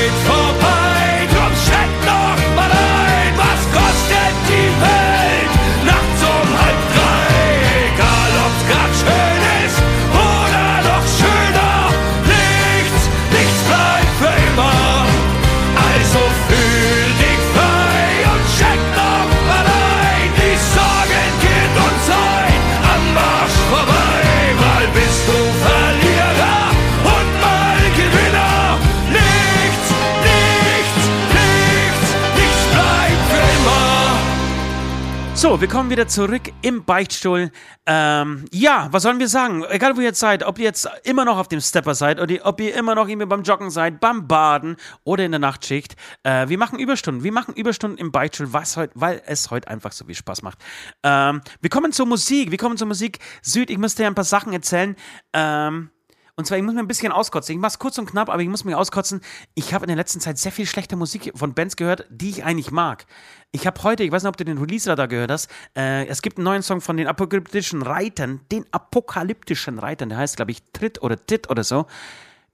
So, 35.45 35.61
wir 35.61 35.69
kommen 35.69 35.91
wieder 35.91 36.09
zurück 36.09 36.45
im 36.63 36.87
Beichtstuhl. 36.87 37.51
Ähm, 37.85 38.47
ja, 38.51 38.89
was 38.93 39.03
sollen 39.03 39.19
wir 39.19 39.29
sagen? 39.29 39.63
Egal 39.69 39.95
wo 39.95 40.01
ihr 40.01 40.07
jetzt 40.07 40.21
seid, 40.21 40.43
ob 40.43 40.59
ihr 40.59 40.65
jetzt 40.65 40.89
immer 41.03 41.27
noch 41.27 41.37
auf 41.37 41.49
dem 41.49 41.61
Stepper 41.61 41.95
seid 41.95 42.19
oder 42.19 42.35
ob 42.45 42.63
ihr 42.63 42.75
immer 42.75 42.95
noch 42.95 43.09
irgendwie 43.09 43.27
beim 43.27 43.43
Joggen 43.43 43.69
seid, 43.69 44.01
beim 44.01 44.27
Baden 44.27 44.77
oder 45.05 45.23
in 45.23 45.33
der 45.33 45.41
Nachtschicht. 45.41 45.97
Äh, 46.23 46.49
wir 46.49 46.57
machen 46.57 46.79
Überstunden. 46.79 47.25
Wir 47.25 47.33
machen 47.33 47.53
Überstunden 47.53 47.99
im 47.99 48.11
Beichtstuhl, 48.11 48.55
was 48.55 48.79
heut, 48.79 48.93
weil 48.95 49.21
es 49.27 49.51
heute 49.51 49.69
einfach 49.69 49.93
so 49.93 50.07
viel 50.07 50.15
Spaß 50.15 50.41
macht. 50.41 50.65
Ähm, 51.03 51.43
wir 51.61 51.69
kommen 51.69 51.93
zur 51.93 52.07
Musik. 52.07 52.51
Wir 52.51 52.57
kommen 52.57 52.79
zur 52.79 52.89
Musik. 52.89 53.19
Süd, 53.43 53.69
ich 53.69 53.77
müsste 53.77 54.03
dir 54.03 54.07
ein 54.07 54.15
paar 54.15 54.25
Sachen 54.25 54.55
erzählen. 54.55 54.97
Ähm, 55.35 55.91
und 56.37 56.47
zwar, 56.47 56.59
ich 56.59 56.65
muss 56.65 56.75
mir 56.75 56.81
ein 56.81 56.89
bisschen 56.89 57.13
auskotzen. 57.13 57.55
Ich 57.55 57.61
mach's 57.61 57.79
kurz 57.79 57.97
und 57.99 58.07
knapp, 58.07 58.29
aber 58.29 58.43
ich 58.43 58.49
muss 58.49 58.65
mir 58.65 58.77
auskotzen. 58.77 59.21
Ich 59.55 59.73
habe 59.73 59.85
in 59.85 59.89
der 59.89 59.97
letzten 59.97 60.19
Zeit 60.19 60.37
sehr 60.37 60.51
viel 60.51 60.67
schlechte 60.67 60.97
Musik 60.97 61.33
von 61.37 61.55
Bands 61.55 61.77
gehört, 61.77 62.07
die 62.11 62.31
ich 62.31 62.45
eigentlich 62.45 62.73
mag. 62.73 63.07
Ich 63.53 63.69
habe 63.69 63.81
heute, 63.85 64.03
ich 64.03 64.11
weiß 64.11 64.25
nicht, 64.25 64.31
ob 64.31 64.37
du 64.37 64.45
den 64.45 64.59
Release-Radar 64.59 65.07
gehört 65.07 65.31
hast, 65.31 65.49
äh, 65.77 66.07
es 66.07 66.23
gibt 66.23 66.39
einen 66.39 66.45
neuen 66.45 66.63
Song 66.63 66.81
von 66.81 66.97
den 66.97 67.07
apokalyptischen 67.07 67.83
Reitern, 67.83 68.41
den 68.51 68.67
apokalyptischen 68.73 69.79
Reitern, 69.79 70.09
der 70.09 70.19
heißt, 70.19 70.35
glaube 70.35 70.51
ich, 70.51 70.63
Tritt 70.73 71.03
oder 71.03 71.25
Tit 71.25 71.51
oder 71.51 71.63
so. 71.63 71.87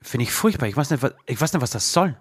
Finde 0.02 0.24
ich 0.24 0.32
furchtbar. 0.32 0.66
Ich 0.66 0.76
weiß 0.76 0.90
nicht, 0.90 1.02
was, 1.02 1.14
ich 1.26 1.40
weiß 1.40 1.52
nicht, 1.54 1.62
was 1.62 1.70
das 1.70 1.92
soll. 1.92 2.16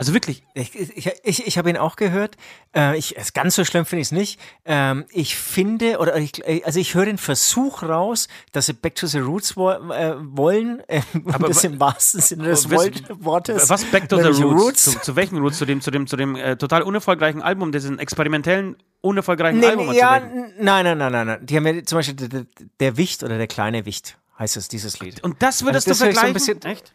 Also 0.00 0.14
wirklich, 0.14 0.42
Ich, 0.54 0.74
ich, 0.74 1.12
ich, 1.22 1.46
ich 1.46 1.58
habe 1.58 1.68
ihn 1.68 1.76
auch 1.76 1.96
gehört. 1.96 2.38
Äh, 2.74 2.96
ich, 2.96 3.14
ganz 3.34 3.54
so 3.54 3.66
schlimm 3.66 3.84
finde 3.84 4.00
ich 4.00 4.08
es 4.08 4.12
nicht. 4.12 4.40
Ähm, 4.64 5.04
ich 5.10 5.36
finde, 5.36 5.98
oder 5.98 6.16
ich, 6.16 6.42
also 6.64 6.80
ich 6.80 6.94
höre 6.94 7.04
den 7.04 7.18
Versuch 7.18 7.82
raus, 7.82 8.26
dass 8.52 8.64
sie 8.64 8.72
Back 8.72 8.94
to 8.94 9.06
the 9.06 9.18
Roots 9.18 9.58
wo, 9.58 9.68
äh, 9.70 10.14
wollen. 10.18 10.80
Äh, 10.88 11.02
Aber 11.26 11.48
das 11.48 11.64
im 11.64 11.78
wahrsten 11.78 12.22
Sinne 12.22 12.44
des 12.44 12.70
Wortes. 12.70 13.68
was 13.68 13.84
Back 13.84 14.08
to 14.08 14.16
the 14.16 14.22
Nämlich 14.22 14.42
Roots? 14.42 14.84
Zu, 14.84 15.00
zu 15.02 15.16
welchen 15.16 15.36
Roots? 15.36 15.58
Zu 15.58 15.66
dem, 15.66 15.82
zu 15.82 15.90
dem, 15.90 16.06
zu 16.06 16.16
dem 16.16 16.34
äh, 16.34 16.56
total 16.56 16.80
unerfolgreichen 16.80 17.42
Album, 17.42 17.70
diesen 17.70 17.98
experimentellen, 17.98 18.76
unerfolgreichen 19.02 19.60
Nee, 19.60 19.66
Album? 19.66 19.88
nee, 19.90 19.98
ja, 19.98 20.20
nein, 20.20 20.84
nein, 20.84 20.96
nein, 20.96 21.12
nein, 21.12 21.26
nein. 21.26 21.44
Die 21.46 21.56
haben 21.58 21.66
ja 21.66 21.84
zum 21.84 21.98
Beispiel 21.98 22.14
der, 22.16 22.46
der, 22.80 22.96
Wicht 22.96 23.22
oder 23.22 23.36
der 23.36 23.48
kleine 23.48 23.84
Wicht 23.84 24.16
heißt 24.38 24.56
es, 24.56 24.68
dieses 24.68 24.98
Lied. 25.00 25.22
Und 25.22 25.42
das 25.42 25.62
würdest 25.62 25.86
Also 25.88 25.90
das 25.90 25.98
du 25.98 26.10
ich 26.10 26.14
so 26.16 26.20
ein 26.26 26.32
vergleichen? 26.32 26.56
bisschen- 26.58 26.72
Echt? 26.72 26.92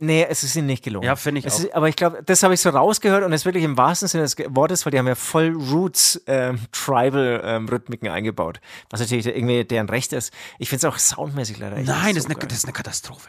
Nee, 0.00 0.26
es 0.28 0.44
ist 0.44 0.54
ihnen 0.54 0.66
nicht 0.66 0.84
gelungen. 0.84 1.04
Ja, 1.04 1.16
finde 1.16 1.40
ich 1.40 1.46
Es 1.46 1.54
auch. 1.54 1.60
Ist, 1.60 1.74
aber 1.74 1.88
ich 1.88 1.96
glaube, 1.96 2.22
das 2.24 2.42
habe 2.42 2.54
ich 2.54 2.60
so 2.60 2.70
rausgehört 2.70 3.24
und 3.24 3.32
es 3.32 3.42
ist 3.42 3.44
wirklich 3.46 3.64
im 3.64 3.76
wahrsten 3.76 4.08
Sinne 4.08 4.22
des 4.24 4.36
Wortes, 4.50 4.86
weil 4.86 4.92
die 4.92 4.98
haben 4.98 5.08
ja 5.08 5.14
voll 5.14 5.52
Roots 5.52 6.22
ähm, 6.26 6.60
Tribal 6.72 7.40
ähm, 7.44 7.68
Rhythmiken 7.68 8.08
eingebaut, 8.08 8.60
was 8.90 9.00
natürlich 9.00 9.26
irgendwie 9.26 9.64
deren 9.64 9.88
Recht 9.88 10.12
ist. 10.12 10.32
Ich 10.58 10.68
finde 10.68 10.86
es 10.86 10.92
auch 10.92 10.98
soundmäßig 10.98 11.58
leider 11.58 11.76
Nein, 11.76 12.14
das, 12.14 12.24
so 12.24 12.30
ist 12.30 12.36
eine, 12.36 12.46
das 12.46 12.58
ist 12.58 12.64
eine 12.64 12.72
Katastrophe. 12.72 13.28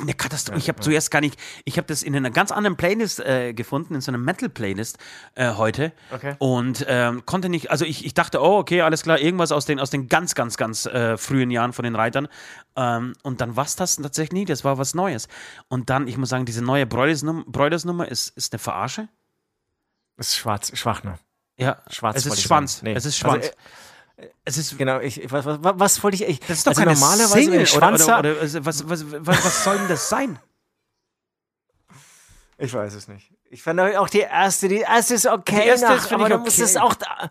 Eine 0.00 0.12
Katastrophe. 0.12 0.58
ich 0.58 0.68
habe 0.68 0.80
zuerst 0.80 1.10
gar 1.10 1.20
nicht, 1.22 1.38
ich 1.64 1.78
habe 1.78 1.86
das 1.86 2.02
in 2.02 2.14
einer 2.14 2.30
ganz 2.30 2.52
anderen 2.52 2.76
Playlist 2.76 3.20
äh, 3.20 3.54
gefunden, 3.54 3.94
in 3.94 4.00
so 4.02 4.10
einer 4.10 4.18
Metal-Playlist 4.18 4.98
äh, 5.34 5.54
heute. 5.54 5.92
Okay. 6.10 6.34
Und 6.38 6.84
ähm, 6.88 7.24
konnte 7.24 7.48
nicht, 7.48 7.70
also 7.70 7.86
ich, 7.86 8.04
ich 8.04 8.12
dachte, 8.12 8.42
oh, 8.42 8.58
okay, 8.58 8.82
alles 8.82 9.02
klar, 9.02 9.18
irgendwas 9.18 9.50
aus 9.50 9.64
den, 9.64 9.80
aus 9.80 9.88
den 9.88 10.08
ganz, 10.08 10.34
ganz, 10.34 10.58
ganz 10.58 10.84
äh, 10.84 11.16
frühen 11.16 11.50
Jahren 11.50 11.72
von 11.72 11.84
den 11.84 11.96
Reitern. 11.96 12.28
Ähm, 12.76 13.14
und 13.22 13.40
dann 13.40 13.56
war 13.56 13.64
es 13.64 13.76
das 13.76 13.96
tatsächlich 13.96 14.32
nie, 14.32 14.44
das 14.44 14.62
war 14.62 14.76
was 14.76 14.94
Neues. 14.94 15.26
Und 15.68 15.88
dann, 15.88 16.06
ich 16.06 16.18
muss 16.18 16.28
sagen, 16.28 16.44
diese 16.44 16.62
neue 16.62 16.84
Broilers-Num- 16.84 17.44
Broilers-Nummer 17.46 18.08
ist, 18.08 18.36
ist 18.36 18.52
eine 18.52 18.58
Verarsche. 18.58 19.08
Das 20.18 20.28
ist 20.28 20.36
schwarz, 20.36 20.70
schwach, 20.76 21.02
ne? 21.02 21.18
Ja, 21.56 21.78
Schwarz 21.88 22.18
es 22.18 22.26
ist 22.26 22.42
Schwanz. 22.42 22.82
Nee. 22.82 22.92
Es 22.92 23.04
ist 23.06 23.24
Also, 23.24 23.36
Schwanz. 23.40 23.46
äh, 23.46 23.52
es 24.44 24.58
ist 24.58 24.76
Genau, 24.78 25.00
ich, 25.00 25.30
was, 25.30 25.44
was, 25.44 25.58
was 25.62 26.02
wollte 26.02 26.16
ich, 26.16 26.28
ich 26.28 26.40
Das 26.40 26.58
ist 26.58 26.66
doch 26.66 26.72
also 26.72 26.82
keine 26.82 26.94
normalerweise 26.94 27.32
Single, 27.32 27.52
wenn 27.52 27.60
ich 27.62 27.70
Schwanz 27.70 28.04
oder, 28.04 28.18
oder, 28.18 28.30
oder 28.32 28.40
also 28.40 28.64
was, 28.64 28.88
was, 28.88 29.04
was, 29.10 29.44
was 29.44 29.64
soll 29.64 29.78
denn 29.78 29.88
das 29.88 30.08
sein? 30.08 30.38
Ich 32.58 32.74
weiß 32.74 32.94
es 32.94 33.06
nicht. 33.06 33.30
Ich 33.50 33.62
fand 33.62 33.80
auch 33.80 34.08
die 34.08 34.20
erste, 34.20 34.68
die 34.68 34.80
erste 34.80 35.14
ist 35.14 35.26
okay, 35.26 35.62
Die 35.62 35.68
erste 35.68 35.86
nach, 35.86 35.96
ist, 35.96 36.12
aber 36.12 36.28
dann 36.28 36.40
okay. 36.40 36.62
es 36.62 36.76
auch 36.76 36.94
da. 36.94 37.30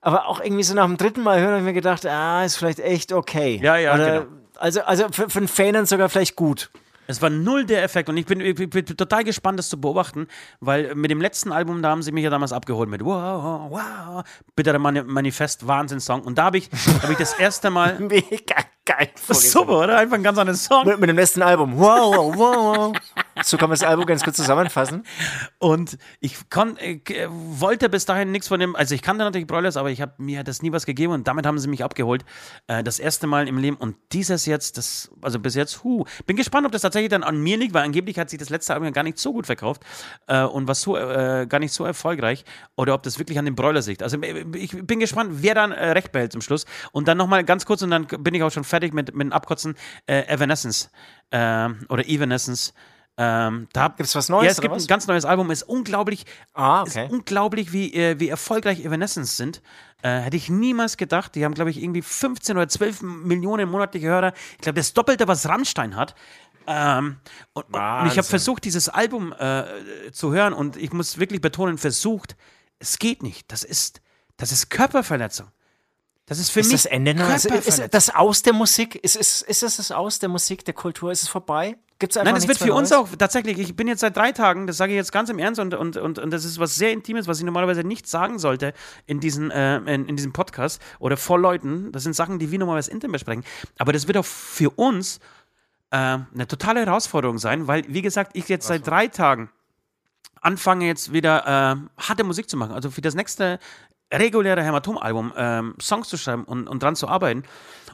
Aber 0.00 0.26
auch 0.26 0.40
irgendwie 0.40 0.62
so 0.62 0.74
nach 0.74 0.84
dem 0.84 0.96
dritten 0.96 1.22
Mal 1.22 1.40
hören 1.40 1.48
habe 1.48 1.58
ich 1.58 1.64
mir 1.64 1.72
gedacht, 1.72 2.04
ah, 2.06 2.44
ist 2.44 2.56
vielleicht 2.56 2.78
echt 2.78 3.12
okay. 3.12 3.58
Ja, 3.62 3.76
ja, 3.76 3.94
Oder, 3.94 4.20
genau. 4.20 4.32
Also, 4.58 4.82
also 4.82 5.08
für, 5.10 5.28
für 5.28 5.38
einen 5.38 5.48
Fan 5.48 5.86
sogar 5.86 6.08
vielleicht 6.08 6.36
gut. 6.36 6.70
Es 7.06 7.22
war 7.22 7.30
null 7.30 7.64
der 7.64 7.82
Effekt 7.82 8.08
und 8.08 8.16
ich 8.16 8.26
bin, 8.26 8.40
ich 8.40 8.54
bin, 8.54 8.84
total 8.84 9.24
gespannt, 9.24 9.58
das 9.58 9.68
zu 9.68 9.80
beobachten, 9.80 10.26
weil 10.60 10.94
mit 10.94 11.10
dem 11.10 11.20
letzten 11.20 11.52
Album, 11.52 11.82
da 11.82 11.90
haben 11.90 12.02
sie 12.02 12.12
mich 12.12 12.24
ja 12.24 12.30
damals 12.30 12.52
abgeholt 12.52 12.88
mit 12.88 13.04
Wow, 13.04 13.70
wow, 13.70 14.24
Bittere 14.54 14.78
Mani 14.78 15.02
Manifest, 15.02 15.66
Wahnsinnssong. 15.66 16.22
Und 16.22 16.38
da 16.38 16.44
habe 16.44 16.58
ich, 16.58 16.70
hab 17.02 17.10
ich 17.10 17.18
das 17.18 17.34
erste 17.34 17.70
Mal. 17.70 17.98
Mega 18.00 18.56
geil. 18.86 19.10
Super, 19.28 19.80
oder? 19.80 19.98
Einfach 19.98 20.16
ein 20.16 20.22
ganz 20.22 20.38
anderes 20.38 20.64
Song. 20.64 20.86
Mit, 20.86 20.98
mit 20.98 21.10
dem 21.10 21.16
letzten 21.16 21.42
Album. 21.42 21.76
Wow, 21.76 22.34
wow, 22.34 22.36
wow. 22.38 22.96
So 23.42 23.58
kann 23.58 23.68
man 23.68 23.78
das 23.78 23.86
Album 23.86 24.06
ganz 24.06 24.24
kurz 24.24 24.36
zusammenfassen. 24.36 25.04
Und 25.58 25.98
ich 26.20 26.48
kon, 26.48 26.78
äh, 26.78 27.00
wollte 27.28 27.90
bis 27.90 28.06
dahin 28.06 28.30
nichts 28.32 28.48
von 28.48 28.58
dem, 28.58 28.74
also 28.74 28.94
ich 28.94 29.02
kannte 29.02 29.24
natürlich 29.24 29.46
Broilers, 29.46 29.76
aber 29.76 29.90
ich 29.90 30.00
habe 30.00 30.14
mir 30.16 30.42
das 30.42 30.62
nie 30.62 30.72
was 30.72 30.86
gegeben 30.86 31.12
und 31.12 31.28
damit 31.28 31.44
haben 31.44 31.58
sie 31.58 31.68
mich 31.68 31.84
abgeholt. 31.84 32.24
Äh, 32.66 32.82
das 32.82 32.98
erste 32.98 33.26
Mal 33.26 33.46
im 33.46 33.58
Leben 33.58 33.76
und 33.76 33.96
dieses 34.12 34.46
jetzt, 34.46 34.78
das, 34.78 35.10
also 35.20 35.38
bis 35.38 35.54
jetzt, 35.54 35.84
hu. 35.84 36.04
Bin 36.24 36.36
gespannt, 36.36 36.64
ob 36.64 36.72
das 36.72 36.80
tatsächlich 36.82 37.10
dann 37.10 37.24
an 37.24 37.36
mir 37.42 37.58
liegt, 37.58 37.74
weil 37.74 37.84
angeblich 37.84 38.18
hat 38.18 38.30
sich 38.30 38.38
das 38.38 38.48
letzte 38.48 38.72
Album 38.72 38.90
gar 38.92 39.02
nicht 39.02 39.18
so 39.18 39.34
gut 39.34 39.44
verkauft 39.44 39.82
äh, 40.28 40.42
und 40.42 40.66
war 40.66 40.74
so, 40.74 40.94
gar 40.94 41.58
nicht 41.58 41.72
so 41.72 41.84
erfolgreich 41.84 42.44
oder 42.76 42.94
ob 42.94 43.02
das 43.02 43.18
wirklich 43.18 43.38
an 43.38 43.44
den 43.44 43.54
Broilers 43.54 43.86
liegt. 43.86 44.02
Also 44.02 44.18
ich 44.22 44.70
bin 44.86 45.00
gespannt, 45.00 45.30
wer 45.42 45.54
dann 45.54 45.72
recht 45.72 46.12
behält 46.12 46.32
zum 46.32 46.40
Schluss. 46.40 46.64
Und 46.92 47.08
dann 47.08 47.18
nochmal 47.18 47.44
ganz 47.44 47.66
kurz 47.66 47.82
und 47.82 47.90
dann 47.90 48.06
bin 48.06 48.34
ich 48.34 48.42
auch 48.42 48.50
schon 48.50 48.64
fertig 48.64 48.75
mit, 48.80 49.14
mit 49.14 49.26
dem 49.26 49.32
Abkotzen, 49.32 49.74
Evanescence 50.06 50.90
oder 51.32 52.06
Evanescence. 52.06 52.72
Ähm, 53.18 53.68
da 53.72 53.88
gibt 53.88 54.00
es 54.00 54.14
was 54.14 54.28
Neues? 54.28 54.44
Ja, 54.44 54.50
es 54.50 54.60
gibt 54.60 54.74
was? 54.74 54.84
ein 54.84 54.88
ganz 54.88 55.06
neues 55.06 55.24
Album. 55.24 55.50
Ist 55.50 55.62
unglaublich, 55.62 56.26
ah, 56.52 56.82
okay. 56.82 57.06
ist 57.06 57.12
unglaublich, 57.12 57.72
wie, 57.72 57.92
äh, 57.94 58.20
wie 58.20 58.28
erfolgreich 58.28 58.84
Evanescence 58.84 59.36
sind. 59.36 59.62
Äh, 60.02 60.20
hätte 60.20 60.36
ich 60.36 60.50
niemals 60.50 60.98
gedacht. 60.98 61.34
Die 61.34 61.44
haben, 61.44 61.54
glaube 61.54 61.70
ich, 61.70 61.82
irgendwie 61.82 62.02
15 62.02 62.56
oder 62.56 62.68
12 62.68 63.02
Millionen 63.02 63.70
monatliche 63.70 64.08
Hörer. 64.08 64.34
Ich 64.52 64.58
glaube, 64.58 64.76
das 64.78 64.92
Doppelte, 64.92 65.26
was 65.28 65.48
Rammstein 65.48 65.96
hat. 65.96 66.14
Ähm, 66.66 67.16
und, 67.54 67.64
und, 67.64 68.06
ich 68.06 68.18
habe 68.18 68.24
versucht, 68.24 68.64
dieses 68.64 68.88
Album 68.88 69.32
äh, 69.32 69.64
zu 70.12 70.32
hören 70.32 70.52
und 70.52 70.76
ich 70.76 70.92
muss 70.92 71.18
wirklich 71.18 71.40
betonen, 71.40 71.78
versucht, 71.78 72.36
es 72.80 72.98
geht 72.98 73.22
nicht. 73.22 73.50
Das 73.50 73.62
ist, 73.62 74.02
das 74.36 74.52
ist 74.52 74.68
Körperverletzung. 74.68 75.46
Das 76.26 76.40
ist 76.40 76.50
für 76.50 76.60
ist 76.60 76.72
mich. 76.72 76.82
das 76.82 76.86
Ende 76.86 77.14
noch? 77.14 77.32
Ist, 77.32 77.46
ist 77.46 77.94
das 77.94 78.14
aus 78.14 78.42
der 78.42 78.52
Musik? 78.52 78.96
Ist, 78.96 79.14
ist, 79.14 79.42
ist 79.42 79.62
das 79.62 79.76
das 79.76 79.92
aus 79.92 80.18
der 80.18 80.28
Musik, 80.28 80.64
der 80.64 80.74
Kultur? 80.74 81.12
Ist 81.12 81.22
es 81.22 81.28
vorbei? 81.28 81.76
Gibt's 81.98 82.16
einfach 82.16 82.32
Nein, 82.32 82.34
das 82.34 82.48
wird 82.48 82.58
für 82.58 82.74
uns 82.74 82.92
auch 82.92 83.08
tatsächlich. 83.16 83.58
Ich 83.58 83.74
bin 83.74 83.88
jetzt 83.88 84.00
seit 84.00 84.16
drei 84.16 84.32
Tagen, 84.32 84.66
das 84.66 84.76
sage 84.76 84.92
ich 84.92 84.96
jetzt 84.96 85.12
ganz 85.12 85.30
im 85.30 85.38
Ernst 85.38 85.60
und, 85.60 85.72
und, 85.72 85.96
und, 85.96 86.18
und 86.18 86.30
das 86.30 86.44
ist 86.44 86.58
was 86.58 86.74
sehr 86.74 86.92
Intimes, 86.92 87.26
was 87.26 87.38
ich 87.38 87.44
normalerweise 87.44 87.84
nicht 87.84 88.06
sagen 88.06 88.38
sollte 88.38 88.74
in, 89.06 89.20
diesen, 89.20 89.50
äh, 89.50 89.76
in, 89.78 90.06
in 90.06 90.16
diesem 90.16 90.32
Podcast 90.32 90.82
oder 90.98 91.16
vor 91.16 91.38
Leuten. 91.38 91.92
Das 91.92 92.02
sind 92.02 92.14
Sachen, 92.14 92.38
die 92.38 92.50
wir 92.50 92.58
normalerweise 92.58 92.90
intern 92.90 93.12
besprechen. 93.12 93.44
Aber 93.78 93.92
das 93.92 94.08
wird 94.08 94.18
auch 94.18 94.26
für 94.26 94.70
uns 94.70 95.20
äh, 95.90 95.96
eine 95.96 96.46
totale 96.48 96.80
Herausforderung 96.80 97.38
sein, 97.38 97.66
weil, 97.66 97.84
wie 97.88 98.02
gesagt, 98.02 98.32
ich 98.34 98.48
jetzt 98.48 98.66
seit 98.66 98.86
drei 98.86 99.06
Tagen 99.06 99.48
anfange 100.46 100.86
jetzt 100.86 101.12
wieder 101.12 101.46
äh, 101.46 102.02
harte 102.02 102.24
Musik 102.24 102.48
zu 102.48 102.56
machen. 102.56 102.72
Also 102.72 102.90
für 102.90 103.00
das 103.00 103.14
nächste 103.14 103.58
reguläre 104.12 104.62
Hämatom-Album 104.62 105.32
ähm, 105.36 105.74
Songs 105.80 106.08
zu 106.08 106.16
schreiben 106.16 106.44
und, 106.44 106.68
und 106.68 106.82
dran 106.82 106.96
zu 106.96 107.08
arbeiten. 107.08 107.42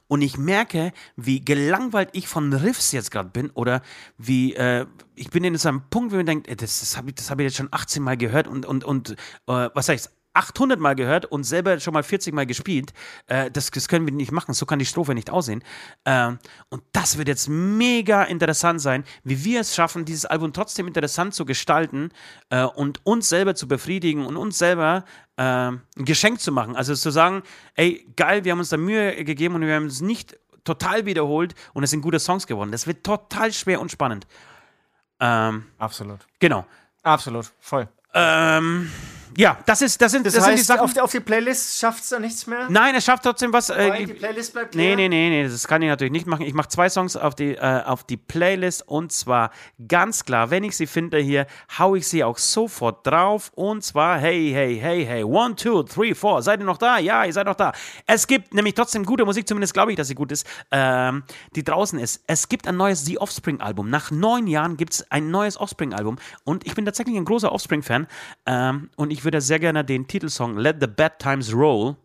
Und 0.09 0.21
ich 0.21 0.37
merke, 0.37 0.93
wie 1.17 1.41
gelangweilt 1.41 2.11
ich 2.13 2.29
von 2.29 2.53
Riffs 2.53 2.93
jetzt 2.93 3.11
gerade 3.11 3.31
bin 3.31 3.51
oder 3.51 3.83
wie 4.19 4.55
äh, 4.55 4.87
ich 5.15 5.31
bin 5.31 5.45
in 5.45 5.57
so 5.57 5.69
einem 5.69 5.89
Punkt, 5.89 6.13
wo 6.13 6.17
man 6.17 6.27
denkt, 6.27 6.49
das, 6.51 6.81
das 6.81 6.97
habe 6.97 7.11
ich, 7.11 7.31
hab 7.31 7.39
ich 7.39 7.45
jetzt 7.45 7.57
schon 7.57 7.69
18 7.71 8.03
Mal 8.03 8.17
gehört 8.17 8.47
und, 8.47 8.67
und, 8.67 8.85
und 8.85 9.11
äh, 9.11 9.17
was 9.47 9.89
heißt 9.89 10.13
800 10.35 10.81
Mal 10.81 10.95
gehört 10.95 11.27
und 11.27 11.45
selber 11.45 11.79
schon 11.81 11.95
mal 11.95 12.03
40 12.03 12.35
Mal 12.35 12.47
gespielt. 12.47 12.93
Äh, 13.27 13.51
das, 13.51 13.71
das, 13.71 13.89
können 13.89 14.07
wir 14.07 14.15
nicht 14.15 14.33
machen. 14.33 14.55
So 14.55 14.67
kann 14.67 14.79
die 14.79 14.87
Strophe 14.87 15.15
nicht 15.15 15.31
aussehen. 15.31 15.63
Äh, 16.05 16.33
und 16.69 16.83
das 16.93 17.19
wird 17.19 17.29
jetzt 17.29 17.49
mega 17.49 18.23
interessant 18.25 18.81
sein, 18.81 19.05
wie 19.25 19.45
wir 19.45 19.61
es 19.61 19.75
schaffen, 19.75 20.05
dieses 20.05 20.27
Album 20.27 20.53
trotzdem 20.53 20.87
interessant 20.87 21.35
zu 21.35 21.45
gestalten 21.45 22.11
äh, 22.51 22.65
und 22.65 23.05
uns 23.05 23.29
selber 23.29 23.55
zu 23.55 23.69
befriedigen 23.69 24.25
und 24.27 24.37
uns 24.37 24.59
selber 24.59 25.05
äh, 25.37 25.43
ein 25.43 25.81
Geschenk 25.97 26.41
zu 26.41 26.53
machen. 26.53 26.77
Also 26.77 26.95
zu 26.95 27.11
sagen, 27.11 27.43
ey, 27.75 28.07
geil, 28.17 28.45
wir 28.45 28.53
haben 28.53 28.59
uns 28.59 28.71
da 28.71 28.77
Mühe 28.77 29.25
gegeben 29.25 29.57
und 29.57 29.63
wir 29.63 29.75
haben 29.75 29.87
es 29.87 30.01
nicht 30.01 30.39
total 30.65 31.07
wiederholt 31.07 31.55
und 31.73 31.83
es 31.83 31.91
sind 31.91 32.03
gute 32.03 32.19
Songs 32.19 32.47
geworden. 32.47 32.73
Das 32.73 32.87
wird 32.87 33.05
total 33.05 33.53
schwer 33.53 33.81
und 33.81 33.91
spannend. 33.91 34.27
Ähm, 35.21 35.67
Absolut. 35.79 36.21
Genau. 36.39 36.67
Absolut, 37.03 37.53
voll. 37.59 37.89
Ähm, 38.15 38.91
ja, 39.37 39.59
das 39.67 39.83
ist, 39.83 40.01
das 40.01 40.13
sind, 40.13 40.27
das, 40.27 40.35
das 40.35 40.45
heißt, 40.45 40.51
sind 40.51 40.59
die 40.59 40.65
Sachen. 40.65 40.81
Auf 40.81 40.93
die, 40.93 41.01
auf 41.01 41.11
die 41.11 41.21
Playlist 41.21 41.79
schafft 41.79 42.03
es 42.03 42.11
da 42.11 42.19
nichts 42.19 42.47
mehr? 42.47 42.67
Nein, 42.69 42.95
es 42.95 43.05
schafft 43.05 43.23
trotzdem 43.23 43.53
was. 43.53 43.71
Äh, 43.71 44.07
die 44.07 44.13
Playlist 44.13 44.53
bleibt 44.53 44.75
nee, 44.75 44.95
leer? 44.95 44.97
nee, 44.97 45.09
nee, 45.09 45.31
nee, 45.31 45.49
das 45.49 45.67
kann 45.67 45.83
ich 45.83 45.89
natürlich 45.89 46.13
nicht 46.13 46.27
machen. 46.27 46.45
Ich 46.45 46.55
mache 46.55 46.69
zwei 46.69 46.89
Songs 46.89 47.17
auf 47.17 47.35
die, 47.35 47.55
äh, 47.55 47.83
auf 47.85 48.05
die 48.05 48.17
Playlist 48.17 48.87
und 48.89 49.13
zwar 49.13 49.51
ganz 49.89 50.25
klar, 50.25 50.51
wenn 50.51 50.65
ich 50.65 50.77
sie 50.77 50.87
finde 50.87 51.19
hier, 51.19 51.47
hau 51.79 51.95
ich 51.95 52.07
sie 52.09 52.25
auch 52.25 52.39
sofort 52.39 53.07
drauf 53.07 53.51
und 53.55 53.83
zwar, 53.83 54.19
hey, 54.19 54.51
hey, 54.53 54.79
hey, 54.79 55.05
hey, 55.05 55.23
one, 55.23 55.57
two, 55.57 55.83
three, 55.83 56.15
four, 56.15 56.43
seid 56.43 56.61
ihr 56.61 56.67
noch 56.67 56.79
da? 56.79 56.99
Ja, 56.99 57.25
ihr 57.25 57.33
seid 57.33 57.47
noch 57.47 57.55
da. 57.55 57.73
Es 58.07 58.27
gibt 58.27 58.55
nämlich 58.55 58.75
trotzdem 58.75 59.05
gute 59.05 59.25
Musik, 59.25 59.49
zumindest 59.49 59.75
glaube 59.75 59.93
ich, 59.93 59.97
dass 59.97 60.09
sie 60.09 60.15
gut 60.15 60.33
ist, 60.33 60.47
ähm, 60.71 61.23
die 61.55 61.65
draußen 61.65 61.99
ist. 61.99 62.23
Es 62.27 62.49
gibt 62.49 62.69
ein 62.69 62.77
neues 62.77 63.05
The 63.05 63.19
Offspring-Album. 63.19 63.91
Nach 63.91 64.11
neun 64.11 64.47
Jahren 64.47 64.77
gibt 64.77 64.95
es 64.95 65.11
ein 65.11 65.31
neues 65.31 65.59
Offspring-Album 65.59 66.17
und 66.45 66.67
ich 66.67 66.75
bin 66.75 66.85
tatsächlich 66.85 67.17
ein 67.17 67.25
großer 67.25 67.53
Offspring-Fan 67.53 68.07
ähm, 68.47 68.91
und 68.97 69.11
ich 69.11 69.22
würde 69.25 69.41
sehr 69.41 69.59
gerne 69.59 69.85
den 69.85 70.07
Titelsong 70.07 70.57
Let 70.57 70.77
the 70.81 70.87
Bad 70.87 71.19
Times 71.19 71.53
Roll, 71.55 71.97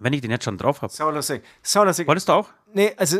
wenn 0.00 0.12
ich 0.12 0.20
den 0.20 0.30
jetzt 0.30 0.44
schon 0.44 0.58
drauf 0.58 0.82
habe. 0.82 0.92
Saulustig. 0.92 1.42
Saulustig. 1.62 2.06
Wolltest 2.06 2.28
du 2.28 2.32
auch? 2.32 2.48
Nee, 2.72 2.92
also, 2.96 3.18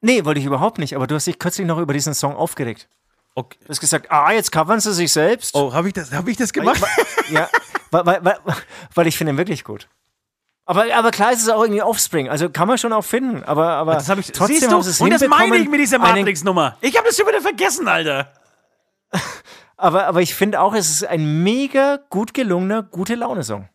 nee, 0.00 0.24
wollte 0.24 0.40
ich 0.40 0.46
überhaupt 0.46 0.78
nicht, 0.78 0.94
aber 0.96 1.06
du 1.06 1.14
hast 1.14 1.26
dich 1.26 1.38
kürzlich 1.38 1.66
noch 1.66 1.78
über 1.78 1.92
diesen 1.92 2.14
Song 2.14 2.34
aufgeregt. 2.34 2.88
Okay. 3.34 3.58
Du 3.62 3.68
hast 3.68 3.80
gesagt, 3.80 4.10
ah, 4.10 4.32
jetzt 4.32 4.50
covern 4.50 4.80
sie 4.80 4.92
sich 4.92 5.12
selbst. 5.12 5.54
Oh, 5.54 5.72
habe 5.72 5.88
ich, 5.88 5.94
das, 5.94 6.12
hab 6.12 6.26
ich 6.26 6.36
das 6.36 6.52
gemacht? 6.52 6.82
ja, 7.30 7.48
weil, 7.90 8.06
weil, 8.06 8.24
weil, 8.24 8.38
weil 8.94 9.06
ich 9.06 9.16
finde 9.16 9.32
ihn 9.32 9.38
wirklich 9.38 9.64
gut. 9.64 9.88
Aber, 10.70 10.84
aber 10.94 11.10
klar 11.10 11.32
ist 11.32 11.42
es 11.42 11.48
auch 11.48 11.62
irgendwie 11.62 11.82
Offspring, 11.82 12.28
also 12.28 12.48
kann 12.48 12.68
man 12.68 12.78
schon 12.78 12.92
auch 12.92 13.02
finden, 13.02 13.42
aber, 13.42 13.70
aber 13.70 13.94
das 13.94 14.08
ich, 14.08 14.30
trotzdem 14.30 14.58
siehst 14.58 14.70
du? 14.70 14.78
es 14.78 15.00
Und 15.00 15.10
das 15.10 15.26
meine 15.26 15.56
ich 15.56 15.68
mit 15.68 15.80
dieser 15.80 15.98
Matrix-Nummer. 15.98 16.76
Ich 16.80 16.96
habe 16.96 17.08
das 17.08 17.16
schon 17.16 17.26
wieder 17.26 17.40
vergessen, 17.40 17.88
Alter. 17.88 18.32
Aber, 19.80 20.06
aber 20.06 20.20
ich 20.20 20.34
finde 20.34 20.60
auch, 20.60 20.74
es 20.74 20.90
ist 20.90 21.04
ein 21.04 21.42
mega 21.42 21.98
gut 22.10 22.34
gelungener, 22.34 22.82
gute 22.82 23.14
Laune-Song. 23.14 23.68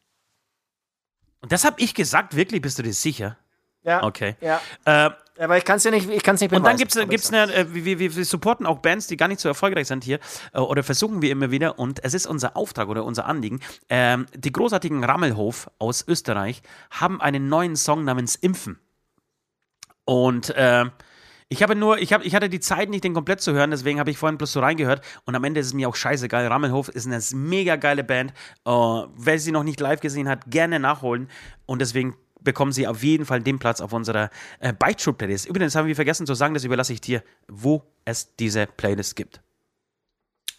Und 1.41 1.51
das 1.51 1.63
habe 1.63 1.81
ich 1.81 1.95
gesagt, 1.95 2.35
wirklich, 2.35 2.61
bist 2.61 2.77
du 2.77 2.83
dir 2.83 2.93
sicher? 2.93 3.37
Ja. 3.81 4.03
Okay. 4.03 4.35
Ja. 4.39 4.61
Äh, 4.85 5.09
Aber 5.39 5.57
ich 5.57 5.65
kann 5.65 5.77
es 5.77 5.83
ja 5.83 5.91
nicht, 5.91 6.09
ich 6.09 6.23
kann's 6.23 6.41
nicht 6.41 6.51
und 6.51 6.63
dann 6.63 6.77
beweisen, 6.77 6.77
gibt 6.77 6.95
es 6.95 7.09
gibt's 7.09 7.33
eine, 7.33 7.53
äh, 7.53 7.73
wir, 7.73 7.99
wir, 7.99 8.15
wir 8.15 8.25
supporten 8.25 8.65
auch 8.65 8.79
Bands, 8.79 9.07
die 9.07 9.17
gar 9.17 9.27
nicht 9.27 9.39
so 9.39 9.49
erfolgreich 9.49 9.87
sind 9.87 10.03
hier, 10.03 10.19
äh, 10.53 10.59
oder 10.59 10.83
versuchen 10.83 11.23
wir 11.23 11.31
immer 11.31 11.49
wieder. 11.49 11.79
Und 11.79 12.03
es 12.03 12.13
ist 12.13 12.27
unser 12.27 12.55
Auftrag 12.55 12.87
oder 12.87 13.03
unser 13.03 13.25
Anliegen. 13.25 13.59
Ähm, 13.89 14.27
die 14.35 14.51
großartigen 14.51 15.03
Rammelhof 15.03 15.71
aus 15.79 16.07
Österreich 16.07 16.61
haben 16.91 17.19
einen 17.19 17.49
neuen 17.49 17.75
Song 17.75 18.03
namens 18.03 18.35
Impfen. 18.35 18.79
Und 20.03 20.51
äh, 20.51 20.85
ich 21.49 21.61
habe 21.61 21.75
nur, 21.75 21.99
ich, 21.99 22.11
hab, 22.11 22.25
ich 22.25 22.33
hatte 22.33 22.49
die 22.49 22.59
Zeit 22.59 22.89
nicht, 22.89 23.03
den 23.03 23.13
komplett 23.13 23.41
zu 23.41 23.53
hören, 23.53 23.71
deswegen 23.71 23.99
habe 23.99 24.09
ich 24.09 24.17
vorhin 24.17 24.37
bloß 24.37 24.51
so 24.51 24.59
reingehört 24.59 25.01
und 25.25 25.35
am 25.35 25.43
Ende 25.43 25.59
ist 25.59 25.67
es 25.67 25.73
mir 25.73 25.87
auch 25.87 25.95
scheißegal. 25.95 26.47
Rammelhof 26.47 26.89
ist 26.89 27.05
eine 27.05 27.19
mega 27.33 27.75
geile 27.75 28.03
Band. 28.03 28.31
Äh, 28.65 28.71
wer 28.71 29.39
sie 29.39 29.51
noch 29.51 29.63
nicht 29.63 29.79
live 29.79 29.99
gesehen 29.99 30.27
hat, 30.27 30.49
gerne 30.49 30.79
nachholen 30.79 31.29
und 31.65 31.79
deswegen 31.79 32.15
bekommen 32.41 32.71
sie 32.71 32.87
auf 32.87 33.03
jeden 33.03 33.25
Fall 33.25 33.41
den 33.41 33.59
Platz 33.59 33.81
auf 33.81 33.93
unserer 33.93 34.29
äh, 34.59 34.73
Bike-True-Playlist. 34.73 35.47
Übrigens 35.47 35.75
haben 35.75 35.87
wir 35.87 35.95
vergessen 35.95 36.25
zu 36.25 36.33
sagen, 36.33 36.53
das 36.53 36.63
überlasse 36.63 36.93
ich 36.93 37.01
dir, 37.01 37.23
wo 37.47 37.83
es 38.05 38.35
diese 38.35 38.67
Playlist 38.67 39.15
gibt. 39.15 39.41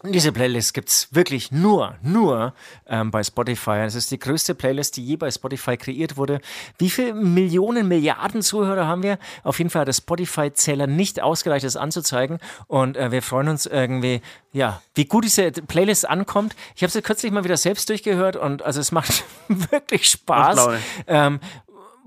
Und 0.07 0.13
diese 0.13 0.31
Playlist 0.31 0.73
gibt 0.73 0.89
es 0.89 1.09
wirklich 1.11 1.51
nur, 1.51 1.97
nur 2.01 2.55
ähm, 2.87 3.11
bei 3.11 3.25
Spotify. 3.25 3.83
Es 3.85 3.97
ist 3.97 4.13
die 4.13 4.21
größte 4.21 4.55
Playlist, 4.55 4.97
die 4.97 5.05
je 5.05 5.17
bei 5.17 5.33
Spotify 5.33 5.77
kreiert 5.77 6.17
wurde. 6.17 6.41
Wie 6.79 6.91
viele 6.91 7.13
Millionen, 7.13 7.89
Milliarden 7.89 8.41
Zuhörer 8.41 8.87
haben 8.87 9.03
wir? 9.03 9.19
Auf 9.43 9.59
jeden 9.59 9.69
Fall 9.69 9.81
hat 9.81 9.89
der 9.89 9.95
Spotify-Zähler 9.95 10.87
nicht 10.87 11.21
ausgereicht, 11.21 11.65
das 11.65 11.75
anzuzeigen. 11.75 12.39
Und 12.69 12.97
äh, 12.97 13.11
wir 13.11 13.21
freuen 13.21 13.49
uns 13.49 13.67
irgendwie, 13.67 14.21
ja, 14.53 14.81
wie 14.95 15.07
gut 15.07 15.25
diese 15.25 15.51
Playlist 15.51 16.09
ankommt. 16.09 16.55
Ich 16.77 16.85
habe 16.85 16.93
sie 16.93 17.03
kürzlich 17.03 17.33
mal 17.33 17.43
wieder 17.43 17.57
selbst 17.57 17.89
durchgehört 17.89 18.37
und 18.37 18.63
also 18.63 18.79
es 18.79 18.93
macht 18.93 19.25
wirklich 19.49 20.09
Spaß. 20.09 20.69
Ähm, 21.09 21.41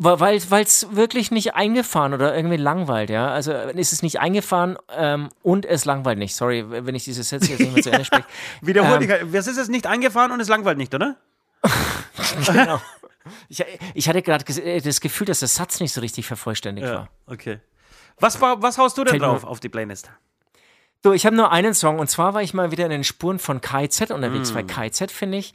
weil 0.02 0.38
es 0.64 0.96
wirklich 0.96 1.30
nicht 1.30 1.56
eingefahren 1.56 2.14
oder 2.14 2.36
irgendwie 2.36 2.56
langweilt, 2.58 3.10
ja. 3.10 3.28
Also 3.30 3.52
ist 3.54 3.92
es 3.94 4.02
nicht 4.02 4.20
eingefahren 4.20 4.78
ähm, 4.96 5.30
und 5.44 5.66
es 5.66 5.84
langweilt 5.86 6.18
nicht. 6.18 6.36
Sorry, 6.36 6.66
wenn 6.68 6.96
ich 6.96 7.04
diese 7.04 7.22
Sätze 7.24 7.52
jetzt 7.52 7.60
nicht 7.60 7.74
mehr 7.74 7.84
zu 7.84 7.92
Ende 7.92 8.06
spreche. 8.06 8.26
Wiederhol 8.62 9.04
Ähm. 9.04 9.34
Was 9.34 9.48
ist 9.48 9.58
es 9.58 9.68
nicht 9.68 9.86
eingefahren 9.88 10.32
und 10.32 10.40
es 10.40 10.48
langweilt 10.48 10.78
nicht, 10.78 10.94
oder? 10.96 11.18
genau. 12.46 12.82
Ich, 13.50 13.64
ich 13.94 14.08
hatte 14.10 14.22
gerade 14.22 14.46
äh, 14.64 14.82
das 14.82 15.02
Gefühl, 15.02 15.28
dass 15.28 15.40
der 15.40 15.48
Satz 15.50 15.80
nicht 15.82 15.94
so 15.94 16.02
richtig 16.02 16.26
vervollständigt 16.26 16.88
war. 16.88 17.10
okay. 17.28 17.60
Was, 18.22 18.40
wa- 18.42 18.58
was 18.60 18.78
haust 18.78 18.98
du 18.98 19.04
denn 19.04 19.12
Fällt 19.12 19.24
drauf 19.24 19.44
auf 19.44 19.60
die 19.60 19.70
Playlist? 19.70 20.10
So, 21.04 21.14
ich 21.14 21.26
habe 21.26 21.36
nur 21.36 21.52
einen 21.52 21.74
Song 21.74 22.00
und 22.00 22.10
zwar 22.10 22.34
war 22.34 22.42
ich 22.42 22.54
mal 22.54 22.72
wieder 22.72 22.84
in 22.86 22.92
den 22.92 23.04
Spuren 23.06 23.40
von 23.40 23.62
KZ 23.62 24.12
unterwegs, 24.12 24.52
Mm. 24.52 24.56
weil 24.56 24.66
KZ 24.66 25.12
finde 25.12 25.38
ich, 25.38 25.54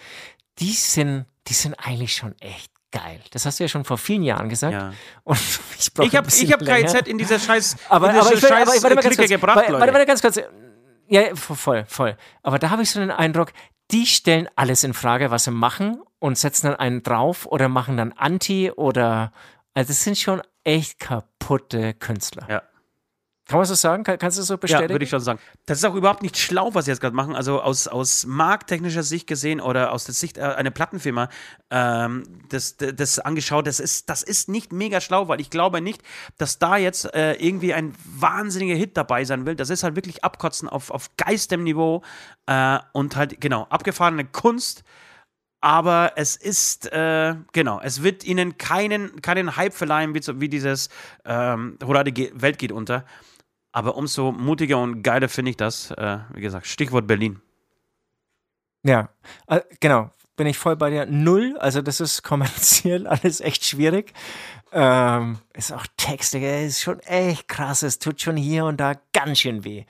die 0.59 0.73
sind, 0.73 1.27
die 1.49 1.53
sind 1.55 1.75
eigentlich 1.75 2.15
schon 2.15 2.35
echt 2.41 2.71
geil. 2.95 3.21
Das 3.33 3.45
hast 3.45 3.59
du 3.59 3.65
ja 3.65 3.69
schon 3.69 3.85
vor 3.85 3.99
vielen 3.99 4.23
Jahren 4.23 4.49
gesagt. 4.49 4.73
Ja. 4.73 4.93
Und 5.25 5.39
ich 5.79 5.93
brauche 5.93 6.07
Ich 6.07 6.17
habe 6.17 6.29
ich 6.29 6.53
hab 6.53 6.65
KZ 6.65 7.09
in 7.09 7.19
dieser 7.19 7.39
scheiß, 7.39 7.77
aber, 7.89 8.09
in 8.09 8.15
dieser 8.15 8.27
aber 8.27 8.35
ich 8.35 8.41
scheiß 8.41 8.69
aber 8.69 8.77
ich, 8.77 8.83
warte 8.83 8.97
mal 8.97 9.03
kurz, 9.03 9.29
gebracht, 9.29 9.57
warte, 9.57 9.73
Leute. 9.73 9.81
warte, 9.81 9.95
warte 9.95 10.07
ganz 10.07 10.23
kurz. 10.23 10.37
Ja, 11.09 11.21
ja, 11.21 11.35
voll, 11.35 11.85
voll. 11.87 12.17
Aber 12.43 12.59
da 12.59 12.71
habe 12.71 12.83
ich 12.83 12.91
so 12.91 13.01
den 13.01 13.11
Eindruck, 13.11 13.53
die 13.91 14.07
stellen 14.07 14.49
alles 14.57 14.85
in 14.85 14.95
Frage, 14.95 15.31
was 15.31 15.45
sie 15.45 15.51
machen 15.51 16.01
und 16.19 16.39
setzen 16.39 16.69
dann 16.69 16.77
einen 16.77 17.03
drauf 17.03 17.47
oder 17.47 17.69
machen 17.69 17.97
dann 17.97 18.13
Anti 18.13 18.71
oder 18.71 19.33
also 19.75 19.89
das 19.89 20.05
sind 20.05 20.17
schon 20.17 20.41
echt 20.63 21.01
kaputte 21.01 21.95
Künstler. 21.95 22.47
Ja. 22.49 22.63
Kann 23.47 23.59
man 23.59 23.67
so 23.67 23.75
sagen? 23.75 24.05
Kann, 24.05 24.19
kannst 24.19 24.39
du 24.39 24.41
das 24.41 24.49
so 24.49 24.57
bestätigen? 24.57 24.89
Ja, 24.89 24.95
würde 24.95 25.05
ich 25.05 25.11
schon 25.11 25.21
sagen. 25.21 25.39
Das 25.67 25.77
ist 25.77 25.85
auch 25.85 25.95
überhaupt 25.95 26.23
nicht 26.23 26.39
schlau, 26.39 26.75
was 26.75 26.87
sie 26.87 26.93
jetzt 26.93 27.01
gerade 27.01 27.15
machen. 27.15 27.37
Also 27.37 27.61
aus, 27.61 27.87
aus 27.89 28.25
markttechnischer 28.25 29.03
Sicht 29.03 29.27
gesehen 29.27 29.61
oder 29.61 29.93
aus 29.93 30.05
der 30.05 30.15
Sicht 30.15 30.39
äh, 30.39 30.43
einer 30.43 30.71
Plattenfirma 30.71 31.29
ähm, 31.71 32.23
das, 32.49 32.77
das 32.79 33.19
angeschaut, 33.19 33.67
das 33.67 33.81
ist, 33.81 34.09
das 34.09 34.23
ist 34.23 34.49
nicht 34.49 34.73
mega 34.73 35.01
schlau, 35.03 35.29
weil 35.29 35.43
ich 35.43 35.51
glaube 35.51 35.83
nicht, 35.83 36.03
dass 36.39 36.59
da 36.59 36.79
jetzt 36.79 37.15
äh, 37.15 37.35
irgendwie 37.35 37.75
ein 37.75 37.95
wahnsinniger 38.05 38.77
Hit 38.77 38.97
dabei 38.97 39.25
sein 39.25 39.45
will. 39.45 39.57
Das 39.57 39.69
ist 39.69 39.83
halt 39.83 39.95
wirklich 39.95 40.25
Abkotzen 40.25 40.67
auf, 40.67 40.91
auf 40.91 41.11
geistem 41.19 41.65
Niveau 41.65 42.03
äh, 42.47 42.79
und 42.93 43.15
halt, 43.17 43.43
genau, 43.43 43.65
abgefahrene 43.65 44.25
Kunst 44.25 44.85
aber 45.61 46.13
es 46.17 46.37
ist, 46.37 46.93
äh, 46.93 47.37
genau, 47.55 47.81
es 47.83 48.03
wird 48.03 48.23
ihnen 48.23 48.59
keinen, 48.59 49.23
keinen 49.23 49.57
Hype 49.57 49.73
verleihen, 49.73 50.15
wie, 50.15 50.21
wie 50.39 50.51
dieses 50.51 50.91
ähm, 51.25 51.79
Hurra, 51.83 52.05
die 52.05 52.31
Welt 52.35 52.59
geht 52.59 52.71
unter. 52.71 53.07
Aber 53.75 53.97
umso 53.97 54.31
mutiger 54.31 54.79
und 54.79 55.03
geiler 55.03 55.29
finde 55.29 55.51
ich 55.51 55.57
das, 55.57 55.91
äh, 55.91 56.19
wie 56.33 56.41
gesagt, 56.41 56.65
Stichwort 56.69 57.09
Berlin. 57.09 57.41
Ja, 58.85 59.09
äh, 59.49 59.63
genau, 59.81 60.13
bin 60.37 60.47
ich 60.47 60.59
voll 60.59 60.77
bei 60.77 60.91
dir. 60.91 61.07
Null, 61.07 61.57
also 61.59 61.83
das 61.83 62.01
ist 62.01 62.23
kommerziell 62.23 63.07
alles 63.09 63.41
echt 63.41 63.65
schwierig. 63.65 64.13
Ähm, 64.71 65.39
ist 65.55 65.73
auch 65.73 65.89
Text, 65.97 66.37
ist 66.37 66.83
schon 66.83 67.01
echt 67.01 67.49
krass, 67.49 67.83
es 67.83 67.99
tut 67.99 68.21
schon 68.21 68.37
hier 68.37 68.65
und 68.65 68.79
da 68.79 68.95
ganz 69.13 69.41
schön 69.41 69.65
weh. 69.65 69.85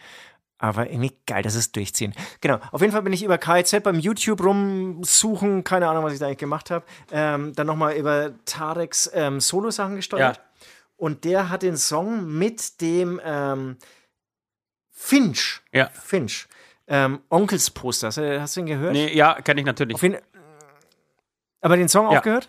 Aber 0.57 0.89
irgendwie 0.89 1.13
geil, 1.27 1.43
dass 1.43 1.55
es 1.55 1.71
durchziehen. 1.71 2.15
Genau, 2.41 2.61
auf 2.73 2.81
jeden 2.81 2.95
Fall 2.95 3.03
bin 3.03 3.13
ich 3.13 3.23
über 3.23 3.37
KIZ 3.37 3.83
beim 3.83 3.99
YouTube 3.99 4.43
rumsuchen, 4.43 5.63
keine 5.63 5.89
Ahnung, 5.89 6.05
was 6.05 6.15
ich 6.15 6.21
da 6.21 6.25
eigentlich 6.25 6.39
gemacht 6.39 6.71
habe. 6.71 6.87
Ähm, 7.13 7.53
dann 7.55 7.67
nochmal 7.67 7.97
über 7.97 8.31
Tareks 8.47 9.11
ähm, 9.13 9.41
Solo-Sachen 9.41 9.97
gesteuert. 9.97 10.39
Ja. 10.39 10.43
Und 10.97 11.25
der 11.25 11.51
hat 11.51 11.63
den 11.63 11.77
Song 11.77 12.39
mit 12.39 12.81
dem 12.81 13.21
ähm, 13.25 13.77
Finch. 14.91 15.63
Ja. 15.73 15.89
Finch. 15.89 16.47
Ähm, 16.87 17.21
Onkels 17.29 17.71
Poster. 17.71 18.09
Hast 18.09 18.19
du, 18.19 18.41
hast 18.41 18.57
du 18.57 18.61
ihn 18.61 18.67
gehört? 18.67 18.93
Nee, 18.93 19.15
ja, 19.15 19.35
kenne 19.41 19.61
ich 19.61 19.67
natürlich. 19.67 20.03
Ihn, 20.03 20.19
aber 21.61 21.77
den 21.77 21.89
Song 21.89 22.11
ja. 22.11 22.19
auch 22.19 22.23
gehört? 22.23 22.49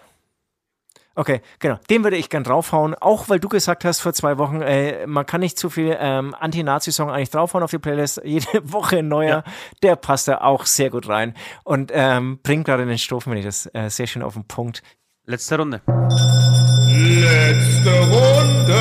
Okay, 1.17 1.41
genau. 1.59 1.79
Den 1.89 2.03
würde 2.03 2.17
ich 2.17 2.29
gern 2.29 2.43
draufhauen, 2.43 2.93
auch 2.93 3.29
weil 3.29 3.39
du 3.39 3.47
gesagt 3.47 3.85
hast 3.85 4.01
vor 4.01 4.11
zwei 4.13 4.37
Wochen, 4.37 4.61
äh, 4.61 5.07
man 5.07 5.25
kann 5.25 5.39
nicht 5.39 5.57
zu 5.57 5.69
viel 5.69 5.95
ähm, 5.97 6.35
Anti-Nazi-Song 6.37 7.09
eigentlich 7.09 7.29
draufhauen 7.29 7.63
auf 7.63 7.71
die 7.71 7.79
Playlist. 7.79 8.21
Jede 8.25 8.45
Woche 8.73 8.97
ein 8.97 9.07
neuer, 9.07 9.43
ja. 9.45 9.53
der 9.81 9.95
passt 9.95 10.27
da 10.27 10.41
auch 10.41 10.65
sehr 10.65 10.89
gut 10.89 11.07
rein 11.07 11.33
und 11.63 11.91
ähm, 11.93 12.39
bringt 12.43 12.65
gerade 12.65 12.85
den 12.85 12.97
Strophen, 12.97 13.31
wenn 13.31 13.39
ich 13.39 13.45
das 13.45 13.69
äh, 13.73 13.89
sehr 13.89 14.07
schön 14.07 14.21
auf 14.21 14.33
den 14.33 14.45
Punkt. 14.45 14.83
Letzte 15.27 15.57
Runde. 15.57 15.81
Letzte 16.87 17.89
Runde. 17.89 18.77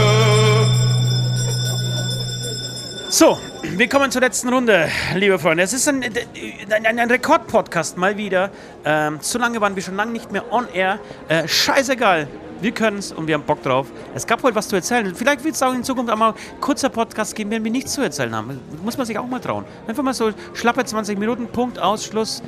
So, 3.08 3.38
wir 3.62 3.88
kommen 3.88 4.10
zur 4.10 4.20
letzten 4.20 4.50
Runde, 4.50 4.90
liebe 5.14 5.38
Freunde. 5.38 5.62
Es 5.62 5.72
ist 5.72 5.88
ein, 5.88 6.04
ein, 6.04 6.98
ein 6.98 7.10
Rekord-Podcast 7.10 7.96
mal 7.96 8.18
wieder. 8.18 8.50
Ähm, 8.84 9.20
so 9.22 9.38
lange 9.38 9.58
waren 9.62 9.74
wir 9.74 9.82
schon 9.82 9.96
lange 9.96 10.12
nicht 10.12 10.32
mehr 10.32 10.52
on 10.52 10.68
air. 10.74 10.98
Äh, 11.28 11.48
scheißegal. 11.48 12.28
Wir 12.60 12.72
können 12.72 12.98
es 12.98 13.10
und 13.10 13.26
wir 13.26 13.36
haben 13.36 13.44
Bock 13.44 13.62
drauf. 13.62 13.86
Es 14.14 14.26
gab 14.26 14.42
wohl 14.42 14.54
was 14.54 14.68
zu 14.68 14.76
erzählen. 14.76 15.14
Vielleicht 15.14 15.42
wird 15.44 15.54
es 15.54 15.62
auch 15.62 15.72
in 15.72 15.82
Zukunft 15.82 16.12
auch 16.12 16.18
mal 16.18 16.34
kurzer 16.60 16.90
Podcast 16.90 17.34
geben, 17.34 17.52
wenn 17.52 17.64
wir 17.64 17.70
nichts 17.70 17.94
zu 17.94 18.02
erzählen 18.02 18.36
haben. 18.36 18.60
Muss 18.82 18.98
man 18.98 19.06
sich 19.06 19.16
auch 19.16 19.26
mal 19.26 19.40
trauen. 19.40 19.64
Einfach 19.86 20.02
mal 20.02 20.12
so 20.12 20.30
schlappe 20.52 20.84
20 20.84 21.18
Minuten, 21.18 21.46
Punkt, 21.46 21.78
Ausschluss. 21.78 22.42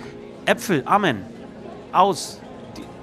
Äpfel, 0.44 0.82
Amen. 0.85 1.24
Aus. 1.93 2.43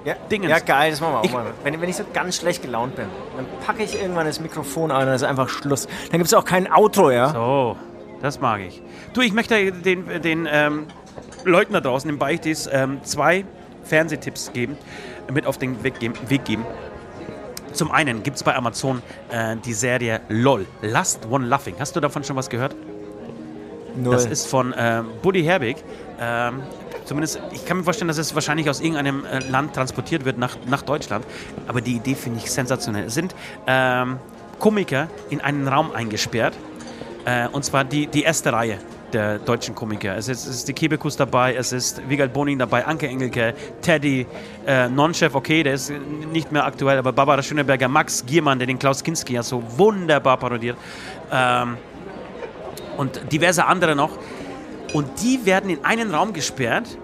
Ja, 0.04 0.14
Dingens. 0.30 0.50
ja, 0.50 0.58
geil, 0.58 0.90
das 0.90 1.00
machen 1.00 1.14
wir 1.14 1.20
auch 1.20 1.24
ich, 1.24 1.32
mal. 1.32 1.46
Wenn, 1.62 1.80
wenn 1.80 1.88
ich 1.88 1.96
so 1.96 2.04
ganz 2.12 2.36
schlecht 2.36 2.62
gelaunt 2.62 2.94
bin, 2.94 3.06
dann 3.36 3.46
packe 3.64 3.82
ich 3.82 3.98
irgendwann 3.98 4.26
das 4.26 4.38
Mikrofon 4.38 4.90
ein 4.90 5.00
und 5.00 5.06
dann 5.06 5.14
ist 5.14 5.22
einfach 5.22 5.48
Schluss. 5.48 5.86
Dann 6.10 6.18
gibt 6.18 6.26
es 6.26 6.34
auch 6.34 6.44
kein 6.44 6.70
Outro, 6.70 7.10
ja? 7.10 7.30
So, 7.30 7.76
das 8.20 8.40
mag 8.40 8.60
ich. 8.60 8.82
Du, 9.14 9.22
ich 9.22 9.32
möchte 9.32 9.72
den, 9.72 10.22
den 10.22 10.46
ähm, 10.50 10.86
Leuten 11.44 11.72
da 11.72 11.80
draußen 11.80 12.08
im 12.10 12.18
Beichtis 12.18 12.68
ähm, 12.70 13.02
zwei 13.02 13.46
Fernsehtipps 13.82 14.52
geben, 14.52 14.76
mit 15.32 15.46
auf 15.46 15.56
den 15.56 15.82
Weg 15.82 15.98
geben. 16.00 16.14
Weg 16.28 16.44
geben. 16.44 16.66
Zum 17.72 17.90
einen 17.90 18.22
gibt 18.22 18.36
es 18.36 18.42
bei 18.42 18.54
Amazon 18.54 19.02
äh, 19.30 19.56
die 19.56 19.72
Serie 19.72 20.20
LOL, 20.28 20.66
Last 20.82 21.26
One 21.30 21.46
Laughing. 21.46 21.76
Hast 21.78 21.96
du 21.96 22.00
davon 22.00 22.22
schon 22.24 22.36
was 22.36 22.50
gehört? 22.50 22.76
Null. 23.96 24.14
Das 24.14 24.26
ist 24.26 24.46
von 24.46 24.74
ähm, 24.76 25.06
Buddy 25.22 25.42
Herbig. 25.42 25.76
Ähm, 26.20 26.62
Zumindest, 27.04 27.38
ich 27.52 27.66
kann 27.66 27.78
mir 27.78 27.84
vorstellen, 27.84 28.08
dass 28.08 28.18
es 28.18 28.34
wahrscheinlich 28.34 28.68
aus 28.70 28.80
irgendeinem 28.80 29.26
äh, 29.26 29.38
Land 29.40 29.74
transportiert 29.74 30.24
wird 30.24 30.38
nach, 30.38 30.56
nach 30.66 30.82
Deutschland. 30.82 31.26
Aber 31.68 31.80
die 31.80 31.96
Idee 31.96 32.14
finde 32.14 32.40
ich 32.42 32.50
sensationell. 32.50 33.04
Es 33.04 33.14
sind 33.14 33.34
ähm, 33.66 34.18
Komiker 34.58 35.08
in 35.28 35.40
einen 35.40 35.68
Raum 35.68 35.92
eingesperrt. 35.92 36.54
Äh, 37.26 37.48
und 37.48 37.64
zwar 37.64 37.84
die, 37.84 38.06
die 38.06 38.22
erste 38.22 38.52
Reihe 38.52 38.78
der 39.12 39.38
deutschen 39.38 39.74
Komiker. 39.74 40.16
Es 40.16 40.28
ist, 40.28 40.46
es 40.46 40.56
ist 40.56 40.68
die 40.68 40.72
Kebekus 40.72 41.16
dabei, 41.16 41.54
es 41.54 41.72
ist 41.72 42.02
Wiegald 42.08 42.32
Boning 42.32 42.58
dabei, 42.58 42.84
Anke 42.84 43.06
Engelke, 43.06 43.54
Teddy, 43.80 44.26
äh, 44.66 44.88
Non-Chef, 44.88 45.34
okay, 45.34 45.62
der 45.62 45.74
ist 45.74 45.92
nicht 46.32 46.50
mehr 46.50 46.64
aktuell, 46.64 46.98
aber 46.98 47.12
Barbara 47.12 47.40
Schöneberger, 47.40 47.86
Max 47.86 48.26
Giermann, 48.26 48.58
der 48.58 48.66
den 48.66 48.78
Klaus 48.78 49.04
Kinski 49.04 49.34
ja 49.34 49.42
so 49.42 49.62
wunderbar 49.76 50.36
parodiert. 50.36 50.76
Ähm, 51.30 51.76
und 52.96 53.32
diverse 53.32 53.66
andere 53.66 53.94
noch. 53.96 54.18
Und 54.92 55.22
die 55.22 55.44
werden 55.44 55.70
in 55.70 55.84
einen 55.84 56.14
Raum 56.14 56.32
gesperrt 56.32 56.98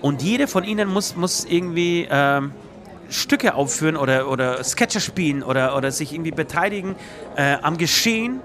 und 0.00 0.22
jede 0.22 0.48
von 0.48 0.64
ihnen 0.64 0.88
muss, 0.88 1.14
muss 1.14 1.44
irgendwie 1.44 2.08
ähm, 2.10 2.52
Stücke 3.08 3.54
aufführen 3.54 3.96
oder, 3.96 4.28
oder 4.28 4.62
Sketche 4.64 5.00
spielen 5.00 5.42
oder, 5.42 5.76
oder 5.76 5.92
sich 5.92 6.12
irgendwie 6.12 6.32
beteiligen 6.32 6.96
äh, 7.36 7.56
am 7.62 7.78
Geschehen, 7.78 8.40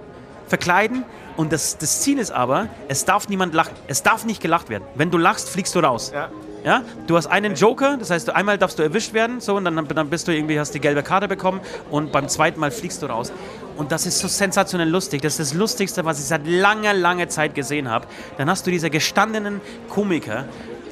verkleiden. 0.47 1.03
Und 1.35 1.53
das, 1.53 1.77
das 1.77 2.01
Ziel 2.01 2.19
ist 2.19 2.31
aber, 2.31 2.67
es 2.87 3.05
darf 3.05 3.29
niemand 3.29 3.53
lachen. 3.53 3.73
Es 3.87 4.03
darf 4.03 4.25
nicht 4.25 4.41
gelacht 4.41 4.69
werden. 4.69 4.83
Wenn 4.95 5.11
du 5.11 5.17
lachst, 5.17 5.49
fliegst 5.49 5.75
du 5.75 5.79
raus. 5.79 6.11
Ja. 6.13 6.29
Ja? 6.63 6.83
Du 7.05 7.15
hast 7.15 7.27
einen 7.27 7.55
Joker, 7.55 7.97
das 7.97 8.09
heißt, 8.09 8.29
einmal 8.31 8.57
darfst 8.57 8.77
du 8.77 8.83
erwischt 8.83 9.13
werden, 9.13 9.39
so, 9.39 9.55
und 9.55 9.65
dann, 9.65 9.87
dann 9.87 10.09
bist 10.09 10.27
du 10.27 10.33
irgendwie, 10.33 10.59
hast 10.59 10.71
die 10.71 10.79
gelbe 10.79 11.03
Karte 11.03 11.27
bekommen 11.27 11.61
und 11.91 12.11
beim 12.11 12.27
zweiten 12.27 12.59
Mal 12.59 12.71
fliegst 12.71 13.01
du 13.01 13.05
raus. 13.05 13.31
Und 13.77 13.91
das 13.91 14.05
ist 14.05 14.19
so 14.19 14.27
sensationell 14.27 14.89
lustig. 14.89 15.21
Das 15.21 15.39
ist 15.39 15.51
das 15.51 15.53
Lustigste, 15.53 16.03
was 16.03 16.19
ich 16.19 16.25
seit 16.25 16.47
langer, 16.47 16.93
langer 16.93 17.29
Zeit 17.29 17.55
gesehen 17.55 17.89
habe. 17.89 18.07
Dann 18.37 18.49
hast 18.49 18.65
du 18.65 18.71
diese 18.71 18.89
gestandenen 18.89 19.61
Komiker, 19.87 20.45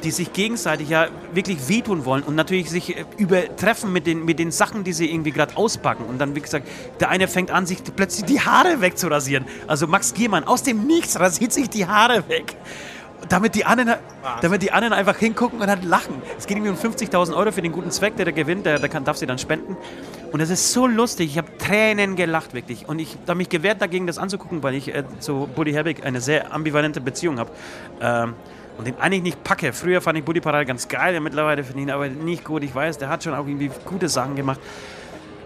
die 0.03 0.11
sich 0.11 0.33
gegenseitig 0.33 0.89
ja 0.89 1.07
wirklich 1.33 1.67
wehtun 1.67 2.05
wollen 2.05 2.21
und 2.23 2.35
natürlich 2.35 2.69
sich 2.69 2.95
äh, 2.95 3.05
übertreffen 3.17 3.91
mit 3.91 4.05
den, 4.05 4.23
mit 4.23 4.37
den 4.37 4.51
Sachen, 4.51 4.83
die 4.83 4.93
sie 4.93 5.11
irgendwie 5.11 5.31
gerade 5.31 5.57
auspacken. 5.57 6.05
Und 6.05 6.19
dann, 6.19 6.35
wie 6.35 6.41
gesagt, 6.41 6.67
der 6.99 7.09
eine 7.09 7.27
fängt 7.27 7.49
an, 7.49 7.65
sich 7.65 7.79
plötzlich 7.95 8.25
die 8.25 8.39
Haare 8.39 8.81
wegzurasieren. 8.81 9.45
Also 9.67 9.87
Max 9.87 10.13
Giermann, 10.13 10.43
aus 10.43 10.61
dem 10.61 10.85
Nichts 10.85 11.19
rasiert 11.19 11.53
sich 11.53 11.69
die 11.69 11.87
Haare 11.87 12.29
weg 12.29 12.55
damit 13.30 13.56
die, 13.56 13.65
anderen, 13.65 13.95
damit 14.41 14.61
die 14.61 14.72
anderen 14.72 14.93
einfach 14.93 15.18
hingucken 15.18 15.60
und 15.60 15.68
dann 15.68 15.84
lachen. 15.84 16.22
Es 16.38 16.47
geht 16.47 16.57
irgendwie 16.57 16.72
um 16.72 16.93
50.000 16.93 17.35
Euro 17.35 17.52
für 17.52 17.61
den 17.61 17.72
guten 17.72 17.91
Zweck, 17.91 18.15
der 18.15 18.26
da 18.26 18.31
gewinnt, 18.31 18.65
der, 18.65 18.80
der 18.80 18.89
kann, 18.89 19.03
darf 19.03 19.18
sie 19.18 19.26
dann 19.26 19.38
spenden. 19.38 19.77
Und 20.31 20.41
das 20.41 20.49
ist 20.49 20.73
so 20.73 20.88
lustig. 20.88 21.31
Ich 21.31 21.38
habe 21.38 21.57
Tränen 21.57 22.15
gelacht, 22.15 22.53
wirklich. 22.53 22.88
Und 22.88 22.99
ich 22.99 23.18
habe 23.27 23.38
mich 23.38 23.49
gewehrt 23.49 23.81
dagegen, 23.81 24.07
das 24.07 24.18
anzugucken, 24.18 24.64
weil 24.64 24.76
ich 24.76 24.93
äh, 24.93 25.03
zu 25.19 25.49
Buddy 25.56 25.72
Herbig 25.72 26.06
eine 26.06 26.22
sehr 26.22 26.53
ambivalente 26.53 27.02
Beziehung 27.02 27.39
habe. 27.39 27.52
Ähm, 28.02 28.34
und 28.77 28.85
den 28.88 28.99
eigentlich 28.99 29.23
nicht 29.23 29.43
packe. 29.43 29.72
Früher 29.72 30.02
fand 30.02 30.18
ich 30.18 30.26
Buddy 30.26 30.41
Parade 30.41 30.65
ganz 30.65 30.88
geil, 30.88 31.19
mittlerweile 31.22 31.64
finde 31.64 31.80
ich 31.80 31.88
ihn 31.88 31.91
aber 31.91 32.10
nicht 32.10 32.43
gut. 32.43 32.64
Ich 32.64 32.76
weiß, 32.76 32.97
der 32.97 33.10
hat 33.10 33.23
schon 33.23 33.34
auch 33.34 33.47
irgendwie 33.47 33.72
gute 33.85 34.10
Sachen 34.10 34.35
gemacht. 34.35 34.60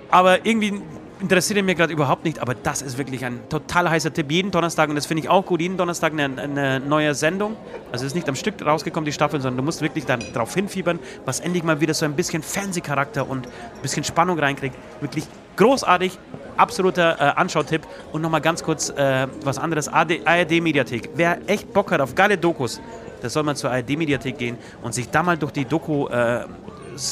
Aber 0.10 0.45
irgendwie 0.45 0.81
interessiert 1.19 1.63
mir 1.63 1.75
gerade 1.75 1.91
überhaupt 1.91 2.23
nicht, 2.23 2.39
aber 2.39 2.55
das 2.55 2.81
ist 2.81 2.97
wirklich 2.97 3.25
ein 3.25 3.41
total 3.49 3.89
heißer 3.89 4.13
Tipp. 4.13 4.31
Jeden 4.31 4.51
Donnerstag, 4.51 4.89
und 4.89 4.95
das 4.95 5.05
finde 5.05 5.23
ich 5.23 5.29
auch 5.29 5.45
gut, 5.45 5.61
jeden 5.61 5.77
Donnerstag 5.77 6.13
eine, 6.13 6.41
eine, 6.41 6.79
neue 6.79 7.13
Sendung. 7.13 7.57
Also 7.91 8.05
ist 8.05 8.15
nicht 8.15 8.29
am 8.29 8.35
Stück 8.35 8.65
rausgekommen, 8.65 9.05
die 9.05 9.11
Staffel, 9.11 9.41
sondern 9.41 9.57
du 9.57 9.63
musst 9.63 9.81
wirklich 9.81 10.05
dann 10.05 10.21
darauf 10.33 10.53
hinfiebern, 10.53 10.99
was 11.25 11.39
endlich 11.39 11.63
mal 11.63 11.81
wieder 11.81 11.93
so 11.93 12.05
ein 12.05 12.15
bisschen 12.15 12.41
Fernsehcharakter 12.41 13.29
und 13.29 13.47
ein 13.47 13.81
bisschen 13.81 14.03
Spannung 14.03 14.39
reinkriegt. 14.39 14.75
Wirklich 15.01 15.25
großartig, 15.57 16.17
absoluter 16.55 17.17
äh, 17.19 17.23
Anschautipp. 17.35 17.81
Und 18.13 18.21
nochmal 18.21 18.41
ganz 18.41 18.63
kurz 18.63 18.89
äh, 18.89 19.27
was 19.43 19.57
anderes, 19.57 19.89
ARD-Mediathek. 19.89 21.09
Wer 21.15 21.39
echt 21.47 21.73
Bock 21.73 21.91
hat 21.91 22.01
auf 22.01 22.15
geile 22.15 22.37
Dokus, 22.37 22.81
der 23.21 23.29
soll 23.29 23.43
mal 23.43 23.55
zur 23.55 23.71
ARD-Mediathek 23.71 24.37
gehen 24.37 24.57
und 24.81 24.93
sich 24.93 25.09
da 25.09 25.21
mal 25.21 25.37
durch 25.37 25.51
die 25.51 25.65
Doku 25.65 26.07
äh, 26.07 26.45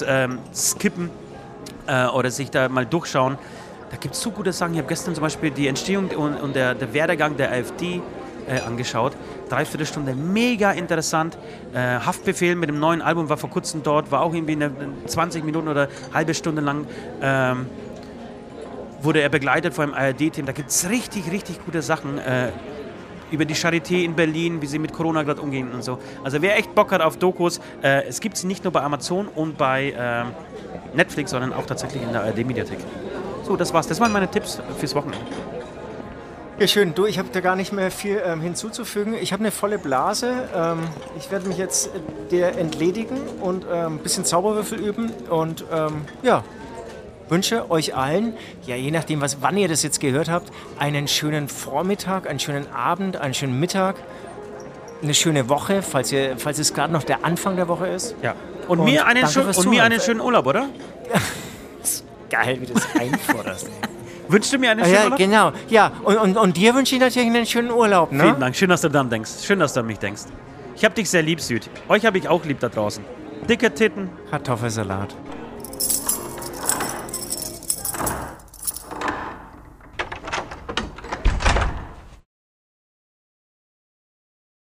ähm, 0.05 0.39
skippen 0.53 1.09
äh, 1.87 2.05
oder 2.07 2.31
sich 2.31 2.49
da 2.49 2.69
mal 2.69 2.85
durchschauen. 2.85 3.37
Da 3.89 3.97
gibt 3.97 4.15
es 4.15 4.21
so 4.21 4.31
gute 4.31 4.51
Sachen. 4.51 4.73
Ich 4.73 4.79
habe 4.79 4.87
gestern 4.87 5.15
zum 5.15 5.21
Beispiel 5.21 5.51
die 5.51 5.67
Entstehung 5.67 6.09
und, 6.09 6.35
und 6.35 6.55
der, 6.55 6.75
der, 6.75 6.93
Werdegang 6.93 7.37
der 7.37 7.51
AfD 7.51 8.01
äh, 8.47 8.59
angeschaut. 8.59 9.13
Dreiviertel 9.49 9.85
Stunde, 9.85 10.13
mega 10.13 10.71
interessant. 10.71 11.37
Äh, 11.73 11.99
Haftbefehl 11.99 12.55
mit 12.55 12.69
dem 12.69 12.79
neuen 12.79 13.01
Album 13.01 13.29
war 13.29 13.37
vor 13.37 13.49
kurzem 13.49 13.83
dort, 13.83 14.11
war 14.11 14.21
auch 14.21 14.33
irgendwie 14.33 14.53
eine, 14.53 14.71
20 15.05 15.45
Minuten 15.45 15.69
oder 15.69 15.87
halbe 16.13 16.33
Stunde 16.33 16.61
lang. 16.61 16.85
Ähm, 17.21 17.67
wurde 19.01 19.21
er 19.21 19.29
begleitet 19.29 19.73
von 19.73 19.93
einem 19.93 20.17
ARD-Team. 20.17 20.45
Da 20.45 20.51
gibt 20.51 20.69
es 20.69 20.89
richtig, 20.89 21.31
richtig 21.31 21.63
gute 21.63 21.81
Sachen. 21.81 22.17
Äh, 22.17 22.51
über 23.31 23.45
die 23.45 23.55
Charité 23.55 24.03
in 24.03 24.15
Berlin, 24.15 24.61
wie 24.61 24.67
sie 24.67 24.79
mit 24.79 24.93
Corona 24.93 25.23
gerade 25.23 25.41
umgehen 25.41 25.71
und 25.73 25.83
so. 25.83 25.99
Also 26.23 26.41
wer 26.41 26.57
echt 26.57 26.73
Bock 26.73 26.91
hat 26.91 27.01
auf 27.01 27.17
Dokus, 27.17 27.59
äh, 27.81 28.03
es 28.07 28.21
gibt 28.21 28.37
sie 28.37 28.47
nicht 28.47 28.63
nur 28.63 28.71
bei 28.71 28.81
Amazon 28.81 29.27
und 29.27 29.57
bei 29.57 29.91
äh, 29.91 30.95
Netflix, 30.95 31.31
sondern 31.31 31.53
auch 31.53 31.65
tatsächlich 31.65 32.03
in 32.03 32.13
der 32.13 32.23
ARD-Mediathek. 32.23 32.79
So, 33.47 33.55
das 33.55 33.73
war's. 33.73 33.87
Das 33.87 34.01
waren 34.01 34.11
meine 34.11 34.29
Tipps 34.29 34.61
fürs 34.77 34.93
Wochenende. 34.93 35.25
Ja, 36.59 36.67
schön. 36.67 36.93
Du, 36.93 37.05
ich 37.05 37.17
habe 37.17 37.29
da 37.31 37.39
gar 37.39 37.55
nicht 37.55 37.71
mehr 37.71 37.91
viel 37.91 38.21
ähm, 38.25 38.41
hinzuzufügen. 38.41 39.13
Ich 39.13 39.31
habe 39.31 39.41
eine 39.41 39.51
volle 39.51 39.79
Blase. 39.79 40.49
Ähm, 40.53 40.79
ich 41.17 41.31
werde 41.31 41.47
mich 41.47 41.57
jetzt 41.57 41.91
der 42.29 42.57
entledigen 42.57 43.17
und 43.39 43.65
ähm, 43.71 43.95
ein 43.95 43.97
bisschen 43.99 44.25
Zauberwürfel 44.25 44.79
üben. 44.79 45.11
Und 45.29 45.63
ähm, 45.71 46.01
ja, 46.23 46.43
wünsche 47.29 47.71
euch 47.71 47.95
allen, 47.95 48.33
ja, 48.65 48.75
je 48.75 48.91
nachdem, 48.91 49.21
was, 49.21 49.41
wann 49.41 49.55
ihr 49.55 49.69
das 49.69 49.81
jetzt 49.81 50.01
gehört 50.01 50.29
habt, 50.29 50.51
einen 50.77 51.07
schönen 51.07 51.47
Vormittag, 51.47 52.27
einen 52.27 52.39
schönen 52.39 52.67
Abend, 52.73 53.15
einen 53.15 53.33
schönen 53.33 53.59
Mittag, 53.61 53.95
eine 55.01 55.13
schöne 55.13 55.47
Woche, 55.47 55.81
falls, 55.83 56.11
ihr, 56.11 56.37
falls 56.37 56.59
es 56.59 56.73
gerade 56.73 56.91
noch 56.91 57.03
der 57.03 57.23
Anfang 57.23 57.55
der 57.55 57.69
Woche 57.69 57.87
ist. 57.87 58.13
Ja. 58.21 58.35
Und, 58.67 58.83
mir, 58.83 59.05
einen, 59.05 59.25
schön, 59.27 59.45
und 59.45 59.69
mir 59.69 59.85
einen 59.85 60.01
schönen 60.01 60.19
Urlaub, 60.19 60.47
oder? 60.47 60.67
Geil, 62.29 62.57
wie 62.61 62.65
du 62.65 62.73
das 62.73 62.87
einforderst. 62.99 63.69
Wünschst 64.29 64.51
du 64.51 64.57
mir 64.57 64.71
einen 64.71 64.81
Ah, 64.81 64.85
schönen 64.85 64.95
ja, 64.97 65.03
Urlaub? 65.05 65.17
genau. 65.19 65.51
Ja, 65.69 65.91
und, 66.03 66.17
und, 66.17 66.37
und 66.37 66.57
dir 66.57 66.75
wünsche 66.75 66.95
ich 66.95 67.01
natürlich 67.01 67.29
einen 67.29 67.45
schönen 67.45 67.71
Urlaub, 67.71 68.11
ne? 68.11 68.23
Vielen 68.23 68.39
Dank. 68.41 68.55
Schön, 68.55 68.69
dass 68.69 68.81
du 68.81 68.89
daran 68.89 69.09
denkst. 69.09 69.31
Schön, 69.43 69.59
dass 69.59 69.73
du 69.73 69.79
an 69.79 69.87
mich 69.87 69.99
denkst. 69.99 70.23
Ich 70.75 70.83
hab 70.83 70.93
dich 70.95 71.09
sehr 71.09 71.21
lieb, 71.23 71.39
Süd. 71.39 71.69
Euch 71.87 72.05
habe 72.05 72.17
ich 72.17 72.27
auch 72.27 72.43
lieb 72.43 72.59
da 72.59 72.67
draußen. 72.69 73.03
Dicke 73.49 73.73
Titten. 73.73 74.09
Kartoffelsalat. 74.29 75.15